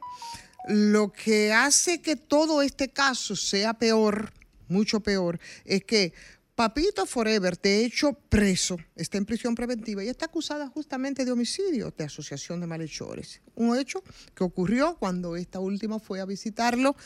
lo 0.69 1.13
que 1.13 1.53
hace 1.53 2.01
que 2.01 2.17
todo 2.17 2.63
este 2.63 2.89
caso 2.89 3.37
sea 3.37 3.75
peor, 3.75 4.33
mucho 4.69 5.01
peor, 5.01 5.39
es 5.65 5.85
que 5.85 6.13
Papito 6.59 7.07
Forever, 7.07 7.57
de 7.61 7.85
hecho 7.85 8.15
preso, 8.29 8.79
está 8.97 9.17
en 9.17 9.25
prisión 9.25 9.55
preventiva 9.55 10.03
y 10.03 10.09
está 10.09 10.25
acusada 10.25 10.67
justamente 10.67 11.25
de 11.25 11.31
homicidio, 11.31 11.95
de 11.97 12.03
asociación 12.03 12.61
de 12.61 12.67
malhechores. 12.67 13.41
Un 13.55 13.79
hecho 13.79 14.03
que 14.35 14.43
ocurrió 14.43 14.97
cuando 14.99 15.37
esta 15.37 15.61
última 15.61 16.01
fue 16.01 16.21
a 16.21 16.25
visitarlo, 16.25 16.97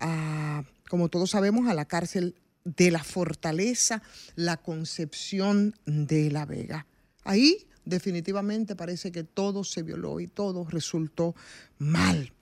a, 0.00 0.64
como 0.88 1.10
todos 1.10 1.28
sabemos, 1.28 1.68
a 1.68 1.74
la 1.74 1.84
cárcel 1.84 2.36
de 2.64 2.90
la 2.90 3.04
Fortaleza, 3.04 4.02
la 4.34 4.56
Concepción 4.56 5.76
de 5.84 6.30
la 6.30 6.46
Vega. 6.46 6.86
Ahí 7.22 7.66
definitivamente 7.84 8.76
parece 8.76 9.12
que 9.12 9.24
todo 9.24 9.64
se 9.64 9.82
violó 9.82 10.20
y 10.20 10.26
todo 10.26 10.66
resultó 10.68 11.34
mal. 11.78 12.32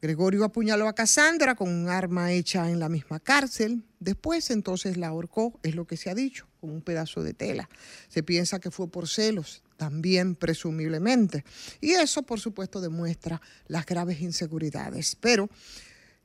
Gregorio 0.00 0.44
apuñaló 0.44 0.88
a 0.88 0.94
Casandra 0.94 1.54
con 1.54 1.70
un 1.70 1.88
arma 1.88 2.30
hecha 2.32 2.70
en 2.70 2.78
la 2.78 2.88
misma 2.88 3.18
cárcel. 3.18 3.82
Después 3.98 4.50
entonces 4.50 4.96
la 4.96 5.08
ahorcó, 5.08 5.58
es 5.62 5.74
lo 5.74 5.86
que 5.86 5.96
se 5.96 6.10
ha 6.10 6.14
dicho, 6.14 6.46
con 6.60 6.70
un 6.70 6.82
pedazo 6.82 7.22
de 7.22 7.32
tela. 7.32 7.68
Se 8.08 8.22
piensa 8.22 8.60
que 8.60 8.70
fue 8.70 8.88
por 8.88 9.08
celos, 9.08 9.62
también 9.76 10.34
presumiblemente. 10.34 11.44
Y 11.80 11.92
eso, 11.92 12.22
por 12.22 12.40
supuesto, 12.40 12.80
demuestra 12.80 13.40
las 13.68 13.86
graves 13.86 14.20
inseguridades. 14.20 15.16
Pero 15.16 15.48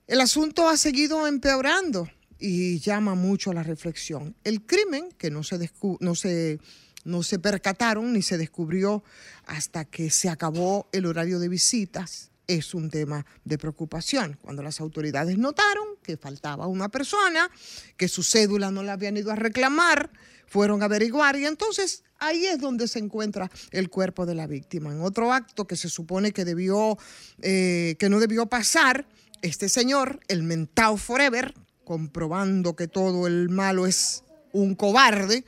el 0.06 0.20
asunto 0.20 0.68
ha 0.68 0.76
seguido 0.76 1.26
empeorando 1.26 2.10
y 2.38 2.80
llama 2.80 3.16
mucho 3.16 3.52
a 3.52 3.54
la 3.54 3.64
reflexión. 3.64 4.36
El 4.44 4.66
crimen, 4.66 5.10
que 5.18 5.32
no 5.32 5.44
se, 5.44 5.70
no 6.02 6.16
se, 6.16 6.60
no 7.06 7.24
se 7.24 7.40
percataron 7.40 8.14
ni 8.14 8.22
se 8.22 8.38
descubrió 8.38 9.04
hasta 9.46 9.86
que 9.86 10.10
se 10.10 10.30
acabó 10.30 10.88
el 10.92 11.06
horario 11.06 11.40
de 11.40 11.50
visitas, 11.50 12.32
es 12.48 12.74
un 12.74 12.90
tema 12.90 13.26
de 13.46 13.58
preocupación. 13.58 14.38
Cuando 14.42 14.62
las 14.62 14.82
autoridades 14.82 15.38
notaron 15.38 15.86
que 16.04 16.18
faltaba 16.18 16.68
una 16.68 16.90
persona, 16.90 17.50
que 17.98 18.08
su 18.08 18.24
cédula 18.24 18.72
no 18.72 18.84
la 18.84 18.94
habían 18.94 19.18
ido 19.18 19.32
a 19.32 19.36
reclamar, 19.36 20.12
fueron 20.48 20.82
a 20.82 20.86
averiguar 20.86 21.38
y 21.38 21.46
entonces 21.46 22.04
ahí 22.20 22.46
es 22.46 22.60
donde 22.60 22.88
se 22.88 23.00
encuentra 23.00 23.50
el 23.72 23.90
cuerpo 23.90 24.26
de 24.26 24.36
la 24.36 24.48
víctima. 24.48 24.92
En 24.92 25.02
otro 25.02 25.32
acto 25.32 25.66
que 25.66 25.78
se 25.78 25.90
supone 25.90 26.34
que 26.34 26.44
debió, 26.44 26.98
eh, 27.42 27.96
que 28.00 28.10
no 28.10 28.20
debió 28.20 28.48
pasar, 28.48 29.08
este 29.42 29.70
señor, 29.70 30.20
el 30.28 30.44
mentao 30.44 30.98
forever, 30.98 31.54
comprobando 31.84 32.76
que 32.76 32.88
todo 32.88 33.28
el 33.28 33.50
malo 33.50 33.88
es 33.88 34.24
un 34.54 34.76
cobarde, 34.76 35.44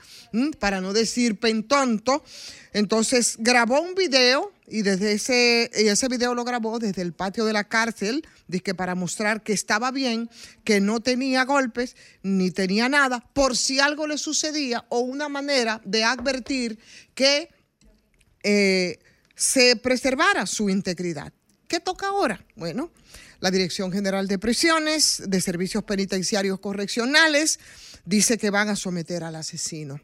para 0.59 0.81
no 0.81 0.93
decir 0.93 1.39
pentonto. 1.39 2.23
Entonces 2.73 3.35
grabó 3.39 3.81
un 3.81 3.95
video 3.95 4.51
y 4.67 4.81
desde 4.81 5.13
ese, 5.13 5.69
ese 5.73 6.07
video 6.07 6.33
lo 6.33 6.43
grabó 6.43 6.79
desde 6.79 7.01
el 7.01 7.13
patio 7.13 7.45
de 7.45 7.53
la 7.53 7.65
cárcel, 7.65 8.25
que 8.63 8.73
para 8.73 8.95
mostrar 8.95 9.43
que 9.43 9.53
estaba 9.53 9.91
bien, 9.91 10.29
que 10.63 10.79
no 10.79 10.99
tenía 10.99 11.45
golpes 11.45 11.95
ni 12.21 12.51
tenía 12.51 12.89
nada, 12.89 13.19
por 13.33 13.57
si 13.57 13.79
algo 13.79 14.07
le 14.07 14.17
sucedía 14.17 14.85
o 14.89 14.99
una 14.99 15.29
manera 15.29 15.81
de 15.85 16.03
advertir 16.03 16.79
que 17.15 17.49
eh, 18.43 18.99
se 19.35 19.75
preservara 19.75 20.45
su 20.45 20.69
integridad. 20.69 21.33
¿Qué 21.67 21.79
toca 21.79 22.07
ahora? 22.07 22.45
Bueno, 22.55 22.91
la 23.39 23.51
Dirección 23.51 23.91
General 23.91 24.27
de 24.27 24.37
Prisiones, 24.37 25.23
de 25.25 25.41
Servicios 25.41 25.83
Penitenciarios 25.83 26.59
Correccionales, 26.59 27.59
dice 28.05 28.37
que 28.37 28.49
van 28.49 28.69
a 28.69 28.75
someter 28.75 29.23
al 29.23 29.35
asesino. 29.35 29.99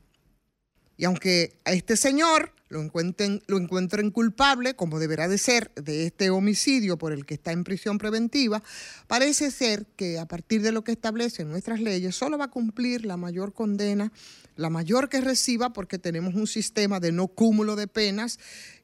Y 0.97 1.05
aunque 1.05 1.57
a 1.63 1.71
este 1.71 1.95
señor 1.95 2.53
lo 2.67 2.81
encuentren, 2.81 3.41
lo 3.47 3.57
encuentren 3.57 4.11
culpable, 4.11 4.75
como 4.75 4.99
deberá 4.99 5.27
de 5.27 5.37
ser, 5.37 5.71
de 5.75 6.05
este 6.05 6.29
homicidio 6.29 6.97
por 6.97 7.13
el 7.13 7.25
que 7.25 7.35
está 7.35 7.51
en 7.51 7.63
prisión 7.63 7.97
preventiva, 7.97 8.61
parece 9.07 9.49
ser 9.49 9.87
que 9.95 10.19
a 10.19 10.27
partir 10.27 10.61
de 10.61 10.71
lo 10.71 10.83
que 10.83 10.91
establecen 10.91 11.49
nuestras 11.49 11.79
leyes, 11.79 12.15
solo 12.15 12.37
va 12.37 12.45
a 12.45 12.51
cumplir 12.51 13.05
la 13.05 13.17
mayor 13.17 13.53
condena, 13.53 14.11
la 14.55 14.69
mayor 14.69 15.09
que 15.09 15.21
reciba, 15.21 15.73
porque 15.73 15.97
tenemos 15.97 16.35
un 16.35 16.47
sistema 16.47 16.99
de 16.99 17.11
no 17.11 17.27
cúmulo 17.27 17.75
de 17.75 17.87
penas 17.87 18.37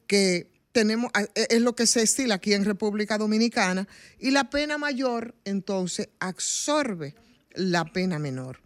que 0.06 0.50
tenemos, 0.72 1.12
es 1.34 1.60
lo 1.60 1.76
que 1.76 1.86
se 1.86 2.02
estila 2.02 2.36
aquí 2.36 2.54
en 2.54 2.64
República 2.64 3.18
Dominicana, 3.18 3.86
y 4.18 4.30
la 4.30 4.50
pena 4.50 4.78
mayor 4.78 5.34
entonces 5.44 6.08
absorbe 6.18 7.14
la 7.54 7.84
pena 7.84 8.18
menor. 8.18 8.65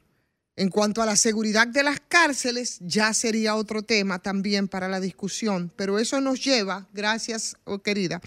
En 0.60 0.68
cuanto 0.68 1.00
a 1.00 1.06
la 1.06 1.16
seguridad 1.16 1.66
de 1.66 1.82
las 1.82 2.00
cárceles, 2.00 2.76
ya 2.80 3.14
sería 3.14 3.56
otro 3.56 3.82
tema 3.82 4.18
también 4.18 4.68
para 4.68 4.88
la 4.88 5.00
discusión, 5.00 5.72
pero 5.74 5.98
eso 5.98 6.20
nos 6.20 6.44
lleva, 6.44 6.86
gracias, 6.92 7.56
oh, 7.64 7.78
querida, 7.78 8.20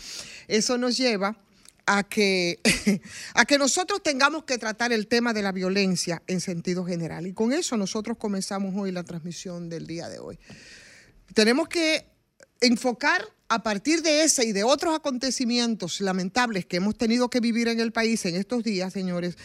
eso 0.48 0.80
nos 0.80 0.98
lleva 0.98 1.38
a 1.86 2.02
que, 2.02 2.60
a 3.36 3.46
que 3.46 3.60
nosotros 3.60 4.02
tengamos 4.02 4.46
que 4.46 4.58
tratar 4.58 4.92
el 4.92 5.06
tema 5.06 5.32
de 5.32 5.44
la 5.44 5.52
violencia 5.52 6.24
en 6.26 6.42
sentido 6.42 6.84
general. 6.84 7.28
Y 7.28 7.34
con 7.34 7.54
eso 7.54 7.78
nosotros 7.78 8.18
comenzamos 8.18 8.74
hoy 8.76 8.92
la 8.92 9.04
transmisión 9.04 9.70
del 9.70 9.86
día 9.86 10.10
de 10.10 10.18
hoy. 10.18 10.40
Tenemos 11.36 11.68
que 11.68 12.08
enfocar 12.62 13.24
a 13.48 13.62
partir 13.62 14.02
de 14.02 14.24
ese 14.24 14.44
y 14.44 14.54
de 14.54 14.64
otros 14.64 14.96
acontecimientos 14.96 16.02
lamentables 16.02 16.66
que 16.66 16.78
hemos 16.78 16.98
tenido 16.98 17.30
que 17.30 17.40
vivir 17.40 17.68
en 17.68 17.80
el 17.80 17.92
país 17.92 18.26
en 18.26 18.36
estos 18.36 18.64
días, 18.64 18.92
señores, 18.92 19.38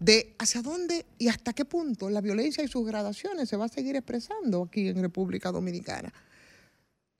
de 0.00 0.34
hacia 0.38 0.62
dónde 0.62 1.06
y 1.18 1.28
hasta 1.28 1.52
qué 1.52 1.64
punto 1.64 2.10
la 2.10 2.20
violencia 2.20 2.62
y 2.62 2.68
sus 2.68 2.86
gradaciones 2.86 3.48
se 3.48 3.56
va 3.56 3.66
a 3.66 3.68
seguir 3.68 3.96
expresando 3.96 4.62
aquí 4.62 4.88
en 4.88 5.00
República 5.00 5.50
Dominicana. 5.50 6.12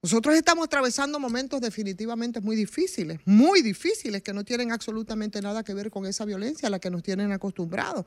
Nosotros 0.03 0.37
estamos 0.37 0.67
atravesando 0.67 1.19
momentos 1.19 1.63
definitivamente 1.63 2.43
muy 2.43 2.57
difíciles, 2.57 3.21
muy 3.25 3.63
difíciles, 3.63 4.23
que 4.23 4.35
no 4.35 4.45
tienen 4.45 4.71
absolutamente 4.71 5.41
nada 5.41 5.65
que 5.65 5.73
ver 5.73 5.91
con 5.91 6.05
esa 6.05 6.27
violencia 6.27 6.67
a 6.67 6.71
la 6.71 6.79
que 6.79 6.91
nos 6.91 7.03
tienen 7.03 7.33
acostumbrados. 7.33 8.05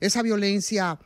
Esa 0.00 0.22
violencia 0.22 0.98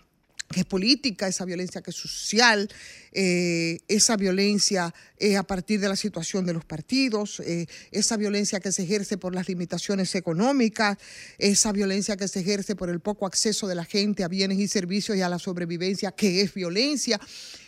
que 0.53 0.61
es 0.61 0.67
política, 0.67 1.29
esa 1.29 1.45
violencia 1.45 1.81
que 1.81 1.91
es 1.91 1.97
social, 1.97 2.69
eh, 3.13 3.79
esa 3.87 4.17
violencia 4.17 4.93
eh, 5.17 5.37
a 5.37 5.45
partir 5.45 5.79
de 5.79 5.89
la 5.89 5.95
situación 5.95 6.45
de 6.45 6.53
los 6.53 6.65
partidos, 6.65 7.39
eh, 7.41 7.67
esa 7.93 8.17
violencia 8.17 8.59
que 8.59 8.73
se 8.73 8.83
ejerce 8.83 9.17
por 9.17 9.33
las 9.33 9.49
limitaciones 9.49 10.13
económicas, 10.17 10.99
esa 11.39 11.71
violencia 11.71 12.17
que 12.17 12.27
se 12.27 12.41
ejerce 12.41 12.75
por 12.75 12.91
el 12.91 12.99
poco 12.99 13.27
acceso 13.27 13.69
de 13.69 13.77
la 13.77 13.85
gente 13.85 14.25
a 14.25 14.29
bienes 14.29 14.59
y 14.59 14.67
servicios 14.67 15.17
y 15.17 15.23
a 15.23 15.29
la 15.29 15.39
sobrevivencia, 15.39 16.11
que 16.11 16.41
es 16.41 16.53
violencia, 16.53 17.21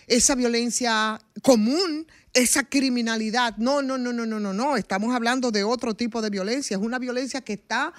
esa 0.09 0.34
violencia 0.34 1.20
común, 1.40 2.09
esa 2.34 2.64
criminalidad. 2.64 3.56
No, 3.59 3.80
no, 3.80 3.96
no, 3.96 4.12
no, 4.12 4.26
no, 4.26 4.40
no, 4.40 4.52
no. 4.52 4.76
Estamos 4.76 5.14
hablando 5.14 5.52
de 5.52 5.62
otro 5.62 5.94
tipo 5.94 6.20
de 6.20 6.30
violencia. 6.30 6.76
Es 6.76 6.82
una 6.82 6.98
violencia 6.98 7.42
que 7.42 7.52
está, 7.52 7.92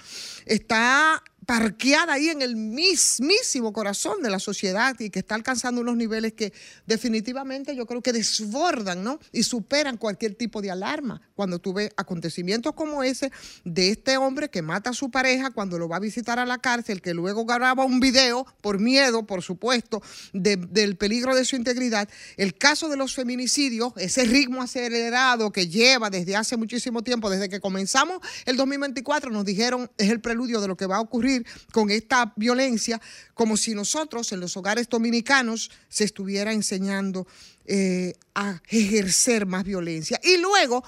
está 0.45 1.23
parqueada 1.45 2.13
ahí 2.13 2.29
en 2.29 2.41
el 2.41 2.55
mismísimo 2.55 3.73
corazón 3.73 4.21
de 4.21 4.29
la 4.29 4.39
sociedad 4.39 4.95
y 4.99 5.09
que 5.09 5.19
está 5.19 5.35
alcanzando 5.35 5.81
unos 5.81 5.95
niveles 5.97 6.33
que 6.33 6.53
definitivamente 6.85 7.75
yo 7.75 7.85
creo 7.85 8.01
que 8.01 8.13
desbordan, 8.13 9.03
¿no? 9.03 9.19
Y 9.31 9.43
superan 9.43 9.97
cualquier 9.97 10.35
tipo 10.35 10.61
de 10.61 10.71
alarma. 10.71 11.21
Cuando 11.35 11.59
tú 11.59 11.73
ves 11.73 11.91
acontecimientos 11.97 12.73
como 12.73 13.03
ese 13.03 13.31
de 13.65 13.89
este 13.89 14.17
hombre 14.17 14.49
que 14.49 14.61
mata 14.61 14.91
a 14.91 14.93
su 14.93 15.09
pareja 15.11 15.51
cuando 15.51 15.77
lo 15.79 15.87
va 15.89 15.97
a 15.97 15.99
visitar 15.99 16.39
a 16.39 16.45
la 16.45 16.59
cárcel, 16.59 17.01
que 17.01 17.13
luego 17.13 17.45
graba 17.45 17.83
un 17.83 17.99
video 17.99 18.45
por 18.61 18.79
miedo, 18.79 19.25
por 19.25 19.41
supuesto, 19.41 20.01
de- 20.33 20.57
del 20.57 20.95
peligro 20.97 21.35
de 21.35 21.45
su 21.45 21.55
integridad. 21.55 22.07
El 22.37 22.55
caso 22.55 22.89
de 22.89 22.97
los 22.97 23.15
feminicidios, 23.15 23.93
ese 23.97 24.23
ritmo 24.25 24.61
acelerado 24.61 25.51
que 25.51 25.67
lleva 25.67 26.09
desde 26.09 26.35
hace 26.35 26.57
muchísimo 26.57 27.01
tiempo, 27.03 27.29
desde 27.29 27.49
que 27.49 27.59
comenzamos 27.59 28.19
el 28.45 28.55
2024, 28.55 29.31
nos 29.31 29.45
dijeron 29.45 29.89
es 29.97 30.09
el 30.09 30.21
preludio 30.21 30.61
de 30.61 30.67
lo 30.67 30.77
que 30.77 30.85
va 30.85 30.97
a 30.97 31.01
ocurrir 31.01 31.32
con 31.71 31.89
esta 31.89 32.33
violencia, 32.35 33.01
como 33.33 33.57
si 33.57 33.73
nosotros 33.73 34.31
en 34.31 34.39
los 34.39 34.55
hogares 34.57 34.89
dominicanos 34.89 35.71
se 35.89 36.03
estuviera 36.03 36.53
enseñando 36.53 37.27
eh, 37.65 38.13
a 38.35 38.61
ejercer 38.67 39.45
más 39.45 39.63
violencia. 39.63 40.19
Y 40.23 40.37
luego, 40.37 40.83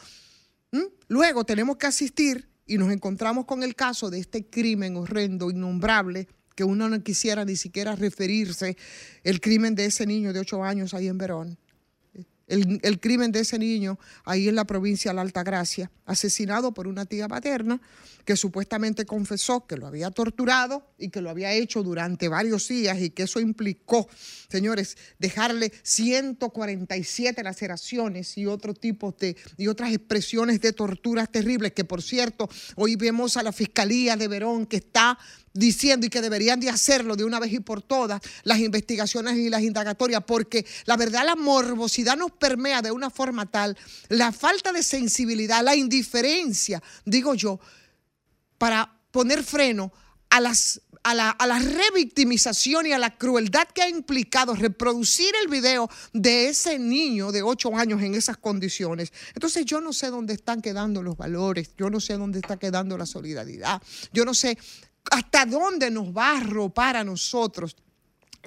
luego 1.08 1.44
tenemos 1.46 1.78
que 1.78 1.88
asistir 1.88 2.48
y 2.66 2.78
nos 2.78 2.92
encontramos 2.92 3.46
con 3.46 3.64
el 3.64 3.76
caso 3.76 4.10
de 4.10 4.20
este 4.20 4.46
crimen 4.46 4.98
horrendo, 4.98 5.50
innombrable, 5.50 6.28
que 6.56 6.64
uno 6.64 6.90
no 6.90 7.04
quisiera 7.04 7.46
ni 7.46 7.56
siquiera 7.56 7.96
referirse, 7.96 8.78
el 9.24 9.42
crimen 9.42 9.76
de 9.76 9.86
ese 9.86 10.06
niño 10.06 10.34
de 10.34 10.40
ocho 10.40 10.64
años 10.64 10.94
ahí 10.94 11.08
en 11.08 11.18
Verón. 11.18 11.58
El, 12.48 13.00
crimen 13.00 13.32
de 13.32 13.40
ese 13.40 13.58
niño 13.58 13.98
ahí 14.24 14.48
en 14.48 14.56
la 14.56 14.66
provincia 14.66 15.12
de 15.12 15.16
la 15.16 15.22
Altagracia, 15.22 15.92
asesinado 16.06 16.74
por 16.74 16.88
una 16.88 17.06
tía 17.06 17.28
paterna 17.28 17.82
que 18.24 18.36
supuestamente 18.36 19.06
confesó 19.06 19.66
que 19.66 19.78
lo 19.78 19.88
había 19.88 20.12
torturado 20.12 20.86
y 20.98 21.10
que 21.10 21.22
lo 21.22 21.30
había 21.30 21.54
hecho 21.54 21.84
durante 21.84 22.28
varios 22.28 22.68
días 22.68 23.00
y 23.00 23.12
que 23.12 23.24
eso 23.24 23.40
implicó, 23.40 24.08
señores, 24.50 24.98
dejarle 25.20 25.72
147 25.84 27.44
laceraciones 27.44 28.38
y 28.38 28.46
otro 28.46 28.74
tipo 28.74 29.16
de 29.20 29.36
y 29.58 29.68
otras 29.68 29.94
expresiones 29.94 30.62
de 30.62 30.74
torturas 30.74 31.32
terribles 31.32 31.74
que 31.74 31.84
por 31.84 32.02
cierto, 32.02 32.50
hoy 32.76 32.96
vemos 32.96 33.38
a 33.38 33.44
la 33.44 33.52
Fiscalía 33.52 34.16
de 34.16 34.28
Verón 34.28 34.66
que 34.66 34.78
está 34.78 35.18
diciendo 35.56 36.06
y 36.06 36.10
que 36.10 36.22
deberían 36.22 36.60
de 36.60 36.70
hacerlo 36.70 37.16
de 37.16 37.24
una 37.24 37.40
vez 37.40 37.54
y 37.54 37.62
por 37.62 37.82
todas 37.82 38.22
las 38.44 38.60
investigaciones 38.60 39.38
y 39.38 39.50
las 39.50 39.64
indagatorias, 39.64 40.24
porque 40.26 40.66
la 40.86 40.98
verdad 40.98 41.26
la 41.26 41.36
morbosidad 41.36 42.18
nos 42.18 42.32
permea 42.32 42.82
de 42.82 42.92
una 42.92 43.10
forma 43.10 43.50
tal, 43.50 43.76
la 44.10 44.32
falta 44.32 44.72
de 44.72 44.84
sensibilidad, 44.84 45.64
la 45.64 45.76
indiferencia, 45.76 46.84
digo 47.06 47.34
yo, 47.34 47.60
para 48.58 49.00
poner 49.12 49.44
freno 49.44 49.92
a 50.30 50.42
las 50.42 50.82
a 51.04 51.14
la, 51.14 51.30
a 51.30 51.46
la 51.46 51.60
revictimización 51.60 52.88
y 52.88 52.92
a 52.92 52.98
la 52.98 53.16
crueldad 53.16 53.68
que 53.68 53.84
ha 53.84 53.88
implicado 53.88 54.56
reproducir 54.56 55.32
el 55.40 55.48
video 55.52 55.88
de 56.14 56.48
ese 56.48 56.80
niño 56.80 57.32
de 57.32 57.44
ocho 57.44 57.76
años 57.76 58.02
en 58.02 58.16
esas 58.16 58.38
condiciones. 58.38 59.14
Entonces 59.36 59.66
yo 59.66 59.82
no 59.82 59.94
sé 59.94 60.10
dónde 60.10 60.34
están 60.34 60.64
quedando 60.64 61.04
los 61.04 61.16
valores, 61.16 61.70
yo 61.78 61.92
no 61.92 62.00
sé 62.00 62.18
dónde 62.18 62.40
está 62.40 62.58
quedando 62.58 62.98
la 62.98 63.06
solidaridad, 63.06 63.84
yo 64.14 64.26
no 64.26 64.34
sé 64.34 64.58
hasta 65.12 65.46
dónde 65.46 65.92
nos 65.92 66.16
va 66.16 66.32
a 66.32 66.38
arropar 66.38 66.98
a 66.98 67.04
nosotros 67.04 67.76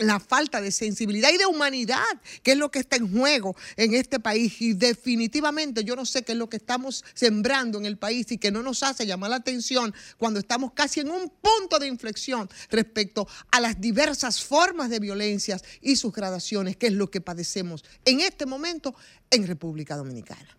la 0.01 0.21
falta 0.21 0.61
de 0.61 0.71
sensibilidad 0.71 1.31
y 1.33 1.39
de 1.39 1.47
humanidad, 1.47 2.05
que 2.43 2.53
es 2.53 2.59
lo 2.59 2.71
que 2.71 2.79
está 2.79 2.97
en 2.97 3.13
juego 3.13 3.57
en 3.77 3.95
este 3.95 4.21
país. 4.21 4.61
Y 4.61 4.75
definitivamente 4.75 5.85
yo 5.85 5.97
no 5.97 6.07
sé 6.07 6.23
qué 6.23 6.33
es 6.33 6.39
lo 6.39 6.49
que 6.49 6.57
estamos 6.57 7.05
sembrando 7.15 7.79
en 7.79 7.87
el 7.87 7.99
país 7.99 8.31
y 8.33 8.39
que 8.39 8.51
no 8.51 8.63
nos 8.63 8.83
hace 8.83 9.07
llamar 9.07 9.31
la 9.31 9.37
atención 9.37 9.95
cuando 10.17 10.41
estamos 10.41 10.73
casi 10.73 11.01
en 11.01 11.11
un 11.11 11.31
punto 11.31 11.79
de 11.79 11.87
inflexión 11.87 12.49
respecto 12.71 13.27
a 13.51 13.61
las 13.61 13.81
diversas 13.81 14.43
formas 14.43 14.91
de 14.91 15.01
violencias 15.01 15.65
y 15.81 15.97
sus 15.97 16.13
gradaciones, 16.13 16.77
que 16.77 16.89
es 16.89 16.93
lo 16.93 17.11
que 17.11 17.21
padecemos 17.21 17.85
en 18.05 18.21
este 18.21 18.47
momento 18.47 18.95
en 19.31 19.47
República 19.47 19.97
Dominicana. 19.97 20.59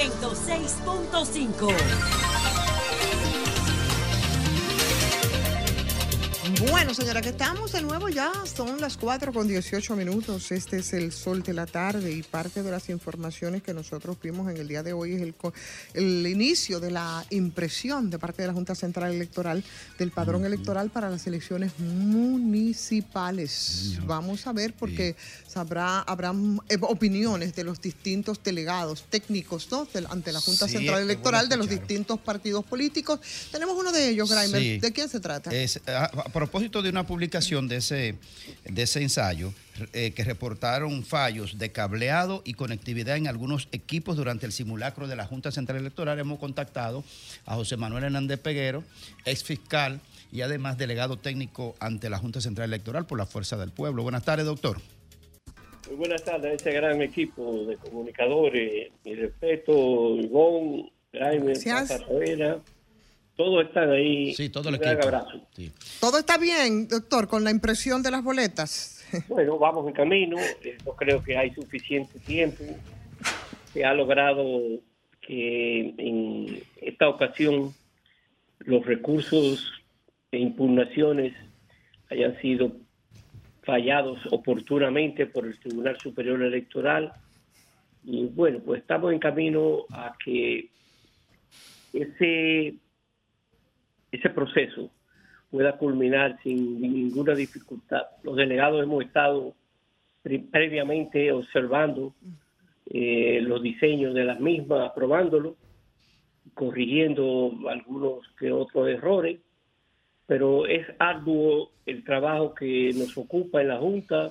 106.5. 0.00 2.19
Bueno, 6.68 6.92
señora, 6.92 7.22
que 7.22 7.30
estamos 7.30 7.72
de 7.72 7.80
nuevo 7.80 8.10
ya. 8.10 8.30
Son 8.44 8.82
las 8.82 8.98
4 8.98 9.32
con 9.32 9.48
18 9.48 9.96
minutos. 9.96 10.52
Este 10.52 10.80
es 10.80 10.92
el 10.92 11.10
sol 11.10 11.42
de 11.42 11.54
la 11.54 11.64
tarde 11.64 12.12
y 12.12 12.22
parte 12.22 12.62
de 12.62 12.70
las 12.70 12.90
informaciones 12.90 13.62
que 13.62 13.72
nosotros 13.72 14.18
vimos 14.22 14.50
en 14.50 14.58
el 14.58 14.68
día 14.68 14.82
de 14.82 14.92
hoy 14.92 15.14
es 15.14 15.22
el, 15.94 16.26
inicio 16.26 16.78
de 16.78 16.90
la 16.90 17.24
impresión 17.30 18.10
de 18.10 18.18
parte 18.18 18.42
de 18.42 18.48
la 18.48 18.54
Junta 18.54 18.74
Central 18.74 19.14
Electoral 19.14 19.64
del 19.98 20.10
padrón 20.10 20.44
electoral 20.44 20.90
para 20.90 21.08
las 21.08 21.26
elecciones 21.26 21.78
municipales. 21.78 23.98
Vamos 24.04 24.46
a 24.46 24.52
ver 24.52 24.74
porque 24.74 25.16
sabrá, 25.48 26.00
habrá 26.00 26.34
eh, 26.68 26.76
opiniones 26.82 27.54
de 27.54 27.64
los 27.64 27.80
distintos 27.80 28.38
delegados 28.44 29.06
técnicos 29.08 29.66
¿no? 29.70 29.88
Ante 30.10 30.30
la 30.30 30.42
Junta 30.42 30.68
Sí, 30.68 30.76
Central 30.76 31.04
Electoral 31.04 31.48
de 31.48 31.56
los 31.56 31.70
distintos 31.70 32.18
partidos 32.18 32.66
políticos. 32.66 33.18
Tenemos 33.50 33.78
uno 33.78 33.92
de 33.92 34.10
ellos, 34.10 34.30
Graimer. 34.30 34.60
Sí. 34.60 34.78
¿De 34.78 34.92
quién 34.92 35.08
se 35.08 35.20
trata? 35.20 35.50
Es, 35.50 35.80
a, 35.86 36.04
a 36.04 36.49
propósito 36.50 36.82
de 36.82 36.90
una 36.90 37.06
publicación 37.06 37.68
de 37.68 37.76
ese, 37.76 38.16
de 38.64 38.82
ese 38.82 39.00
ensayo, 39.00 39.52
eh, 39.92 40.10
que 40.10 40.24
reportaron 40.24 41.04
fallos 41.04 41.58
de 41.58 41.70
cableado 41.70 42.42
y 42.44 42.54
conectividad 42.54 43.16
en 43.16 43.28
algunos 43.28 43.68
equipos 43.70 44.16
durante 44.16 44.46
el 44.46 44.52
simulacro 44.52 45.06
de 45.06 45.14
la 45.14 45.26
Junta 45.26 45.52
Central 45.52 45.78
Electoral, 45.78 46.18
hemos 46.18 46.40
contactado 46.40 47.04
a 47.46 47.54
José 47.54 47.76
Manuel 47.76 48.02
Hernández 48.02 48.40
Peguero, 48.40 48.82
ex 49.26 49.44
fiscal 49.44 50.00
y 50.32 50.40
además 50.40 50.76
delegado 50.76 51.18
técnico 51.18 51.76
ante 51.78 52.10
la 52.10 52.18
Junta 52.18 52.40
Central 52.40 52.68
Electoral 52.68 53.06
por 53.06 53.16
la 53.16 53.26
Fuerza 53.26 53.56
del 53.56 53.70
Pueblo. 53.70 54.02
Buenas 54.02 54.24
tardes, 54.24 54.44
doctor. 54.44 54.78
Muy 55.86 55.98
buenas 55.98 56.24
tardes 56.24 56.50
a 56.50 56.54
este 56.54 56.72
gran 56.72 57.00
equipo 57.00 57.64
de 57.64 57.76
comunicadores. 57.76 58.90
Mi 59.04 59.14
respeto, 59.14 60.16
Ivonne, 60.16 60.90
Jaime, 61.12 61.52
Gracias. 61.64 62.02
Todos 63.40 63.64
están 63.64 63.90
ahí. 63.90 64.34
Sí, 64.34 64.50
todo 64.50 64.68
el 64.68 64.74
abrazo. 64.74 65.40
¿Todo 65.98 66.18
está 66.18 66.36
bien, 66.36 66.86
doctor, 66.86 67.26
con 67.26 67.42
la 67.42 67.50
impresión 67.50 68.02
de 68.02 68.10
las 68.10 68.22
boletas? 68.22 68.98
Bueno, 69.28 69.58
vamos 69.58 69.88
en 69.88 69.94
camino. 69.94 70.36
Eh, 70.38 70.76
Yo 70.84 70.94
creo 70.94 71.22
que 71.22 71.38
hay 71.38 71.50
suficiente 71.54 72.18
tiempo. 72.20 72.62
Se 73.72 73.82
ha 73.82 73.94
logrado 73.94 74.44
que 75.22 75.94
en 75.96 76.62
esta 76.82 77.08
ocasión 77.08 77.74
los 78.58 78.84
recursos 78.84 79.72
e 80.30 80.38
impugnaciones 80.38 81.34
hayan 82.10 82.38
sido 82.42 82.72
fallados 83.62 84.20
oportunamente 84.32 85.24
por 85.24 85.46
el 85.46 85.58
Tribunal 85.58 85.98
Superior 85.98 86.42
Electoral. 86.42 87.14
Y 88.04 88.26
bueno, 88.26 88.60
pues 88.64 88.82
estamos 88.82 89.14
en 89.14 89.18
camino 89.18 89.86
a 89.90 90.12
que 90.22 90.68
ese, 91.94 92.74
ese 94.12 94.30
proceso 94.30 94.90
pueda 95.50 95.76
culminar 95.76 96.38
sin 96.42 96.80
ninguna 96.80 97.34
dificultad. 97.34 98.02
Los 98.22 98.36
delegados 98.36 98.82
hemos 98.82 99.04
estado 99.04 99.54
pre- 100.22 100.44
previamente 100.50 101.32
observando 101.32 102.14
eh, 102.86 103.40
los 103.42 103.62
diseños 103.62 104.14
de 104.14 104.24
las 104.24 104.40
mismas, 104.40 104.90
aprobándolos, 104.90 105.54
corrigiendo 106.54 107.52
algunos 107.68 108.26
que 108.38 108.52
otros 108.52 108.88
errores, 108.88 109.38
pero 110.26 110.66
es 110.66 110.86
arduo 110.98 111.70
el 111.86 112.04
trabajo 112.04 112.54
que 112.54 112.92
nos 112.94 113.16
ocupa 113.16 113.60
en 113.60 113.68
la 113.68 113.78
Junta, 113.78 114.30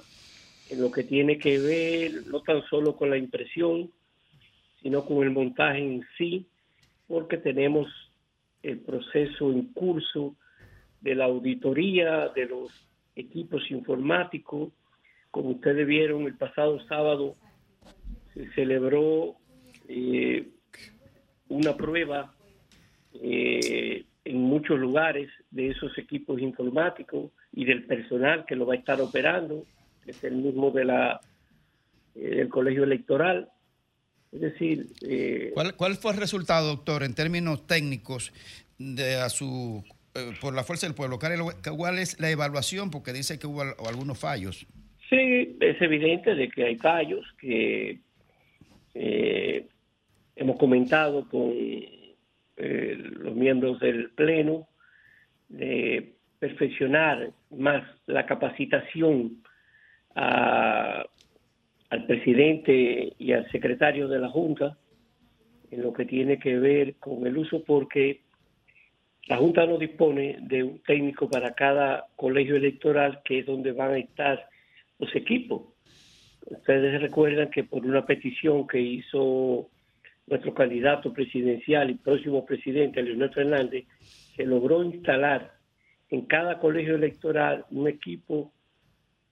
en 0.70 0.82
lo 0.82 0.92
que 0.92 1.04
tiene 1.04 1.38
que 1.38 1.60
ver 1.60 2.28
no 2.28 2.42
tan 2.42 2.62
solo 2.70 2.96
con 2.96 3.10
la 3.10 3.18
impresión, 3.18 3.92
sino 4.82 5.04
con 5.04 5.24
el 5.24 5.32
montaje 5.32 5.80
en 5.80 6.06
sí, 6.18 6.46
porque 7.08 7.38
tenemos 7.38 7.88
el 8.64 8.80
proceso 8.80 9.52
en 9.52 9.74
curso 9.74 10.36
de 11.02 11.16
la 11.16 11.26
auditoría 11.26 12.30
de 12.30 12.46
los 12.46 12.90
equipos 13.16 13.70
informáticos. 13.72 14.72
Como 15.32 15.50
ustedes 15.52 15.88
vieron, 15.88 16.24
el 16.24 16.36
pasado 16.36 16.80
sábado 16.88 17.36
se 18.34 18.52
celebró 18.54 19.36
eh, 19.88 20.48
una 21.50 21.76
prueba 21.76 22.34
eh, 23.14 24.06
en 24.24 24.38
muchos 24.38 24.80
lugares 24.80 25.30
de 25.50 25.70
esos 25.70 25.98
equipos 25.98 26.40
informáticos 26.40 27.32
y 27.52 27.66
del 27.66 27.86
personal 27.86 28.46
que 28.46 28.56
lo 28.56 28.66
va 28.66 28.76
a 28.76 28.78
estar 28.78 29.02
operando, 29.02 29.66
que 30.04 30.12
es 30.12 30.24
el 30.24 30.36
mismo 30.36 30.72
de 30.72 30.86
la, 30.86 31.20
eh, 32.16 32.36
del 32.36 32.50
colegio 32.50 32.84
electoral. 32.84 33.50
Es 34.32 34.42
decir, 34.42 34.88
eh, 35.02 35.52
¿Cuál, 35.54 35.76
cuál 35.76 35.96
fue 35.96 36.12
el 36.12 36.18
resultado, 36.20 36.68
doctor, 36.68 37.04
en 37.04 37.16
términos 37.16 37.66
técnicos 37.66 38.32
de 38.78 39.16
a 39.16 39.30
su 39.30 39.84
eh, 40.16 40.32
por 40.40 40.54
la 40.54 40.64
fuerza 40.64 40.86
del 40.88 40.96
pueblo? 40.96 41.18
¿Cuál 41.20 41.34
es- 41.34 41.70
¿Cuál 41.76 42.00
es 42.00 42.20
la 42.20 42.30
evaluación? 42.30 42.92
Porque 42.92 43.12
dice 43.14 43.40
que 43.40 43.48
hubo 43.48 43.62
al- 43.62 43.76
algunos 43.88 44.20
fallos. 44.20 44.68
Sí, 45.10 45.58
es 45.60 45.82
evidente 45.82 46.36
de 46.36 46.50
que 46.50 46.66
hay 46.66 46.76
fallos, 46.78 47.26
que 47.40 48.00
eh, 48.94 49.68
hemos 50.36 50.58
comentado 50.58 51.28
con 51.30 51.52
eh, 51.56 52.16
los 52.58 53.36
miembros 53.36 53.80
del 53.80 54.12
Pleno 54.12 54.68
de 55.48 56.14
perfeccionar 56.38 57.32
más 57.50 57.84
la 58.06 58.26
capacitación 58.28 59.42
a- 60.16 61.06
al 61.90 62.06
presidente 62.06 63.14
y 63.18 63.32
al 63.32 63.50
secretario 63.52 64.08
de 64.08 64.20
la 64.20 64.30
Junta 64.30 64.78
en 65.72 65.84
lo 65.84 65.94
que 65.94 66.06
tiene 66.06 66.40
que 66.40 66.58
ver 66.58 66.96
con 66.96 67.26
el 67.26 67.38
uso, 67.38 67.64
porque 67.64 68.22
la 69.28 69.38
Junta 69.38 69.66
no 69.66 69.78
dispone 69.78 70.38
de 70.42 70.64
un 70.64 70.80
técnico 70.80 71.30
para 71.30 71.54
cada 71.54 72.08
colegio 72.16 72.56
electoral, 72.56 73.22
que 73.24 73.40
es 73.40 73.46
donde 73.46 73.72
van 73.72 73.92
a 73.92 74.00
estar 74.00 74.50
los 74.98 75.16
equipos. 75.16 75.64
Ustedes 76.46 77.00
recuerdan 77.02 77.52
que 77.52 77.64
por 77.64 77.86
una 77.86 78.06
petición 78.06 78.68
que 78.68 78.80
hizo 78.80 79.70
nuestro 80.26 80.54
candidato 80.54 81.14
presidencial 81.14 81.90
y 81.90 81.96
próximo 81.96 82.46
presidente, 82.46 83.04
Leonel 83.04 83.32
Fernández, 83.32 83.86
se 84.36 84.46
logró 84.46 84.84
instalar 84.84 85.54
en 86.10 86.22
cada 86.22 86.60
colegio 86.60 86.96
electoral 86.96 87.66
un 87.70 87.88
equipo 87.88 88.52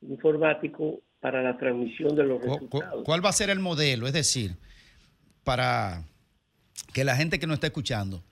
informático 0.01 1.01
para 1.19 1.41
la 1.41 1.57
transmisión 1.57 2.15
de 2.15 2.23
los 2.23 2.39
¿Cu- 2.39 2.45
cu- 2.47 2.53
resultados. 2.53 3.03
¿Cuál 3.05 3.25
va 3.25 3.29
a 3.29 3.33
ser 3.33 3.49
el 3.49 3.59
modelo? 3.59 4.07
Es 4.07 4.13
decir, 4.13 4.51
para 5.43 6.03
que 6.93 7.03
la 7.03 7.15
gente 7.15 7.39
que 7.39 7.47
nos 7.47 7.55
está 7.55 7.67
escuchando, 7.67 8.23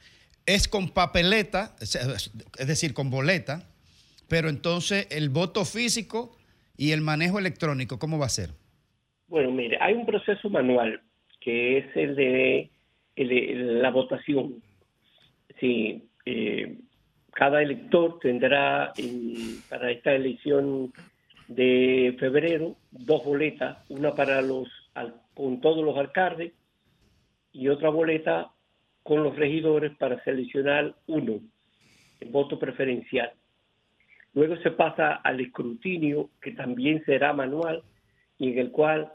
es 0.46 0.68
con 0.68 0.90
papeleta, 0.90 1.76
es 1.82 1.96
es 1.96 2.68
decir, 2.68 2.94
con 2.94 3.10
boleta, 3.10 3.68
pero 4.28 4.50
entonces 4.50 5.08
el 5.10 5.30
voto 5.30 5.66
físico 5.66 6.36
y 6.78 6.92
el 6.92 7.02
manejo 7.02 7.40
electrónico, 7.40 7.98
¿cómo 8.00 8.20
va 8.20 8.28
a 8.28 8.30
ser? 8.30 8.52
Bueno, 9.28 9.52
mire, 9.52 9.78
hay 9.82 9.94
un 9.96 10.06
proceso 10.06 10.50
manual 10.50 11.02
que 11.42 11.78
es 11.80 11.86
el 11.96 12.16
de, 12.16 12.70
el 13.16 13.30
de 13.30 13.54
la 13.82 13.90
votación. 13.92 14.62
Sí, 15.60 16.04
eh, 16.26 16.78
cada 17.34 17.62
elector 17.62 18.20
tendrá 18.20 18.94
en- 18.98 19.62
para 19.70 19.92
esta 19.92 20.14
elección 20.14 20.92
de 21.48 22.16
febrero 22.20 22.76
dos 22.92 23.24
boletas, 23.24 23.78
una 23.90 24.16
para 24.16 24.42
los 24.42 24.68
al- 24.94 25.22
con 25.34 25.62
todos 25.62 25.84
los 25.84 25.98
alcaldes 25.98 26.54
y 27.52 27.68
otra 27.68 27.90
boleta 27.90 28.52
con 29.04 29.24
los 29.24 29.36
regidores 29.36 29.96
para 29.98 30.24
seleccionar 30.24 30.96
uno, 31.08 31.40
el 32.20 32.30
voto 32.30 32.58
preferencial. 32.58 33.32
Luego 34.34 34.58
se 34.58 34.72
pasa 34.72 35.14
al 35.14 35.40
escrutinio, 35.40 36.30
que 36.42 36.52
también 36.52 37.04
será 37.06 37.32
manual, 37.34 37.84
y 38.38 38.52
en 38.52 38.60
el 38.60 38.72
cual 38.72 39.12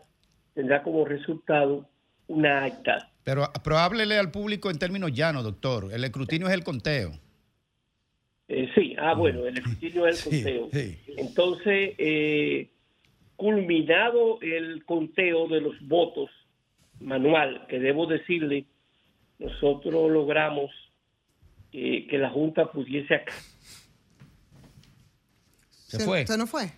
tendrá 0.54 0.82
como 0.82 1.04
resultado 1.04 1.88
una 2.28 2.64
acta. 2.64 3.10
Pero, 3.24 3.44
pero 3.62 3.76
háblele 3.78 4.16
al 4.18 4.30
público 4.30 4.70
en 4.70 4.78
términos 4.78 5.12
llanos, 5.12 5.44
doctor. 5.44 5.92
El 5.92 6.04
escrutinio 6.04 6.46
es 6.48 6.54
el 6.54 6.64
conteo. 6.64 7.10
Eh, 8.48 8.68
sí, 8.74 8.89
ah, 9.00 9.14
bueno, 9.14 9.46
el 9.46 9.56
escrutinio 9.58 10.06
es 10.06 10.26
el 10.26 10.30
conteo. 10.32 10.68
Entonces, 11.16 11.94
eh, 11.98 12.70
culminado 13.36 14.38
el 14.42 14.84
conteo 14.84 15.48
de 15.48 15.60
los 15.62 15.74
votos 15.88 16.30
manual, 17.00 17.66
que 17.68 17.78
debo 17.78 18.06
decirle, 18.06 18.66
nosotros 19.38 20.10
logramos 20.10 20.70
eh, 21.72 22.06
que 22.08 22.18
la 22.18 22.28
Junta 22.30 22.70
pudiese 22.70 23.14
ac- 23.14 23.32
Se 25.86 26.04
fue. 26.04 26.26
¿Se 26.26 26.36
nos 26.36 26.50
fue? 26.50 26.70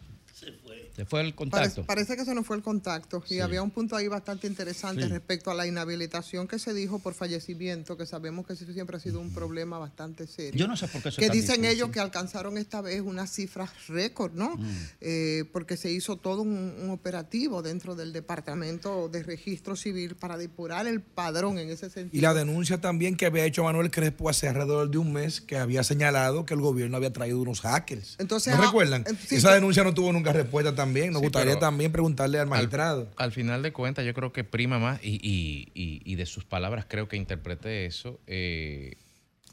Se 0.97 1.05
fue 1.07 1.21
el 1.23 1.33
Parece, 1.33 1.37
contacto. 1.37 1.87
parece 1.87 2.17
que 2.17 2.25
se 2.25 2.35
nos 2.35 2.47
fue 2.47 2.57
el 2.57 2.63
contacto 2.63 3.25
y 3.29 3.41
había 3.41 3.63
un 3.63 3.71
punto 3.71 3.97
ahí 3.97 4.09
bastante 4.09 4.47
interesante 4.47 5.03
Sí. 5.05 5.09
respecto 5.09 5.51
a 5.51 5.55
la 5.55 5.67
inhabilitación 5.67 6.47
que 6.47 6.59
se 6.59 6.75
dijo 6.75 6.99
por 6.99 7.15
fallecimiento, 7.15 7.97
que 7.97 8.05
sabemos 8.05 8.47
que 8.47 8.53
eso 8.53 8.65
siempre 8.73 8.97
ha 8.97 9.01
sido 9.01 9.19
un 9.21 9.33
problema 9.33 9.79
bastante 9.79 10.27
serio. 10.27 10.59
Yo 10.59 10.67
no 10.69 10.77
sé 10.77 10.89
por 10.89 11.03
qué 11.03 11.09
eso 11.09 11.21
es 11.21 11.27
Que 11.29 11.33
dicen 11.33 11.63
difícil. 11.63 11.77
ellos 11.77 11.89
que 11.91 12.01
alcanzaron 12.01 12.59
esta 12.59 12.81
vez 12.83 13.01
unas 13.01 13.31
cifras 13.33 13.71
récord, 13.89 14.33
¿no? 14.35 14.57
Mm. 14.57 14.77
Eh, 15.01 15.45
porque 15.53 15.77
se 15.77 15.91
hizo 15.91 16.17
todo 16.17 16.43
un, 16.43 16.75
un 16.83 16.91
operativo 16.91 17.63
dentro 17.63 17.95
del 17.95 18.13
Departamento 18.13 19.09
de 19.09 19.23
Registro 19.23 19.77
Civil 19.77 20.15
para 20.17 20.37
depurar 20.37 20.87
el 20.87 21.01
padrón 21.01 21.59
en 21.59 21.71
ese 21.71 21.89
sentido. 21.91 22.19
Y 22.19 22.21
la 22.21 22.35
denuncia 22.35 22.81
también 22.81 23.17
que 23.17 23.27
había 23.27 23.45
hecho 23.45 23.65
Manuel 23.65 23.91
Crespo 23.91 24.29
hace 24.29 24.49
alrededor 24.49 24.91
de 24.91 24.99
un 24.99 25.13
mes, 25.13 25.41
que 25.41 25.57
había 25.57 25.83
señalado 25.85 26.45
que 26.45 26.55
el 26.55 26.61
gobierno 26.61 26.97
había 26.99 27.13
traído 27.13 27.41
unos 27.41 27.61
hackers. 27.63 28.17
Entonces, 28.19 28.55
¿No 28.55 28.63
ah, 28.63 28.67
recuerdan? 28.67 29.05
eh, 29.07 29.15
sí, 29.27 29.37
Esa 29.37 29.55
denuncia 29.55 29.83
no 29.85 29.95
tuvo 29.95 30.13
nunca 30.13 30.33
respuesta 30.33 30.75
también. 30.83 31.13
Nos 31.13 31.21
Sí, 31.21 31.27
gustaría 31.27 31.59
también 31.59 31.93
preguntarle 31.93 32.39
al 32.39 32.47
magistrado. 32.47 33.09
Al, 33.17 33.25
al 33.27 33.33
final 33.33 33.63
de 33.63 33.73
cuentas, 33.73 34.05
yo 34.05 34.15
creo 34.15 34.33
que 34.33 34.45
prima 34.45 34.79
más, 34.79 35.01
y, 35.03 35.15
y- 35.23 35.69
y- 35.75 36.03
y 36.05 36.15
de 36.17 36.27
sus 36.27 36.45
palabras 36.45 36.87
creo 36.89 37.09
que 37.09 37.17
interpreté 37.17 37.87
eso. 37.87 38.21
eh, 38.27 38.95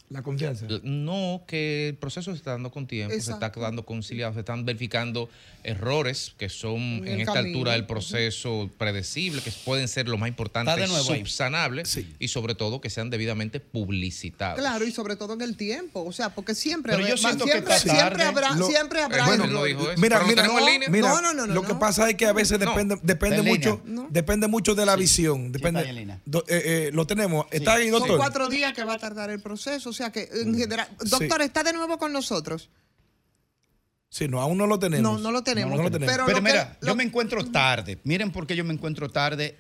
la 0.10 0.24
confianza. 0.24 0.66
No, 0.84 1.44
que 1.48 1.90
el 1.90 1.96
proceso 1.96 2.32
se 2.32 2.38
está 2.38 2.52
dando 2.52 2.72
con 2.72 2.88
tiempo, 2.88 3.14
se 3.20 3.32
está 3.32 3.50
dando 3.50 3.86
conciliado, 3.86 4.34
se 4.34 4.40
están 4.40 4.66
verificando 4.66 5.30
errores 5.64 6.34
que 6.38 6.50
son 6.50 7.06
En 7.08 7.20
esta 7.20 7.34
camino. 7.34 7.58
altura 7.58 7.72
del 7.74 7.86
proceso 7.86 8.70
predecible, 8.78 9.42
que 9.42 9.52
pueden 9.66 9.88
ser 9.88 10.08
lo 10.08 10.18
más 10.18 10.30
importante, 10.30 10.88
subsanables 10.88 12.00
y 12.18 12.28
sobre 12.30 12.56
todo 12.56 12.82
que 12.82 12.90
sean 12.90 13.10
debidamente 13.10 13.60
publicitados. 13.60 14.60
Claro, 14.60 14.86
y 14.86 14.92
sobre 14.92 15.16
todo 15.16 15.34
en 15.34 15.42
el 15.42 15.56
tiempo, 15.58 16.04
o 16.04 16.12
sea, 16.12 16.30
porque 16.34 16.56
siempre, 16.56 16.94
Pero 16.96 17.08
yo 17.08 17.18
siento 17.18 17.46
que 17.46 17.52
siempre, 17.52 17.78
siempre 17.80 18.24
habrá, 18.24 18.56
Lo- 18.56 18.68
siempre 18.68 19.02
habrá 19.02 19.26
Bueno, 19.26 19.44
errores. 19.46 19.60
no 19.60 19.64
dijo 19.66 19.92
eso. 19.92 20.02
Mira, 20.02 20.24
mira, 20.24 20.46
en 20.46 20.66
línea. 20.66 20.90
mira, 20.90 21.10
No, 21.10 21.22
no, 21.22 21.34
no, 21.34 21.46
no, 21.48 21.54
lo 21.54 21.62
que 21.64 21.74
no. 21.74 21.80
pasa 21.80 22.10
es 22.10 22.16
que 22.16 22.26
a 22.26 22.34
veces 22.34 22.60
depende, 22.60 22.98
depende 23.04 23.42
mucho, 23.44 23.82
depende 24.10 24.48
mucho 24.48 24.76
de 24.76 24.86
la 24.86 24.96
visión. 24.96 25.52
Depende, 25.52 25.82
está 25.82 25.90
en 25.92 25.96
línea. 25.96 26.20
Do- 26.26 26.46
eh, 26.48 26.88
eh, 26.88 26.90
lo 26.94 27.06
tenemos. 27.06 27.46
Está 27.52 27.74
ahí, 27.76 27.90
Son 27.90 28.00
doctor. 28.00 28.18
cuatro 28.18 28.48
días 28.50 28.74
que 28.74 28.84
va 28.84 28.94
a 28.94 28.98
tardar 29.00 29.30
el 29.30 29.40
proceso, 29.42 29.92
sea 30.00 30.12
que 30.12 30.28
en 30.34 30.58
general, 30.58 30.88
Sí. 31.04 31.10
doctor, 31.10 31.42
está 31.42 31.64
de 31.64 31.74
nuevo 31.74 31.98
con 31.98 32.12
nosotros. 32.12 32.70
Sí, 34.10 34.28
no, 34.28 34.42
aún 34.42 34.58
no 34.58 34.66
lo 34.66 34.80
tenemos. 34.80 35.04
No, 35.04 35.20
no 35.20 35.32
lo 35.32 35.44
tenemos. 35.44 35.78
No 35.78 35.84
lo 35.84 35.92
tenemos. 35.92 36.12
Pero 36.14 36.26
Pero 36.26 36.38
lo 36.40 36.44
que- 36.44 36.52
mira, 36.52 36.78
lo- 36.82 36.88
yo 36.88 36.96
me 36.96 37.04
encuentro 37.04 37.46
tarde. 37.46 38.00
Miren 38.04 38.32
por 38.32 38.48
qué 38.48 38.56
yo 38.56 38.64
me 38.64 38.74
encuentro 38.74 39.10
tarde 39.10 39.56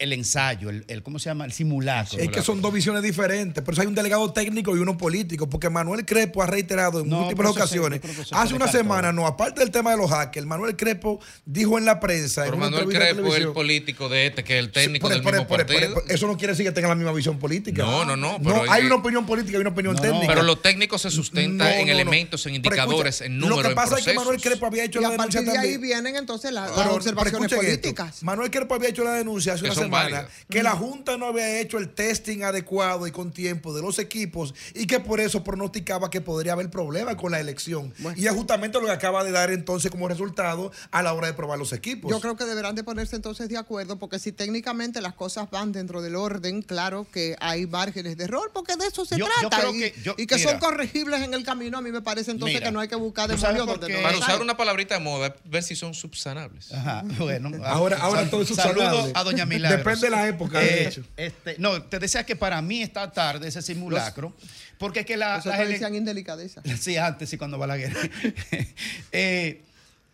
el 0.00 0.12
ensayo, 0.12 0.70
el, 0.70 0.84
el- 0.88 1.02
¿cómo 1.02 1.18
se 1.18 1.30
llama? 1.30 1.44
El 1.44 1.52
simulacro. 1.52 2.18
Es 2.18 2.28
que 2.30 2.42
son 2.42 2.60
dos 2.60 2.72
visiones 2.72 3.02
diferentes. 3.02 3.62
Por 3.62 3.74
eso 3.74 3.82
hay 3.82 3.86
un 3.86 3.94
delegado 3.94 4.32
técnico 4.32 4.76
y 4.76 4.80
uno 4.80 4.96
político. 4.98 5.48
Porque 5.48 5.70
Manuel 5.70 6.04
Crespo 6.04 6.42
ha 6.42 6.46
reiterado 6.46 7.00
en 7.00 7.08
No, 7.08 7.18
múltiples 7.20 7.36
pero 7.36 7.50
ocasiones. 7.50 8.00
se 8.26 8.34
Hace 8.34 8.54
una 8.54 8.66
semana, 8.68 9.12
no, 9.12 9.26
aparte 9.26 9.60
del 9.60 9.70
tema 9.70 9.90
de 9.92 9.98
los 9.98 10.10
hackers, 10.10 10.46
Manuel 10.46 10.76
Crespo 10.76 11.20
dijo 11.44 11.78
en 11.78 11.84
la 11.84 12.00
prensa. 12.00 12.42
Pero 12.42 12.54
en 12.54 12.60
Manuel 12.60 12.86
Crespo 12.88 13.26
es 13.34 13.42
el 13.42 13.52
político 13.52 14.08
de 14.08 14.26
este, 14.26 14.42
que 14.44 14.58
es 14.58 14.64
el 14.64 14.72
técnico 14.72 15.04
Por- 15.06 15.12
del 15.12 15.22
por- 15.22 15.32
mismo 15.32 15.46
por- 15.46 15.58
partido. 15.66 15.94
por- 15.94 16.10
eso 16.10 16.26
no 16.26 16.36
quiere 16.36 16.54
decir 16.54 16.66
que 16.66 16.72
tenga 16.72 16.88
la 16.88 16.94
misma 16.94 17.12
visión 17.12 17.38
política. 17.38 17.82
No, 17.82 18.04
no, 18.04 18.16
no, 18.16 18.38
pero 18.42 18.70
hay 18.70 18.84
una 18.86 18.96
opinión 18.96 19.26
política 19.26 19.58
y 19.58 19.60
una 19.60 19.70
opinión 19.70 19.94
No, 19.96 20.02
técnica. 20.02 20.26
Pero 20.28 20.42
lo 20.42 20.56
técnico 20.58 20.98
se 20.98 21.10
sustenta 21.10 21.64
No, 21.64 21.70
en 21.70 21.80
no, 21.80 21.86
no. 21.86 21.92
elementos, 21.92 22.46
en 22.46 22.52
Pero 22.62 22.74
indicadores, 22.74 23.14
escucha, 23.16 23.26
en 23.26 23.38
números, 23.38 23.62
Lo 23.64 23.68
que 23.68 23.74
pasa 23.74 23.92
en 23.94 23.98
es 24.00 24.04
que 24.06 24.14
Manuel. 24.14 24.40
Crespo 24.40 24.66
había 24.66 24.84
hecho 24.84 24.98
y 24.98 25.02
la 25.02 25.08
a 25.08 25.10
denuncia 25.12 25.42
de 25.42 25.50
ahí 25.50 25.56
también. 25.56 25.80
vienen 25.80 26.16
entonces 26.16 26.52
las, 26.52 26.70
Pero- 26.70 26.82
pero 26.82 26.94
observaciones 26.94 27.50
esto. 27.52 27.56
políticas. 27.56 28.22
Manuel 28.22 28.50
Crespo 28.50 28.74
había 28.74 28.88
hecho 28.88 29.04
la 29.04 29.12
denuncia 29.14 29.54
hace 29.54 29.64
una 29.64 29.74
son 29.74 29.89
semana 29.90 30.16
válidas. 30.16 30.32
que 30.48 30.62
la 30.62 30.72
Junta 30.72 31.16
no 31.16 31.26
había 31.26 31.60
hecho 31.60 31.78
el 31.78 31.88
testing 31.90 32.42
adecuado 32.42 33.06
y 33.06 33.10
con 33.10 33.32
tiempo 33.32 33.74
de 33.74 33.82
los 33.82 33.98
equipos 33.98 34.54
y 34.74 34.86
que 34.86 35.00
por 35.00 35.20
eso 35.20 35.42
pronosticaba 35.44 36.10
que 36.10 36.20
podría 36.20 36.52
haber 36.52 36.70
problemas 36.70 37.16
con 37.16 37.32
la 37.32 37.40
elección. 37.40 37.92
Y 38.16 38.26
es 38.26 38.32
justamente 38.32 38.80
lo 38.80 38.86
que 38.86 38.92
acaba 38.92 39.24
de 39.24 39.30
dar 39.32 39.50
entonces 39.50 39.90
como 39.90 40.08
resultado 40.08 40.72
a 40.90 41.02
la 41.02 41.12
hora 41.12 41.26
de 41.26 41.34
probar 41.34 41.58
los 41.58 41.72
equipos. 41.72 42.10
Yo 42.10 42.20
creo 42.20 42.36
que 42.36 42.44
deberán 42.44 42.74
de 42.74 42.84
ponerse 42.84 43.16
entonces 43.16 43.48
de 43.48 43.56
acuerdo, 43.58 43.98
porque 43.98 44.18
si 44.18 44.32
técnicamente 44.32 45.00
las 45.00 45.14
cosas 45.14 45.50
van 45.50 45.72
dentro 45.72 46.02
del 46.02 46.16
orden, 46.16 46.62
claro 46.62 47.06
que 47.12 47.36
hay 47.40 47.66
márgenes 47.66 48.16
de 48.16 48.24
error, 48.24 48.50
porque 48.52 48.76
de 48.76 48.86
eso 48.86 49.04
se 49.04 49.16
Yo- 49.18 49.26
trata. 49.40 49.68
y, 49.70 49.78
que- 49.78 49.94
yo- 50.02 50.14
y 50.16 50.26
que 50.26 50.36
mira. 50.36 50.50
son 50.50 50.60
corregibles 50.60 51.20
en 51.22 51.34
el 51.34 51.44
camino, 51.44 51.78
a 51.78 51.80
mí 51.82 51.90
me 51.90 52.02
parece 52.02 52.30
entonces 52.30 52.54
Mira, 52.56 52.66
que 52.66 52.72
no 52.72 52.80
hay 52.80 52.88
que 52.88 52.96
buscar 52.96 53.28
¿tú 53.30 53.36
sabes 53.38 53.56
demonios 53.56 53.66
por 53.66 53.80
donde 53.80 53.96
no 53.96 54.02
Para 54.02 54.18
usar 54.18 54.40
una 54.42 54.56
palabrita 54.56 54.94
de 54.94 55.00
moda, 55.00 55.34
ver 55.44 55.62
si 55.62 55.74
son 55.76 55.94
subsanables. 55.94 56.72
Ajá, 56.72 57.02
bueno. 57.18 57.50
Ahora- 57.64 57.98
ahora 58.00 58.28
todo 58.30 58.42
es 58.42 58.48
Saludos 58.54 59.10
a 59.14 59.24
doña 59.24 59.46
Milagros. 59.46 59.79
Depende 59.84 60.06
de 60.06 60.10
la 60.10 60.28
época, 60.28 60.58
de 60.60 60.82
Eh, 60.84 60.88
hecho. 60.88 61.04
este, 61.16 61.56
no, 61.58 61.82
te 61.82 61.98
decía 61.98 62.24
que 62.24 62.36
para 62.36 62.60
mí 62.62 62.82
está 62.82 63.10
tarde 63.10 63.48
ese 63.48 63.62
simulacro, 63.62 64.34
porque 64.78 65.00
es 65.00 65.06
que 65.06 65.16
la, 65.16 65.42
las 65.44 65.58
decían 65.68 65.94
indelicadeza. 65.94 66.62
Sí, 66.80 66.96
antes 66.96 67.32
y 67.32 67.36
cuando 67.36 67.58
va 67.58 67.66
la 67.66 67.76
guerra. 67.76 68.00
Eh, 69.12 69.62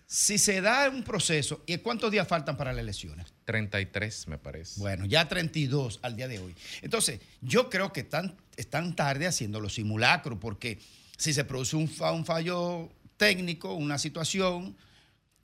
si 0.08 0.38
se 0.38 0.60
da 0.60 0.88
un 0.88 1.02
proceso, 1.02 1.62
¿y 1.66 1.76
cuántos 1.78 2.12
días 2.12 2.28
faltan 2.28 2.56
para 2.56 2.72
las 2.72 2.80
elecciones? 2.82 3.26
33, 3.44 4.28
me 4.28 4.38
parece. 4.38 4.78
Bueno, 4.80 5.04
ya 5.04 5.26
32 5.28 5.98
al 6.02 6.14
día 6.16 6.28
de 6.28 6.38
hoy. 6.38 6.54
Entonces, 6.82 7.20
yo 7.40 7.68
creo 7.70 7.92
que 7.92 8.00
están, 8.00 8.36
están 8.56 8.94
tarde 8.94 9.26
haciendo 9.26 9.58
los 9.60 9.74
simulacros, 9.74 10.38
porque 10.40 10.78
si 11.16 11.32
se 11.32 11.44
produce 11.44 11.74
un, 11.74 11.88
fa- 11.88 12.12
un 12.12 12.24
fallo 12.24 12.88
técnico, 13.16 13.74
una 13.74 13.98
situación, 13.98 14.76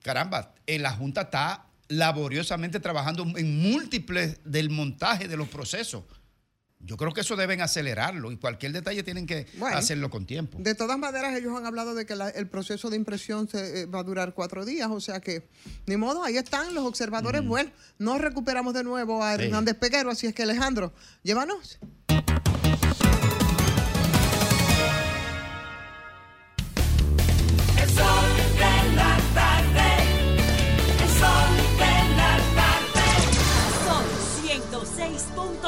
caramba, 0.02 0.54
eh, 0.66 0.78
la 0.78 0.92
Junta 0.92 1.22
está 1.22 1.66
laboriosamente 1.96 2.80
trabajando 2.80 3.24
en 3.36 3.60
múltiples 3.60 4.38
del 4.44 4.70
montaje 4.70 5.28
de 5.28 5.36
los 5.36 5.48
procesos. 5.48 6.04
Yo 6.84 6.96
creo 6.96 7.12
que 7.12 7.20
eso 7.20 7.36
deben 7.36 7.60
acelerarlo 7.60 8.32
y 8.32 8.36
cualquier 8.38 8.72
detalle 8.72 9.04
tienen 9.04 9.24
que 9.24 9.46
Bueno. 9.56 9.76
hacerlo 9.76 10.10
con 10.10 10.26
tiempo. 10.26 10.58
De 10.60 10.74
todas 10.74 10.98
maneras, 10.98 11.36
ellos 11.38 11.56
han 11.56 11.64
hablado 11.64 11.94
de 11.94 12.06
que 12.06 12.16
la- 12.16 12.30
el 12.30 12.48
proceso 12.48 12.90
de 12.90 12.96
impresión 12.96 13.48
se, 13.48 13.82
eh, 13.82 13.86
va 13.86 14.00
a 14.00 14.02
durar 14.02 14.34
cuatro 14.34 14.64
días, 14.64 14.88
o 14.90 15.00
sea 15.00 15.20
que, 15.20 15.48
ni 15.86 15.96
modo, 15.96 16.24
ahí 16.24 16.36
están 16.38 16.74
los 16.74 16.84
observadores. 16.84 17.44
Bueno, 17.46 17.70
no 17.98 18.18
recuperamos 18.18 18.74
de 18.74 18.82
nuevo 18.82 19.22
a 19.22 19.36
Sí. 19.36 19.44
Hernández 19.44 19.76
Peguero, 19.76 20.10
así 20.10 20.26
es 20.26 20.34
que 20.34 20.42
Alejandro, 20.42 20.92
llévanos. 21.22 21.78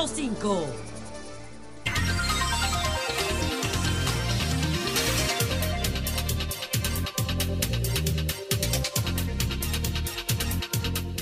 106.5. 0.06 0.66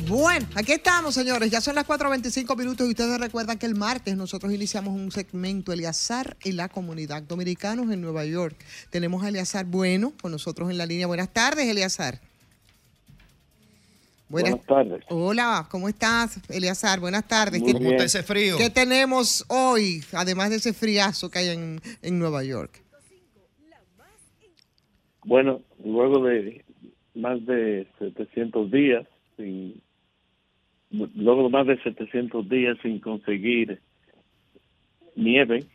Bueno, 0.09 0.46
aquí 0.54 0.72
estamos, 0.72 1.14
señores. 1.14 1.50
Ya 1.50 1.60
son 1.60 1.74
las 1.74 1.86
4.25 1.86 2.56
minutos 2.59 2.86
y 2.86 2.90
ustedes 2.90 3.18
recuerdan 3.18 3.56
que 3.59 3.66
el 3.66 3.74
martes 3.74 4.16
nosotros 4.16 4.52
iniciamos 4.52 4.94
un 4.94 5.10
segmento, 5.10 5.72
Eliazar 5.72 6.36
y 6.42 6.52
la 6.52 6.68
comunidad 6.68 7.22
dominicanos 7.22 7.90
en 7.90 8.00
Nueva 8.00 8.24
York. 8.24 8.56
Tenemos 8.90 9.24
a 9.24 9.28
Eliazar 9.28 9.64
Bueno 9.64 10.12
con 10.20 10.32
nosotros 10.32 10.70
en 10.70 10.76
la 10.76 10.86
línea. 10.86 11.06
Buenas 11.06 11.32
tardes, 11.32 11.66
Eliazar. 11.66 12.31
Buenas 14.32 14.64
tardes. 14.64 15.04
Hola, 15.10 15.66
¿cómo 15.70 15.90
estás, 15.90 16.40
Eliazar? 16.48 16.98
Buenas 17.00 17.28
tardes. 17.28 17.60
Muy 17.60 17.66
¿Qué- 17.72 17.78
bien. 17.78 17.84
¿Cómo 17.84 17.90
está 18.02 18.04
ese 18.18 18.22
frío? 18.22 18.56
¿Qué 18.56 18.70
tenemos 18.70 19.44
hoy, 19.48 20.02
además 20.14 20.48
de 20.48 20.56
ese 20.56 20.72
friazo 20.72 21.30
que 21.30 21.38
hay 21.40 21.48
en, 21.50 21.80
en 22.00 22.18
Nueva 22.18 22.42
York? 22.42 22.82
Bueno, 25.24 25.60
luego 25.84 26.24
de 26.24 26.64
más 27.14 27.44
de 27.44 27.86
700 27.98 28.70
días, 28.70 29.06
sin, 29.36 29.82
luego 30.90 31.42
de 31.44 31.48
más 31.50 31.66
de 31.66 31.80
700 31.82 32.48
días 32.48 32.78
sin 32.82 33.00
conseguir 33.00 33.82
nieve, 35.14 35.66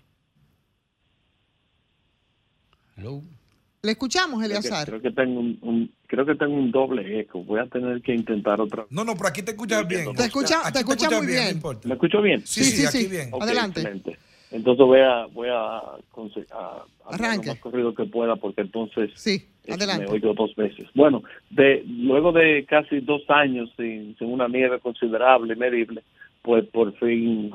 Le 3.84 3.92
escuchamos, 3.92 4.44
Eliazar. 4.44 4.88
creo 4.88 5.02
que 5.02 5.12
tengo 5.12 5.40
un, 5.40 5.58
un- 5.62 5.92
creo 6.08 6.26
que 6.26 6.36
tengo 6.36 6.56
un 6.56 6.72
doble 6.72 7.20
eco. 7.20 7.44
Voy 7.44 7.60
a 7.60 7.66
tener 7.68 8.02
que 8.02 8.14
intentar 8.14 8.60
otra. 8.60 8.86
No, 8.90 9.04
no, 9.04 9.14
pero 9.16 9.28
aquí 9.28 9.44
te 9.44 9.52
escuchas 9.52 9.88
bien. 9.88 10.14
Te 10.16 10.24
escucha, 10.26 10.62
Aquí 10.64 10.74
te 10.74 10.80
escucha 10.80 11.10
muy 11.10 11.28
no 11.28 11.32
bien. 11.32 11.50
importa. 11.56 11.88
¿Me 11.88 11.94
escucho 11.94 12.22
bien? 12.22 12.42
Sí, 12.46 12.64
sí, 12.64 12.86
aquí 12.86 13.08
bien. 13.08 13.30
Ok, 13.32 13.44
Adelante. 13.44 13.82
excelente. 13.82 14.18
Entonces 14.50 14.86
voy 14.86 15.00
a 15.02 15.26
voy 15.28 15.50
a, 15.50 15.78
a 15.78 16.86
hablar 17.06 17.22
Arranque. 17.22 17.48
lo 17.48 17.54
más 17.54 17.60
corrido 17.62 17.94
que 17.94 18.06
pueda 18.06 18.36
porque 18.38 18.62
entonces 18.62 19.12
Sí, 19.16 19.46
eh, 19.66 19.74
adelante. 19.74 20.06
me 20.06 20.12
oigo 20.12 20.34
dos 20.34 20.56
veces. 20.56 20.88
Bueno, 20.96 21.22
de 21.50 21.84
luego 21.86 22.32
de 22.32 22.66
casi 22.66 23.02
dos 23.02 23.22
años 23.30 23.70
sin, 23.78 24.18
sin 24.18 24.28
una 24.32 24.48
nieve 24.48 24.80
considerable, 24.80 25.56
medible, 25.56 26.02
pues 26.42 26.66
por 26.70 26.98
fin 26.98 27.54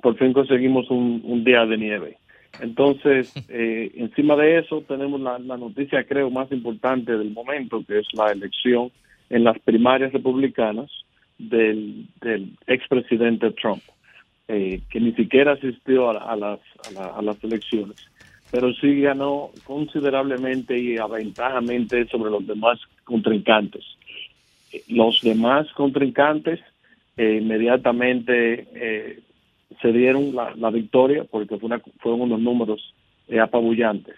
por 0.00 0.16
fin 0.18 0.32
conseguimos 0.32 0.88
un, 0.90 1.20
un 1.24 1.44
día 1.44 1.64
de 1.66 1.76
nieve. 1.76 2.18
Entonces, 2.60 3.32
eh, 3.48 3.90
encima 3.96 4.36
de 4.36 4.58
eso 4.58 4.82
tenemos 4.86 5.20
la, 5.20 5.38
noticia 5.38 6.04
creo 6.04 6.30
más 6.30 6.50
importante 6.52 7.16
del 7.16 7.30
momento, 7.30 7.84
que 7.86 7.98
es 7.98 8.06
la 8.12 8.30
elección 8.32 8.90
en 9.30 9.44
las 9.44 9.58
primarias 9.60 10.12
republicanas 10.12 10.90
del, 11.38 12.06
del 12.20 12.50
expresidente 12.66 13.50
Trump, 13.52 13.82
eh, 14.48 14.80
que 14.90 15.00
ni 15.00 15.12
siquiera 15.12 15.52
asistió 15.52 16.10
a, 16.10 16.36
las, 16.36 16.60
a, 16.84 16.90
la- 17.22 17.36
elecciones, 17.42 17.96
pero 18.50 18.72
sí 18.74 19.00
ganó 19.00 19.50
considerablemente 19.64 20.78
y 20.78 20.98
aventajamente 20.98 22.06
sobre 22.08 22.30
los 22.30 22.46
demás 22.46 22.78
contrincantes. 23.04 23.84
Los 24.88 25.20
demás 25.22 25.66
contrincantes 25.72 26.60
eh, 27.16 27.38
inmediatamente 27.42 28.66
eh, 28.74 29.20
se 29.80 29.92
dieron 29.92 30.34
la, 30.34 30.54
la 30.56 30.70
victoria 30.70 31.24
porque 31.30 31.56
fue 31.58 31.66
una- 31.66 31.82
fueron 32.00 32.22
unos 32.22 32.40
números 32.40 32.94
eh, 33.28 33.40
apabullantes. 33.40 34.16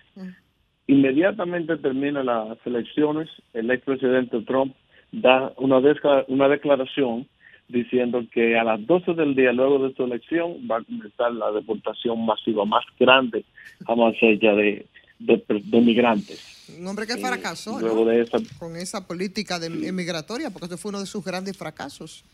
Inmediatamente 0.87 1.77
terminan 1.79 2.27
las 2.27 2.59
elecciones, 2.67 3.29
el 3.55 3.71
expresidente 3.71 4.41
Trump 4.43 4.75
da 5.13 5.53
una, 5.57 5.79
desca- 5.81 6.25
una 6.29 6.49
declaración 6.49 7.27
diciendo 7.69 8.23
que 8.33 8.59
a 8.59 8.65
las 8.65 8.85
12 8.87 9.15
del 9.15 9.35
día 9.35 9.53
luego 9.53 9.89
de 9.89 9.95
su 9.95 10.05
elección 10.05 10.69
va 10.71 10.79
a 10.79 10.83
comenzar 10.83 11.33
la 11.33 11.51
deportación 11.53 12.27
masiva 12.27 12.67
más 12.67 12.85
grande 13.01 13.45
jamás 13.87 14.15
hecha 14.21 14.53
de, 14.53 14.85
de, 15.19 15.43
de 15.49 15.81
migrantes. 15.81 16.51
Un 16.79 16.87
hombre 16.87 17.07
que 17.07 17.17
fracasó 17.17 17.73
¿no? 17.81 17.81
Luego 17.81 18.05
de 18.05 18.21
esa 18.21 18.39
con 18.59 18.77
esa 18.77 19.07
política 19.07 19.59
de 19.59 19.67
emigratoria, 19.89 20.51
porque 20.51 20.67
ese 20.67 20.77
fue 20.77 20.91
uno 20.91 21.01
de 21.01 21.07
sus 21.07 21.25
grandes 21.25 21.57
fracasos. 21.57 22.25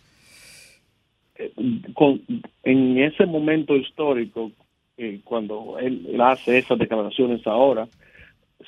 Con- 1.94 2.22
en 2.64 2.98
ese 2.98 3.26
momento 3.26 3.76
histórico, 3.76 4.50
eh, 4.96 5.20
cuando 5.24 5.78
él, 5.78 6.20
hace 6.20 6.58
esas 6.58 6.78
declaraciones 6.78 7.46
ahora, 7.46 7.86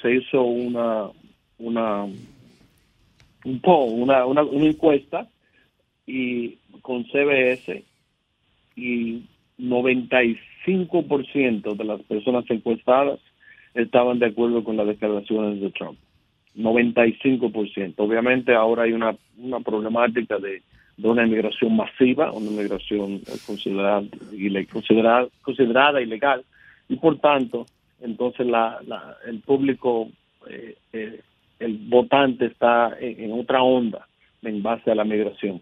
se 0.01 0.15
hizo 0.15 0.43
una 0.43 1.09
una 1.59 2.07
una, 3.45 4.25
una, 4.25 4.43
una 4.45 4.67
encuesta 4.67 5.29
y 6.07 6.59
con 6.81 7.05
CBS 7.07 7.85
y 8.77 9.25
95% 9.59 11.77
de 11.77 11.85
las 11.85 12.01
personas 12.03 12.45
encuestadas 12.49 13.19
estaban 13.75 14.19
de 14.19 14.27
acuerdo 14.27 14.65
con 14.65 14.77
las 14.77 14.87
declaraciones 14.87 15.61
de 15.61 15.71
Trump. 15.71 15.99
95%. 16.57 17.95
Obviamente 17.97 18.55
ahora 18.55 18.83
hay 18.85 18.93
una, 18.93 19.17
una 19.39 19.61
problemática 19.61 20.39
de, 20.39 20.63
de 21.03 21.09
una 21.09 21.27
inmigración 21.27 21.75
masiva, 21.77 22.31
una 22.33 22.47
inmigración 22.51 23.15
eh, 23.27 23.37
considerada, 23.47 24.03
considerada, 24.73 25.27
considerada 25.43 26.01
ilegal 26.01 26.45
y 26.89 26.97
por 26.97 27.19
tanto 27.19 27.67
entonces 28.01 28.47
la, 28.47 28.79
la- 28.87 29.17
el 29.27 29.41
público, 29.41 30.09
eh, 30.49 30.77
eh, 30.93 31.21
el 31.59 31.77
votante 31.89 32.47
está 32.47 32.97
en, 33.01 33.25
en 33.25 33.33
otra 33.41 33.63
onda 33.63 34.07
en 34.43 34.63
base 34.63 34.91
a 34.91 34.95
la 34.95 35.05
migración, 35.05 35.61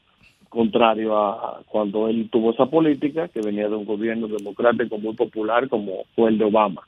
contrario 0.49 1.17
a 1.17 1.63
cuando 1.67 2.09
él 2.09 2.29
tuvo 2.31 2.53
esa 2.53 2.67
política 2.67 3.29
que 3.29 3.41
venía 3.41 3.69
de 3.69 3.77
un 3.77 3.85
gobierno 3.85 4.27
democrático 4.29 4.99
muy 4.99 5.15
popular 5.15 5.69
como 5.69 6.05
fue 6.15 6.31
el 6.31 6.39
de 6.39 6.45
Obama. 6.45 6.83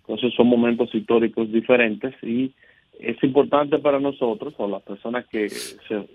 Entonces 0.00 0.34
son 0.34 0.46
momentos 0.48 0.94
históricos 0.94 1.50
diferentes 1.50 2.14
y 2.22 2.52
es 3.00 3.22
importante 3.22 3.78
para 3.78 4.00
nosotros, 4.00 4.54
o 4.58 4.68
las 4.68 4.82
personas 4.82 5.26
que 5.26 5.48
se 5.48 6.06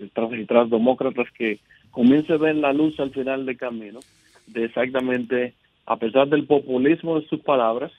tras, 0.46 0.70
demócratas, 0.70 1.26
que 1.36 1.60
comience 1.90 2.32
a 2.32 2.38
ver 2.38 2.56
la 2.56 2.72
luz 2.72 2.98
al 3.00 3.10
final 3.10 3.46
del 3.46 3.56
camino, 3.56 4.00
de 4.46 4.64
exactamente, 4.64 5.54
a 5.86 5.96
pesar 5.96 6.28
del 6.28 6.46
populismo 6.46 7.20
de 7.20 7.26
sus 7.28 7.40
palabras, 7.40 7.92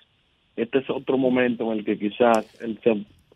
este 0.56 0.80
es 0.80 0.90
otro 0.90 1.18
momento 1.18 1.72
en 1.72 1.80
el 1.80 1.86
que 1.86 1.98
quizás 1.98 2.46
el, 2.62 2.80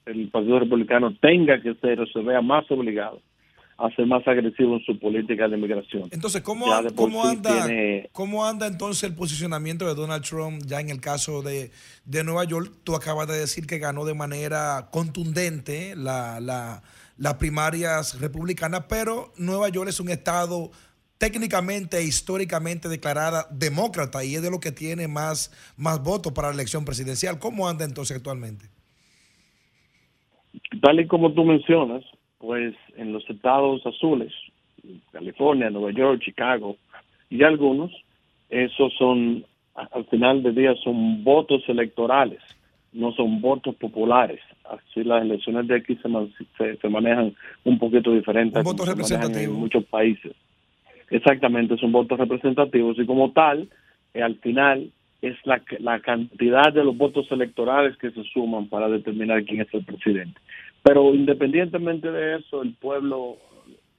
el 0.05 0.27
Partido 0.29 0.59
Republicano 0.59 1.13
tenga 1.19 1.61
que 1.61 1.73
ser 1.75 1.99
o 2.01 2.07
se 2.07 2.21
vea 2.21 2.41
más 2.41 2.69
obligado 2.69 3.19
a 3.79 3.89
ser 3.95 4.07
más 4.07 4.27
agresivo 4.27 4.75
en 4.77 4.83
su 4.83 4.97
política 4.99 5.47
de 5.47 5.55
migración. 5.55 6.09
Entonces, 6.11 6.41
¿cómo, 6.41 6.65
Ya 6.65 6.81
de 6.81 6.89
por 6.89 7.09
cómo 7.09 7.23
sí 7.23 7.35
anda, 7.35 7.65
tiene- 7.65 8.09
¿cómo 8.11 8.45
anda 8.45 8.65
entonces 8.65 9.03
el 9.03 9.13
posicionamiento 9.13 9.87
de 9.87 9.93
Donald 9.93 10.23
Trump 10.25 10.63
ya 10.65 10.79
en 10.79 10.89
el 10.89 10.99
caso 10.99 11.41
de, 11.43 11.69
de 12.05 12.23
Nueva 12.23 12.43
York? 12.45 12.71
Tú 12.83 12.95
acabas 12.95 13.27
de 13.27 13.37
decir 13.37 13.67
que 13.67 13.77
ganó 13.77 14.03
de 14.05 14.15
manera 14.15 14.87
contundente 14.91 15.95
la, 15.95 16.39
la- 16.39 16.81
las 17.17 17.35
primarias 17.35 18.19
republicanas, 18.19 18.85
pero 18.89 19.31
Nueva 19.37 19.69
York 19.69 19.89
es 19.89 19.99
un 19.99 20.09
estado 20.09 20.71
técnicamente 21.19 21.97
e 21.97 22.03
históricamente 22.03 22.89
declarada 22.89 23.47
demócrata 23.51 24.23
y 24.23 24.35
es 24.35 24.41
de 24.43 24.51
lo 24.51 24.59
que 24.59 24.71
tiene 24.71 25.07
más, 25.07 25.51
más 25.77 26.03
votos 26.03 26.31
para 26.33 26.49
la 26.49 26.53
elección 26.55 26.85
presidencial. 26.85 27.39
¿Cómo 27.39 27.67
anda 27.67 27.85
entonces 27.85 28.17
actualmente? 28.17 28.65
Tal 30.81 30.99
y 30.99 31.07
como 31.07 31.33
tú 31.33 31.43
mencionas, 31.43 32.03
pues 32.39 32.75
en 32.95 33.13
los 33.13 33.27
estados 33.29 33.85
azules, 33.85 34.31
California, 35.11 35.69
Nueva 35.69 35.91
York, 35.91 36.21
Chicago 36.23 36.77
y 37.29 37.43
algunos, 37.43 37.91
esos 38.49 38.93
son, 38.97 39.43
al 39.75 40.05
final 40.05 40.43
del 40.43 40.55
día, 40.55 40.73
son 40.83 41.23
votos 41.23 41.63
electorales, 41.67 42.39
no 42.93 43.11
son 43.13 43.41
votos 43.41 43.75
populares. 43.75 44.39
Así 44.69 45.03
las 45.03 45.23
elecciones 45.23 45.67
de 45.67 45.75
aquí 45.75 45.95
se, 45.97 46.07
man- 46.07 46.31
se, 46.57 46.77
se 46.77 46.89
manejan 46.89 47.33
un 47.65 47.77
poquito 47.79 48.13
diferente 48.13 48.57
Un 48.59 48.63
voto 48.65 48.85
representativo. 48.85 49.53
en 49.53 49.59
muchos 49.59 49.83
países. 49.85 50.33
Exactamente, 51.09 51.77
son 51.77 51.91
votos 51.91 52.17
representativos 52.19 52.97
y 52.99 53.05
como 53.05 53.31
tal, 53.31 53.67
eh, 54.13 54.21
al 54.21 54.35
final 54.35 54.89
es 55.21 55.35
la, 55.45 55.61
la 55.79 55.99
cantidad 56.01 56.71
de 56.73 56.83
los 56.83 56.95
votos 56.97 57.31
electorales 57.31 57.97
que 57.97 58.11
se 58.11 58.23
suman 58.25 58.67
para 58.67 58.87
determinar 58.89 59.43
quién 59.45 59.61
es 59.61 59.73
el 59.73 59.83
presidente. 59.83 60.39
Pero 60.83 61.13
independientemente 61.13 62.11
de 62.11 62.37
eso, 62.37 62.61
el 62.61 62.73
pueblo 62.73 63.37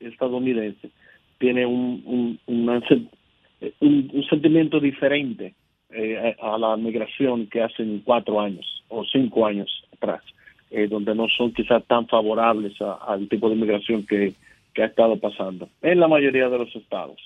estadounidense 0.01 0.91
tiene 1.39 1.67
un, 1.67 2.39
un- 2.47 4.25
sentimiento 4.29 4.81
diferente 4.81 5.55
eh, 5.91 6.37
a 6.41 6.59
la 6.59 6.77
migración 6.77 7.47
que 7.49 7.63
hacen 7.63 8.03
cuatro 8.05 8.41
años 8.41 8.85
o 8.89 9.05
cinco 9.05 9.47
años 9.47 9.69
atrás, 9.93 10.23
eh, 10.71 10.87
donde 10.87 11.15
no 11.15 11.27
son 11.29 11.53
quizás 11.53 11.85
tan 11.87 12.07
favorables 12.09 12.75
al 12.81 13.29
tipo 13.29 13.49
de 13.49 13.57
migración 13.57 14.07
que, 14.07 14.35
que 14.75 14.83
ha 14.83 14.87
estado 14.87 15.19
pasando 15.19 15.69
en 15.83 15.99
la 16.01 16.09
mayoría 16.09 16.49
de 16.49 16.59
los 16.59 16.75
estados. 16.77 17.21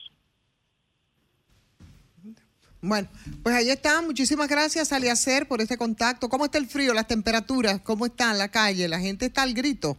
Bueno, 2.82 3.08
pues 3.44 3.54
ahí 3.54 3.70
está. 3.70 4.02
Muchísimas 4.02 4.48
gracias, 4.48 4.92
Aliacer, 4.92 5.46
por 5.46 5.60
este 5.60 5.76
contacto. 5.78 6.28
¿Cómo 6.28 6.44
está 6.44 6.58
el 6.58 6.66
frío, 6.66 6.92
las 6.92 7.06
temperaturas? 7.06 7.80
¿Cómo 7.80 8.06
está 8.06 8.32
en 8.32 8.38
la 8.38 8.48
calle? 8.48 8.88
La 8.88 8.98
gente 8.98 9.26
está 9.26 9.42
al 9.42 9.54
grito. 9.54 9.96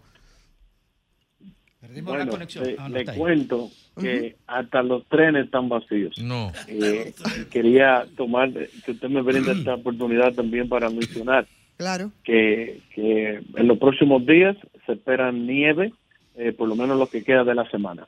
Bueno, 2.02 2.38
le, 2.38 2.90
le 2.90 3.06
cuento 3.16 3.70
que 4.00 4.36
hasta 4.48 4.82
los 4.82 5.08
trenes 5.08 5.46
están 5.46 5.70
vacíos. 5.70 6.18
No. 6.18 6.52
Eh, 6.68 7.14
quería 7.52 8.06
tomar, 8.18 8.52
que 8.52 8.92
usted 8.92 9.10
me 9.10 9.22
brinda 9.22 9.52
esta 9.58 9.76
oportunidad 9.76 10.34
también 10.34 10.68
para 10.68 10.90
mencionar 10.90 11.48
Claro. 11.78 12.12
que, 12.24 12.82
que 12.96 13.42
en 13.56 13.68
los 13.68 13.78
próximos 13.78 14.26
días 14.26 14.56
se 14.86 14.94
espera 14.94 15.32
nieve, 15.32 15.94
eh, 16.36 16.52
por 16.52 16.68
lo 16.68 16.76
menos 16.76 16.98
lo 16.98 17.08
que 17.08 17.24
queda 17.24 17.44
de 17.44 17.56
la 17.56 17.70
semana. 17.70 18.08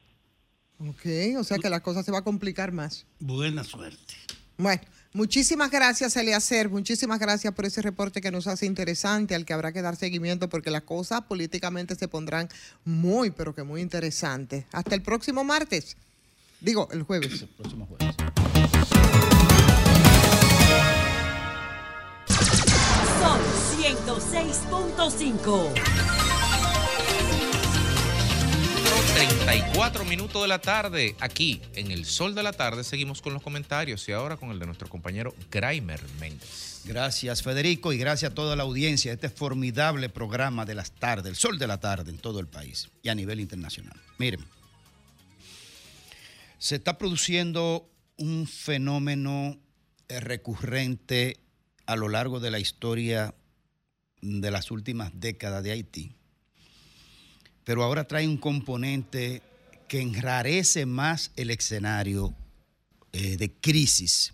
Ok, 0.80 1.06
o 1.38 1.44
sea 1.44 1.58
que 1.58 1.70
la 1.70 1.82
cosa 1.82 2.04
se 2.04 2.12
va 2.12 2.20
a 2.20 2.24
complicar 2.24 2.72
más. 2.72 3.06
Buena 3.20 3.64
suerte. 3.64 4.16
Bueno, 4.58 4.82
muchísimas 5.14 5.70
gracias, 5.70 6.16
Eliacer. 6.16 6.70
Muchísimas 6.70 7.20
gracias 7.20 7.54
por 7.54 7.66
ese 7.66 7.82
reporte 7.82 8.22
que 8.22 8.32
nos 8.32 8.48
hace 8.48 8.66
interesante, 8.66 9.36
al 9.36 9.46
que 9.46 9.54
habrá 9.54 9.74
que 9.74 9.82
dar 9.82 9.96
seguimiento 9.96 10.50
porque 10.50 10.72
las 10.72 10.84
cosas 10.84 11.22
políticamente 11.22 11.96
se 11.96 12.08
pondrán 12.08 12.50
muy, 12.86 13.32
pero 13.32 13.54
que 13.54 13.64
muy 13.64 13.82
interesantes. 13.82 14.66
Hasta 14.72 14.96
el 14.96 15.02
próximo 15.02 15.44
martes. 15.44 15.98
Digo, 16.62 16.88
el 16.92 17.04
jueves. 17.04 17.42
El 17.42 17.50
próximo 17.50 17.86
jueves. 17.86 18.16
Sol 23.20 23.42
106.5. 23.82 26.25
34 29.14 30.06
minutos 30.06 30.42
de 30.42 30.48
la 30.48 30.60
tarde, 30.60 31.16
aquí 31.20 31.62
en 31.74 31.92
el 31.92 32.06
Sol 32.06 32.36
de 32.36 32.44
la 32.44 32.54
Tarde 32.54 32.84
seguimos 32.84 33.22
con 33.22 33.34
los 33.34 33.42
comentarios 33.42 34.08
y 34.10 34.12
ahora 34.12 34.38
con 34.38 34.52
el 34.52 34.60
de 34.60 34.66
nuestro 34.66 34.88
compañero 34.90 35.34
Graimer 35.50 36.02
Méndez. 36.20 36.82
Gracias, 36.86 37.42
Federico, 37.42 37.94
y 37.94 37.98
gracias 37.98 38.32
a 38.32 38.36
toda 38.36 38.56
la 38.56 38.64
audiencia 38.64 39.14
este 39.14 39.30
formidable 39.30 40.10
programa 40.10 40.66
de 40.66 40.76
las 40.76 40.92
tardes, 40.92 41.26
el 41.26 41.36
sol 41.36 41.58
de 41.58 41.68
la 41.68 41.80
tarde 41.80 42.12
en 42.12 42.18
todo 42.18 42.40
el 42.40 42.48
país 42.48 42.90
y 43.02 43.10
a 43.10 43.16
nivel 43.16 43.40
internacional. 43.40 44.00
Miren, 44.18 44.46
se 46.58 46.76
está 46.76 46.98
produciendo 46.98 47.90
un 48.18 48.48
fenómeno 48.48 49.58
eh, 50.08 50.20
recurrente 50.20 51.38
a 51.86 51.96
lo 51.96 52.10
largo 52.10 52.40
de 52.40 52.52
la 52.52 52.60
historia 52.60 53.36
de 54.22 54.52
las 54.52 54.72
últimas 54.72 55.12
décadas 55.14 55.64
de 55.64 55.72
Haití, 55.72 56.15
pero 57.66 57.84
ahora 57.84 58.08
trae 58.08 58.28
un 58.28 58.38
componente 58.38 59.42
que 59.90 60.00
enrarece 60.00 60.86
más 60.86 61.32
el 61.36 61.50
escenario 61.50 62.34
eh, 63.12 63.36
de 63.38 63.52
crisis 63.52 64.34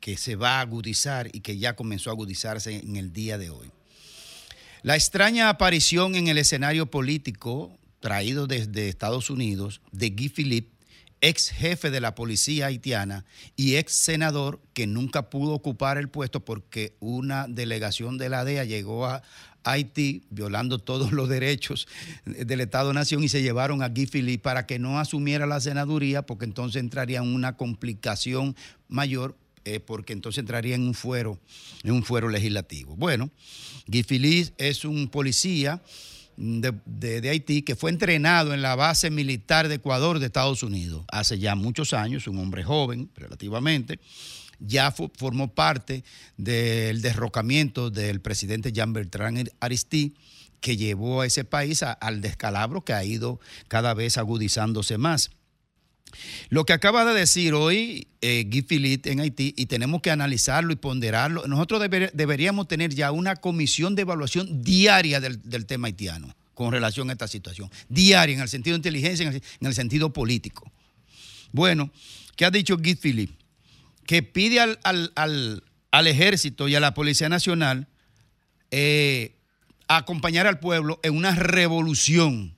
que 0.00 0.16
se 0.16 0.36
va 0.36 0.58
a 0.58 0.60
agudizar 0.60 1.30
y 1.32 1.40
que 1.40 1.56
ya 1.56 1.76
comenzó 1.76 2.10
a 2.10 2.14
agudizarse 2.14 2.76
en 2.76 2.96
el 2.96 3.12
día 3.12 3.38
de 3.38 3.50
hoy. 3.50 3.70
La 4.82 4.96
extraña 4.96 5.48
aparición 5.48 6.14
en 6.14 6.28
el 6.28 6.36
escenario 6.36 6.90
político 6.90 7.78
traído 8.00 8.46
desde 8.46 8.88
Estados 8.88 9.30
Unidos 9.30 9.80
de 9.92 10.10
Guy 10.10 10.28
Philippe, 10.28 10.74
ex 11.22 11.48
jefe 11.48 11.90
de 11.90 12.02
la 12.02 12.14
policía 12.14 12.66
haitiana 12.66 13.24
y 13.56 13.76
ex 13.76 13.94
senador 13.94 14.60
que 14.74 14.86
nunca 14.86 15.30
pudo 15.30 15.54
ocupar 15.54 15.96
el 15.96 16.10
puesto 16.10 16.44
porque 16.44 16.96
una 17.00 17.46
delegación 17.48 18.18
de 18.18 18.28
la 18.28 18.44
DEA 18.44 18.64
llegó 18.64 19.06
a 19.06 19.22
Haití 19.64 20.22
violando 20.30 20.78
todos 20.78 21.12
los 21.12 21.28
derechos 21.28 21.88
del 22.24 22.60
Estado-Nación 22.60 23.24
y 23.24 23.28
se 23.28 23.42
llevaron 23.42 23.82
a 23.82 23.88
Guy 23.88 24.38
para 24.38 24.66
que 24.66 24.78
no 24.78 24.98
asumiera 24.98 25.46
la 25.46 25.60
senaduría 25.60 26.22
porque 26.22 26.44
entonces 26.44 26.80
entraría 26.80 27.18
en 27.18 27.34
una 27.34 27.56
complicación 27.56 28.54
mayor 28.88 29.36
eh, 29.64 29.80
porque 29.80 30.12
entonces 30.12 30.40
entraría 30.40 30.74
en 30.74 30.82
un 30.82 30.92
fuero, 30.94 31.38
en 31.82 31.92
un 31.92 32.02
fuero 32.04 32.28
legislativo. 32.28 32.96
Bueno, 32.96 33.30
Guy 33.86 34.52
es 34.58 34.84
un 34.84 35.08
policía 35.08 35.80
de, 36.36 36.74
de- 36.84 37.20
de 37.20 37.30
Haití 37.30 37.62
que 37.62 37.76
fue 37.76 37.90
entrenado 37.90 38.52
en 38.52 38.60
la 38.60 38.74
base 38.74 39.10
militar 39.10 39.68
de 39.68 39.76
Ecuador 39.76 40.18
de 40.18 40.26
Estados 40.26 40.62
Unidos 40.62 41.04
hace 41.10 41.38
ya 41.38 41.54
muchos 41.54 41.92
años, 41.94 42.26
un 42.26 42.38
hombre 42.38 42.62
joven 42.64 43.08
relativamente, 43.16 43.98
ya 44.66 44.90
formó 44.90 45.54
parte 45.54 46.04
del 46.36 47.02
derrocamiento 47.02 47.90
del 47.90 48.20
presidente 48.20 48.72
Jean 48.72 48.92
Bertrand 48.92 49.50
Aristide 49.60 50.12
que 50.60 50.76
llevó 50.76 51.20
a 51.20 51.26
ese 51.26 51.44
país 51.44 51.82
al 51.82 52.20
descalabro 52.20 52.84
que 52.84 52.94
ha 52.94 53.04
ido 53.04 53.38
cada 53.68 53.92
vez 53.92 54.16
agudizándose 54.16 54.96
más. 54.96 55.30
Lo 56.48 56.64
que 56.64 56.72
acaba 56.72 57.04
de 57.04 57.12
decir 57.12 57.54
hoy 57.54 58.06
eh, 58.20 58.44
Guy 58.48 58.62
Philippe 58.62 59.10
en 59.10 59.20
Haití, 59.20 59.52
y 59.56 59.66
tenemos 59.66 60.00
que 60.00 60.10
analizarlo 60.10 60.72
y 60.72 60.76
ponderarlo, 60.76 61.46
nosotros 61.48 61.82
deber- 61.82 62.12
deberíamos 62.12 62.68
tener 62.68 62.94
ya 62.94 63.10
una 63.10 63.36
comisión 63.36 63.94
de 63.94 64.02
evaluación 64.02 64.62
diaria 64.62 65.20
del, 65.20 65.42
del 65.42 65.66
tema 65.66 65.88
haitiano 65.88 66.34
con 66.54 66.70
relación 66.72 67.10
a 67.10 67.14
esta 67.14 67.26
situación. 67.26 67.68
Diaria, 67.88 68.36
en 68.36 68.40
el 68.40 68.48
sentido 68.48 68.74
de 68.74 68.78
inteligencia, 68.78 69.26
en 69.26 69.34
el, 69.34 69.42
en 69.60 69.66
el 69.66 69.74
sentido 69.74 70.12
político. 70.12 70.70
Bueno, 71.50 71.90
¿qué 72.36 72.44
ha 72.44 72.50
dicho 72.50 72.76
Guy 72.78 72.94
Philippe? 72.94 73.34
Que 74.06 74.22
pide 74.22 74.60
al, 74.60 74.78
al- 74.84 75.12
al- 75.90 76.06
ejército 76.06 76.68
y 76.68 76.74
a 76.74 76.80
la 76.80 76.92
Policía 76.94 77.28
Nacional 77.28 77.88
eh, 78.70 79.36
acompañar 79.88 80.46
al 80.46 80.58
pueblo 80.60 81.00
en 81.02 81.16
una 81.16 81.34
revolución. 81.34 82.54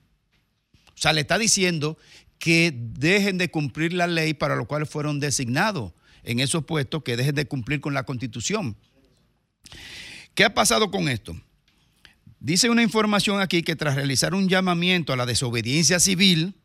O 0.89 0.99
sea, 0.99 1.13
le 1.13 1.21
está 1.21 1.37
diciendo 1.37 1.97
que 2.39 2.73
dejen 2.75 3.37
de 3.37 3.49
cumplir 3.49 3.93
la 3.93 4.07
ley 4.07 4.33
para 4.33 4.55
lo 4.55 4.65
cual 4.65 4.85
fueron 4.87 5.19
designados 5.19 5.93
en 6.23 6.39
esos 6.39 6.65
puestos, 6.65 7.03
que 7.03 7.15
dejen 7.15 7.35
de 7.35 7.45
cumplir 7.47 7.79
con 7.79 7.93
la 7.93 8.03
constitución. 8.03 8.75
¿Qué 10.35 10.43
ha 10.43 10.53
pasado 10.53 10.91
con 10.91 11.07
esto? 11.07 11.39
Dice 12.39 12.69
una 12.69 12.83
información 12.83 13.39
aquí 13.41 13.63
que 13.63 13.75
tras 13.75 13.95
realizar 13.95 14.35
un 14.35 14.49
llamamiento 14.49 15.13
a 15.13 15.15
la 15.17 15.25
desobediencia 15.25 15.99
civil, 15.99 16.55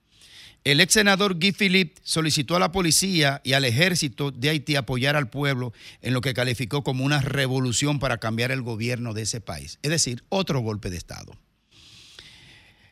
el 0.65 0.81
ex 0.81 0.95
senador 0.95 1.35
Guy 1.35 1.53
Philippe 1.53 2.01
solicitó 2.05 2.55
a 2.55 2.61
la 2.61 2.71
policía 2.71 3.41
y 3.45 3.55
al 3.55 3.65
ejército 3.65 4.31
de 4.31 4.51
Haití 4.51 4.77
apoyar 4.77 5.17
al 5.17 5.29
pueblo 5.29 5.73
en 6.03 6.15
lo 6.15 6.21
que 6.21 6.35
calificó 6.35 6.85
como 6.85 7.05
una 7.05 7.21
revolución 7.21 7.99
para 7.99 8.19
cambiar 8.19 8.53
el 8.53 8.63
gobierno 8.63 9.13
de 9.13 9.23
ese 9.23 9.41
país, 9.41 9.79
es 9.83 9.91
decir, 9.91 10.23
otro 10.29 10.61
golpe 10.61 10.89
de 10.89 10.99
Estado. 10.99 11.37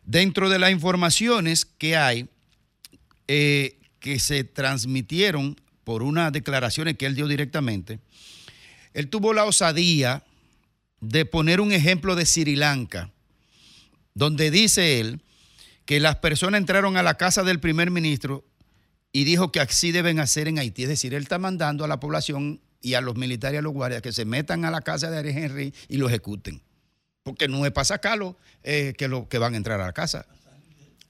Dentro 0.05 0.49
de 0.49 0.59
las 0.59 0.73
informaciones 0.73 1.65
que 1.65 1.97
hay, 1.97 2.29
eh, 3.29 3.79
que 4.01 4.19
se 4.19 4.43
transmitieron 4.43 5.61
por 5.85 6.03
unas 6.03 6.33
declaraciones 6.33 6.97
que 6.97 7.07
él 7.07 7.15
dio 7.15 7.29
directamente, 7.29 8.01
él 8.95 9.09
tuvo 9.09 9.33
la 9.33 9.45
osadía 9.45 10.25
de 11.01 11.25
poner 11.25 11.61
un 11.61 11.71
ejemplo 11.71 12.17
de 12.17 12.27
Sri 12.27 12.57
Lanka, 12.57 13.13
donde 14.15 14.51
dice 14.51 14.99
él 14.99 15.23
que 15.85 16.01
las 16.01 16.17
personas 16.17 16.61
entraron 16.61 16.97
a 16.97 17.03
la 17.03 17.15
casa 17.15 17.43
del 17.43 17.61
primer 17.61 17.91
ministro 17.91 18.45
y 19.13 19.25
dijo 19.25 19.51
que 19.51 19.61
así 19.61 19.93
deben 19.93 20.21
hacer 20.21 20.49
en 20.49 20.59
Haití. 20.59 20.85
Es 20.85 20.89
decir, 20.89 21.15
él 21.15 21.23
está 21.23 21.39
mandando 21.39 21.85
a 21.85 21.89
la 21.89 22.01
población 22.01 22.61
y 22.81 22.95
a 22.95 23.01
los 23.01 23.17
militares 23.17 23.57
y 23.57 23.59
a 23.59 23.63
los 23.63 23.73
guardias 23.73 24.03
que 24.03 24.13
se 24.13 24.25
metan 24.25 24.65
a 24.65 24.71
la 24.71 24.81
casa 24.83 25.11
de 25.11 25.19
Ariel 25.19 25.39
Henry 25.39 25.75
y 25.89 25.97
lo 25.97 26.09
ejecuten. 26.09 26.63
Porque 27.23 27.49
no 27.49 27.67
es 27.67 27.73
para 27.73 27.85
sacarlo 27.85 28.37
que, 28.63 28.95
lo, 29.09 29.29
que 29.29 29.39
van 29.39 29.55
a 29.55 29.57
entrar 29.57 29.81
a 29.81 29.87
la 29.87 29.93
casa. 29.93 30.27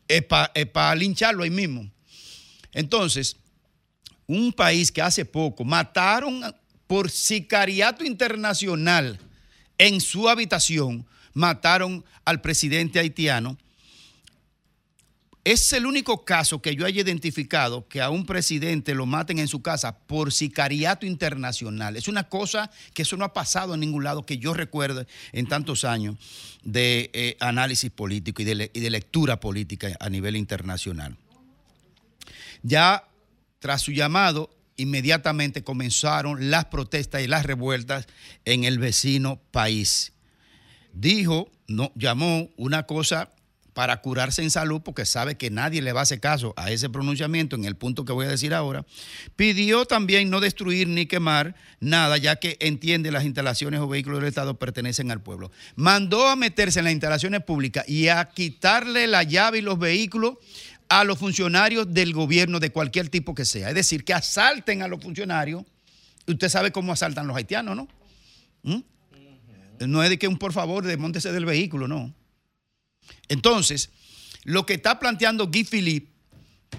Es 0.09 0.25
para 0.25 0.95
lincharlo 0.95 1.45
ahí 1.45 1.51
mismo. 1.51 1.91
Entonces, 2.73 3.37
un 4.27 4.53
país 4.53 4.91
que 4.91 5.03
hace 5.03 5.25
poco 5.25 5.65
mataron 5.65 6.55
por 6.87 7.11
sicariato 7.11 8.05
internacional 8.05 9.19
en 9.79 10.01
su 10.01 10.29
habitación, 10.29 11.07
mataron 11.33 12.05
al 12.25 12.41
presidente 12.41 12.99
haitiano. 12.99 13.57
Es 15.43 15.73
el 15.73 15.87
único 15.87 16.25
caso 16.27 16.61
que 16.61 16.77
yo 16.77 16.85
haya 16.85 17.01
identificado 17.01 17.89
que 17.89 18.03
a 18.03 18.11
un 18.11 18.27
presidente 18.27 18.95
lo 18.95 19.07
maten 19.07 19.39
en 19.39 19.49
su 19.49 19.62
casa 19.62 19.99
por 19.99 20.33
sicariato 20.33 21.07
internacional. 21.07 21.97
Es 21.97 22.09
una 22.09 22.29
cosa 22.29 22.71
que 22.93 23.03
eso 23.03 23.17
no 23.17 23.25
ha 23.25 23.33
pasado 23.33 23.73
en 23.73 23.81
ningún 23.81 24.05
lado 24.05 24.27
que 24.27 24.37
yo 24.37 24.53
recuerde 24.53 25.07
en 25.33 25.47
tantos 25.47 25.85
años 25.85 26.17
de 26.62 27.11
eh, 27.15 27.37
análisis 27.41 27.91
político 27.91 28.43
y 28.43 28.45
de, 28.45 28.71
y 28.75 28.81
de 28.81 28.91
lectura 28.91 29.41
política 29.41 29.97
a 29.99 30.11
nivel 30.11 30.37
internacional. 30.37 31.17
Ya 32.62 33.09
tras 33.61 33.81
su 33.81 33.93
llamado, 33.93 34.51
inmediatamente 34.77 35.65
comenzaron 35.65 36.51
las 36.51 36.67
protestas 36.67 37.23
y 37.23 37.27
las 37.27 37.47
revueltas 37.47 38.07
en 38.45 38.65
el 38.65 38.79
vecino 38.79 39.41
país. 39.53 40.12
Dijo, 40.93 41.51
no, 41.67 41.93
llamó 41.95 42.51
una 42.57 42.85
cosa 42.85 43.31
para 43.81 44.02
curarse 44.02 44.43
en 44.43 44.51
salud, 44.51 44.82
porque 44.82 45.07
sabe 45.07 45.39
que 45.39 45.48
nadie 45.48 45.81
le 45.81 45.94
va 45.94 46.01
a 46.01 46.02
hacer 46.02 46.20
caso 46.20 46.52
a 46.59 46.70
ese 46.70 46.90
pronunciamiento 46.90 47.57
en 47.57 47.65
el 47.65 47.77
punto 47.77 48.05
que 48.05 48.12
voy 48.12 48.27
a 48.27 48.28
decir 48.28 48.52
ahora, 48.52 48.85
pidió 49.36 49.86
también 49.86 50.28
no 50.28 50.40
destruir 50.40 50.86
ni 50.86 51.07
quemar 51.07 51.55
nada, 51.81 52.19
ya 52.19 52.36
que 52.36 52.59
entiende 52.61 53.11
las 53.11 53.24
instalaciones 53.24 53.81
o 53.81 53.89
vehículos 53.89 54.20
del 54.20 54.28
Estado 54.28 54.59
pertenecen 54.59 55.11
al 55.11 55.23
pueblo. 55.23 55.51
Mandó 55.77 56.28
a 56.28 56.36
meterse 56.36 56.81
en 56.81 56.85
las 56.85 56.93
instalaciones 56.93 57.43
públicas 57.43 57.89
y 57.89 58.09
a 58.09 58.23
quitarle 58.27 59.07
la 59.07 59.23
llave 59.23 59.61
y 59.61 59.62
los 59.62 59.78
vehículos 59.78 60.35
a 60.90 61.05
los 61.05 61.19
funcionarios 61.19 61.90
del 61.90 62.12
gobierno 62.12 62.61
de 62.61 62.73
cualquier 62.73 63.09
tipo 63.09 63.35
que 63.35 63.47
sea. 63.47 63.70
Es 63.70 63.74
decir, 63.74 64.05
que 64.05 64.12
asalten 64.12 64.82
a 64.82 64.89
los 64.89 65.02
funcionarios. 65.02 65.65
Usted 66.27 66.51
sabe 66.51 66.70
cómo 66.70 66.93
asaltan 66.93 67.27
los 67.27 67.35
haitianos, 67.35 67.74
¿no? 67.74 67.89
¿Mm? 68.62 68.81
No 69.86 70.02
es 70.02 70.11
de 70.11 70.19
que 70.19 70.28
un 70.28 70.36
por 70.36 70.52
favor 70.52 70.85
desmontese 70.85 71.32
del 71.32 71.47
vehículo, 71.47 71.89
no. 71.89 72.15
Entonces, 73.28 73.91
lo 74.45 74.66
que 74.66 74.74
está 74.74 74.99
planteando 74.99 75.49
Guy 75.49 75.65
Philippe 75.65 76.11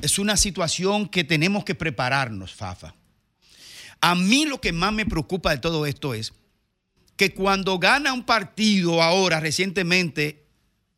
es 0.01 0.19
una 0.19 0.37
situación 0.37 1.07
que 1.07 1.23
tenemos 1.23 1.63
que 1.63 1.75
prepararnos, 1.75 2.53
Fafa. 2.53 2.95
A 3.99 4.15
mí 4.15 4.45
lo 4.45 4.59
que 4.59 4.71
más 4.71 4.93
me 4.93 5.05
preocupa 5.05 5.51
de 5.51 5.57
todo 5.57 5.85
esto 5.85 6.13
es 6.13 6.33
que 7.15 7.33
cuando 7.33 7.77
gana 7.77 8.13
un 8.13 8.23
partido 8.23 9.01
ahora 9.01 9.39
recientemente 9.39 10.47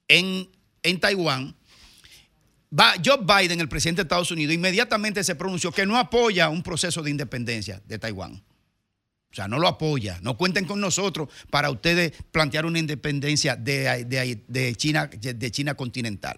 en, 0.08 0.50
en 0.84 1.00
Taiwán, 1.00 1.56
Joe 3.04 3.20
Biden, 3.22 3.60
el 3.60 3.70
presidente 3.70 4.02
de 4.02 4.04
Estados 4.04 4.32
Unidos, 4.32 4.56
inmediatamente 4.56 5.24
se 5.24 5.36
pronunció 5.36 5.72
que 5.72 5.86
no 5.86 5.98
apoya 5.98 6.50
un 6.50 6.64
proceso 6.64 7.04
de 7.04 7.12
independencia 7.12 7.82
de 7.86 8.00
Taiwán. 8.00 8.42
O 9.34 9.36
sea, 9.36 9.48
no 9.48 9.58
lo 9.58 9.68
apoya. 9.68 10.20
No 10.22 10.38
cuenten 10.38 10.66
con 10.66 10.80
nosotros 10.80 11.28
para 11.50 11.72
ustedes 11.72 12.14
plantear 12.32 12.68
una 12.68 12.78
independencia 12.78 13.56
de, 13.56 14.06
de- 14.48 14.76
China, 14.76 15.08
de 15.08 15.52
China 15.52 15.74
continental. 15.74 16.38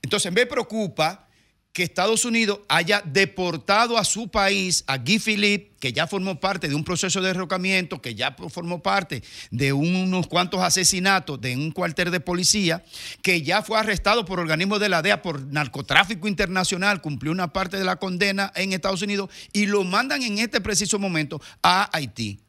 Entonces, 0.00 0.32
me 0.32 0.46
preocupa 0.46 1.27
que 1.72 1.82
Estados 1.82 2.24
Unidos 2.24 2.60
haya 2.68 3.02
deportado 3.04 3.98
a 3.98 4.04
su 4.04 4.28
país 4.28 4.82
a 4.86 4.98
Guy 4.98 5.18
Philippe, 5.18 5.76
que 5.78 5.92
ya 5.92 6.06
formó 6.06 6.40
parte 6.40 6.68
de 6.68 6.74
un 6.74 6.82
proceso 6.82 7.20
de 7.20 7.28
derrocamiento, 7.28 8.02
que 8.02 8.14
ya 8.14 8.34
formó 8.48 8.82
parte 8.82 9.22
de 9.50 9.72
unos 9.72 10.26
cuantos 10.26 10.60
asesinatos 10.60 11.40
de 11.40 11.56
un 11.56 11.70
cuartel 11.70 12.10
de 12.10 12.20
policía, 12.20 12.84
que 13.22 13.42
ya 13.42 13.62
fue 13.62 13.78
arrestado 13.78 14.24
por 14.24 14.40
organismos 14.40 14.80
de 14.80 14.88
la 14.88 15.02
DEA 15.02 15.22
por 15.22 15.46
narcotráfico 15.46 16.26
internacional, 16.26 17.00
cumplió 17.00 17.30
una 17.30 17.52
parte 17.52 17.76
de 17.76 17.84
la 17.84 17.96
condena 17.96 18.52
en 18.56 18.72
Estados 18.72 19.02
Unidos 19.02 19.30
y 19.52 19.66
lo 19.66 19.84
mandan 19.84 20.22
en 20.22 20.38
este 20.38 20.60
preciso 20.60 20.98
momento 20.98 21.40
a 21.62 21.88
Haití 21.96 22.40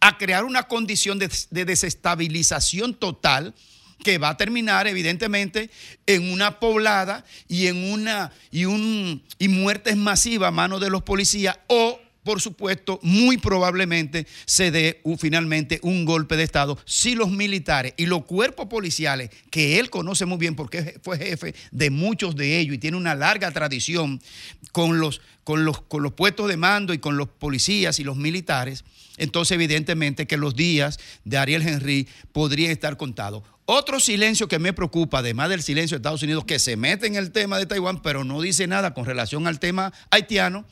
a 0.00 0.18
crear 0.18 0.44
una 0.44 0.64
condición 0.64 1.18
de, 1.18 1.30
de 1.50 1.64
desestabilización 1.64 2.92
total 2.92 3.54
que 4.04 4.18
va 4.18 4.28
a 4.28 4.36
terminar 4.36 4.86
evidentemente 4.86 5.70
en 6.06 6.30
una 6.30 6.60
poblada 6.60 7.24
y 7.48 7.66
en 7.66 7.90
una 7.90 8.30
y 8.52 8.66
un 8.66 9.24
y 9.40 9.48
muertes 9.48 9.96
masivas 9.96 10.48
a 10.48 10.52
manos 10.52 10.80
de 10.80 10.90
los 10.90 11.02
policías 11.02 11.58
o 11.66 11.98
por 12.24 12.40
supuesto, 12.40 12.98
muy 13.02 13.36
probablemente 13.36 14.26
se 14.46 14.70
dé 14.70 15.02
finalmente 15.18 15.78
un 15.82 16.06
golpe 16.06 16.36
de 16.36 16.42
Estado 16.42 16.78
si 16.86 17.14
los 17.14 17.30
militares 17.30 17.92
y 17.98 18.06
los 18.06 18.24
cuerpos 18.24 18.66
policiales, 18.66 19.30
que 19.50 19.78
él 19.78 19.90
conoce 19.90 20.24
muy 20.24 20.38
bien 20.38 20.56
porque 20.56 20.98
fue 21.02 21.18
jefe 21.18 21.54
de 21.70 21.90
muchos 21.90 22.34
de 22.34 22.58
ellos 22.58 22.74
y 22.74 22.78
tiene 22.78 22.96
una 22.96 23.14
larga 23.14 23.50
tradición 23.52 24.20
con 24.72 24.98
los, 24.98 25.20
con 25.44 25.66
los, 25.66 25.82
con 25.82 26.02
los 26.02 26.14
puestos 26.14 26.48
de 26.48 26.56
mando 26.56 26.94
y 26.94 26.98
con 26.98 27.18
los 27.18 27.28
policías 27.28 28.00
y 28.00 28.04
los 28.04 28.16
militares, 28.16 28.84
entonces 29.18 29.54
evidentemente 29.54 30.26
que 30.26 30.38
los 30.38 30.56
días 30.56 30.98
de 31.24 31.36
Ariel 31.36 31.62
Henry 31.62 32.08
podrían 32.32 32.72
estar 32.72 32.96
contados. 32.96 33.42
Otro 33.66 33.98
silencio 33.98 34.46
que 34.46 34.58
me 34.58 34.72
preocupa, 34.72 35.18
además 35.18 35.48
del 35.48 35.62
silencio 35.62 35.96
de 35.96 36.00
Estados 36.00 36.22
Unidos, 36.22 36.44
que 36.44 36.58
se 36.58 36.76
mete 36.76 37.06
en 37.06 37.16
el 37.16 37.32
tema 37.32 37.58
de 37.58 37.66
Taiwán, 37.66 38.02
pero 38.02 38.22
no 38.22 38.40
dice 38.42 38.66
nada 38.66 38.92
con 38.92 39.06
relación 39.06 39.46
al 39.46 39.58
tema 39.58 39.92
haitiano, 40.10 40.66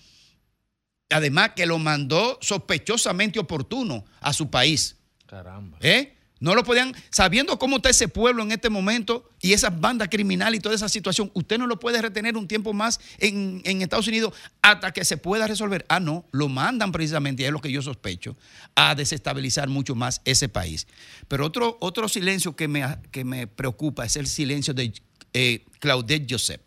además 1.09 1.53
que 1.57 1.65
lo 1.65 1.79
mandó 1.79 2.39
sospechosamente 2.43 3.39
oportuno 3.39 4.05
a 4.21 4.33
su 4.33 4.51
país. 4.51 4.97
Caramba. 5.27 5.79
¿Eh? 5.81 6.17
No 6.43 6.57
lo 6.57 6.65
podían, 6.65 6.93
sabiendo 7.11 7.57
cómo 7.57 7.77
está 7.77 7.91
ese 7.91 8.09
pueblo 8.09 8.43
en 8.43 8.51
este 8.51 8.69
momento 8.69 9.31
y 9.41 9.53
esas 9.53 9.81
bandas 9.81 10.09
criminales 10.09 10.59
y 10.59 10.61
toda 10.61 10.75
esa 10.75 10.89
situación, 10.89 11.31
usted 11.35 11.57
no 11.57 11.69
lo 11.69 11.79
puede 11.79 12.03
retener 12.03 12.37
un 12.37 12.49
tiempo 12.49 12.73
más 12.73 12.99
en, 13.19 13.63
en 13.65 13.81
Estados 13.81 14.09
Unidos 14.09 14.35
hasta 14.61 14.93
que 14.93 15.05
se 15.05 15.17
pueda 15.17 15.47
resolver. 15.47 15.87
Ah, 15.89 16.01
no, 16.01 16.27
lo 16.33 16.49
mandan 16.49 16.91
precisamente, 16.91 17.45
y 17.45 17.47
es 17.47 17.53
lo 17.53 17.61
que 17.61 17.71
yo 17.71 17.81
sospecho, 17.81 18.37
a 18.75 18.97
desestabilizar 18.97 19.69
mucho 19.69 19.95
más 19.95 20.21
ese 20.25 20.49
país. 20.49 20.89
Pero 21.29 21.47
otro, 21.47 21.79
otro 21.81 22.09
silencio 22.09 22.57
que 22.57 22.67
me, 22.67 22.85
que 23.13 23.23
me 23.23 23.47
preocupa 23.47 24.05
es 24.05 24.17
el 24.17 24.27
silencio 24.27 24.75
de 24.75 24.93
eh, 25.35 25.65
Claudette 25.79 26.27
Joseph, 26.29 26.61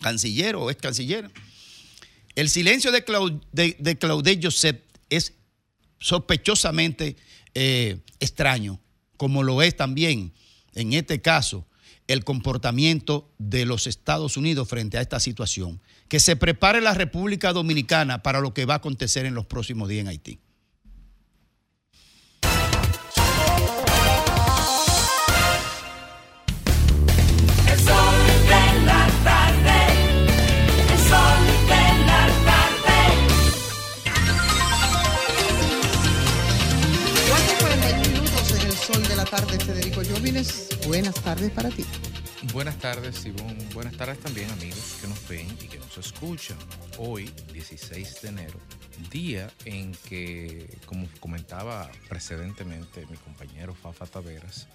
canciller 0.00 0.56
o 0.56 0.72
ex 0.72 0.82
canciller. 0.82 1.30
El 2.34 2.48
silencio 2.48 2.90
de, 2.90 3.04
Clau- 3.04 3.40
de, 3.52 3.76
de 3.78 3.96
Claudette 3.96 4.44
Joseph 4.44 4.80
es 5.08 5.34
sospechosamente 6.00 7.16
eh, 7.58 8.00
extraño, 8.20 8.82
como 9.16 9.42
lo 9.42 9.62
es 9.62 9.74
también, 9.74 10.34
en 10.74 10.92
este 10.92 11.22
caso, 11.22 11.66
el 12.06 12.22
comportamiento 12.22 13.32
de 13.38 13.64
los 13.64 13.86
Estados 13.86 14.36
Unidos 14.36 14.68
frente 14.68 14.98
a 14.98 15.00
esta 15.00 15.20
situación. 15.20 15.80
Que 16.08 16.20
se 16.20 16.36
prepare 16.36 16.82
la 16.82 16.92
República 16.92 17.54
Dominicana 17.54 18.22
para 18.22 18.40
lo 18.40 18.52
que 18.52 18.66
va 18.66 18.74
a 18.74 18.76
acontecer 18.76 19.24
en 19.24 19.34
los 19.34 19.46
próximos 19.46 19.88
días 19.88 20.02
en 20.02 20.08
Haití. 20.08 20.38
Sol 39.26 39.40
de 39.40 39.46
la 39.46 39.56
tarde, 39.56 39.64
Federico 39.64 40.02
Llovines. 40.02 40.68
Buenas 40.86 41.14
tardes 41.22 41.50
para 41.50 41.68
ti. 41.70 41.84
Buenas 42.52 42.78
tardes, 42.78 43.24
Ivonne. 43.26 43.64
Buenas 43.74 43.96
tardes 43.96 44.20
también, 44.20 44.50
amigos 44.50 44.98
que 45.00 45.08
nos 45.08 45.28
ven 45.28 45.48
y 45.62 45.68
que 45.68 45.78
nos 45.78 45.96
escuchan. 45.98 46.56
Hoy, 46.98 47.30
16 47.52 48.22
de 48.22 48.28
enero, 48.28 48.60
día 49.10 49.50
en 49.64 49.92
que, 50.08 50.78
como 50.86 51.08
comentaba 51.20 51.90
precedentemente 52.08 53.06
mi 53.06 53.16
compañero 53.16 53.74
Fafa 53.74 54.06
Taveras, 54.06 54.68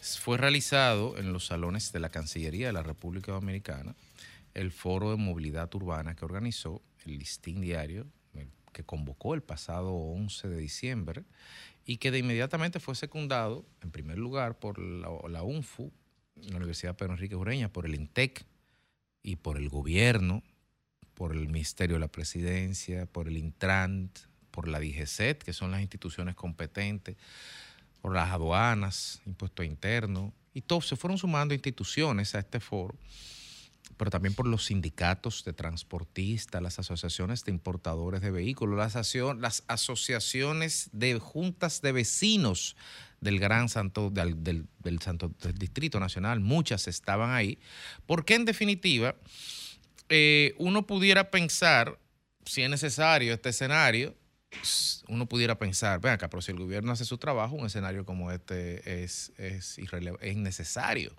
fue 0.00 0.38
realizado 0.38 1.18
en 1.18 1.32
los 1.32 1.46
salones 1.46 1.92
de 1.92 2.00
la 2.00 2.10
Cancillería 2.10 2.68
de 2.68 2.72
la 2.72 2.82
República 2.82 3.32
Dominicana 3.32 3.94
el 4.54 4.72
foro 4.72 5.10
de 5.10 5.16
movilidad 5.16 5.72
urbana 5.74 6.14
que 6.14 6.24
organizó 6.24 6.82
el 7.04 7.18
Listín 7.18 7.60
Diario, 7.60 8.06
que 8.72 8.84
convocó 8.84 9.34
el 9.34 9.42
pasado 9.42 9.92
11 9.92 10.48
de 10.48 10.56
diciembre 10.58 11.24
y 11.88 11.96
que 11.96 12.10
de 12.10 12.18
inmediatamente 12.18 12.80
fue 12.80 12.94
secundado, 12.94 13.64
en 13.80 13.90
primer 13.90 14.18
lugar, 14.18 14.58
por 14.58 14.78
la, 14.78 15.42
UNFU, 15.42 15.90
la 16.34 16.58
Universidad 16.58 16.94
Pedro 16.94 17.14
Enrique 17.14 17.34
Ureña, 17.34 17.72
por 17.72 17.86
el 17.86 17.94
INTEC 17.94 18.44
y 19.22 19.36
por 19.36 19.56
el 19.56 19.70
gobierno, 19.70 20.42
por 21.14 21.32
el 21.32 21.48
Ministerio 21.48 21.96
de 21.96 22.00
la 22.00 22.08
Presidencia, 22.08 23.06
por 23.06 23.26
el 23.26 23.38
Intrant, 23.38 24.18
por 24.50 24.68
la 24.68 24.80
DGCET, 24.80 25.42
que 25.42 25.54
son 25.54 25.70
las 25.70 25.80
instituciones 25.80 26.34
competentes, 26.34 27.16
por 28.02 28.12
las 28.12 28.32
aduanas, 28.32 29.22
impuesto 29.24 29.62
interno, 29.62 30.34
y 30.52 30.60
todos 30.60 30.86
se 30.86 30.96
fueron 30.96 31.16
sumando 31.16 31.54
instituciones 31.54 32.34
a 32.34 32.40
este 32.40 32.60
foro, 32.60 32.96
pero 33.98 34.10
también 34.10 34.32
por 34.34 34.46
los 34.46 34.64
sindicatos 34.66 35.44
de 35.44 35.52
transportistas, 35.52 36.62
las 36.62 36.78
asociaciones 36.78 37.44
de 37.44 37.50
importadores 37.52 38.22
de 38.22 38.30
vehículos, 38.30 38.78
las, 38.78 38.96
asocio- 38.96 39.34
las 39.38 39.64
asociaciones 39.66 40.88
de 40.92 41.18
juntas 41.18 41.82
de 41.82 41.92
vecinos 41.92 42.76
del 43.20 43.38
Gran 43.40 43.68
Santo, 43.68 44.10
del, 44.10 44.42
del- 44.42 44.68
Santo 45.02 45.34
del 45.42 45.58
Distrito 45.58 46.00
Nacional, 46.00 46.40
muchas 46.40 46.88
estaban 46.88 47.32
ahí, 47.32 47.58
porque 48.06 48.34
en 48.36 48.44
definitiva 48.44 49.16
eh, 50.08 50.54
uno 50.58 50.86
pudiera 50.86 51.30
pensar, 51.30 51.98
si 52.46 52.62
es 52.62 52.70
necesario 52.70 53.34
este 53.34 53.50
escenario, 53.50 54.14
uno 55.08 55.26
pudiera 55.26 55.58
pensar, 55.58 56.00
ven 56.00 56.12
acá, 56.12 56.30
pero 56.30 56.40
si 56.40 56.52
el 56.52 56.58
gobierno 56.58 56.92
hace 56.92 57.04
su 57.04 57.18
trabajo, 57.18 57.54
un 57.56 57.66
escenario 57.66 58.06
como 58.06 58.32
este 58.32 59.02
es, 59.04 59.32
es, 59.36 59.76
es 59.78 60.32
innecesario. 60.32 61.12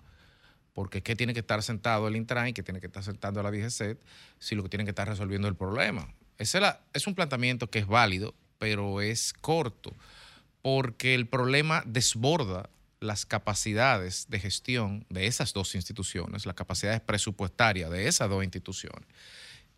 Porque 0.80 1.02
que 1.02 1.14
tiene 1.14 1.34
que 1.34 1.40
estar 1.40 1.62
sentado 1.62 2.08
el 2.08 2.16
Intran 2.16 2.48
y 2.48 2.52
que 2.54 2.62
tiene 2.62 2.80
que 2.80 2.86
estar 2.86 3.04
sentando 3.04 3.42
la 3.42 3.50
DGCET 3.50 4.00
si 4.38 4.54
lo 4.54 4.62
que 4.62 4.70
tiene 4.70 4.84
que 4.84 4.92
estar 4.92 5.06
resolviendo 5.06 5.46
es 5.46 5.50
el 5.52 5.56
problema. 5.58 6.08
Es 6.38 6.54
la- 6.54 6.80
es 6.94 7.06
un 7.06 7.14
planteamiento 7.14 7.68
que 7.68 7.80
es 7.80 7.86
válido, 7.86 8.34
pero 8.58 9.02
es 9.02 9.34
corto, 9.34 9.94
porque 10.62 11.14
el 11.14 11.28
problema 11.28 11.82
desborda 11.84 12.70
las 12.98 13.26
capacidades 13.26 14.30
de 14.30 14.40
gestión 14.40 15.04
de 15.10 15.26
esas 15.26 15.52
dos 15.52 15.74
instituciones, 15.74 16.46
las 16.46 16.56
capacidades 16.56 17.02
presupuestarias 17.02 17.90
de 17.90 18.08
esas 18.08 18.30
dos 18.30 18.42
instituciones, 18.42 19.06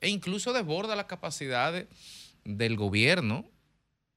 e 0.01 0.09
incluso 0.09 0.53
desborda 0.53 0.95
las 0.95 1.07
capacidades 1.07 1.89
del 2.45 2.77
gobierno 2.77 3.45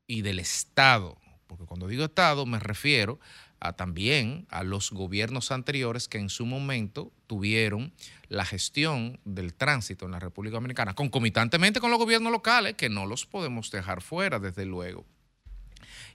y 0.06 0.22
del 0.22 0.38
Estado 0.38 1.18
porque 1.48 1.66
cuando 1.66 1.88
digo 1.88 2.06
Estado 2.06 2.46
me 2.46 2.60
refiero 2.60 3.20
a 3.60 3.74
también 3.74 4.46
a 4.50 4.64
los 4.64 4.92
gobiernos 4.92 5.52
anteriores 5.52 6.08
que 6.08 6.18
en 6.18 6.30
su 6.30 6.46
momento 6.46 7.12
tuvieron 7.28 7.94
la 8.30 8.46
gestión 8.46 9.20
del 9.26 9.54
tránsito 9.54 10.06
en 10.06 10.12
la 10.12 10.20
República 10.20 10.56
Dominicana, 10.56 10.94
concomitantemente 10.94 11.80
con 11.80 11.92
los 11.92 12.00
gobiernos 12.00 12.32
locales, 12.32 12.76
que 12.76 12.90
no 12.90 13.06
los 13.06 13.26
podemos 13.26 13.72
dejar 13.72 14.02
fuera, 14.02 14.40
desde 14.40 14.66
luego. 14.66 15.06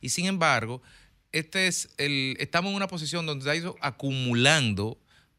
Y 0.01 0.11
sin 0.11 0.27
embargo, 0.27 0.83
este 1.33 1.67
es 1.67 1.91
el, 1.99 2.37
estamos 2.41 2.71
en 2.71 2.77
una 2.77 2.89
posición 2.89 3.27
donde 3.27 3.45
se 3.45 3.51
ha 3.51 3.57
ido 3.57 3.77
acumulando 3.81 4.99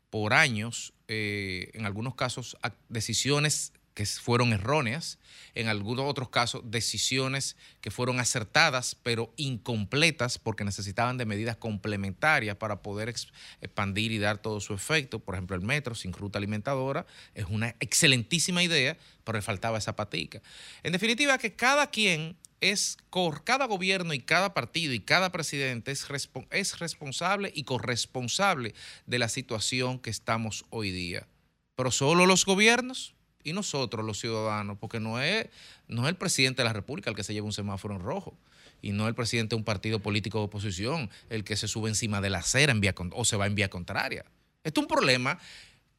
por 0.10 0.34
años, 0.34 0.94
eh, 1.08 1.72
en 1.74 1.86
algunos 1.86 2.16
casos, 2.16 2.58
decisiones 2.90 3.74
que 3.94 4.06
fueron 4.06 4.54
erróneas, 4.54 5.20
en 5.54 5.68
algunos 5.68 6.06
otros 6.10 6.30
casos 6.30 6.62
decisiones 6.66 7.58
que 7.82 7.92
fueron 7.92 8.20
acertadas 8.20 8.96
pero 9.04 9.34
incompletas 9.36 10.38
porque 10.38 10.64
necesitaban 10.64 11.18
de 11.18 11.26
medidas 11.26 11.58
complementarias 11.58 12.56
para 12.56 12.82
poder 12.82 13.10
ex- 13.10 13.28
expandir 13.60 14.12
y 14.12 14.20
dar 14.20 14.38
todo 14.38 14.62
su 14.62 14.74
efecto. 14.74 15.20
Por 15.20 15.36
ejemplo, 15.36 15.56
el 15.56 15.62
metro 15.62 15.94
sin 15.94 16.14
ruta 16.14 16.40
alimentadora 16.40 17.06
es 17.36 17.46
una 17.50 17.76
excelentísima 17.80 18.64
idea, 18.64 18.98
pero 19.24 19.38
le 19.38 19.42
faltaba 19.42 19.78
esa 19.78 19.96
patica. 19.96 20.42
En 20.84 20.94
definitiva, 20.94 21.38
que 21.38 21.54
cada 21.54 21.88
quien 21.88 22.38
es, 22.62 22.98
cada 23.44 23.66
gobierno 23.66 24.14
y 24.14 24.20
cada 24.20 24.54
partido 24.54 24.94
y 24.94 25.00
cada 25.02 25.32
presidente 25.32 25.92
es, 25.92 26.08
es 26.52 26.80
responsable 26.80 27.52
y 27.54 27.64
corresponsable 27.64 28.74
de 29.06 29.20
la 29.20 29.28
situación 29.28 30.00
que 30.00 30.12
estamos 30.12 30.66
hoy 30.70 30.92
día. 30.92 31.28
Pero 31.76 31.92
solo 31.92 32.26
los 32.26 32.46
gobiernos 32.46 33.16
y 33.44 33.54
nosotros 33.54 34.06
los 34.06 34.20
ciudadanos, 34.20 34.78
porque 34.80 35.00
no 35.00 35.22
es, 35.22 35.48
no 35.88 36.04
es 36.04 36.10
el 36.10 36.16
presidente 36.16 36.62
de 36.62 36.68
la 36.68 36.74
República 36.74 37.10
el 37.10 37.16
que 37.16 37.24
se 37.24 37.34
lleva 37.34 37.46
un 37.46 37.54
semáforo 37.54 37.96
en 37.96 38.02
rojo. 38.02 38.38
Y 38.82 38.92
no 38.92 39.08
el 39.08 39.14
presidente 39.14 39.56
de 39.56 39.58
un 39.58 39.64
partido 39.64 40.00
político 40.00 40.40
de 40.40 40.46
oposición 40.46 41.10
el 41.30 41.44
que 41.44 41.56
se 41.56 41.68
sube 41.68 41.90
encima 41.90 42.20
de 42.20 42.32
la 42.32 42.40
acera 42.40 42.72
en 42.72 42.82
vía 42.82 42.96
o 43.12 43.26
se 43.26 43.38
va 43.38 43.46
en 43.46 43.56
vía 43.56 43.70
contraria. 43.70 44.26
Esto 44.64 44.82
es 44.82 44.86
un 44.86 44.88
problema 44.88 45.40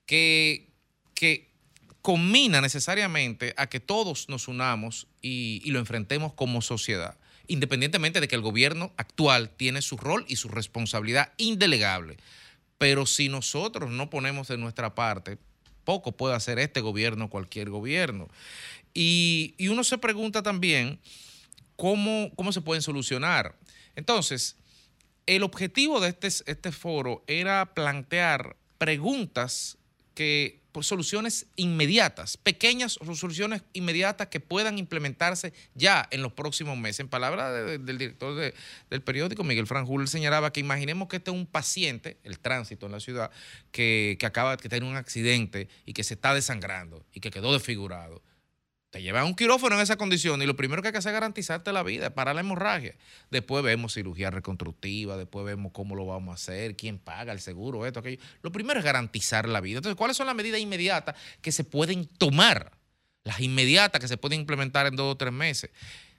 que, 0.06 0.68
que 1.14 1.48
combina 2.00 2.60
necesariamente 2.60 3.54
a 3.56 3.68
que 3.68 3.80
todos 3.80 4.28
nos 4.28 4.48
unamos 4.48 5.06
y, 5.20 5.62
y 5.64 5.70
lo 5.70 5.78
enfrentemos 5.78 6.32
como 6.32 6.60
sociedad, 6.60 7.16
independientemente 7.46 8.20
de 8.20 8.26
que 8.26 8.34
el 8.34 8.42
gobierno 8.42 8.92
actual 8.96 9.50
tiene 9.50 9.80
su 9.82 9.96
rol 9.96 10.24
y 10.28 10.36
su 10.36 10.48
responsabilidad 10.48 11.32
indelegable. 11.36 12.16
Pero 12.78 13.06
si 13.06 13.28
nosotros 13.28 13.90
no 13.90 14.10
ponemos 14.10 14.48
de 14.48 14.58
nuestra 14.58 14.96
parte, 14.96 15.38
poco 15.84 16.12
puede 16.12 16.34
hacer 16.34 16.58
este 16.58 16.80
gobierno, 16.80 17.30
cualquier 17.30 17.70
gobierno. 17.70 18.28
Y, 18.94 19.54
y 19.58 19.68
uno 19.68 19.84
se 19.84 19.98
pregunta 19.98 20.42
también 20.42 20.98
cómo, 21.76 22.30
cómo 22.36 22.52
se 22.52 22.60
pueden 22.60 22.82
solucionar. 22.82 23.56
Entonces, 23.96 24.56
el 25.26 25.42
objetivo 25.42 26.00
de 26.00 26.08
este, 26.08 26.28
este 26.28 26.72
foro 26.72 27.22
era 27.26 27.74
plantear 27.74 28.56
preguntas 28.78 29.78
que 30.14 30.60
por 30.72 30.84
soluciones 30.84 31.46
inmediatas, 31.56 32.38
pequeñas 32.38 32.92
soluciones 33.14 33.62
inmediatas 33.74 34.28
que 34.28 34.40
puedan 34.40 34.78
implementarse 34.78 35.52
ya 35.74 36.08
en 36.10 36.22
los 36.22 36.32
próximos 36.32 36.78
meses. 36.78 37.00
En 37.00 37.08
palabras 37.08 37.52
de- 37.52 37.62
de- 37.64 37.78
del 37.78 37.98
director 37.98 38.34
de- 38.34 38.54
del 38.88 39.02
periódico, 39.02 39.44
Miguel 39.44 39.66
Franjul, 39.66 40.08
señalaba 40.08 40.50
que 40.50 40.60
imaginemos 40.60 41.08
que 41.08 41.16
este 41.16 41.30
es 41.30 41.36
un 41.36 41.44
paciente, 41.44 42.16
el 42.24 42.38
tránsito 42.38 42.86
en 42.86 42.92
la 42.92 43.00
ciudad, 43.00 43.30
que, 43.70 44.16
que 44.18 44.24
acaba 44.24 44.56
de 44.56 44.62
tener 44.68 44.82
un 44.84 44.96
accidente 44.96 45.68
y 45.84 45.92
que 45.92 46.04
se 46.04 46.14
está 46.14 46.32
desangrando 46.32 47.04
y 47.12 47.20
que 47.20 47.30
quedó 47.30 47.52
desfigurado. 47.52 48.22
Te 48.92 49.00
llevan 49.00 49.22
a 49.22 49.24
un 49.24 49.34
quirófano 49.34 49.76
en 49.76 49.80
esa 49.80 49.96
condición 49.96 50.42
y 50.42 50.46
lo 50.46 50.54
primero 50.54 50.82
que 50.82 50.88
hay 50.88 50.92
que 50.92 50.98
hacer 50.98 51.12
es 51.12 51.14
garantizarte 51.14 51.72
la 51.72 51.82
vida, 51.82 52.10
parar 52.10 52.34
la 52.34 52.42
hemorragia. 52.42 52.94
Después 53.30 53.64
vemos 53.64 53.94
cirugía 53.94 54.30
reconstructiva, 54.30 55.16
después 55.16 55.46
vemos 55.46 55.72
cómo 55.72 55.96
lo 55.96 56.04
vamos 56.04 56.32
a 56.32 56.34
hacer, 56.34 56.76
quién 56.76 56.98
paga 56.98 57.32
el 57.32 57.40
seguro, 57.40 57.86
esto, 57.86 58.00
aquello. 58.00 58.22
Lo 58.42 58.52
primero 58.52 58.80
es 58.80 58.84
garantizar 58.84 59.48
la 59.48 59.62
vida. 59.62 59.78
Entonces, 59.78 59.96
¿cuáles 59.96 60.18
son 60.18 60.26
las 60.26 60.36
medidas 60.36 60.60
inmediatas 60.60 61.16
que 61.40 61.52
se 61.52 61.64
pueden 61.64 62.06
tomar? 62.06 62.72
Las 63.24 63.40
inmediatas 63.40 63.98
que 63.98 64.08
se 64.08 64.18
pueden 64.18 64.40
implementar 64.40 64.86
en 64.86 64.94
dos 64.94 65.14
o 65.14 65.16
tres 65.16 65.32
meses. 65.32 65.70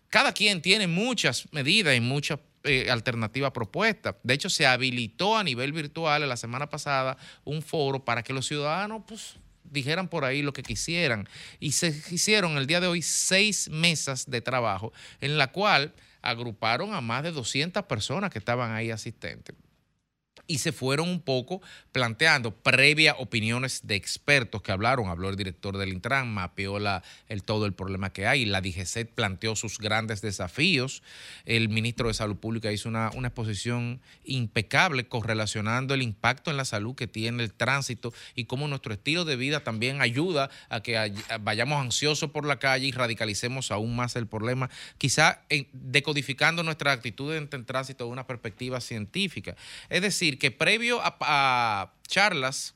Cada 0.09 0.33
quien 0.33 0.59
tiene 0.63 0.87
muchas 0.87 1.47
medidas 1.51 1.95
y 1.95 1.99
muchas 1.99 2.39
eh, 2.63 2.89
alternativas 2.89 3.51
propuestas. 3.51 4.15
De 4.23 4.33
hecho, 4.33 4.49
se 4.49 4.65
habilitó 4.65 5.37
a 5.37 5.43
nivel 5.43 5.73
virtual 5.73 6.27
la 6.27 6.37
semana 6.37 6.71
pasada 6.71 7.17
un 7.43 7.61
foro 7.61 8.03
para 8.03 8.23
que 8.23 8.33
los 8.33 8.47
ciudadanos 8.47 9.03
pues, 9.07 9.35
dijeran 9.73 10.07
por 10.07 10.23
ahí 10.23 10.41
lo 10.41 10.53
que 10.53 10.63
quisieran. 10.63 11.27
Y 11.59 11.73
se 11.73 11.87
hicieron 12.11 12.57
el 12.57 12.67
día 12.67 12.79
de 12.79 12.87
hoy 12.87 13.01
seis 13.01 13.69
mesas 13.69 14.29
de 14.29 14.41
trabajo 14.41 14.93
en 15.19 15.37
la 15.37 15.51
cual 15.51 15.93
agruparon 16.21 16.93
a 16.93 17.01
más 17.01 17.23
de 17.23 17.31
200 17.31 17.83
personas 17.83 18.29
que 18.29 18.39
estaban 18.39 18.71
ahí 18.71 18.91
asistentes 18.91 19.55
y 20.47 20.57
se 20.59 20.71
fueron 20.71 21.09
un 21.09 21.21
poco 21.21 21.61
planteando 21.91 22.51
previa 22.51 23.15
opiniones 23.17 23.81
de 23.87 23.95
expertos 23.95 24.61
que 24.61 24.71
hablaron. 24.71 25.07
Habló 25.07 25.29
el 25.29 25.35
director 25.35 25.77
del 25.77 25.93
Intran, 25.93 26.31
mapeó 26.33 26.79
la- 26.79 27.03
el, 27.29 27.43
todo 27.43 27.65
el 27.65 27.73
problema 27.73 28.11
que 28.11 28.27
hay. 28.27 28.45
La 28.45 28.61
DGC 28.61 29.05
planteó 29.05 29.55
sus 29.55 29.77
grandes 29.79 30.21
desafíos. 30.21 31.01
El 31.45 31.69
ministro 31.69 32.07
de 32.07 32.13
Salud 32.13 32.35
Pública 32.35 32.71
hizo 32.71 32.89
una, 32.89 33.11
una 33.15 33.29
exposición 33.29 34.01
impecable 34.25 35.07
correlacionando 35.07 35.93
el 35.93 36.01
impacto 36.01 36.51
en 36.51 36.57
la 36.57 36.65
salud 36.65 36.95
que 36.95 37.07
tiene 37.07 37.43
el 37.43 37.53
tránsito 37.53 38.13
y 38.35 38.45
cómo 38.45 38.67
nuestro 38.67 38.93
estilo 38.93 39.25
de 39.25 39.35
vida 39.35 39.63
también 39.63 40.01
ayuda 40.01 40.49
a 40.69 40.81
que 40.81 40.97
ay- 40.97 41.13
vayamos 41.41 41.81
ansiosos 41.81 42.31
por 42.31 42.45
la 42.45 42.59
calle 42.59 42.87
y 42.87 42.91
radicalicemos 42.91 43.71
aún 43.71 43.95
más 43.95 44.15
el 44.15 44.27
problema, 44.27 44.69
quizá 44.97 45.41
decodificando 45.71 46.63
nuestra 46.63 46.91
actitud 46.91 47.35
ante 47.35 47.55
el 47.57 47.65
tránsito 47.65 48.05
de 48.05 48.11
una 48.11 48.27
perspectiva 48.27 48.81
científica. 48.81 49.55
Es 49.89 50.01
decir, 50.01 50.32
que 50.37 50.51
previo 50.51 50.99
a, 51.03 51.93
charlas, 52.07 52.75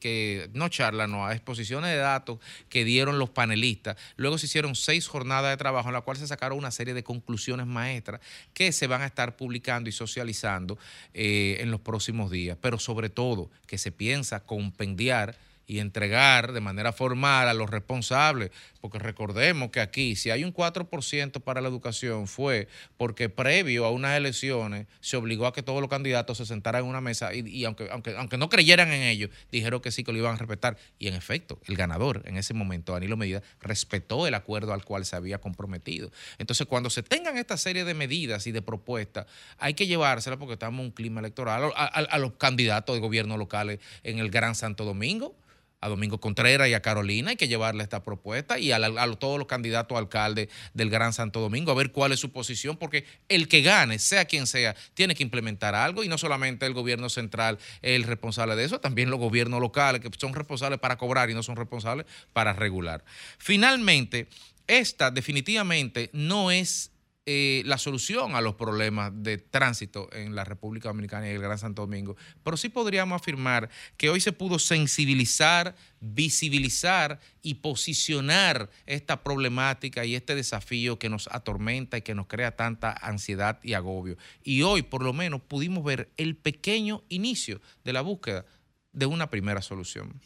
que 0.00 0.50
no 0.52 0.68
charlas, 0.68 1.08
no, 1.08 1.26
a 1.26 1.32
exposiciones 1.32 1.90
de 1.90 1.98
datos 1.98 2.38
que 2.68 2.84
dieron 2.84 3.18
los 3.18 3.30
panelistas, 3.30 3.96
luego 4.16 4.38
se 4.38 4.46
hicieron 4.46 4.74
seis 4.74 5.06
jornadas 5.06 5.52
de 5.52 5.56
trabajo 5.56 5.88
en 5.88 5.94
la 5.94 6.00
cual 6.00 6.16
se 6.16 6.26
sacaron 6.26 6.58
una 6.58 6.70
serie 6.70 6.94
de 6.94 7.04
conclusiones 7.04 7.66
maestras 7.66 8.20
que 8.52 8.72
se 8.72 8.86
van 8.86 9.02
a 9.02 9.06
estar 9.06 9.36
publicando 9.36 9.88
y 9.88 9.92
socializando 9.92 10.78
eh, 11.14 11.58
en 11.60 11.70
los 11.70 11.80
próximos 11.80 12.30
días, 12.30 12.58
pero 12.60 12.78
sobre 12.78 13.10
todo 13.10 13.50
que 13.66 13.78
se 13.78 13.92
piensa 13.92 14.40
compendiar 14.40 15.36
y 15.70 15.78
entregar 15.78 16.50
de 16.50 16.60
manera 16.60 16.92
formal 16.92 17.48
a 17.48 17.54
los 17.54 17.70
responsables, 17.70 18.50
porque 18.80 18.98
recordemos 18.98 19.70
que 19.70 19.78
aquí 19.78 20.16
si 20.16 20.28
hay 20.28 20.42
un 20.42 20.52
4% 20.52 21.40
para 21.42 21.60
la 21.60 21.68
educación 21.68 22.26
fue 22.26 22.66
porque 22.96 23.28
previo 23.28 23.84
a 23.84 23.90
unas 23.92 24.16
elecciones 24.16 24.88
se 25.00 25.16
obligó 25.16 25.46
a 25.46 25.52
que 25.52 25.62
todos 25.62 25.80
los 25.80 25.88
candidatos 25.88 26.38
se 26.38 26.46
sentaran 26.46 26.82
en 26.82 26.88
una 26.88 27.00
mesa 27.00 27.32
y, 27.32 27.64
aunque, 27.64 27.88
aunque, 27.92 28.16
aunque 28.16 28.36
no 28.36 28.48
creyeran 28.48 28.90
en 28.90 29.02
ello, 29.02 29.28
dijeron 29.52 29.80
que 29.80 29.92
sí 29.92 30.02
que 30.02 30.10
lo 30.10 30.18
iban 30.18 30.34
a 30.34 30.38
respetar. 30.38 30.76
Y 30.98 31.06
en 31.06 31.14
efecto, 31.14 31.60
el 31.68 31.76
ganador 31.76 32.24
en 32.24 32.36
ese 32.36 32.52
momento, 32.52 32.94
Danilo 32.94 33.16
Medida, 33.16 33.40
respetó 33.60 34.26
el 34.26 34.34
acuerdo 34.34 34.72
al 34.72 34.84
cual 34.84 35.04
se 35.04 35.14
había 35.14 35.38
comprometido. 35.38 36.10
Entonces, 36.38 36.66
cuando 36.66 36.90
se 36.90 37.04
tengan 37.04 37.38
esta 37.38 37.56
serie 37.56 37.84
de 37.84 37.94
medidas 37.94 38.48
y 38.48 38.50
de 38.50 38.60
propuestas, 38.60 39.26
hay 39.56 39.74
que 39.74 39.86
llevárselas 39.86 40.40
porque 40.40 40.54
estamos 40.54 40.80
en 40.80 40.86
un 40.86 40.90
clima 40.90 41.20
electoral 41.20 41.70
a 41.76 42.18
los 42.18 42.32
candidatos 42.32 42.96
de 42.96 43.00
gobierno 43.00 43.36
locales 43.36 43.78
en 44.02 44.18
el 44.18 44.30
Gran 44.30 44.56
Santo 44.56 44.84
Domingo 44.84 45.36
a 45.80 45.88
Domingo 45.88 46.20
Contreras 46.20 46.68
y 46.68 46.74
a 46.74 46.82
Carolina, 46.82 47.30
hay 47.30 47.36
que 47.36 47.48
llevarle 47.48 47.82
esta 47.82 48.02
propuesta 48.02 48.58
y 48.58 48.72
a, 48.72 48.76
a 48.76 49.12
todos 49.16 49.38
los 49.38 49.46
candidatos 49.46 49.96
a 49.96 49.98
alcalde 49.98 50.48
del 50.74 50.90
Gran 50.90 51.12
Santo 51.12 51.40
Domingo, 51.40 51.72
a 51.72 51.74
ver 51.74 51.92
cuál 51.92 52.12
es 52.12 52.20
su 52.20 52.32
posición, 52.32 52.76
porque 52.76 53.04
el 53.28 53.48
que 53.48 53.62
gane, 53.62 53.98
sea 53.98 54.24
quien 54.26 54.46
sea, 54.46 54.76
tiene 54.94 55.14
que 55.14 55.22
implementar 55.22 55.74
algo 55.74 56.04
y 56.04 56.08
no 56.08 56.18
solamente 56.18 56.66
el 56.66 56.74
gobierno 56.74 57.08
central 57.08 57.58
es 57.82 57.96
el 57.96 58.04
responsable 58.04 58.56
de 58.56 58.64
eso, 58.64 58.80
también 58.80 59.10
los 59.10 59.18
gobiernos 59.18 59.60
locales 59.60 60.00
que 60.00 60.10
son 60.18 60.34
responsables 60.34 60.78
para 60.78 60.96
cobrar 60.96 61.30
y 61.30 61.34
no 61.34 61.42
son 61.42 61.56
responsables 61.56 62.06
para 62.32 62.52
regular. 62.52 63.04
Finalmente, 63.38 64.28
esta 64.66 65.10
definitivamente 65.10 66.10
no 66.12 66.50
es 66.50 66.92
eh, 67.32 67.62
la 67.64 67.78
solución 67.78 68.34
a 68.34 68.40
los 68.40 68.56
problemas 68.56 69.12
de 69.14 69.38
tránsito 69.38 70.12
en 70.12 70.34
la 70.34 70.42
República 70.42 70.88
Dominicana 70.88 71.28
y 71.28 71.30
el 71.30 71.40
Gran 71.40 71.58
Santo 71.58 71.82
Domingo, 71.82 72.16
pero 72.42 72.56
sí 72.56 72.70
podríamos 72.70 73.22
afirmar 73.22 73.70
que 73.96 74.10
hoy 74.10 74.20
se 74.20 74.32
pudo 74.32 74.58
sensibilizar, 74.58 75.76
visibilizar 76.00 77.20
y 77.40 77.54
posicionar 77.54 78.68
esta 78.84 79.22
problemática 79.22 80.04
y 80.04 80.16
este 80.16 80.34
desafío 80.34 80.98
que 80.98 81.08
nos 81.08 81.28
atormenta 81.28 81.98
y 81.98 82.02
que 82.02 82.16
nos 82.16 82.26
crea 82.26 82.56
tanta 82.56 82.90
ansiedad 83.00 83.60
y 83.62 83.74
agobio. 83.74 84.16
Y 84.42 84.62
hoy 84.62 84.82
por 84.82 85.04
lo 85.04 85.12
menos 85.12 85.40
pudimos 85.40 85.84
ver 85.84 86.10
el 86.16 86.34
pequeño 86.34 87.04
inicio 87.10 87.60
de 87.84 87.92
la 87.92 88.00
búsqueda 88.00 88.44
de 88.92 89.06
una 89.06 89.30
primera 89.30 89.62
solución. 89.62 90.20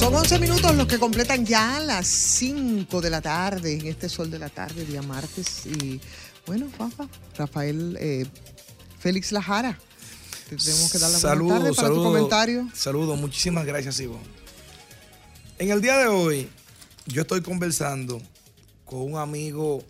Son 0.00 0.14
11 0.14 0.38
minutos 0.38 0.74
los 0.76 0.86
que 0.86 0.98
completan 0.98 1.44
ya 1.44 1.78
las 1.78 2.06
5 2.06 3.02
de 3.02 3.10
la 3.10 3.20
tarde, 3.20 3.74
en 3.74 3.86
este 3.86 4.08
sol 4.08 4.30
de 4.30 4.38
la 4.38 4.48
tarde, 4.48 4.86
día 4.86 5.02
martes. 5.02 5.66
Y 5.66 6.00
bueno, 6.46 6.70
Fafa, 6.70 7.06
Rafael 7.36 7.98
eh, 8.00 8.26
Félix 8.98 9.30
Lajara. 9.30 9.78
Te 10.48 10.56
tenemos 10.56 10.90
que 10.90 10.98
dar 10.98 11.10
la 11.10 11.18
buena 11.18 11.58
tarde 11.58 11.74
para 11.74 11.88
tu 11.90 12.02
comentario. 12.02 12.66
Saludos, 12.72 13.20
muchísimas 13.20 13.66
gracias, 13.66 14.00
Ivonne. 14.00 14.24
En 15.58 15.68
el 15.68 15.82
día 15.82 15.98
de 15.98 16.06
hoy, 16.06 16.48
yo 17.04 17.20
estoy 17.20 17.42
conversando 17.42 18.22
con 18.86 19.02
un 19.02 19.18
amigo 19.18 19.84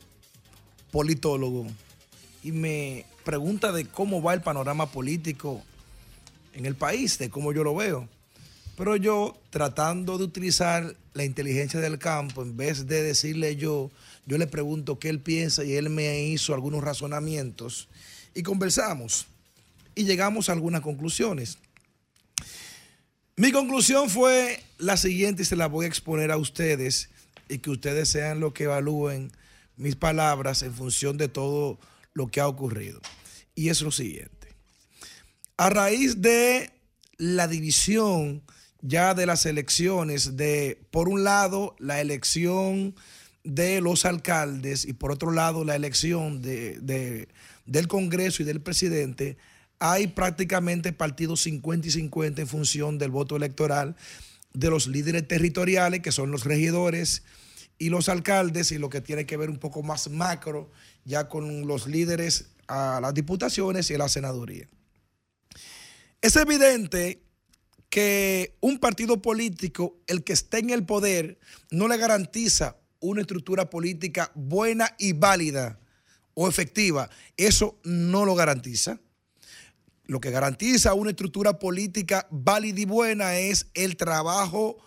politólogo 0.90 1.68
y 2.42 2.50
me 2.50 3.06
pregunta 3.22 3.70
de 3.70 3.86
cómo 3.86 4.20
va 4.20 4.34
el 4.34 4.42
panorama 4.42 4.90
político 4.90 5.62
en 6.52 6.66
el 6.66 6.74
país, 6.74 7.16
de 7.16 7.30
cómo 7.30 7.52
yo 7.52 7.62
lo 7.62 7.76
veo. 7.76 8.08
Pero 8.80 8.96
yo, 8.96 9.38
tratando 9.50 10.16
de 10.16 10.24
utilizar 10.24 10.96
la 11.12 11.24
inteligencia 11.24 11.80
del 11.80 11.98
campo, 11.98 12.40
en 12.40 12.56
vez 12.56 12.86
de 12.86 13.02
decirle 13.02 13.56
yo, 13.56 13.90
yo 14.24 14.38
le 14.38 14.46
pregunto 14.46 14.98
qué 14.98 15.10
él 15.10 15.20
piensa 15.20 15.62
y 15.64 15.74
él 15.74 15.90
me 15.90 16.22
hizo 16.22 16.54
algunos 16.54 16.82
razonamientos 16.82 17.90
y 18.34 18.42
conversamos 18.42 19.26
y 19.94 20.04
llegamos 20.04 20.48
a 20.48 20.52
algunas 20.52 20.80
conclusiones. 20.80 21.58
Mi 23.36 23.52
conclusión 23.52 24.08
fue 24.08 24.64
la 24.78 24.96
siguiente 24.96 25.42
y 25.42 25.44
se 25.44 25.56
la 25.56 25.66
voy 25.66 25.84
a 25.84 25.88
exponer 25.88 26.30
a 26.30 26.38
ustedes 26.38 27.10
y 27.50 27.58
que 27.58 27.68
ustedes 27.68 28.08
sean 28.08 28.40
los 28.40 28.54
que 28.54 28.64
evalúen 28.64 29.30
mis 29.76 29.94
palabras 29.94 30.62
en 30.62 30.72
función 30.72 31.18
de 31.18 31.28
todo 31.28 31.78
lo 32.14 32.28
que 32.28 32.40
ha 32.40 32.48
ocurrido. 32.48 33.02
Y 33.54 33.68
es 33.68 33.82
lo 33.82 33.90
siguiente. 33.90 34.54
A 35.58 35.68
raíz 35.68 36.22
de 36.22 36.70
la 37.18 37.46
división 37.46 38.42
ya 38.82 39.14
de 39.14 39.26
las 39.26 39.46
elecciones, 39.46 40.36
de 40.36 40.78
por 40.90 41.08
un 41.08 41.24
lado 41.24 41.76
la 41.78 42.00
elección 42.00 42.94
de 43.44 43.80
los 43.80 44.04
alcaldes 44.04 44.84
y 44.84 44.92
por 44.92 45.12
otro 45.12 45.30
lado 45.32 45.64
la 45.64 45.74
elección 45.76 46.42
de, 46.42 46.78
de- 46.80 47.28
del 47.66 47.88
Congreso 47.88 48.42
y 48.42 48.46
del 48.46 48.60
presidente, 48.60 49.36
hay 49.78 50.08
prácticamente 50.08 50.92
partidos 50.92 51.40
50 51.42 51.88
y 51.88 51.90
50 51.90 52.42
en 52.42 52.48
función 52.48 52.98
del 52.98 53.10
voto 53.10 53.36
electoral 53.36 53.96
de 54.52 54.68
los 54.68 54.88
líderes 54.88 55.26
territoriales, 55.28 56.00
que 56.00 56.12
son 56.12 56.30
los 56.32 56.44
regidores, 56.44 57.22
y 57.78 57.88
los 57.88 58.08
alcaldes, 58.10 58.72
y 58.72 58.78
lo 58.78 58.90
que 58.90 59.00
tiene 59.00 59.24
que 59.24 59.36
ver 59.38 59.48
un 59.48 59.58
poco 59.58 59.82
más 59.82 60.10
macro, 60.10 60.70
ya 61.04 61.28
con 61.28 61.66
los 61.66 61.86
líderes 61.86 62.50
a 62.66 62.98
las 63.00 63.14
diputaciones 63.14 63.90
y 63.90 63.94
a 63.94 63.98
la 63.98 64.08
senaduría. 64.08 64.68
Es 66.20 66.36
evidente 66.36 67.22
que 67.90 68.56
un 68.60 68.78
partido 68.78 69.20
político, 69.20 69.98
el 70.06 70.22
que 70.22 70.32
esté 70.32 70.58
en 70.58 70.70
el 70.70 70.86
poder, 70.86 71.38
no 71.70 71.88
le 71.88 71.96
garantiza 71.96 72.76
una 73.00 73.22
estructura 73.22 73.68
política 73.68 74.30
buena 74.34 74.94
y 74.98 75.12
válida 75.12 75.80
o 76.34 76.48
efectiva. 76.48 77.10
Eso 77.36 77.78
no 77.82 78.24
lo 78.24 78.36
garantiza. 78.36 79.00
Lo 80.04 80.20
que 80.20 80.30
garantiza 80.30 80.94
una 80.94 81.10
estructura 81.10 81.58
política 81.58 82.26
válida 82.30 82.80
y 82.80 82.84
buena 82.84 83.38
es 83.38 83.66
el 83.74 83.96
trabajo 83.96 84.78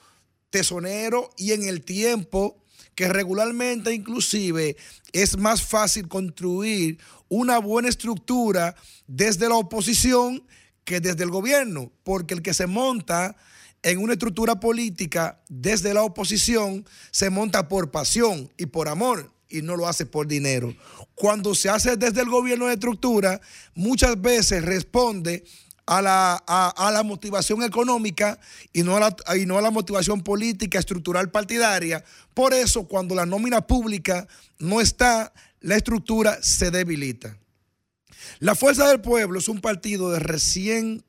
tesonero 0.49 1.30
y 1.38 1.51
en 1.51 1.63
el 1.63 1.84
tiempo 1.84 2.63
que 2.95 3.07
regularmente 3.09 3.93
inclusive 3.93 4.77
es 5.11 5.38
más 5.38 5.63
fácil 5.63 6.07
construir 6.07 6.99
una 7.27 7.57
buena 7.57 7.89
estructura 7.89 8.75
desde 9.07 9.49
la 9.49 9.55
oposición 9.55 10.43
que 10.85 10.99
desde 10.99 11.23
el 11.23 11.30
gobierno, 11.30 11.91
porque 12.03 12.34
el 12.34 12.41
que 12.41 12.53
se 12.53 12.68
monta 12.68 13.35
en 13.84 13.99
una 13.99 14.14
estructura 14.14 14.60
política 14.60 15.41
desde 15.49 15.93
la 15.93 16.03
oposición 16.03 16.85
se 17.11 17.30
monta 17.30 17.68
por 17.68 17.91
pasión 17.91 18.49
y 18.57 18.65
por 18.65 18.88
amor 18.88 19.31
y 19.49 19.61
no 19.61 19.76
lo 19.76 19.88
hace 19.88 20.05
por 20.05 20.27
dinero. 20.27 20.73
Cuando 21.14 21.53
se 21.53 21.69
hace 21.69 21.95
desde 21.95 22.22
el 22.22 22.30
gobierno 22.30 22.68
de 22.68 22.73
estructura, 22.73 23.39
muchas 23.76 24.19
veces 24.19 24.64
responde 24.64 25.43
a 25.85 26.01
la, 26.01 26.35
a, 26.47 26.91
la 26.91 27.03
motivación 27.03 27.61
económica 27.61 28.39
y 28.72 28.84
no 28.84 28.95
a, 28.95 28.99
la, 28.99 29.38
y 29.38 29.45
no 29.45 29.57
a 29.57 29.61
la 29.61 29.69
motivación 29.69 30.23
política, 30.23 30.80
estructural, 30.80 31.30
partidaria. 31.30 32.03
Por 32.34 32.53
eso, 32.53 32.88
cuando 32.88 33.14
la 33.15 33.26
nómina 33.26 33.61
pública 33.68 34.27
no 34.60 34.81
está, 34.81 35.34
la 35.60 35.76
estructura 35.76 36.41
se 36.41 36.72
debilita. 36.72 37.38
La 38.40 38.56
Fuerza 38.56 38.88
del 38.88 39.02
Pueblo 39.02 39.40
es 39.40 39.48
un 39.48 39.62
partido 39.62 40.12
de 40.12 40.20
recién 40.20 41.04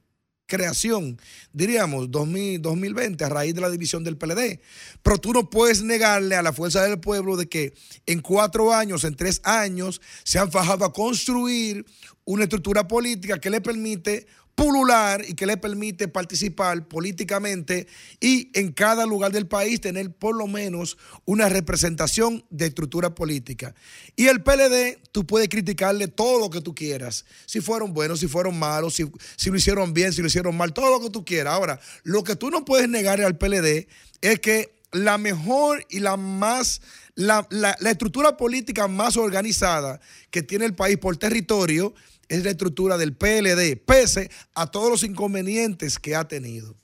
creación, 0.46 1.18
diríamos, 1.52 2.10
2000, 2.10 2.60
2020, 2.60 3.24
a 3.24 3.28
raíz 3.28 3.54
de 3.54 3.60
la 3.60 3.70
división 3.70 4.04
del 4.04 4.16
PLD. 4.16 4.60
Pero 5.02 5.18
tú 5.18 5.32
no 5.32 5.48
puedes 5.48 5.82
negarle 5.82 6.36
a 6.36 6.42
la 6.42 6.52
Fuerza 6.52 6.82
del 6.82 7.00
Pueblo 7.00 7.36
de 7.36 7.48
que 7.48 7.74
en 8.06 8.20
cuatro 8.20 8.72
años, 8.72 9.04
en 9.04 9.16
tres 9.16 9.40
años, 9.44 10.00
se 10.22 10.38
han 10.38 10.50
fajado 10.50 10.84
a 10.84 10.92
construir 10.92 11.84
una 12.24 12.44
estructura 12.44 12.86
política 12.88 13.40
que 13.40 13.50
le 13.50 13.60
permite 13.60 14.26
pulular 14.54 15.24
y 15.28 15.34
que 15.34 15.46
le 15.46 15.56
permite 15.56 16.06
participar 16.08 16.86
políticamente 16.86 17.86
y 18.20 18.50
en 18.58 18.72
cada 18.72 19.04
lugar 19.06 19.32
del 19.32 19.46
país 19.48 19.80
tener 19.80 20.12
por 20.12 20.36
lo 20.36 20.46
menos 20.46 20.96
una 21.24 21.48
representación 21.48 22.44
de 22.50 22.66
estructura 22.66 23.14
política. 23.14 23.74
Y 24.16 24.26
el 24.28 24.42
PLD, 24.42 24.98
tú 25.12 25.26
puedes 25.26 25.48
criticarle 25.48 26.08
todo 26.08 26.38
lo 26.38 26.50
que 26.50 26.60
tú 26.60 26.74
quieras, 26.74 27.24
si 27.46 27.60
fueron 27.60 27.92
buenos, 27.92 28.20
si 28.20 28.28
fueron 28.28 28.58
malos, 28.58 28.94
si, 28.94 29.10
si 29.36 29.50
lo 29.50 29.56
hicieron 29.56 29.92
bien, 29.92 30.12
si 30.12 30.20
lo 30.20 30.28
hicieron 30.28 30.56
mal, 30.56 30.72
todo 30.72 30.90
lo 30.90 31.00
que 31.04 31.10
tú 31.10 31.24
quieras. 31.24 31.54
Ahora, 31.54 31.80
lo 32.04 32.22
que 32.22 32.36
tú 32.36 32.50
no 32.50 32.64
puedes 32.64 32.88
negar 32.88 33.20
al 33.20 33.36
PLD 33.36 33.88
es 34.20 34.40
que 34.40 34.72
la 34.92 35.18
mejor 35.18 35.84
y 35.90 35.98
la 35.98 36.16
más, 36.16 36.80
la, 37.16 37.44
la- 37.50 37.76
la 37.80 37.90
estructura 37.90 38.36
política 38.36 38.86
más 38.86 39.16
organizada 39.16 40.00
que 40.30 40.42
tiene 40.44 40.64
el 40.66 40.74
país 40.74 40.98
por 40.98 41.16
territorio 41.16 41.92
es 42.28 42.44
la 42.44 42.50
estructura 42.50 42.96
del 42.96 43.16
PLD, 43.16 43.76
pese 43.84 44.30
a 44.54 44.70
todos 44.70 44.90
los 44.90 45.02
inconvenientes 45.02 45.98
que 45.98 46.14
ha 46.14 46.26
tenido. 46.26 46.76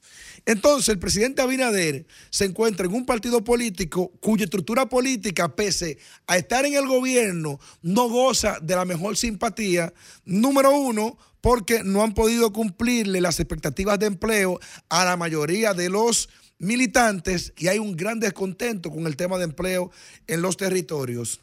Entonces, 0.46 0.88
el 0.88 0.98
presidente 0.98 1.42
Abinader 1.42 2.06
se 2.30 2.46
encuentra 2.46 2.86
en 2.86 2.94
un 2.94 3.04
partido 3.04 3.44
político 3.44 4.10
cuya 4.20 4.44
estructura 4.44 4.88
política, 4.88 5.54
pese 5.54 5.98
a 6.26 6.38
estar 6.38 6.64
en 6.64 6.74
el 6.74 6.86
gobierno, 6.86 7.60
no 7.82 8.08
goza 8.08 8.58
de 8.60 8.74
la 8.74 8.84
mejor 8.84 9.16
simpatía. 9.16 9.92
Número 10.24 10.74
uno, 10.76 11.18
porque 11.40 11.82
no 11.84 12.02
han 12.02 12.14
podido 12.14 12.52
cumplirle 12.52 13.20
las 13.20 13.40
expectativas 13.40 13.98
de 13.98 14.06
empleo 14.06 14.58
a 14.88 15.04
la 15.04 15.16
mayoría 15.16 15.74
de 15.74 15.88
los 15.88 16.28
militantes 16.58 17.52
y 17.56 17.68
hay 17.68 17.78
un 17.78 17.96
gran 17.96 18.20
descontento 18.20 18.90
con 18.90 19.06
el 19.06 19.16
tema 19.16 19.38
de 19.38 19.44
empleo 19.44 19.90
en 20.26 20.42
los 20.42 20.56
territorios. 20.56 21.40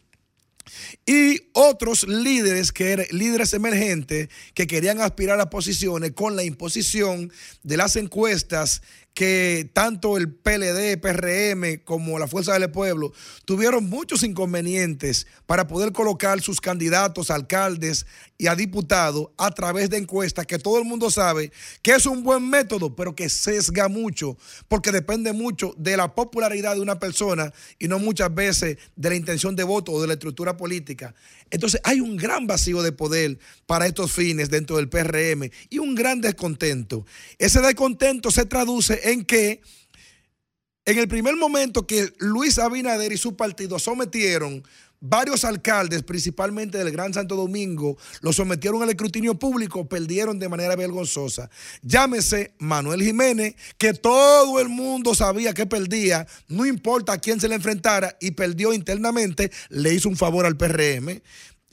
Y 1.06 1.50
otros 1.54 2.08
líderes, 2.08 2.72
que 2.72 2.92
eran 2.92 3.06
líderes 3.12 3.54
emergentes, 3.54 4.30
que 4.54 4.68
querían 4.68 5.02
aspirar 5.02 5.40
a 5.40 5.50
posiciones 5.50 6.12
con 6.12 6.36
la 6.36 6.44
imposición 6.44 7.32
de 7.64 7.78
las 7.78 7.96
encuestas 7.96 8.82
que 9.18 9.68
tanto 9.74 10.16
el 10.16 10.32
PLD, 10.32 10.96
PRM 11.02 11.84
como 11.84 12.20
la 12.20 12.28
Fuerza 12.28 12.54
del 12.54 12.70
Pueblo 12.70 13.12
tuvieron 13.46 13.90
muchos 13.90 14.22
inconvenientes 14.22 15.26
para 15.48 15.66
poder 15.66 15.92
colocar 15.92 16.40
sus 16.40 16.62
candidatos 16.62 17.32
a 17.32 17.34
alcaldes 17.34 18.06
y 18.38 18.46
a 18.46 18.56
diputados 18.56 19.30
a 19.40 19.50
través 19.50 19.90
de 19.90 19.98
encuestas 19.98 20.46
que 20.46 20.60
todo 20.60 20.78
el 20.78 20.86
mundo 20.86 21.10
sabe 21.10 21.52
que 21.82 21.96
es 21.96 22.06
un 22.06 22.22
buen 22.22 22.48
método, 22.48 22.96
pero 22.96 23.16
que 23.16 23.28
sesga 23.28 23.88
mucho, 23.88 24.38
porque 24.68 24.92
depende 24.92 25.34
mucho 25.34 25.74
de 25.78 25.98
la 25.98 26.14
popularidad 26.14 26.76
de 26.76 26.82
una 26.82 27.00
persona 27.00 27.52
y 27.80 27.88
no 27.88 27.98
muchas 27.98 28.32
veces 28.36 28.78
de 28.96 29.10
la 29.10 29.16
intención 29.16 29.56
de 29.56 29.64
voto 29.64 29.94
o 29.94 30.00
de 30.02 30.06
la 30.06 30.14
estructura 30.14 30.58
política. 30.58 31.16
Entonces 31.52 31.82
hay 31.84 32.00
un 32.00 32.18
gran 32.18 32.48
vacío 32.48 32.82
de 32.82 32.92
poder 32.92 33.40
para 33.66 33.88
estos 33.88 34.12
fines 34.12 34.50
dentro 34.50 34.78
del 34.78 34.90
PRM 34.90 35.50
y 35.70 35.80
un 35.80 35.96
gran 35.96 36.22
descontento. 36.22 37.06
Ese 37.38 37.62
descontento 37.62 38.32
se 38.32 38.46
traduce 38.46 39.12
en 39.12 39.26
que 39.26 39.62
en 40.86 40.98
el 40.98 41.10
primer 41.10 41.36
momento 41.36 41.86
que 41.86 42.14
Luis 42.20 42.58
Abinader 42.60 43.12
y 43.12 43.18
su 43.18 43.36
partido 43.36 43.78
sometieron 43.78 44.64
varios 45.00 45.44
alcaldes, 45.44 46.04
principalmente 46.04 46.78
del 46.78 46.92
Gran 46.92 47.14
Santo 47.14 47.36
Domingo, 47.36 47.98
lo 48.22 48.34
sometieron 48.34 48.82
al 48.82 48.90
escrutinio 48.90 49.38
público, 49.38 49.88
perdieron 49.88 50.40
de 50.40 50.50
manera 50.50 50.76
vergonzosa. 50.76 51.50
Llámese 51.82 52.54
Manuel 52.60 53.02
Jiménez, 53.02 53.56
que 53.78 53.94
todo 53.94 54.60
el 54.60 54.70
mundo 54.70 55.16
sabía 55.16 55.54
que 55.54 55.66
perdía, 55.66 56.28
no 56.48 56.66
importa 56.66 57.14
a 57.14 57.18
quién 57.20 57.40
se 57.40 57.48
le 57.48 57.56
enfrentara, 57.56 58.18
y 58.20 58.32
perdió 58.32 58.74
internamente, 58.74 59.52
le 59.70 59.94
hizo 59.94 60.10
un 60.10 60.18
favor 60.18 60.46
al 60.46 60.58
PRM. 60.58 61.22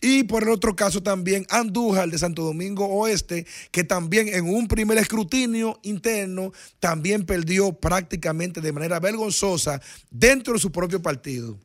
Y 0.01 0.25
por 0.25 0.43
el 0.43 0.51
otro 0.51 0.77
caso 0.77 1.03
también 1.03 1.47
Andújar 1.49 2.11
de 2.11 2.19
Santo 2.19 2.43
Domingo 2.43 2.85
Oeste, 2.87 3.47
que 3.71 3.85
también 3.85 4.29
en 4.29 4.47
un 4.47 4.69
primer 4.69 4.99
escrutinio 4.99 5.81
interno 5.83 6.53
también 6.79 7.25
perdió 7.25 7.73
prácticamente 7.73 8.61
de 8.61 8.73
manera 8.73 9.01
vergonzosa 9.01 9.81
dentro 10.11 10.53
de 10.53 10.61
su 10.61 10.71
propio 10.71 11.01
partido. 11.01 11.59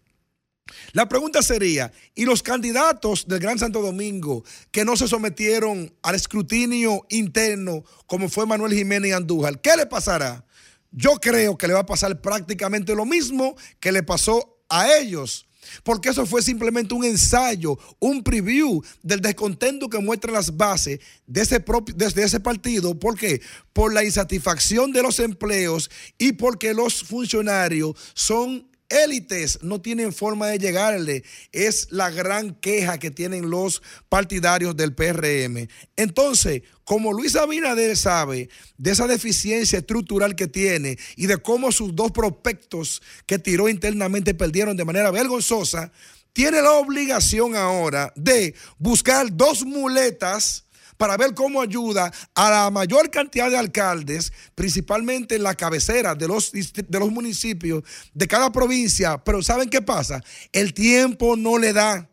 La 0.93 1.07
pregunta 1.09 1.41
sería, 1.41 1.91
¿y 2.15 2.25
los 2.25 2.43
candidatos 2.43 3.27
del 3.27 3.39
Gran 3.39 3.59
Santo 3.59 3.81
Domingo 3.81 4.43
que 4.71 4.85
no 4.85 4.95
se 4.95 5.07
sometieron 5.07 5.93
al 6.01 6.15
escrutinio 6.15 7.05
interno 7.09 7.83
como 8.07 8.29
fue 8.29 8.45
Manuel 8.45 8.73
Jiménez 8.73 9.13
Andújar, 9.13 9.59
qué 9.61 9.75
le 9.75 9.85
pasará? 9.85 10.45
yo 10.91 11.15
creo 11.19 11.57
que 11.57 11.67
le 11.67 11.73
va 11.73 11.81
a 11.81 11.85
pasar 11.85 12.19
prácticamente 12.21 12.95
lo 12.95 13.05
mismo 13.05 13.55
que 13.79 13.91
le 13.91 14.03
pasó 14.03 14.57
a 14.69 14.97
ellos. 14.97 15.45
Porque 15.83 16.09
eso 16.09 16.25
fue 16.25 16.41
simplemente 16.41 16.95
un 16.95 17.03
ensayo, 17.03 17.77
un 17.99 18.23
preview 18.23 18.81
del 19.03 19.21
descontento 19.21 19.87
que 19.87 19.99
muestran 19.99 20.33
las 20.33 20.55
bases 20.55 20.99
de 21.27 21.41
ese, 21.41 21.59
propio, 21.59 21.93
de 21.93 22.23
ese 22.23 22.39
partido. 22.39 22.97
¿Por 22.97 23.17
qué? 23.17 23.41
Por 23.71 23.93
la 23.93 24.03
insatisfacción 24.03 24.91
de 24.91 25.03
los 25.03 25.19
empleos 25.19 25.91
y 26.17 26.31
porque 26.31 26.73
los 26.73 27.03
funcionarios 27.03 27.95
son 28.15 28.68
élites 28.89 29.59
no 29.61 29.81
tienen 29.81 30.11
forma 30.13 30.47
de 30.47 30.59
llegarle. 30.59 31.23
Es 31.51 31.87
la 31.91 32.09
gran 32.09 32.55
queja 32.55 32.97
que 32.97 33.11
tienen 33.11 33.49
los 33.49 33.81
partidarios 34.09 34.75
del 34.75 34.93
PRM. 34.93 35.67
Entonces, 35.95 36.63
como 36.83 37.13
Luis 37.13 37.35
Abinader 37.35 37.95
sabe 37.95 38.49
de 38.77 38.91
esa 38.91 39.07
deficiencia 39.07 39.79
estructural 39.79 40.35
que 40.35 40.47
tiene 40.47 40.97
y 41.15 41.27
de 41.27 41.37
cómo 41.37 41.71
sus 41.71 41.95
dos 41.95 42.11
prospectos 42.11 43.01
que 43.25 43.39
tiró 43.39 43.69
internamente 43.69 44.33
perdieron 44.33 44.75
de 44.75 44.85
manera 44.85 45.11
vergonzosa, 45.11 45.91
tiene 46.33 46.61
la 46.61 46.73
obligación 46.73 47.55
ahora 47.55 48.13
de 48.15 48.55
buscar 48.77 49.27
dos 49.35 49.65
muletas 49.65 50.65
para 50.99 51.15
ver 51.15 51.33
cómo 51.33 51.61
ayuda 51.61 52.11
a 52.35 52.49
la 52.49 52.69
mayor 52.71 53.09
cantidad 53.09 53.49
de 53.49 53.57
alcaldes, 53.57 54.33
principalmente 54.53 55.37
en 55.37 55.43
la 55.43 55.55
cabecera 55.55 56.13
de 56.13 56.27
los, 56.27 56.51
de 56.51 56.99
los 56.99 57.09
municipios 57.09 57.83
de 58.13 58.27
cada 58.27 58.51
provincia. 58.51 59.17
Pero 59.23 59.41
¿saben 59.41 59.69
qué 59.69 59.81
pasa? 59.81 60.21
El 60.51 60.73
tiempo 60.73 61.37
no 61.37 61.57
le 61.57 61.71
da. 61.71 62.09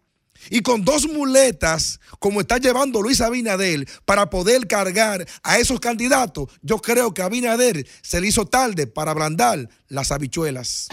Y 0.50 0.60
con 0.60 0.84
dos 0.84 1.08
muletas, 1.08 1.98
como 2.20 2.40
está 2.40 2.58
llevando 2.58 3.02
Luis 3.02 3.20
Abinader, 3.20 3.88
para 4.04 4.30
poder 4.30 4.68
cargar 4.68 5.26
a 5.42 5.58
esos 5.58 5.80
candidatos, 5.80 6.48
yo 6.62 6.78
creo 6.78 7.12
que 7.12 7.22
Abinader 7.22 7.84
se 8.02 8.20
le 8.20 8.28
hizo 8.28 8.46
tarde 8.46 8.86
para 8.86 9.10
ablandar 9.10 9.68
las 9.88 10.12
habichuelas. 10.12 10.86